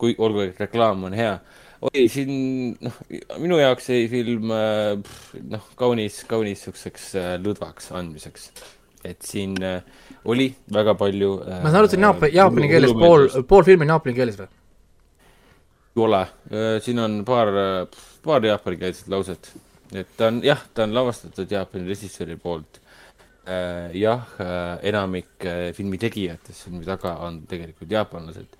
[0.02, 1.34] kui, olgu, et reklaam on hea.
[1.82, 2.32] oli siin,
[2.80, 3.00] noh,
[3.42, 7.12] minu jaoks jäi film noh, kaunis, kaunis niisuguseks
[7.44, 8.52] lõdvaks andmiseks.
[9.04, 9.58] et siin
[10.30, 13.88] oli väga palju ma saan aru, et see on jaapani, jaapani keeles, pool, pool filmi
[13.88, 14.52] on jaapani keeles või?
[16.00, 16.22] Ole,
[16.80, 17.50] siin on paar
[18.24, 19.52] paar jaapanikeelset lauset.
[19.96, 22.80] et ta on, jah, ta on lavastatud Jaapani režissööri poolt
[23.44, 23.92] äh,.
[23.98, 28.56] jah äh,, enamik äh, filmi tegijatest filmi taga on tegelikult jaapanlased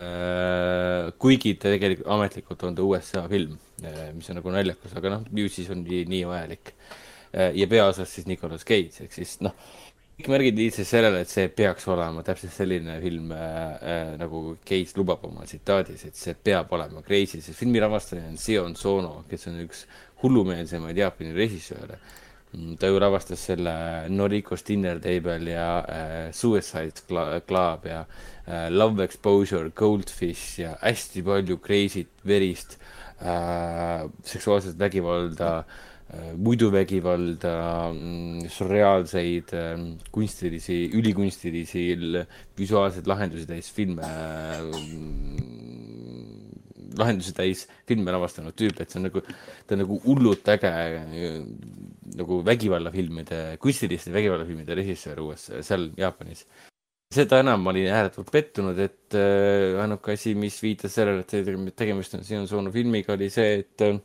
[0.00, 1.12] äh,.
[1.22, 5.28] kuigi ta tegelikult ametlikult on ta USA film äh,, mis on nagu naljakas, aga noh,
[5.30, 7.52] ju siis on nii, nii vajalik äh,.
[7.54, 9.54] ja peaosas siis Nicolas Cage, ehk siis noh
[10.16, 13.40] kõik märgid viitasid sellele, et see peaks olema täpselt selline film äh,
[13.76, 18.38] äh, nagu Cage lubab oma tsitaadis, et see peab olema crazy, sest filmi lavastaja on
[18.40, 19.84] Sion Sono, kes on üks
[20.22, 21.98] hullumeelsemaid Jaapani režissööre.
[22.54, 23.74] Mm, ta ju lavastas selle
[24.08, 27.04] Noriko's Dinner Table ja äh, Suicide
[27.44, 28.06] Club ja
[28.46, 32.78] äh, Love Exposure, Goldfish ja hästi palju crazy't, verist
[33.20, 35.84] äh,, seksuaalset vägivalda äh,
[36.16, 41.82] Äh, muidu vägivalda, mm, surreaalseid ähm, kunstilisi, ülikunstilisi
[42.56, 44.06] visuaalseid lahendusi täis filme,
[44.70, 45.40] mm,
[47.00, 49.24] lahendusi täis filme lavastanud tüüp, et see on nagu,
[49.66, 50.72] ta on nagu hullult äge
[52.16, 56.46] nagu vägivallafilmide, kunstiliste vägivallafilmide režissöör uues, seal Jaapanis.
[57.12, 62.14] seda enam ma olin ääretult pettunud, et äh, ainuke asi, mis viitas sellele, et tegemist
[62.16, 63.98] on Sion Sono filmiga, oli see, et äh,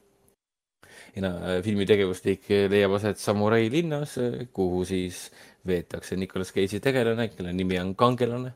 [1.66, 4.16] filmi tegevuslik leiab aset Samurai linnas,
[4.54, 5.26] kuhu siis
[5.68, 8.54] veetakse Nicolas Cage'i tegelane, kelle nimi on kangelane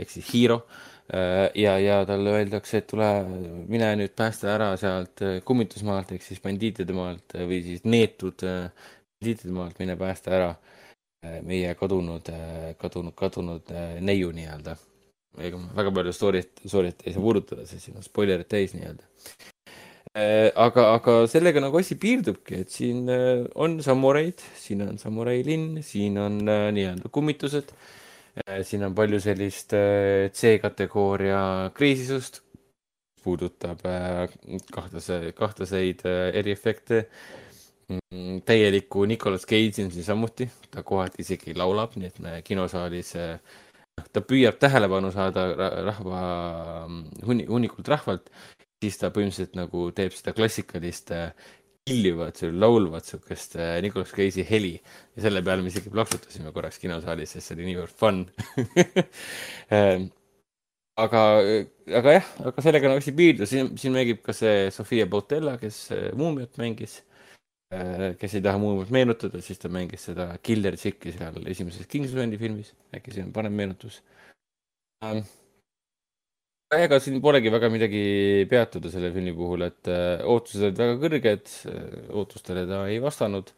[0.00, 0.62] ehk siis Hiro
[1.12, 3.06] Äh, ja, ja talle öeldakse, et tule,
[3.68, 8.40] mine nüüd päästa ära sealt äh, kummitusmaalt ehk siis bandiitide maalt äh, või siis neetud
[8.40, 10.54] bandiitide maalt, mine päästa ära
[11.44, 12.28] meie kadunud,
[12.80, 13.70] kadunud, kadunud
[14.04, 14.74] neiu nii-öelda.
[15.40, 19.08] ega ma väga palju story't, story't ei saa puudutada, sest siin on spoilerid täis nii-öelda.
[20.14, 26.18] Aga, aga sellega nagu asi piirdubki, et siin on samuraid, siin on samurai linn, siin
[26.22, 27.74] on nii-öelda kummitused
[28.34, 32.40] Äh, siin on palju sellist äh, C-kategooria kriisisust,
[33.22, 34.32] puudutab äh,
[34.74, 36.02] kahtlase, kahtlaseid
[36.34, 37.04] eriefekte.
[37.92, 43.12] Mm, täielikku Nicolas Cage'i on siin samuti, ta kohati isegi laulab, nii et me kinosaalis,
[43.14, 45.44] noh, ta püüab tähelepanu saada
[45.84, 46.22] rahva,
[47.28, 48.32] hunni, hunnikult rahvalt,
[48.84, 51.12] siis ta põhimõtteliselt nagu teeb seda klassikalist
[51.84, 54.74] killivat, laulvat siukest äh, Nicolas Cage'i heli.
[55.16, 58.24] Ja selle peale me isegi plaksutasime korraks kinosaalis, sest see oli niivõrd fun.
[59.72, 60.10] Ähm,
[61.00, 61.20] aga,
[61.98, 65.78] aga jah, aga sellega nagu asi piirdus, siin, siin mängib ka see Sofia Boutella, kes
[65.96, 66.98] äh, Muumiat mängis.
[67.74, 72.38] Äh, kes ei taha Muumiat meenutada, siis ta mängis seda Killer Chicki seal esimeses Kingsmani
[72.40, 74.02] filmis, äkki see on parem meenutus?
[75.04, 75.24] Ähm,
[76.72, 78.02] ega siin polegi väga midagi
[78.50, 83.52] peatuda selle filmi puhul, et äh, ootused olid väga kõrged, äh, ootustele ta ei vastanud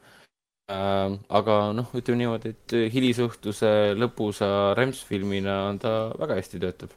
[0.73, 1.15] äh,.
[1.39, 6.97] aga noh, ütleme niimoodi, et hilisõhtuse lõpusa rämpsfilmina on ta väga hästi töötab.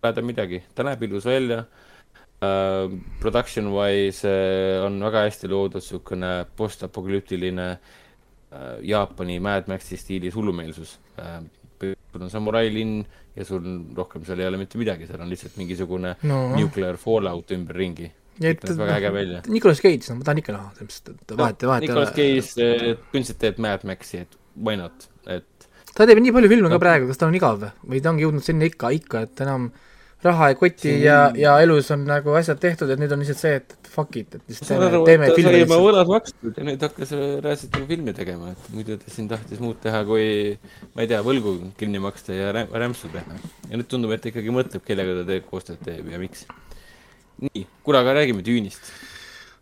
[0.00, 2.94] Pole ta midagi, ta näeb ilus välja äh,.
[3.20, 4.36] Production wise
[4.84, 11.42] on väga hästi loodud niisugune postapokalüptiline äh, Jaapani Mad Maxi stiilis hullumeelsus äh,
[12.14, 13.02] on samurai linn
[13.34, 13.64] ja sul
[13.96, 16.42] rohkem seal ei ole mitte midagi, seal on lihtsalt mingisugune no.
[16.56, 18.10] nuclear fallout ümberringi.
[18.42, 19.42] näeb väga äge välja.
[19.46, 23.60] Nicolas Cage, no ma tahan ikka näha, sellepärast et vahet, vahet Nicolas Cage põhimõtteliselt teeb
[23.62, 27.30] Mad Maxi, et why not, et ta teeb nii palju filme ka praegu, kas tal
[27.30, 29.70] on igav või ta ongi jõudnud sinna ikka, ikka, et enam
[30.24, 31.02] raha ei koti siin...
[31.04, 34.36] ja, ja elus on nagu asjad tehtud, et nüüd on lihtsalt see, et fuck it,
[34.38, 35.54] et lihtsalt teeme, teeme filmi.
[35.58, 39.30] sai oma võlad makstud ja nüüd hakkas reaalselt nagu filmi tegema, et muidu ta siin
[39.30, 40.26] tahtis muud teha, kui
[40.94, 43.40] ma ei tea, võlgu kinni maksta ja räm rämpsu teha.
[43.70, 46.46] ja nüüd tundub, et ta ikkagi mõtleb, kellega ta teeb, koostööd teeb ja miks.
[47.44, 48.92] nii, kuule, aga räägime Düünist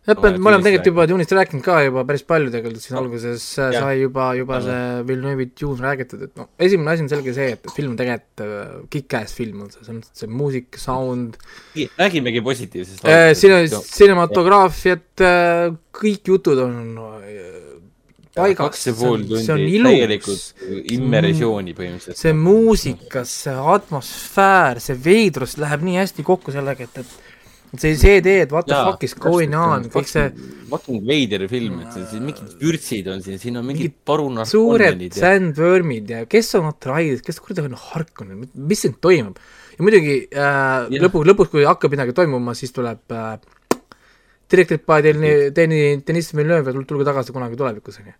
[0.07, 3.03] jah, me oleme tegelikult juba Dune'ist rääkinud ka juba päris palju tegelikult siin no.
[3.03, 3.69] alguses ja.
[3.77, 4.65] sai juba, juba ja.
[4.67, 8.73] see Villeneuve'i Dune räägitud, et noh, esimene asi on selge see, et film tegelikult äh,
[8.93, 11.39] kick-ass film on see, see on see muusik, sound.
[11.99, 13.31] räägimegi positiivsest äh,.
[13.37, 15.67] siin on cinematograafiat äh,,
[16.03, 17.63] kõik jutud on äh,
[18.35, 20.47] paigas, see on, see on ilus.
[20.95, 22.19] immersiooni põhimõtteliselt.
[22.19, 27.32] see muusika, see atmosfäär, see veidrus läheb nii hästi kokku sellega, et, et
[27.79, 30.27] see CD, et what the Jaa, fuck is going on, kõik see
[30.69, 36.11] fucking veider film, et siin mingid vürtsid on siin, siin on mingid parunad suured sandwormid
[36.13, 39.39] ja kes on Atreides, kes kuradi on Harkonnen, mis siin toimub?
[39.73, 43.31] ja muidugi äh, lõpu, lõpus, kui hakkab midagi toimuma, siis tuleb äh,
[44.53, 44.99] direktiiv by
[45.55, 48.19] Deni-, Deniss Villeneuve, tulge tagasi kunagi tulevikus, on ju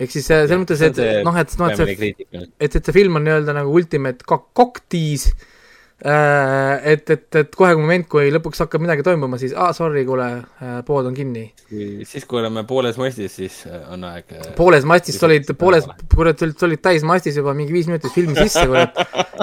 [0.00, 3.16] ehk siis äh, selles mõttes, et noh, et noh, et see, et, et see film
[3.16, 5.56] on nii-öelda nagu ultimate cocktease Äh,
[6.00, 10.28] et, et, et kohe moment, kui lõpuks hakkab midagi toimuma, siis aa sorry, kuule,
[10.62, 11.46] äh, pood on kinni.
[11.68, 16.68] siis, kui oleme pooles mastis, siis äh, on aeg pooles mastis olid, pooles, kurat, sa
[16.68, 18.96] olid täis mastis juba mingi viis minutit filmi sisse, kurat.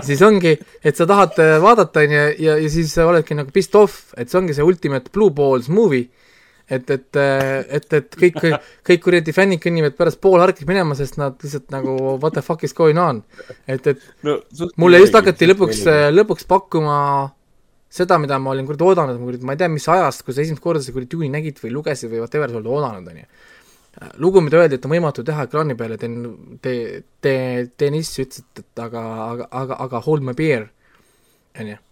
[0.08, 4.14] siis ongi, et sa tahad vaadata, on ju, ja, ja siis oledki nagu pissed off,
[4.18, 6.10] et see ongi see ultimate blue balls movie
[6.70, 7.20] et, et,
[7.80, 8.38] et, et kõik,
[8.88, 12.76] kõik kuradi fännid kõnnivad pärast poolharkis minema, sest nad lihtsalt nagu what the fuck is
[12.76, 13.24] going on.
[13.68, 14.38] et, et no,
[14.82, 16.98] mulle just hakati lõpuks, lõpuks pakkuma
[17.90, 20.84] seda, mida ma olin kuradi oodanud, ma ei tea, mis ajast, kui sa esimest korda
[20.84, 23.28] seda kuradi tuuni nägid või lugesid või whatever sa oled oodanud, on ju.
[24.22, 26.20] lugu, mida öeldi, et on võimatu teha ekraani peale, teen,
[26.62, 30.68] te-, te-, Deniss ütles, et, et aga, aga, aga, aga hold my beer,
[31.58, 31.84] on ju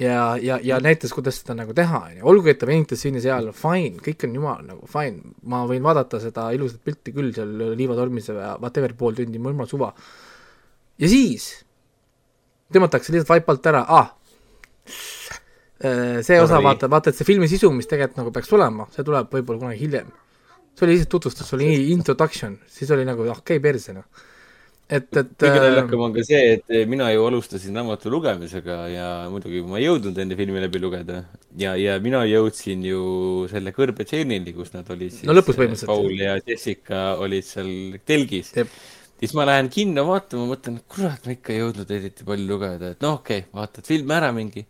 [0.00, 3.50] ja, ja, ja näitas, kuidas seda nagu teha, on ju, olgugi, et ta venitas siin-seal,
[3.56, 8.30] fine, kõik on jumal nagu fine, ma võin vaadata seda ilusat pilti küll seal liivatormis
[8.32, 9.92] ja whatever, pool tundi, mul jumal suva.
[10.98, 11.48] ja siis
[12.74, 14.10] tõmmatakse lihtsalt vaip alt ära, ah,
[16.24, 19.30] see osa, vaata, vaata, et see filmi sisu, mis tegelikult nagu peaks tulema, see tuleb
[19.30, 20.12] võib-olla kunagi hiljem.
[20.74, 24.32] see oli lihtsalt tutvustus, see oli introduction, siis oli nagu, ah, käi perse, noh
[24.88, 29.62] et, et kõige naljakam on ka see, et mina ju alustasin raamatu lugemisega ja muidugi
[29.68, 31.22] ma ei jõudnud enne filmi läbi lugeda.
[31.60, 33.04] ja, ja mina jõudsin ju
[33.50, 35.24] selle kõrbetseenini, kus nad olid siis.
[35.28, 35.90] No lõpus põhimõtteliselt.
[35.90, 37.72] Paul ja Jessica olid seal
[38.04, 38.52] telgis.
[39.24, 43.04] Siis ma lähen kinno vaatama, mõtlen, kurat, ma ikka ei jõudnud eriti palju lugeda, et
[43.04, 44.66] noh, okei okay,, vaatad filmi ära mingi.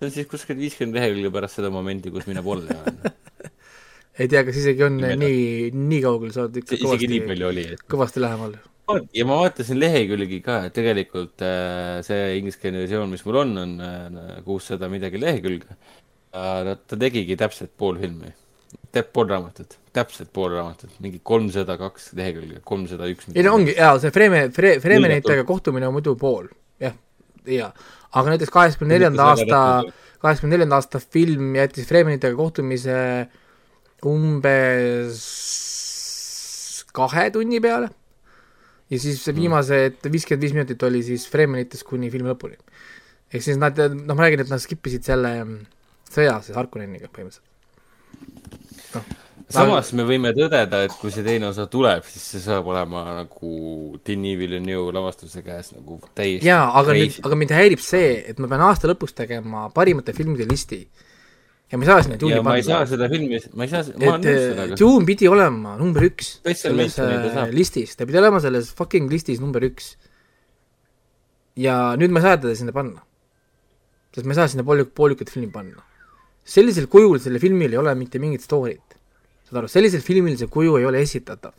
[0.00, 2.98] see on siis kuskil viiskümmend lehekülge pärast seda momenti, kus mina poole olen.
[4.20, 5.22] ei tea, kas isegi on Nimelt.
[5.22, 8.58] nii, nii kaugel, sa oled ikka kõvasti, kõvasti lähemal.
[9.14, 14.20] Ja ma vaatasin lehekülgi ka, et tegelikult äh, see ingliskeelne versioon, mis mul on, on
[14.46, 15.78] kuussada midagi lehekülge.
[16.30, 18.30] ta tegigi täpselt pool filmi,
[18.94, 23.30] teeb pool raamatut, täpselt pool raamatut, mingi kolmsada kaks lehekülge, kolmsada üks.
[23.34, 25.44] ei no ongi, jaa, see Freme, Fre-, Lõigatud.
[25.48, 26.46] kohtumine on muidu pool,
[26.82, 26.94] jah,
[27.50, 27.72] jaa.
[28.12, 29.62] aga näiteks kaheksakümne neljanda aasta,
[30.22, 32.98] kaheksakümne neljanda aasta film jättis Fremenitega kohtumise
[34.06, 35.24] umbes
[36.96, 37.90] kahe tunni peale
[38.90, 42.58] ja siis see viimased viiskümmend viis minutit oli siis Fremenitest kuni filmi lõpuni.
[43.32, 45.58] ehk siis nad, noh, ma räägin, et nad skip isid selle mm,
[46.10, 47.46] sõja siis Harkonneniga põhimõtteliselt.
[49.50, 53.52] samas me võime tõdeda, et kui see teine osa tuleb, siis see saab olema nagu
[54.06, 58.50] Denis Villeneuve lavastuse käes nagu täiesti jaa, aga nüüd, aga mind häirib see, et ma
[58.50, 60.82] pean aasta lõpus tegema parimate filmide listi
[61.70, 62.90] ja ma ei saa sinna Dune'i ma ei saa panna.
[62.90, 64.78] seda filmi, ma ei saa, ma olen nõus eh, sellega.
[64.80, 69.62] Dune pidi olema number üks selles eh, listis, ta pidi olema selles fucking listis number
[69.68, 69.92] üks.
[71.60, 73.04] ja nüüd ma ei saa teda sinna panna.
[74.10, 75.84] sest ma ei saa sinna pool, poolikat filmi panna.
[76.42, 78.98] sellisel kujul sellel filmil ei ole mitte mingit story't.
[79.46, 81.54] saad aru, sellisel filmil see kuju ei ole esitatav.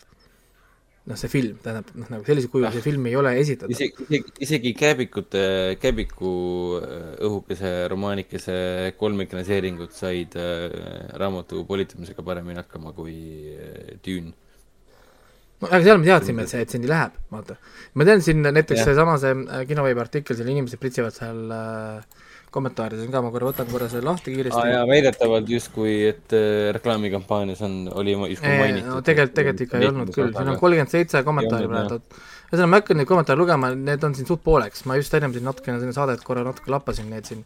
[1.10, 3.74] noh, see film, tähendab, noh nagu sellisel kujul see film ei ole esitatav.
[3.74, 5.44] isegi, isegi, isegi Kääbikute,
[5.82, 6.34] Kääbiku
[6.78, 8.58] äh, õhukese romaanikese
[9.00, 10.70] kolmiknaseeringud said äh,
[11.18, 13.18] raamatu politamisega paremini hakkama kui
[13.56, 14.36] äh, Dune.
[15.62, 17.58] no aga seal me teadsime, et see, et see nii läheb, vaata.
[17.98, 22.21] ma tean siin näiteks seesama see äh, kinoveebi artikkel, seal inimesed pritsivad seal äh,
[22.52, 26.70] kommentaarides on ka, ma korra võtan korra selle lahti kiiresti jaa, väidetavalt justkui, et äh,
[26.76, 28.90] reklaamikampaanias on, oli justkui Ei, mainitud.
[28.92, 32.00] no tegelikult, tegelikult ikka ei olnud küll, siin on kolmkümmend seitse kommentaari Ei praegu.
[32.52, 35.48] ühesõnaga, ma hakkan neid kommentaare lugema, need on siin suht pooleks, ma just ennem siin
[35.48, 37.46] natukene siin saadet korra natuke lappasin neid siin.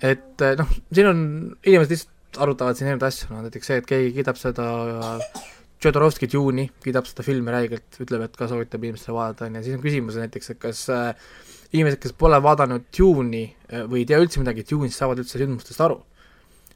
[0.00, 1.24] et eh, noh, siin on,
[1.66, 4.70] inimesed lihtsalt arutavad siin erinevaid asju, no näiteks see, et keegi kiidab seda
[5.84, 9.76] Tšodorovski Dune'i, kiidab seda filmi räigelt, ütleb, et ka soovitab inimestele vaadata, on ju, siis
[9.76, 11.34] on küsimus näiteks, et kas äh,
[11.74, 15.82] inimesed, kes pole vaadanud Dune'i äh, või ei tea üldse midagi Dune'ist, saavad üldse sündmustest
[15.84, 16.00] aru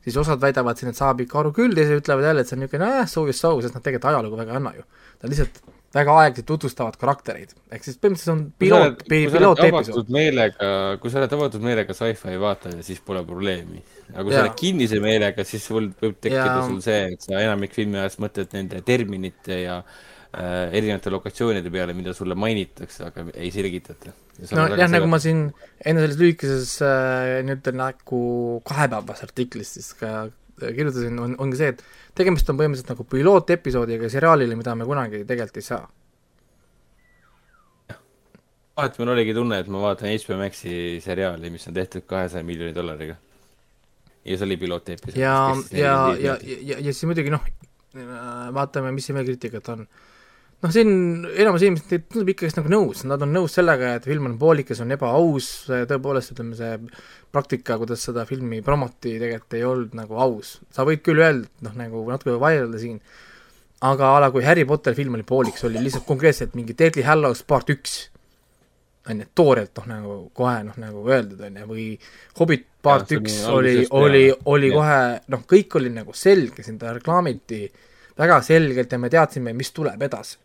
[0.08, 2.64] siis osad väidavad siin, et saab ikka aru küll, teised ütlevad jälle, et see on
[2.64, 4.86] niisugune äh, so is so, sest nad tegelikult ajalugu väga ei anna ju.
[5.22, 5.60] Nad lihtsalt
[5.96, 10.10] väga aeglaselt tutvustavad karaktereid, ehk siis põhimõtteliselt on piloot, pilootepisood.
[10.12, 10.68] meelega,
[11.00, 13.80] kui sa oled avatud meelega sci-fi vaataja, siis pole probleemi.
[14.12, 14.42] aga kui Jaa.
[14.42, 18.00] sa oled kinnise meelega, siis sul võib tekkida Ja- sul see, et sa enamik filmi
[18.00, 20.04] ajast mõtled nende terminite ja äh,
[20.36, 24.12] erinevate lokatsioonide peale, mida sulle mainitakse, aga ei selgitata.
[24.52, 25.46] no jah, nagu ma siin
[25.80, 28.20] enne selles lühikeses äh, nüüd nagu
[28.68, 31.80] kahepäevas artiklis siis ka äh, kirjutasin, on, ongi see, et
[32.18, 35.86] tegemist on põhimõtteliselt nagu pilootepisoodiga seriaalile, mida me kunagi tegelikult ei saa.
[38.78, 42.76] vahet mul oligi tunne, et ma vaatan HBO Maxi seriaali, mis on tehtud kahesaja miljoni
[42.76, 43.16] dollariga.
[44.28, 45.18] ja see oli pilooteepisood.
[45.18, 47.48] ja, ja, ja, ja, ja siis muidugi noh,
[48.54, 49.88] vaatame, mis siin veel kriitikat on.
[50.64, 50.90] noh, siin
[51.38, 54.94] enamus inimesed tundub ikkagist nagu nõus, nad on nõus sellega, et film on poolikas, on
[54.94, 56.74] ebaaus, tõepoolest ütleme, see
[57.34, 60.58] praktika, kuidas seda filmi promoti tegelikult ei olnud nagu aus.
[60.74, 63.00] sa võid küll öelda, noh nagu natuke vaielda siin,
[63.86, 67.44] aga a la kui Harry Potter film oli pooliks, oli lihtsalt konkreetselt mingi Deadly Hallows
[67.46, 67.98] part üks,
[69.08, 71.86] on ju, toorelt noh, nagu kohe noh, nagu öeldud, on ju, või
[72.40, 74.24] Hobbit part see oli üks oli, oli
[74.56, 74.80] oli Jah.
[74.80, 74.98] kohe
[75.36, 77.62] noh, kõik oli nagu selge, siin ta reklaamiti
[78.18, 80.38] väga selgelt ja me teadsime, mis tuleb edasi.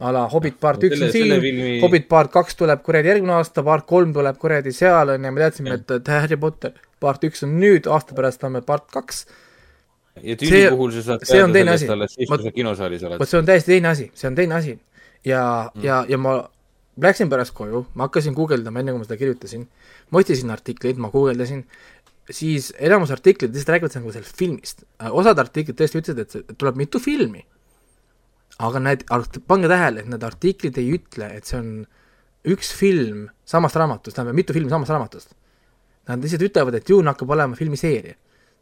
[0.00, 3.08] A la Hobbit part No üks selle- on siin filmi-, Hobbit part kaks tuleb kuradi
[3.10, 6.72] järgmine aasta, part kolm tuleb kuradi seal on ju, me teadsime, et, et Harry Potter
[7.00, 9.24] part üks on nüüd, aasta pärast on meil part kaks.
[10.22, 11.86] ja see- tüübi puhul sa saad see on teine asi.
[11.88, 14.78] Vot- see on täiesti teine asi, see on teine asi.
[15.24, 15.42] ja
[15.74, 16.38] mm., ja, ja ma
[17.02, 19.68] läksin pärast koju, ma hakkasin guugeldama, enne kui ma seda kirjutasin,
[20.10, 21.64] ma otsisin artikleid, ma guugeldasin,
[22.30, 24.82] siis enamus artiklid lihtsalt räägivad nagu sellest filmist.
[25.10, 27.44] osad artiklid tõesti ütlesid, see- et tuleb mitu filmi.
[28.58, 29.04] Aga need,
[29.46, 31.70] pange tähele, et need artiklid ei ütle, et see on
[32.48, 35.34] üks film samast raamatust, tähendab mitu filmi samast raamatust.
[36.08, 38.16] Nad lihtsalt ütlevad, et Dune hakkab olema filmiseeria,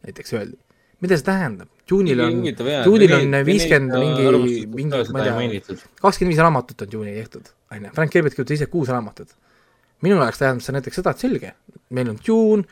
[0.07, 0.59] näiteks öeldi.
[1.01, 1.69] mida see tähendab?
[1.91, 2.39] Dune'il on,
[2.87, 7.85] Dune'il on viiskümmend mingi, mingi, ma ei tea, kakskümmend viis raamatut on Dune'i tehtud, on
[7.85, 9.37] ju, Frank Herbert kirjutas ise kuus raamatut.
[10.05, 11.53] minu jaoks tähendab see näiteks seda, et selge,
[11.97, 12.65] meil on Dune,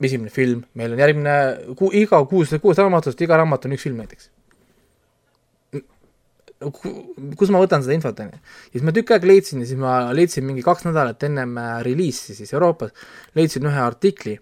[0.00, 1.34] esimene film, meil on järgmine
[1.78, 4.30] ku,, iga kuus, kuus raamatust, iga raamat on üks film näiteks.
[6.72, 8.40] Kus ma võtan seda infot, on ju.
[8.40, 11.78] ja siis ma tükk aega leidsin ja siis ma leidsin mingi kaks nädalat ennem äh,
[11.86, 12.94] reliisi siis Euroopas,
[13.36, 14.38] leidsin ühe artikli,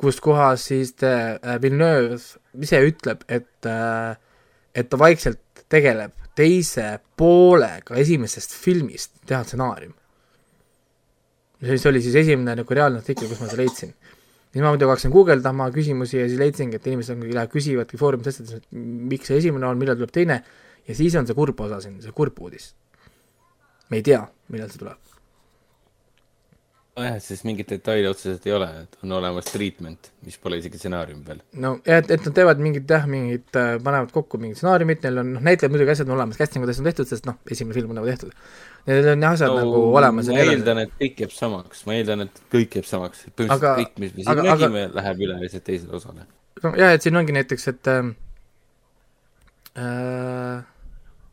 [0.00, 2.18] kus kohas siis äh, Villeneuve
[2.62, 4.16] ise ütleb, et äh,
[4.74, 6.86] et ta vaikselt tegeleb teise
[7.18, 9.92] poolega esimesest filmist teha stsenaarium.
[11.62, 13.92] see oli siis esimene nagu reaalne artikkel, kus ma seda leidsin.
[14.52, 18.32] siis ma muidugi hakkasin guugeldama küsimusi ja siis leidsingi, et inimesed on, lähevad küsivadki foorumis
[18.32, 18.66] asjades, et
[19.12, 20.40] miks see esimene on, millal tuleb teine,
[20.88, 22.74] ja siis on see kurb osa siin, see kurb uudis.
[23.90, 25.12] me ei tea, millal see tuleb
[26.96, 30.80] nojah, et siis mingeid detaile otseselt ei ole, et on olemas treatment, mis pole isegi
[30.80, 31.40] stsenaarium veel.
[31.64, 35.32] no et, et nad teevad mingit jah, mingit äh,, panevad kokku mingit stsenaariumit, neil on,
[35.38, 37.94] noh, näitlejad muidugi asjad on olemas, casting ud asjad on tehtud, sest noh, esimene film
[37.94, 38.34] on nagu tehtud.
[38.90, 40.28] Neil on jah, asjad no, nagu olemas.
[40.32, 43.94] ma eeldan, et kõik jääb samaks, ma eeldan, et kõik jääb samaks, põhimõtteliselt aga, kõik,
[44.02, 46.28] mis me siin nägime, läheb üle lihtsalt teisele osale.
[46.66, 48.12] nojah, et siin ongi näiteks, et äh,
[49.80, 50.71] äh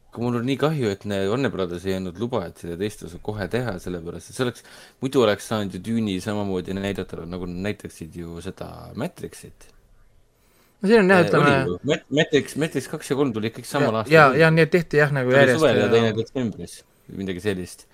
[0.10, 3.20] aga mul on nii kahju, et Warner Brothers ei andnud luba, et seda teist osa
[3.22, 4.64] kohe teha, sellepärast et see oleks,
[5.04, 9.70] muidu oleks saanud ju Dune'i samamoodi näidata, nagu nad näitaksid ju seda Matrixit.
[10.82, 12.00] no siin on jah, ütleme.
[12.10, 14.16] Matrix, Matrix kaks ja kolm tuli kõik samal aastal.
[14.16, 15.62] ja, ja nii et tehti jah, nagu järjest.
[15.62, 16.80] suvel ja teine detsembris
[17.10, 17.86] või midagi sellist.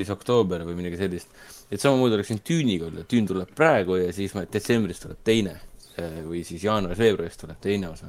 [0.00, 1.28] siis oktoober või midagi sellist.
[1.68, 5.58] et samamoodi oleks siin Dune'iga olla, Dune tuleb praegu ja siis detsembris tuleb teine
[6.24, 8.08] või siis jaanuaris-veebruaris tuleb teine osa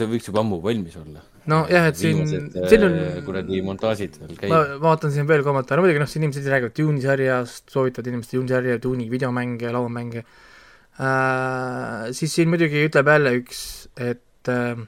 [0.00, 1.22] see võiks juba ammu valmis olla.
[1.50, 4.52] nojah, et siin, siin on äh, kuradi montaažid veel käib.
[4.52, 8.54] ma vaatan siin veel kommentaare, muidugi noh, siin inimesed räägivad Dune'i sarjast, soovitavad inimestele Dune'i
[8.54, 13.62] sarja, Dune'i videomänge, lauamänge äh,, siis siin muidugi ütleb jälle üks,
[13.96, 14.82] et äh,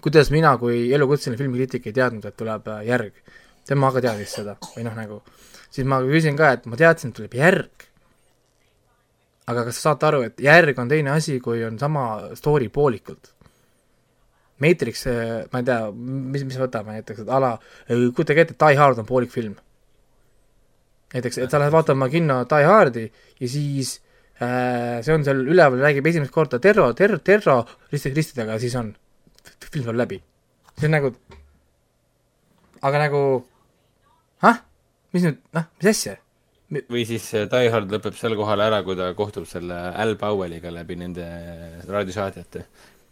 [0.00, 3.38] kuidas mina kui elukutseline filmikriitik ei teadnud, et tuleb äh, järg.
[3.70, 5.22] tema aga teadis seda või noh, nagu
[5.70, 7.86] siis ma küsin ka, et ma teadsin, et tuleb järg.
[9.50, 13.32] aga kas sa saate aru, et järg on teine asi, kui on sama story poolikult
[14.60, 17.50] Matrix, äh, ma ei tea, mis, mis võtame näiteks, et a la,
[17.88, 19.56] äh, kujutage ette, Die Hard on poolik film.
[21.14, 23.08] näiteks, et sa lähed vaatama kinno Die Hardi
[23.40, 23.96] ja siis
[24.38, 27.56] äh, see on seal üleval, räägib esimest korda terro, terro, terro
[27.90, 28.92] ristid, ristidega ja siis on,
[29.70, 30.20] film saab läbi.
[30.78, 31.12] see on nagu,
[32.82, 33.22] aga nagu,
[34.46, 34.62] ah,
[35.16, 36.20] mis nüüd, noh, mis asja?
[36.70, 40.70] või siis äh, Die Hard lõpeb sel kohal ära, kui ta kohtub selle Al Powelliga
[40.70, 41.26] läbi nende
[41.88, 42.68] raadiosaadete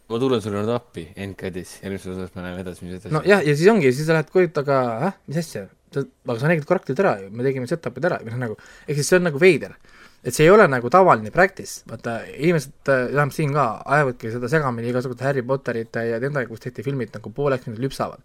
[0.09, 3.13] ma tulen sulle nüüd appi, NCAD-is, järgmises osas me läheme edasi, mis edasi.
[3.13, 4.79] nojah, ja siis ongi, siis sa lähed koju, aga
[5.09, 8.43] ah, mis asja, aga sa nägid karakterid ära ju, me tegime setup'id ära, või noh
[8.47, 8.57] nagu,
[8.87, 9.77] ehk siis see on nagu veider.
[10.19, 14.89] et see ei ole nagu tavaline practice, vaata inimesed, vähemalt siin ka, ajavadki seda segamini
[14.91, 18.19] igasuguste Harry Potterite ja nendega, kus tehti filmid nagu pooleks nüüd lüpsavad.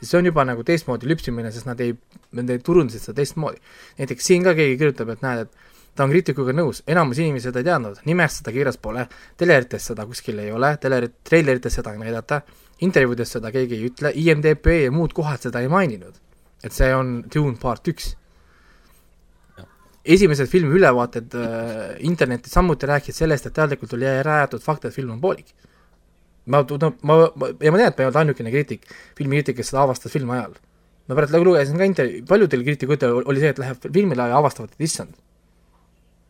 [0.00, 1.94] siis see on juba nagu teistmoodi lüpsimine, sest nad ei,
[2.36, 3.62] nad ei turundasid seda teistmoodi.
[4.02, 5.67] näiteks siin ka keegi kirjutab, et näed, et
[5.98, 9.02] ta on kriitikuga nõus, enamus inimesi seda ei teadnud, nimest seda kirjas pole,
[9.40, 12.38] telerites seda kuskil ei ole, teler-, treilerites seda ei näidata,
[12.86, 16.14] intervjuudes seda keegi ei ütle, IMDB ja muud kohad seda ei maininud.
[16.66, 18.14] et see on Dune part üks.
[20.04, 25.16] esimesed filmi ülevaated äh, internetis samuti rääkisid sellest, et teadlikult oli rajatud fakt, et film
[25.16, 25.54] on poolik.
[26.46, 28.86] ma, no ma, ma, ja ma tean, et ma ei olnud ainukene kriitik,
[29.18, 30.54] filmikriitik, kes seda avastas filmi ajal.
[31.08, 34.86] ma pärast lugesin ka intervjuu, paljudel kriitikutel oli see, et läheb filmile ja avastavad, et
[34.86, 35.18] issand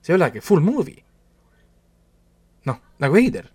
[0.08, 1.02] see ei olegi full movie.
[2.68, 3.48] noh, nagu veider.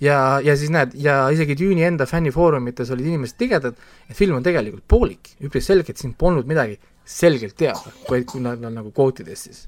[0.00, 3.76] ja, ja siis näed, ja isegi Dune'i enda fännifoorumites olid inimesed tigedad,
[4.08, 8.64] et film on tegelikult poolik, üpris selgelt siin polnud midagi selgelt teada, kui, kui nad
[8.64, 9.66] on nagu kvootidest siis.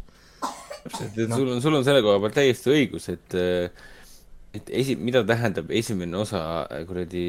[0.83, 1.37] täpselt, et no.
[1.37, 3.39] sul on, sul on selle koha pealt täiesti õigus, et
[4.57, 6.41] et esi-, mida tähendab esimene osa
[6.89, 7.27] kuradi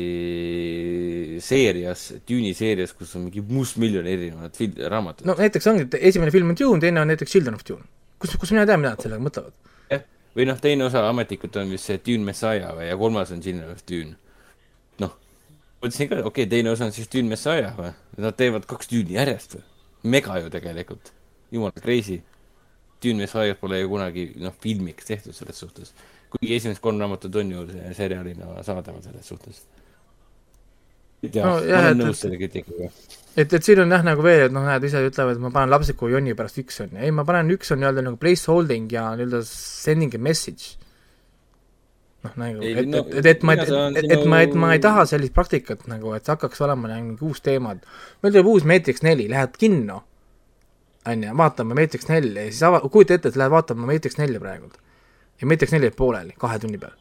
[1.43, 5.27] seerias, Dune'i seerias, kus on mingi mustmiljon erinevat fil-, raamatut.
[5.27, 7.83] no näiteks ongi, et esimene film on Dune, teine on näiteks Children of Dune
[8.19, 9.55] kus, kus mina tean, mida nad sellega mõtlevad?
[9.91, 10.03] jah,
[10.35, 13.83] või noh, teine osa ametlikult on vist see Dune Messiah või, ja kolmas on of
[13.89, 14.15] Dune.
[15.03, 15.13] noh,
[15.81, 19.17] mõtlesin ka, okei okay,, teine osa on siis Dune Messiah või, nad teevad kaks Dune'i
[19.19, 19.63] järjest või,
[20.03, 21.13] mega ju tegelikult,
[21.51, 22.21] jumala crazy.
[23.03, 25.93] Dune Messiah pole ju kunagi, noh, filmiks tehtud selles suhtes,
[26.33, 29.61] kuigi esimesed kolm raamatut on ju seriaalina saadaval selles suhtes
[31.25, 32.89] ja no, jah, ma olen nõus selle kriitikaga.
[33.37, 35.73] et, et siin on jah, nagu veel, et noh, näed, ise ütlevad, et ma panen
[35.73, 39.41] lapsiku jonni pärast üks on, ei, ma panen üks on nii-öelda nagu placeholding ja nii-öelda
[39.47, 40.75] sending a message.
[42.25, 43.71] noh, nagu, et, no, et, et, et ma, et,
[44.03, 47.25] et, et ma, et ma ei taha sellist praktikat nagu, et hakkaks olema nagu mingi
[47.25, 50.03] uus teema, et meil tuleb uus Matrix neli, lähed kinno,
[51.07, 54.43] on ju, vaatame Matrix nelja ja siis ava-, kujuta ette, et lähed vaatama Matrix nelja
[54.43, 54.77] praegult.
[55.41, 56.97] ja Matrix neli jääb pooleli kahe tunni peal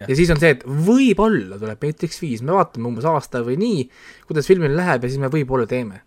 [0.00, 3.84] ja siis on see, et võib-olla tuleb Matrix viis, me vaatame umbes aasta või nii,
[4.28, 6.02] kuidas filmil läheb ja siis me võib-olla teeme.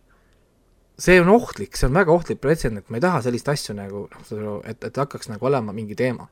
[0.98, 4.62] see on ohtlik, see on väga ohtlik pretsedent, ma ei taha sellist asju nagu noh,
[4.66, 6.28] et, et hakkaks nagu olema mingi teema.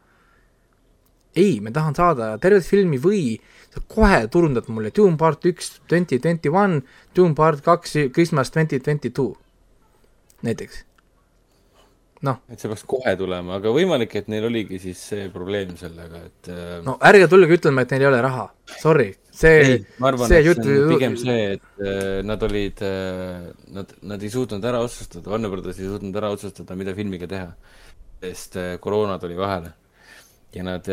[1.36, 3.38] ei, ma tahan saada tervet filmi või
[3.74, 6.82] sa kohe turundad mulle Dune part üks, twenty twenty one,
[7.16, 9.36] Dune part kaks, Christmas twenty twenty two,
[10.44, 10.86] näiteks
[12.24, 16.22] noh, et see peaks kohe tulema, aga võimalik, et neil oligi siis see probleem sellega,
[16.30, 18.46] et äh, no ärge tulge ütlema, et neil ei ole raha,
[18.80, 20.64] sorry, see ei, ma arvan, see jutt
[20.94, 25.82] pigem see, et äh, nad olid äh,, nad, nad ei suutnud ära otsustada, Warner Brothers
[25.82, 27.50] ei suutnud ära otsustada, mida filmiga teha.
[28.26, 29.74] sest koroona tuli vahele.
[30.56, 30.88] ja nad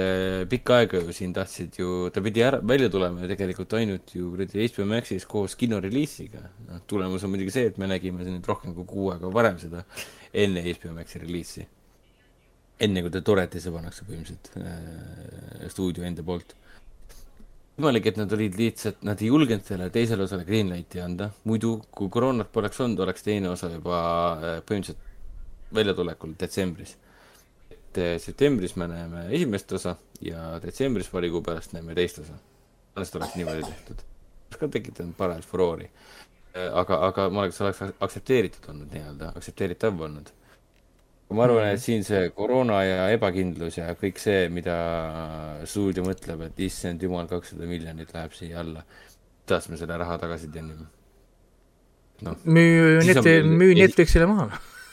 [0.51, 4.33] pikka aega ju siin tahtsid ju, ta pidi ära, välja tulema ju tegelikult ainult ju
[4.33, 6.43] kuradi HBO Maxis koos kinoreliisiga.
[6.67, 9.63] noh, tulemus on muidugi see, et me nägime siin nüüd rohkem kui kuu aega varem
[9.63, 9.85] seda,
[10.33, 11.67] enne HBO Maxi reliisi.
[12.83, 16.57] enne kui ta Toretisse pannakse põhimõtteliselt äh, stuudio enda poolt
[17.77, 22.11] võimalik, et nad olid lihtsalt, nad ei julgenud sellele teisele osale greenlight'i anda, muidu kui
[22.13, 25.09] koroonat poleks olnud, oleks teine osa juba äh, põhimõtteliselt
[25.73, 26.97] väljatulekul detsembris.
[27.71, 32.37] et äh, septembris me näeme esimest osa ja detsembris paari kuu pärast näeme teist osa.
[32.95, 34.05] sellest oleks niimoodi tehtud.
[34.47, 35.91] oleks ka tekitanud parajalt furoori.
[36.55, 40.33] aga, aga ma oleks, oleks aktsepteeritud olnud nii-öelda, aktsepteeritav olnud.
[41.33, 44.75] ma arvan, et siin see koroona ja ebakindlus ja kõik see, mida
[45.65, 48.85] stuudio mõtleb, et issand jumal, kakssada miljonit läheb siia alla.
[49.47, 50.87] kuidas me selle raha tagasi teenime?
[52.23, 54.51] noh, müü veel- müü Netflixile maha.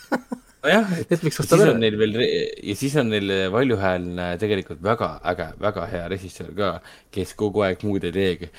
[0.64, 1.74] nojah, et Netflix ostab ära.
[1.80, 6.70] neil veel, ja siis on neil valjuhäälne tegelikult väga äge, väga hea režissöör ka,
[7.16, 8.50] kes kogu aeg muud ei teegi.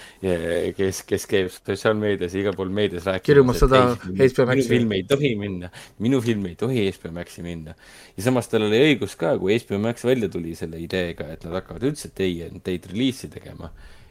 [0.78, 3.26] kes, kes käib sotsiaalmeedias ja igal pool meedias rääkimas.
[3.26, 4.54] Kirjumas seda HBO Maxi.
[4.54, 7.76] minu film ei tohi minna, minu film ei tohi HBO Maxi minna.
[8.16, 11.58] ja samas tal oli õigus ka, kui HBO Max välja tuli selle ideega, et nad
[11.60, 13.68] hakkavad üldse teie, teid reliisi tegema,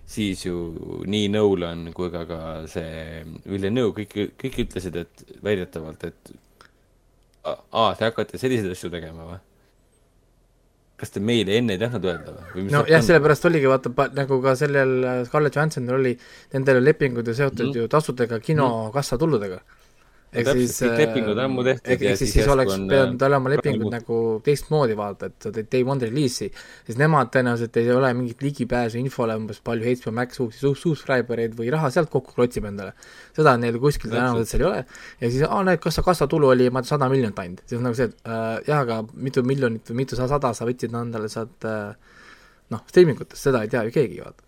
[0.10, 6.32] siis ju nii Nolan kui ka ka see Villeneuve kõik, kõik ütlesid, et väidetavalt, et
[7.46, 9.40] aa, te hakkate selliseid asju tegema või?
[11.00, 12.46] kas te meile enne ei tahtnud öelda või?
[12.54, 12.64] või?
[12.66, 13.08] mis no värk jah, on?
[13.08, 16.16] sellepärast oligi vaata, nagu ka sellel äh, Scarlett Johanssonil oli
[16.54, 17.78] nendel lepingud ju seotud mm.
[17.80, 19.62] ju tasudega kinokassa tuludega.
[19.62, 19.79] ehk
[20.46, 23.52] täpselt, siis, kõik lepingud ammu tehtud ehk siis, siis siis oleks on, pidanud äh, olema
[23.56, 26.50] lepingud nagu teistmoodi vaata, et sa teed day one reliisi,
[26.88, 31.42] siis nemad tõenäoliselt ei ole mingit ligipääsu infole umbes palju HBO Max uusi su- subscriber
[31.46, 32.94] eid või raha sealt kokku klotsib endale.
[33.36, 36.70] seda neil kuskil tõenäoliselt seal ei ole ja siis, aa näed, kas sa kassatulu oli,
[36.70, 40.04] ma sada miljonit ainult, siis on nagu see, et äh, jah, aga mitu miljonit või
[40.04, 41.96] mitu sa- sada sa võtsid endale sealt äh,
[42.70, 44.46] noh, streamingutest, seda ei tea ju keegi, vaata.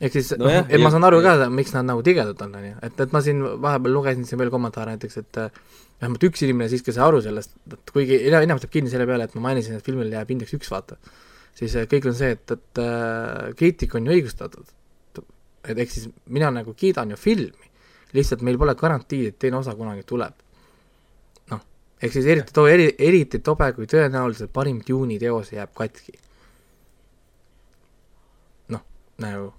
[0.00, 2.74] Ehk siis No et ma saan aru ka miks nad nagu tigedad on, on ju,
[2.82, 5.60] et, et ma siin vahepeal lugesin siin veel kommentaare näiteks, et äh,
[6.00, 9.28] vähemalt üks inimene siiski sai aru sellest, et kuigi ena- enamik jääb kinni selle peale,
[9.28, 10.98] et ma mainisin, et filmil jääb indeks üks, vaata,
[11.56, 14.74] siis äh, kõigil on see, et, et äh, kriitika on ju õigustatud.
[15.64, 17.70] et ehk siis mina nagu kiidan ju filmi,
[18.12, 20.34] lihtsalt meil pole garantiid, et teine osa kunagi tuleb.
[21.54, 21.62] noh,
[22.02, 26.18] ehk siis eriti to-, eri, eriti tobe, kui tõenäoliselt parim Dune'i teos jääb katki.
[28.74, 28.82] noh,
[29.22, 29.52] nagu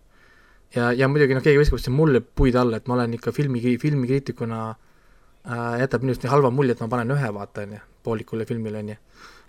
[0.73, 3.61] ja, ja muidugi noh, keegi viskab siin mulle puid alla, et ma olen ikka filmi,
[3.81, 8.47] filmikriitikuna äh, jätab minust nii halva mulje, et ma panen ühe vaata, on ju, poolikule
[8.49, 8.97] filmile, on ju.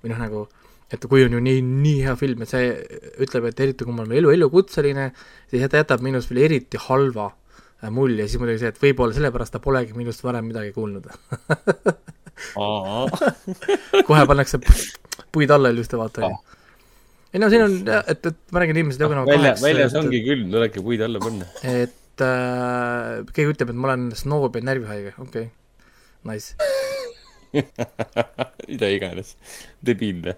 [0.03, 0.45] või noh, nagu,
[0.93, 2.69] et kui on ju nii, nii hea film, et see
[3.25, 5.11] ütleb, et eriti kui ma olen elu, elukutseline,
[5.51, 9.57] siis ta jätab minust veel eriti halva äh, mulje, siis muidugi see, et võib-olla sellepärast
[9.57, 11.09] ta polegi minust varem midagi kuulnud.
[14.07, 14.61] Kohe pannakse
[15.33, 16.56] puid alla ilusti, vaata, on ju.
[17.37, 20.21] Ei no siin on, et, et ma räägin inimesed jagunevad välja, kaheks, väljas et- ongi
[20.25, 21.49] külm, tulebki puid alla panna.
[21.69, 25.53] et äh, keegi ütleb, et ma olen snoob ja närvihaige, okei okay.,
[26.33, 26.57] nice.
[28.69, 29.35] mida iganes,
[29.85, 30.35] debiilne.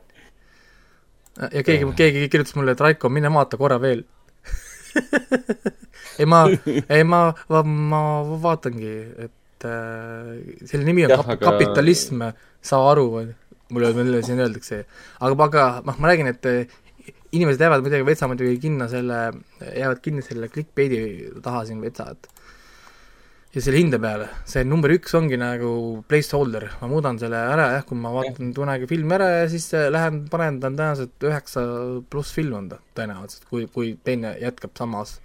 [1.55, 4.03] ja keegi, keegi kirjutas mulle, et Raiko, mine vaata korra veel.
[6.19, 6.43] ei ma,
[6.91, 7.21] ei ma,
[7.53, 8.01] ma, ma
[8.43, 8.95] vaatangi,
[9.29, 10.33] et äh,
[10.67, 12.27] selle nimi on Jah, kap- aga- kapitalism,
[12.73, 13.07] saa aru,
[13.71, 14.83] mulle, mulle siin öeldakse.
[15.21, 16.51] aga, aga noh, ma räägin, et
[17.33, 19.21] inimesed jäävad muidugi vetsa muidugi kinno selle,
[19.61, 21.01] jäävad kinni selle clickbait'i
[21.45, 22.31] taha siin vetsa, et
[23.55, 25.71] ja selle hinde peale, see number üks ongi nagu
[26.09, 29.89] placeholder, ma muudan selle ära jah, kui ma vaatan kunagi filmi ära ja siis äh,
[29.93, 31.63] lähen panen ta on tõenäoliselt üheksa
[32.13, 35.17] pluss film on ta tõenäoliselt, kui, kui teine jätkab samas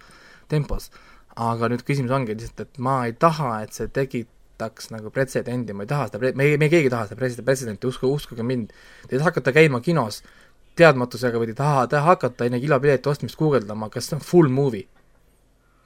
[0.48, 0.90] tempos.
[1.34, 5.82] aga nüüd küsimus ongi lihtsalt, et ma ei taha, et see tekitaks nagu pretsedendi, ma
[5.82, 8.70] ei taha seda, me, me keegi ei taha seda pretsedenti, pretsedenti, usku, uskuge mind,
[9.02, 10.22] te ei taha hakata käima kinos
[10.78, 14.86] teadmatusega või te ei taha, hakata enne kilopileti ostmist guugeldama, kas see on full movie.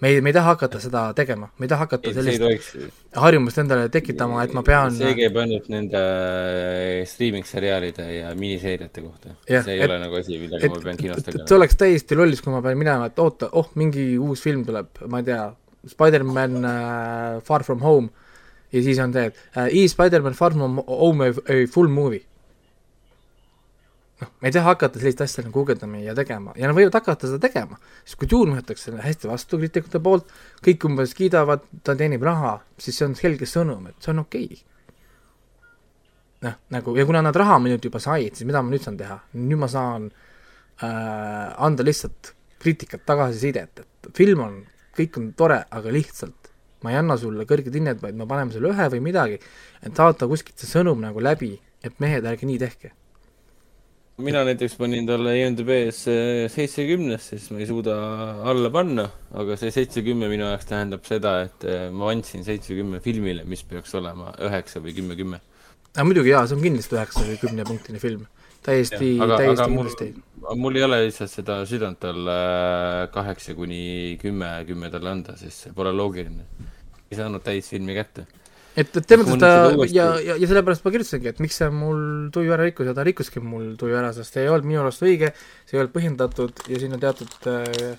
[0.00, 2.76] me ei, me ei taha hakata seda tegema, me ei taha hakata sellist
[3.18, 6.02] harjumust endale tekitama, et ma pean see käib ainult nende
[7.10, 9.34] streaming seriaalide ja miniseeriate kohta.
[9.48, 11.40] See ei et- ole nagu asi, millega et, ma pean et, kinos et, et see
[11.42, 11.56] tegema.
[11.58, 15.18] oleks täiesti lollis, kui ma pean minema, et oota, oh, mingi uus film tuleb, ma
[15.22, 15.42] ei tea,
[15.88, 18.08] Spider-man uh, Far From Home
[18.72, 22.22] ja siis on see, et uh, is Spider-man Far From Home a full movie.
[24.22, 27.30] noh, me ei taha hakata sellist asja nagu guugeldama ja tegema ja nad võivad hakata
[27.30, 30.32] seda tegema, sest kui Dune võetakse hästi vastu kriitikute poolt,
[30.64, 34.48] kõik umbes kiidavad, ta teenib raha, siis see on selge sõnum, et see on okei
[34.48, 34.64] okay.
[36.48, 39.20] noh, nagu ja kuna nad raha minult juba said, siis mida ma nüüd saan teha,
[39.38, 44.60] nüüd ma saan äh, anda lihtsalt kriitikat, tagasisidet, et film on,
[44.98, 46.38] kõik on tore, aga lihtsalt
[46.82, 49.38] ma ei anna sulle kõrget hinnet, vaid me paneme sulle ühe või midagi,
[49.82, 52.92] et saata kuskilt see sõnum nagu läbi, et mehed, ärge nii tehke.
[54.22, 56.00] Mina näiteks panin talle IMDB-s
[56.50, 57.94] seitsekümnest, sest ma ei suuda
[58.50, 59.04] alla panna,
[59.38, 63.94] aga see seitsekümme minu jaoks tähendab seda, et eh, ma andsin seitsekümme filmile, mis peaks
[63.98, 65.40] olema üheksa või kümme, kümme.
[65.94, 68.26] aga muidugi jaa, see on kindlasti üheksa või kümnepunktine film.
[68.66, 70.10] täiesti, täiesti kindlasti.
[70.64, 72.40] mul ei ole lihtsalt seda südant talle
[73.14, 76.48] kaheksa kuni kümme, kümme talle anda, sest see pole loogiline.
[77.08, 78.26] ei saanud täisfilmi kätte
[78.78, 79.50] et, et mõttes ta
[79.90, 82.00] ja, ja, ja sellepärast ma kirjutasingi, et miks see mul
[82.34, 85.04] tuju ära rikkus ja ta rikkuski mul tuju ära, sest see ei olnud minu arust
[85.06, 85.32] õige,
[85.66, 87.96] see ei olnud põhjendatud ja siin on teatud äh,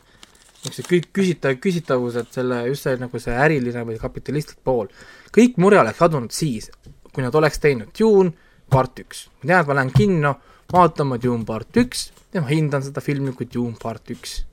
[0.66, 4.92] niisugused küsitav, küsitavused, selle, just see nagu see äriline või kapitalistlik pool.
[5.36, 6.70] kõik mure oleks kadunud siis,
[7.14, 8.34] kui nad oleks teinud Dune
[8.70, 9.28] part üks.
[9.42, 10.36] ma tean, et ma lähen kinno
[10.72, 14.44] vaatama Dune part üks ja ma hindan seda filmi kui Dune part üks.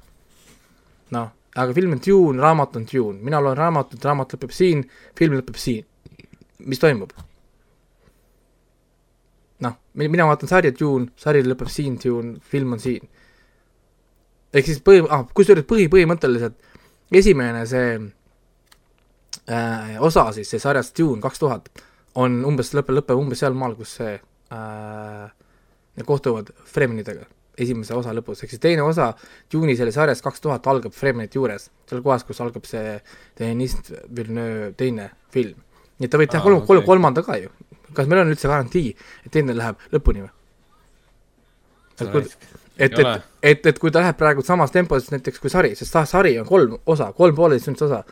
[1.15, 4.87] noh, aga film on Dune, raamat on Dune, mina loen raamatut, raamat lõpeb siin,
[5.19, 5.85] film lõpeb siin
[6.59, 7.13] mis toimub?
[9.65, 13.09] noh, mina vaatan sarja Dune, sari lõpeb siin, Dune, film on siin.
[14.53, 16.59] ehk siis põhi, ah, kusjuures põhi, põhimõtteliselt
[17.17, 17.95] esimene see
[19.49, 21.71] äh, osa siis, see sarjast Dune kaks tuhat,
[22.17, 24.15] on umbes, lõpeb, lõpeb umbes sealmaal, kus see
[24.53, 27.25] äh, kohtuvad Fremenitega
[27.57, 29.15] esimese osa lõpus, ehk siis teine osa
[29.53, 32.99] Dune'i selle sarjas kaks tuhat algab Fremenite juures, seal kohas, kus algab see
[33.39, 33.79] Denis
[34.13, 35.63] Villeneuve teine film
[35.97, 37.53] nii et ta võib teha kolm, kolm, kolmanda ka ju.
[37.97, 38.93] kas meil on üldse garantii,
[39.25, 40.33] et teine läheb lõpuni või?
[41.97, 42.23] et kui,
[42.77, 46.37] et, et, et, et kui ta läheb praegu samas tempos näiteks kui sari, sest sari
[46.41, 48.03] on kolm osa, kolm pooleteist tunnist osa,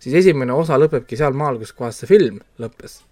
[0.00, 3.02] siis esimene osa lõpebki sealmaal, kus kohas see film lõppes.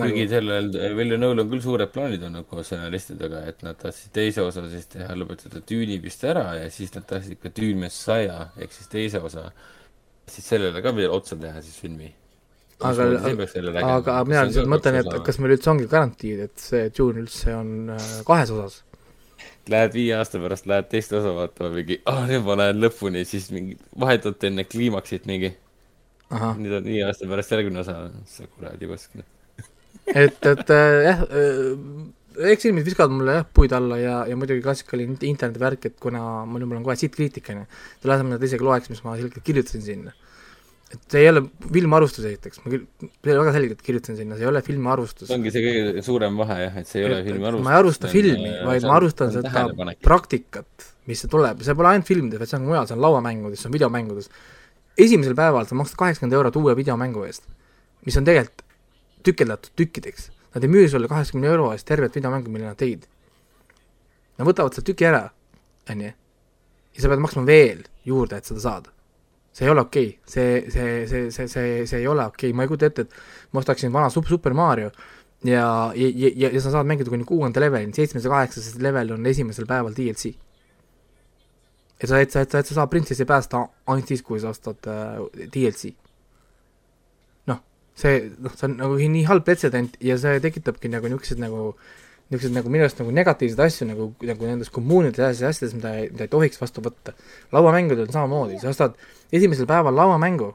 [0.00, 0.30] kuigi nagu...
[0.34, 4.90] sellel Villeneuve'l on küll suured plaanid olnud koos stsenaristidega, et nad tahtsid teise osa siis
[4.90, 9.22] teha, lõpetada Düni vist ära ja siis nad tahtsid ka Dün Messiah ehk siis teise
[9.22, 9.50] osa,
[10.30, 12.10] siis sellele ka veel otsa teha siis filmi
[12.80, 17.56] aga, aga mina lihtsalt mõtlen, et kas meil üldse ongi garantiid, et see Dune üldse
[17.56, 18.80] on äh, kahes osas?
[19.70, 23.50] Lähed viie aasta pärast, lähed teist osa vaatama mingi, ah nüüd ma lähen lõpuni, siis
[23.54, 25.52] mingi vahetult enne kliimaksit mingi.
[26.30, 27.98] nüüd on viie aasta pärast järgmine osa,
[28.30, 29.26] sa kuradi kuskil
[30.06, 31.74] et, et äh, jah äh,,
[32.50, 36.64] eks inimesed viskavad mulle jah puid alla ja, ja muidugi klassikaline internetivärk, et kuna mul,
[36.64, 37.66] mul on kohe siit kriitika, onju,
[38.00, 40.14] selle asemel, et isegi loeks, mis ma selgelt kirjutasin sinna
[40.90, 42.86] et see ei ole filmiarvustus esiteks, ma küll,
[43.26, 45.28] väga selgelt kirjutasin sinna, see ei ole filmiarvustus.
[45.28, 47.66] see ongi see kõige suurem vahe jah, et see ei ole filmiarvustus.
[47.66, 52.10] ma ei arusta filmi, vaid ma arvustan seda praktikat, mis see tuleb, see pole ainult
[52.10, 54.30] filmides, vaid see on mujal, see on lauamängudes, see on videomängudes.
[55.06, 57.46] esimesel päeval sa maksad kaheksakümmend eurot uue videomängu eest,
[58.06, 58.66] mis on tegelikult
[59.24, 60.30] tükeldatud tükkideks.
[60.54, 63.04] Nad ei müü sulle kaheksakümne euro eest tervet videomängu, mille nad tegid.
[64.40, 65.26] Nad võtavad selle tüki ära,
[65.92, 66.14] on ju,
[66.96, 68.96] ja sa pead maksma veel juurde, et seda saada
[69.60, 72.56] see ei ole okei okay., see, see, see, see, see, see ei ole okei okay.,
[72.56, 74.88] ma ei kujuta ette, et ma ostaksin vana Super Mario
[75.44, 79.26] ja, ja, ja, ja sa saad mängida kuni kuuenda levelini, seitsmes ja kaheksas level on
[79.26, 80.32] esimesel päeval DLC.
[82.00, 84.54] ja sa, et sa, et sa, et sa saad printsessi päästa ainult siis, kui sa
[84.54, 85.20] ostad äh,
[85.52, 85.92] DLC.
[87.52, 87.60] noh,
[87.94, 91.74] see, noh, see on nagu nii halb pretsedent ja see tekitabki nagu niisugused nagu
[92.30, 96.10] niisuguseid nagu minu arust nagu negatiivseid asju nagu, nagu nendes kommuunides ja asjades, mida ei,
[96.12, 97.14] mida ei tohiks vastu võtta.
[97.52, 98.94] lauamängudel on samamoodi, sa ostad
[99.32, 100.52] esimesel päeval lauamängu,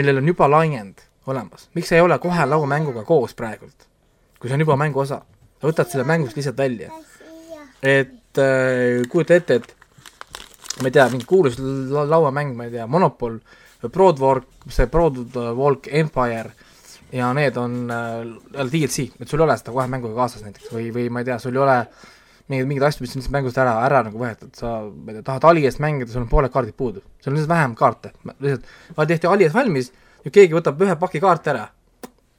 [0.00, 3.88] millel on juba lainend olemas, miks ei ole kohe lauamänguga koos praegult,
[4.40, 5.20] kui see on juba mängu osa?
[5.60, 6.90] sa võtad selle mängust lihtsalt välja.
[7.82, 12.86] et äh, kujuta ette, et ma ei tea, mingi kuulus la lauamäng, ma ei tea,
[12.88, 13.38] Monopol,
[13.84, 16.54] Broadwalk, see Broadwalk Empire
[17.14, 20.88] ja need on äh, DLC, et sul ei ole seda kohe mänguga kaasas näiteks või,
[20.94, 21.76] või ma ei tea, sul ei ole
[22.48, 25.26] mingeid, mingeid asju, mis on lihtsalt mängust ära, ära nagu võetud, sa, ma ei tea,
[25.28, 28.12] tahad Aliest mängida, sul on pooled kaardid puudu, sul on lihtsalt vähem kaarte,
[28.44, 28.66] lihtsalt,
[29.08, 29.92] tehti Alias valmis
[30.24, 31.68] ja keegi võtab ühe paki kaarte ära,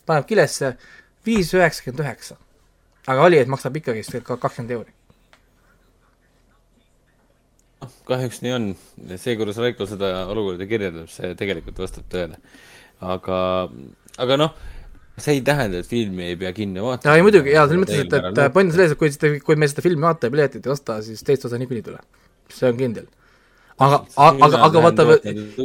[0.06, 0.76] paneb kilesse
[1.26, 2.38] viis üheksakümmend üheksa.
[3.08, 4.94] aga Alias maksab ikkagist kakskümmend euri.
[8.06, 8.72] kahjuks nii on,
[9.18, 12.38] see, kuidas Raiko seda olukorda kirjeldab, see tegelikult vastab tõele.
[13.02, 13.40] aga,
[14.24, 14.56] aga noh
[15.18, 17.16] see ei tähenda, et filmi ei pea kinni vaatama.
[17.16, 19.70] ei muidugi, jaa, selles mõttes, et, et point on selles, et kui seda, kui me
[19.72, 22.04] seda filmi vaatame, piletit ei osta, siis teist osa niikuinii tuleb.
[22.52, 23.06] see on kindel.
[23.80, 25.06] aga, aga, aga vaata,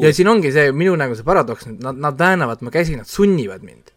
[0.05, 3.67] ja siin ongi see minu nagu see paradoks, nad, nad väänavad mu käsi, nad sunnivad
[3.67, 3.91] mind.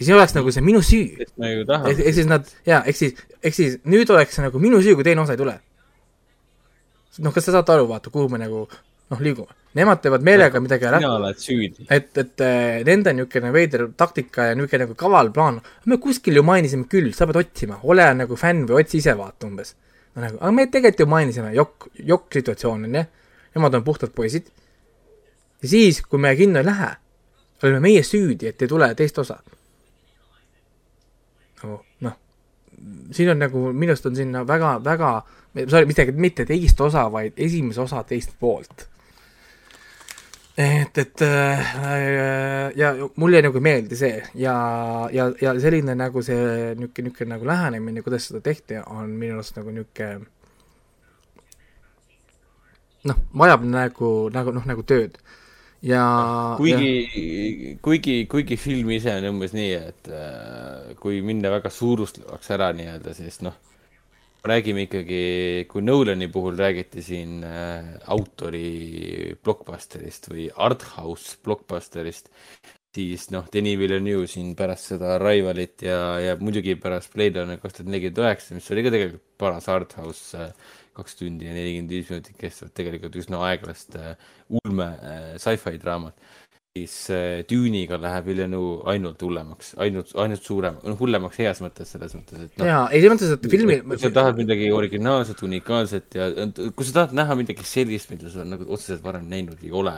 [0.00, 1.20] ja siin oleks nagu see minu süü.
[1.20, 5.04] ehk siis nad, jaa, ehk siis, ehk siis nüüd oleks see nagu minu süü, kui
[5.04, 5.58] teine osa ei tule.
[7.20, 8.64] noh, kas te saate aru, vaata, kuhu me nagu
[9.10, 9.54] noh, liigume.
[9.76, 11.86] Nemad teevad meelega midagi ära, sina oled süüdi.
[11.92, 16.44] et, et äh, nende niisugune veider taktika ja niisugune nagu kaval plaan, me kuskil ju
[16.46, 19.74] mainisime küll, sa pead otsima, ole nagu fänn või otsi ise vaata umbes.
[20.14, 23.04] no nagu, aga me tegelikult ju mainisime, jokk, jokk situatsioon on ju,
[23.58, 24.48] nemad on puhtad poisid.
[25.60, 26.90] ja siis, kui me kinno ei lähe,
[27.62, 29.38] oleme meie süüdi, et ei tule teist osa.
[31.60, 32.18] nagu noh,
[33.12, 35.14] siin on nagu, minu arust on sinna väga, väga,
[35.68, 38.88] sorry, mitte, mitte teist osa, vaid esimese osa teist poolt
[40.56, 44.54] et, et äh, ja mulle nagu ei meeldi see ja,
[45.12, 46.38] ja, ja selline nagu see
[46.78, 50.24] niisugune, niisugune nagu lähenemine, kuidas seda tehti, on minu arust nagu niisugune
[53.06, 55.20] noh, vajab nagu, nagu noh, nagu tööd.
[55.84, 56.02] ja
[56.58, 62.72] kuigi, kuigi, kuigi film ise on umbes nii, et äh, kui minna väga suurustlevaks ära
[62.76, 63.54] nii-öelda, siis noh,
[64.48, 65.20] räägime ikkagi,
[65.70, 72.30] kui Nolani puhul räägiti siin äh, autori blockbusterist või arthouse blockbusterist,
[72.96, 77.78] siis noh, Denis Villeneuve siin pärast seda Arrivalit ja, ja muidugi pärast Blade Runner kaks
[77.78, 82.10] tuhat nelikümmend üheksa, mis oli ka tegelikult paras arthouse äh, kaks tundi ja nelikümmend viis
[82.12, 84.14] minutit kestvat tegelikult üsna aeglast äh,
[84.62, 86.16] ulme äh, sci-fi draamat,
[86.76, 92.46] siis äh, Dune'iga läheb Villeneuve ainult hullemaks, ainult, ainult suurem, hullemaks heas mõttes, selles mõttes,
[92.46, 96.30] et noh, jaa, ei selles mõttes, et filmi kui sa tahad midagi originaalset, unikaalset ja
[96.68, 99.96] kui sa tahad näha midagi sellist, mida sa nagu otseselt varem näinud ei ole,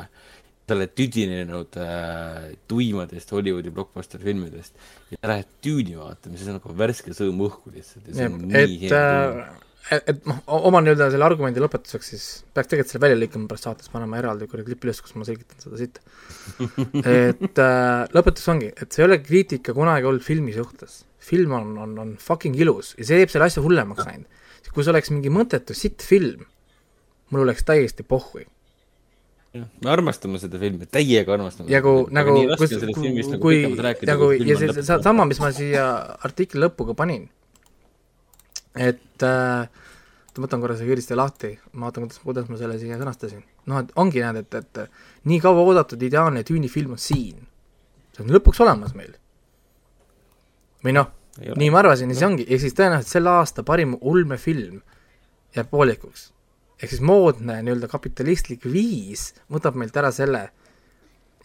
[0.68, 4.76] sa oled tüdinenud äh, tuimadest Hollywoodi blockbuster filmidest
[5.14, 8.60] ja lähed Dune'i vaatama, siis on nagu värske sõõm õhku lihtsalt ja see on nii
[8.60, 13.48] et, et, et noh, oma nii-öelda selle argumendi lõpetuseks siis peaks tegelikult selle välja lõikama
[13.50, 16.00] pärast saates, panema eraldi kuradi klipi üles, kus ma selgitan seda siit.
[17.38, 21.04] et äh, lõpetus ongi, et see ei ole kriitika kunagi olnud filmi suhtes.
[21.28, 24.44] film on, on, on fucking ilus ja see teeb selle asja hullemaks läinud.
[24.72, 26.44] kui see oleks mingi mõttetu sitt film,
[27.32, 28.44] mul oleks täiesti pohhui.
[29.56, 31.72] me armastame seda filmi, täiega armastame.
[31.72, 35.88] ja kui nagu, kui kui, kui nagu ja see, see sama, mis ma siia
[36.28, 37.28] artikli lõppu ka panin,
[38.78, 39.68] et äh,
[40.38, 43.42] ma võtan korra selle kiiresti lahti, ma vaatan, kuidas, kuidas ma selle siia sõnastasin.
[43.68, 47.46] noh, et ongi näed, et, et nii kaua oodatud ideaalne tüünifilm on siin.
[48.14, 49.16] see on lõpuks olemas meil.
[50.84, 54.80] või noh, nii ma arvasin ja siis ongi, ehk siis tõenäoliselt selle aasta parim ulmefilm
[55.56, 56.32] jääb poolikuks.
[56.78, 60.48] ehk siis moodne nii-öelda kapitalistlik viis võtab meilt ära selle,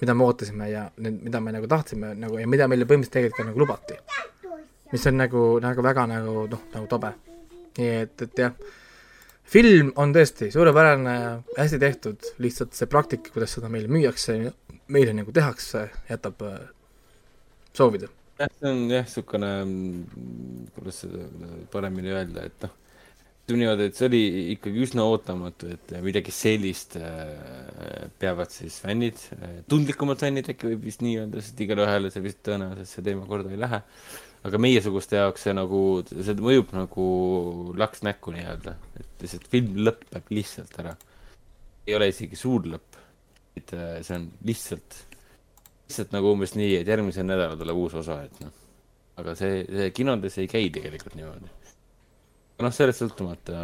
[0.02, 3.50] mida me ootasime ja mida me nagu tahtsime nagu ja mida meile põhimõtteliselt tegelikult ka
[3.50, 3.98] nagu lubati.
[4.94, 7.14] Mis on nagu, nagu väga nagu noh, nagu tobe.
[7.78, 8.54] nii et, et jah,
[9.50, 11.16] film on tõesti suurepärane,
[11.58, 14.38] hästi tehtud, lihtsalt see praktika, kuidas seda meile müüakse,
[14.94, 16.62] meile nagu tehakse, jätab äh,
[17.74, 18.12] soovida.
[18.40, 19.52] jah, see on jah, niisugune,
[20.78, 21.28] kuidas seda
[21.74, 22.76] paremini öelda, et noh,
[23.44, 24.22] ütleme niimoodi, et see oli
[24.54, 29.18] ikkagi üsna ootamatu, et midagi sellist äh, peavad siis fännid,
[29.72, 33.28] tundlikumad fännid äkki võib vist nii öelda, sest igale ühele see vist tõenäoliselt see teema
[33.28, 33.82] korda ei lähe.
[34.44, 35.80] Aga meiesuguste jaoks see nagu,
[36.12, 37.08] see mõjub nagu
[37.80, 40.98] laks näkku nii-öelda, et lihtsalt film lõpeb lihtsalt ära.
[41.88, 43.00] ei ole isegi suur lõpp,
[43.60, 45.00] et äh, see on lihtsalt
[45.88, 48.54] lihtsalt nagu umbes nii, et järgmisel nädalal tuleb uus osa, et noh.
[49.22, 51.52] aga see, see kinodes ei käi tegelikult niimoodi.
[52.64, 53.60] noh, sellest sõltumata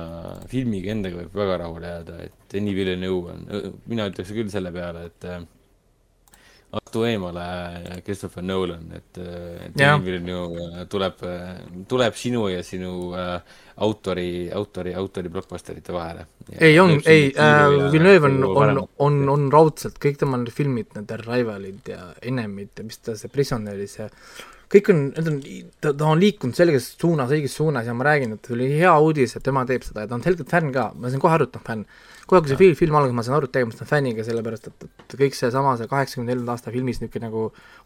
[0.51, 5.07] filmiga endaga võib väga rahule jääda, et Denis Villeneuve on, mina ütleks küll selle peale,
[5.09, 5.41] et äh,
[6.77, 9.97] astu eemale Christopher Nolan, et äh, Jah.
[9.97, 11.23] Denis Villeneuve tuleb,
[11.89, 13.39] tuleb sinu ja sinu äh,
[13.81, 16.27] autori, autori, autori blockbusterite vahele.
[16.59, 21.11] ei, on, ei äh,, Villeneuve on, on, on, on raudselt kõik tema need filmid, need
[21.17, 24.09] Arrivalid ja Enemid ja mis ta see Prisoneris ja
[24.69, 25.39] kõik on, need on,
[25.81, 29.35] ta, ta on liikunud selges suunas, õiges suunas ja ma räägin, et oli hea uudis,
[29.35, 31.55] et tema teeb seda ja ta on selgelt fänn ka, ma sain kohe aru, et
[31.55, 31.85] ta on fänn.
[32.29, 34.87] kohe, kui see film, film algas, ma sain aru, et tegemist on fänniga, sellepärast et,
[35.03, 37.45] et kõik seesama, see kaheksakümne neljanda aasta filmis niisugune nagu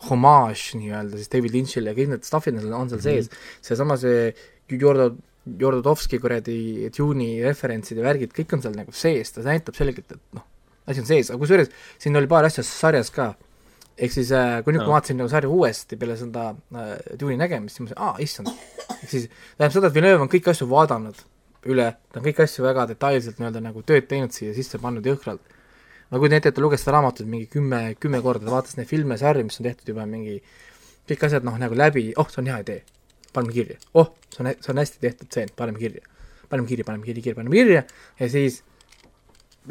[0.09, 3.29] homaaž nii-öelda siis David Lynch'ile ja kõik need stuff'id on seal- seal sees,
[3.63, 4.33] seesama see
[4.73, 5.13] Jordo,
[5.59, 10.37] Jordodovski kuradi Dune'i referentsid ja värgid, kõik on seal nagu sees, ta näitab selgelt, et
[10.37, 10.45] noh,
[10.87, 13.33] asi on sees, aga kusjuures siin oli paar asja sarjas ka,
[13.95, 14.93] ehk siis äh, kui nüüd, kui Jaa.
[14.93, 18.51] ma vaatasin nagu sarja uuesti peale seda äh, Dune'i nägemist, siis ma mõtlesin, aa, issand,
[19.01, 21.21] ehk siis tähendab seda, et Villeneuve on kõiki asju vaadanud
[21.69, 25.41] üle, ta on kõiki asju väga detailselt nii-öelda nagu tööd teinud siia sisse pannud jõhkralt.
[26.11, 28.89] ma kujutan ette, et ta luges seda raamatut mingi kümme, kümme korda, ta vaatas neid
[28.89, 30.41] filme, sarju, mis on tehtud juba mingi
[31.09, 32.83] kõik asjad noh, nagu läbi, oh, see on hea idee,
[33.33, 36.05] paneme kirja, oh, see on, see on hästi tehtud stseen, paneme kirja.
[36.49, 37.83] paneme kirja, paneme kirja, kirja, paneme kirja
[38.19, 38.61] ja siis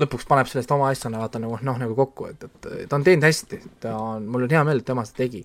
[0.00, 3.28] lõpuks paneb sellest oma asjana vaata nagu noh, nagu kokku, et, et ta on teinud
[3.28, 5.44] hästi, ta on, mul on hea meel, et tema seda tegi.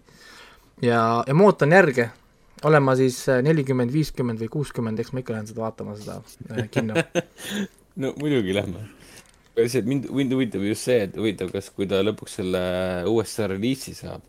[0.82, 2.10] ja, ja ma ootan järge,
[2.66, 6.20] olen ma siis nelikümmend, viiskümmend või kuuskümmend, eks ma ikka lähen seda vaatama, seda
[6.54, 6.96] äh, kinno.
[8.02, 8.88] no muidugi lähme.
[9.58, 12.64] lihtsalt mind, mind huvitab just see, et huvitav, kas, kui ta lõpuks selle
[13.10, 14.26] USA reliisi saab,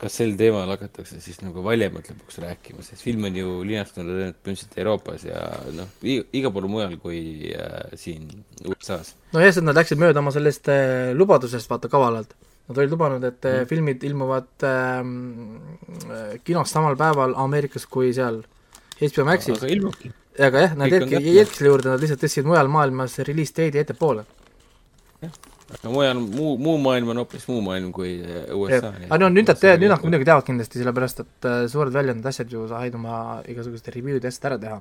[0.00, 4.78] kas sel teemal hakatakse siis nagu valjemalt lõpuks rääkima, sest film on ju linastunud põhimõtteliselt
[4.80, 5.40] Euroopas ja
[5.76, 8.28] noh, igal pool mujal kui äh, siin
[8.64, 9.16] USA-s.
[9.34, 12.32] nojah, sest nad läksid mööda oma sellest äh, lubadusest, vaata, kavalalt.
[12.70, 13.66] Nad olid lubanud, et äh, mm.
[13.66, 15.14] filmid ilmuvad ähm,
[16.06, 18.44] äh, kinos samal päeval Ameerikas kui seal
[19.00, 19.56] HBO Maxis.
[19.58, 20.12] aga ilmubki.
[20.38, 24.22] aga jah, nad jätki, jätki selle juurde, nad lihtsalt tõstsid mujal maailmas release date'i ettepoole
[25.70, 28.92] aga mujal, muu, muu maailm on hoopis muu maailm kui äh, USA.
[29.06, 32.26] aga no nüüd nad teavad, nüüd nad muidugi teavad kindlasti, sellepärast et äh, suured väljaanded,
[32.26, 33.18] asjad ju said oma
[33.50, 34.80] igasuguste review'de asjad ära teha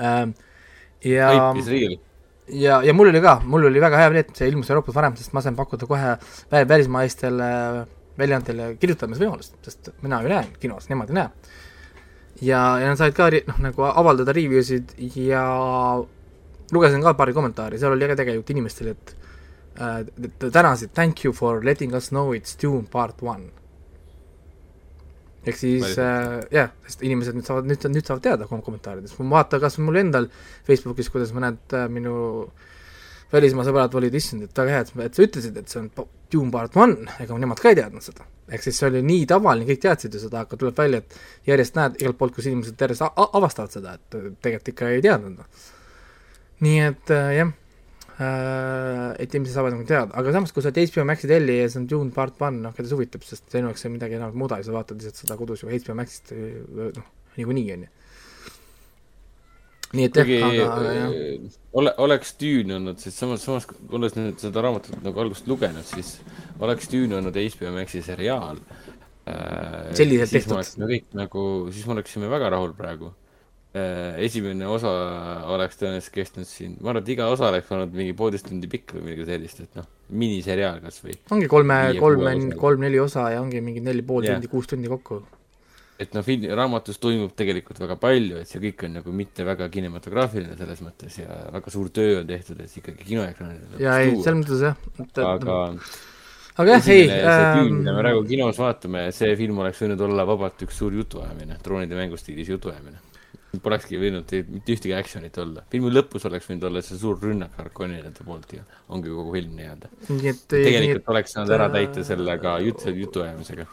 [0.00, 0.34] ähm,.
[1.04, 1.30] ja
[2.48, 5.16] ja, ja mul oli ka, mul oli väga hea meel, et see ilmus Euroopas varem,
[5.16, 6.16] sest ma sain pakkuda kohe
[6.68, 7.50] välismaistele
[8.18, 11.30] väljaandele kirjutamisvõimalust, sest mina ju näen kinos, nemad ei näe.
[12.42, 15.44] ja, ja nad said ka noh, nagu avaldada review sid ja
[16.72, 19.16] lugesin ka paari kommentaari, seal oli ka tegelikult inimestel, et
[19.80, 23.50] uh, tänasid, thank you for letting us know it's Dune part one.
[25.44, 29.40] Ehk siis äh, jah sest inimesed nüüd saavad, nüüd, nüüd saavad teada kom-, kommentaarides, ma
[29.40, 30.28] vaatan kas mul endal
[30.66, 32.14] Facebookis, kuidas mõned uh, minu
[33.34, 35.90] välismaa sõbrad olid, issand, et väga hea, et, et sa ütlesid, et see on
[36.32, 38.26] Dune part one, ega nemad ka ei teadnud seda.
[38.50, 41.78] ehk siis see oli nii tavaline, kõik teadsid ju seda, aga tuleb välja, et järjest
[41.78, 45.68] näed igalt poolt, kus inimesed järjest avastavad seda, et tegelikult ikka ei teadnud, noh.
[46.64, 47.63] nii et äh, jah Äh,
[48.14, 51.80] et inimesed saavad nagu teada, aga samas, kui sa oled HBO Maxi telli ja see
[51.80, 54.60] on Dune part one, noh, keda see huvitab, sest sinu jaoks see midagi enam muuda
[54.60, 57.90] ei, sa vaatad lihtsalt seda kodus ju HBO Maxist, noh, niikuinii, on ju.
[59.98, 61.18] nii et jah, aga, aga jah.
[61.24, 65.90] Äh, ole, oleks Dune olnud, sest samas, samas olles nüüd seda raamatut nagu algusest lugenud,
[65.90, 66.16] siis
[66.62, 68.62] oleks Dune olnud HBO Maxi seriaal
[69.26, 69.90] äh,.
[69.98, 70.86] selliselt tehtud.
[70.86, 71.44] kõik nagu,
[71.74, 73.23] siis me oleksime väga rahul praegu Äh,
[73.74, 74.90] esimene osa
[75.50, 78.94] oleks tõenäoliselt kestnud siin, ma arvan, et iga osa oleks olnud mingi poolteist tundi pikk
[78.94, 81.16] või midagi sellist, et noh, miniseriaal kas või.
[81.34, 85.18] ongi kolme, kolme, kolm-neli osa ja ongi mingi neli pool tundi, kuus tundi kokku.
[85.98, 89.66] et noh, film, raamatus toimub tegelikult väga palju, et see kõik on nagu mitte väga
[89.74, 94.44] kinematograafiline selles mõttes ja väga suur töö on tehtud, et ikkagi kinoekraanil jaa, ei, selles
[94.44, 94.78] mõttes jah.
[95.24, 95.56] aga
[96.62, 97.08] aga jah, ei.
[97.10, 100.78] see film, mida me ähm, praegu kinos vaatame, see film oleks võinud olla vabalt üks
[100.78, 103.02] suur jutuajamine, droonide mängustiilis jutuajamine
[103.62, 105.66] polekski võinud mitte ühtegi action'it olla.
[105.70, 109.92] filmi lõpus oleks võinud olla see suur rünnak Harkonnide poolt ja ongi kogu film nii-öelda.
[110.08, 113.68] tegelikult et, oleks saanud ära täita selle ka jutu, jutuajamisega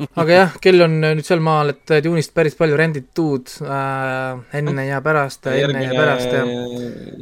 [0.20, 5.00] aga jah, kell on nüüd seal maal, et juunist päris palju renditud äh, enne ja
[5.04, 6.44] pärast, enne ja pärast ja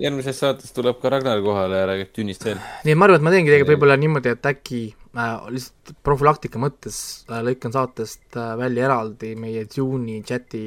[0.05, 2.61] järgmises saates tuleb ka Ragnar kohale ja räägib Dünist veel.
[2.87, 7.01] nii, ma arvan, et ma teengi tegelikult võib-olla niimoodi, et äkki äh, lihtsalt profülaktika mõttes
[7.29, 10.65] äh, lõikan saatest äh, välja eraldi meie Dune'i chati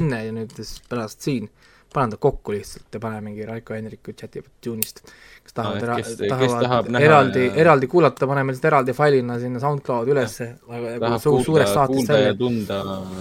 [0.00, 1.48] enne ja nüüd siis pärast siin,
[1.94, 5.00] panen ta kokku lihtsalt ja pane mingi Raiko Hendriku chati tune'ist.
[5.44, 10.14] kes tahavad no,, kes, tahavad tahab eraldi, eraldi kuulata, paneme lihtsalt eraldi failina sinna SoundCloudi
[10.14, 10.48] ülesse.
[10.66, 12.80] tahab su, kuulda, kuulda ja tunda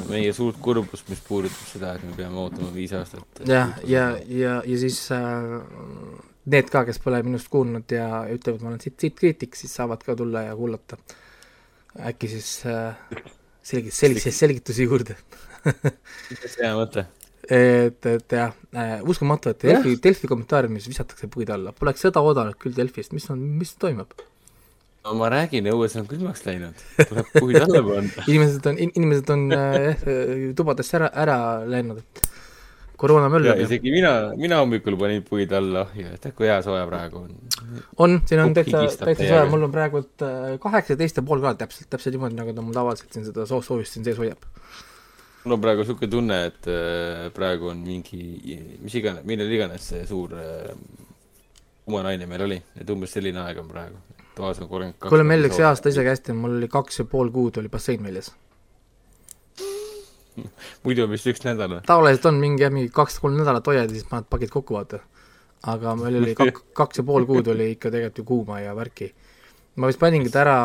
[0.10, 3.44] meie suurt kurbust, mis puudutab seda, et me peame ootama viis aastat.
[3.46, 5.54] jah, ja, ja, ja, ja siis äh,
[6.56, 10.02] need ka, kes pole minust kuulnud ja ütlevad, ma olen siit, siit kriitik, siis saavad
[10.04, 10.98] ka tulla ja kuulata.
[12.10, 12.96] äkki siis äh,
[13.62, 15.18] selgit-, selliseid selgitusi juurde
[15.66, 17.06] hea mõte.
[17.50, 22.60] et, et jah äh,, uskumatu, et Delfi, Delfi kommentaariumis visatakse puid alla, poleks seda oodanud
[22.60, 24.14] küll Delfist, mis on, mis toimub?
[25.04, 29.50] no ma räägin, õues on külmaks läinud, tuleb puid alla panna inimesed on, inimesed on
[29.58, 30.06] äh,
[30.56, 32.30] tubadesse ära, ära läinud, et
[33.04, 33.60] koroona möllab.
[33.66, 37.36] isegi mina, mina hommikul panin puid alla, ja tead, kui hea soe praegu on.
[38.06, 41.90] on, siin on täitsa, täitsa soe, mul on praegu äh, kaheksateist ja pool kraadi täpselt,
[41.92, 44.48] täpselt niimoodi, nagu ta mul tavaliselt siin seda soo-, soojust siin sees hoiab
[45.44, 48.22] mul on praegu niisugune tunne, et äh, praegu on mingi,
[48.84, 50.36] mis iganes, millal iganes see suur
[51.84, 54.00] kumanaine äh, meil oli, et umbes selline aeg on praegu.
[54.38, 55.10] toas on kolmkümmend kaks.
[55.12, 58.04] kuule, meil läks see aasta isegi hästi, mul oli kaks ja pool kuud oli bassein
[58.04, 58.32] väljas
[60.86, 61.84] muidu vist üks nädal või?
[61.88, 65.04] tavaliselt on mingi jah, mingi kaks-kolm nädalat hoiad ja siis paned pakid kokku, vaata.
[65.74, 69.12] aga meil oli kak-, kaks ja pool kuud oli ikka tegelikult ju kuuma ja värki
[69.76, 70.58] ma vist paningi ta ära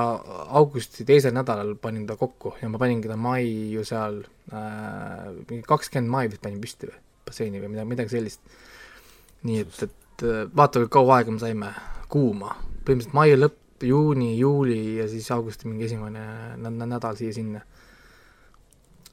[0.61, 4.21] augusti teisel nädalal panin ta kokku ja ma paningi ta mai ju seal
[4.53, 8.43] äh, mingi kakskümmend mai vist panin püsti või, basseini või midagi, midagi sellist.
[9.49, 11.73] nii et, et äh, vaata, kui kaua aega me saime,
[12.13, 12.53] kuuma,
[12.85, 16.23] põhimõtteliselt mai lõpp, juuni, juuli ja siis augusti mingi esimene
[16.59, 17.65] nädal siia-sinna.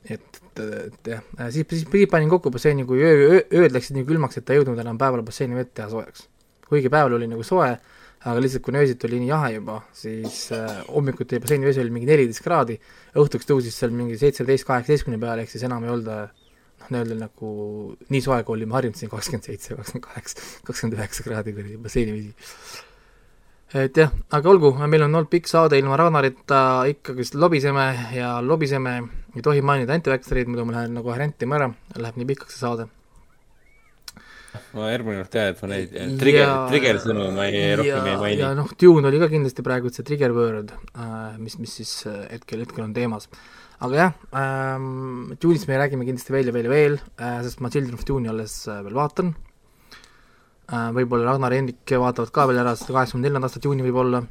[0.09, 3.71] et, et, et jah, äh, siis, siis, siis panin kokku basseini, kui öö, öö, ööd
[3.71, 6.27] läksid nii külmaks, et ei jõudnud enam päeval basseini vett teha soojaks.
[6.67, 7.77] kuigi päeval oli nagu soe
[8.25, 12.09] aga lihtsalt kuna öösiti oli nii jahe juba, siis äh, hommikuti basseini vesi oli mingi
[12.09, 12.79] neliteist kraadi,
[13.21, 16.25] õhtuks tõusis seal mingi seitseteist, kaheksateistkümne peale, ehk siis enam ei olnud äh,
[16.89, 17.51] nii-öelda nagu
[18.13, 22.17] nii soe, kui olime harjunud siin kakskümmend seitse, kakskümmend kaheksa, kakskümmend üheksa kraadi kuradi basseini
[22.17, 22.33] vesi.
[23.85, 27.87] et jah, aga olgu, meil on olnud pikk saade ilma Ragnarita, ikkagist lobiseme
[28.17, 28.99] ja lobiseme,
[29.37, 32.89] ei tohi mainida anti-vaxxereid, muidu ma lähen nagu rentima ära, läheb nii pikaks see saade
[34.75, 38.41] ma järgmine kord tean, et ma neid trigger, trigger sõnu ma ei, rohkem ei maini.
[38.43, 42.23] ja noh, Dune oli ka kindlasti praegu see trigger word, äh, mis, mis siis äh,
[42.33, 43.29] hetkel, hetkel on teemas.
[43.85, 47.71] aga jah ähm,, Dune'ist me räägime kindlasti veel ja veel ja veel äh,, sest ma
[47.73, 49.33] Children of Dune'i alles äh, veel vaatan
[50.71, 54.23] äh,, võib-olla Ragnar ja Hendrik vaatavad ka veel ära seda kaheksakümne neljandat aastat Dune'i võib-olla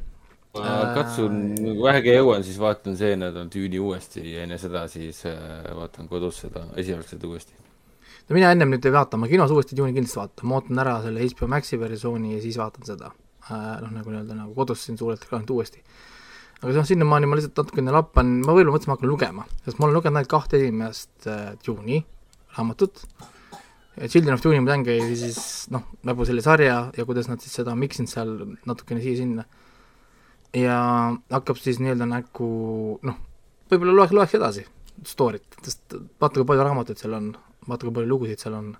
[0.55, 5.21] ma katsun, kui vähegi jõuan, siis vaatan see nädal Dune'i uuesti ja enne seda siis
[5.29, 7.64] äh, vaatan kodus seda esialgset uuesti
[8.29, 10.95] no mina ennem nüüd ei vaata, ma kinos uuesti Dune'i kindlasti vaatan, ma ootan ära
[11.03, 13.77] selle HBO Maxi versiooni ja siis vaatan seda äh,.
[13.83, 15.83] noh, nagu nii-öelda nagu kodus siin suurelt ekraanilt uuesti.
[16.61, 19.87] aga noh, sinnamaani ma lihtsalt natukene lappan, ma võib-olla mõtlesin, ma hakkan lugema, sest ma
[19.87, 22.01] olen lugenud ainult kahte esimest äh, Dune'i
[22.57, 23.03] raamatut,
[23.95, 25.37] Children of Dune'i ma teangi siis
[25.71, 28.33] noh, nagu selle sarja ja kuidas nad siis seda miksinud seal
[28.67, 29.45] natukene siia-sinna.
[30.55, 30.79] ja
[31.31, 32.49] hakkab siis nii-öelda nagu
[33.05, 33.21] noh,
[33.71, 34.65] võib-olla loeks, loeks edasi
[35.05, 37.31] story't, sest vaata, kui palju raamatuid seal on,
[37.69, 38.73] vaata, kui palju lugusid seal on.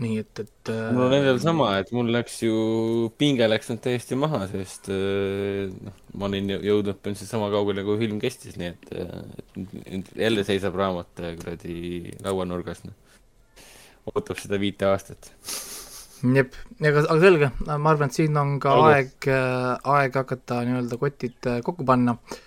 [0.00, 2.54] nii et, et mul on endal sama, et mul läks ju,
[3.20, 7.98] pinge läks nüüd täiesti maha, sest äh, noh, ma olin jõudnud põhimõtteliselt sama kaugele, kui
[8.00, 8.94] film kestis, nii et,
[9.98, 12.96] et jälle seisab raamat äh, kuradi lauanurgas, noh.
[14.14, 15.32] ootab seda viite aastat
[16.38, 18.94] jep, aga, aga selge, ma arvan, et siin on ka Olgu.
[18.94, 22.40] aeg, äh, aeg hakata nii-öelda kotid kokku panna äh,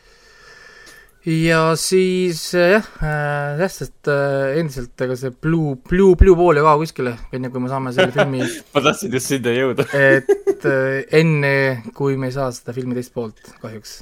[1.23, 6.65] ja siis jah äh,, jah, sest äh, endiselt ega see Blue, Blue, Blue Ball ei
[6.65, 9.87] kao kuskile, enne kui me saame selle filmi ma tahtsin just sinna jõuda
[10.17, 11.53] et äh, enne,
[11.95, 14.01] kui me ei saa seda filmi teist poolt, kahjuks.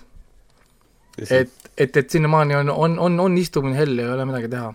[1.28, 4.72] et, et, et sinnamaani on, on, on, on istumine hell ei ole midagi teha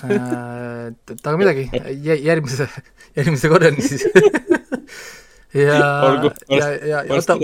[0.00, 0.90] äh,.
[0.90, 1.68] et, et aga midagi,
[2.02, 2.66] järgmise,
[3.14, 4.08] järgmise korrani siis
[5.56, 5.80] ja,
[6.48, 7.38] ja, ja, ja oota,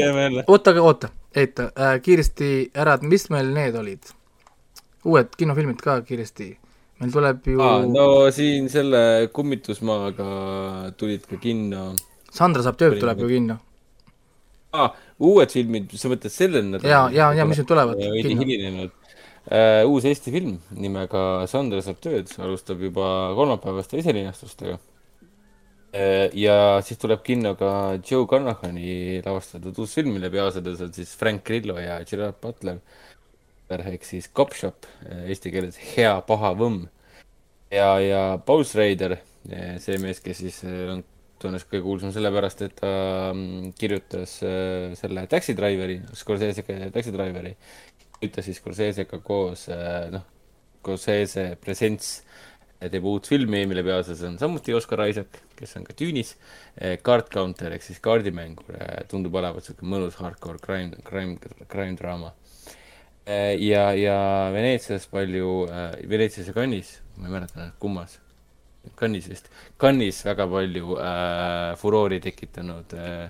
[0.47, 4.13] oota, oota oota äh,, kiiresti ära, et mis meil need olid?
[5.03, 6.49] uued kinofilmid ka kiiresti,
[7.03, 10.27] meil tuleb ju ah, no siin selle Kummitusmaaga
[10.95, 11.89] tulid ka kinno.
[12.31, 13.57] Sandra saab tööd tuleb ju kinno.
[14.73, 16.93] aa ah,, uued filmid, sa mõtled sellel nädalal?
[16.93, 17.99] jaa, jaa, jaa, mis nüüd tulevad?
[17.99, 19.91] veidi hilinenud uh,.
[19.91, 23.09] uus Eesti film nimega Sandra saab tööd, alustab juba
[23.39, 24.79] kolmapäevaste esilinastustega
[25.93, 31.45] ja siis tuleb kinno ka Joe Carnahani lavastatud uus film, mille peaosades on siis Frank
[31.45, 32.81] Grillo ja Gerard Butler.
[33.73, 36.89] ehk siis Cop Shop, äh, eesti keeles Hea paha võmm.
[37.71, 39.19] ja, ja Paul Schrader,
[39.51, 41.05] äh, see mees, kes siis on
[41.41, 44.37] tõenäoliselt kõige kuulsam sellepärast, et ta mm, kirjutas
[45.01, 47.57] selle Taxi Driveri, Scorsese'ga Taxi Driveri.
[48.23, 49.67] ütles siis Scorsese'ga koos,
[50.12, 50.29] noh,
[50.83, 52.23] Scorsese Presents
[52.91, 56.35] teeb uut filmi, mille peaosas on samuti Oscar Isaac, kes on ka Tüünis.
[56.77, 61.39] Eh, Card Counter ehk siis kaardimängur, eh, tundub olevat sihuke mõnus hardcore crime, crime,
[61.69, 62.33] crime draama.
[63.27, 64.19] Eh, ja, ja
[64.55, 65.69] Veneetsias palju,
[66.11, 68.19] Veneetsias ja Cannes'is, ma ei mäleta kummas,
[68.99, 73.28] Cannes'is vist, Cannes'is väga palju äh, furoori tekitanud äh,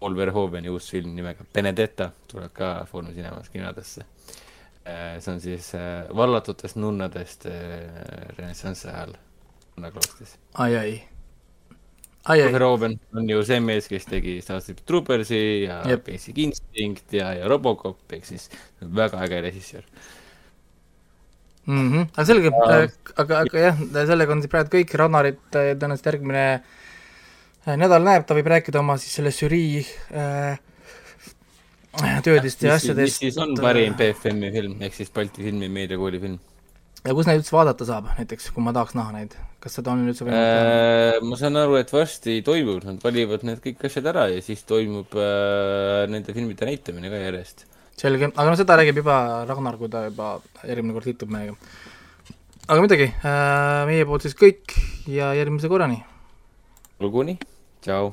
[0.00, 4.06] Paul Verhoveni uus film nimega Benedetta tuleb ka Foorumis Cinemas kinodesse
[5.20, 7.54] see on siis äh, vallatutest nunnadest äh,
[8.38, 9.14] renessansi ajal
[9.76, 10.36] nunnaklostris.
[10.54, 11.02] ai, ai.
[12.24, 12.52] ai.
[12.52, 16.04] Verhoeven on ju see mees, kes tegi Starship Troopersi ja yep.
[16.06, 18.48] Basic Instinct ja, ja Robocop ehk siis
[18.80, 19.84] väga äge režissöör
[21.66, 21.92] mm.
[21.92, 22.08] -hmm.
[22.14, 22.50] aga selge,
[23.16, 26.46] aga, aga jah, sellega on siis praegu kõik, Rannarit tõenäoliselt järgmine
[27.76, 29.84] nädal näeb, ta võib rääkida oma siis selle žürii
[30.16, 30.58] äh,
[32.24, 33.06] töödest ja asjadest.
[33.06, 36.38] mis siis on parim BFM-i film, ehk siis Balti filmi meediakooli film?
[37.04, 40.04] ja kus neid üldse vaadata saab, näiteks kui ma tahaks näha neid, kas seda on
[40.10, 44.26] üldse võimalik äh, ma saan aru, et varsti toimub, nad valivad need kõik asjad ära
[44.32, 47.66] ja siis toimub äh, nende filmide näitamine ka järjest.
[48.00, 50.34] selge, aga no seda räägib juba Ragnar, kui ta juba
[50.68, 51.56] järgmine kord liitub meiega.
[52.68, 54.76] aga midagi äh,, meie poolt siis kõik
[55.08, 56.02] ja järgmise korrani.
[57.00, 57.40] olgu nii,
[57.86, 58.12] tšau.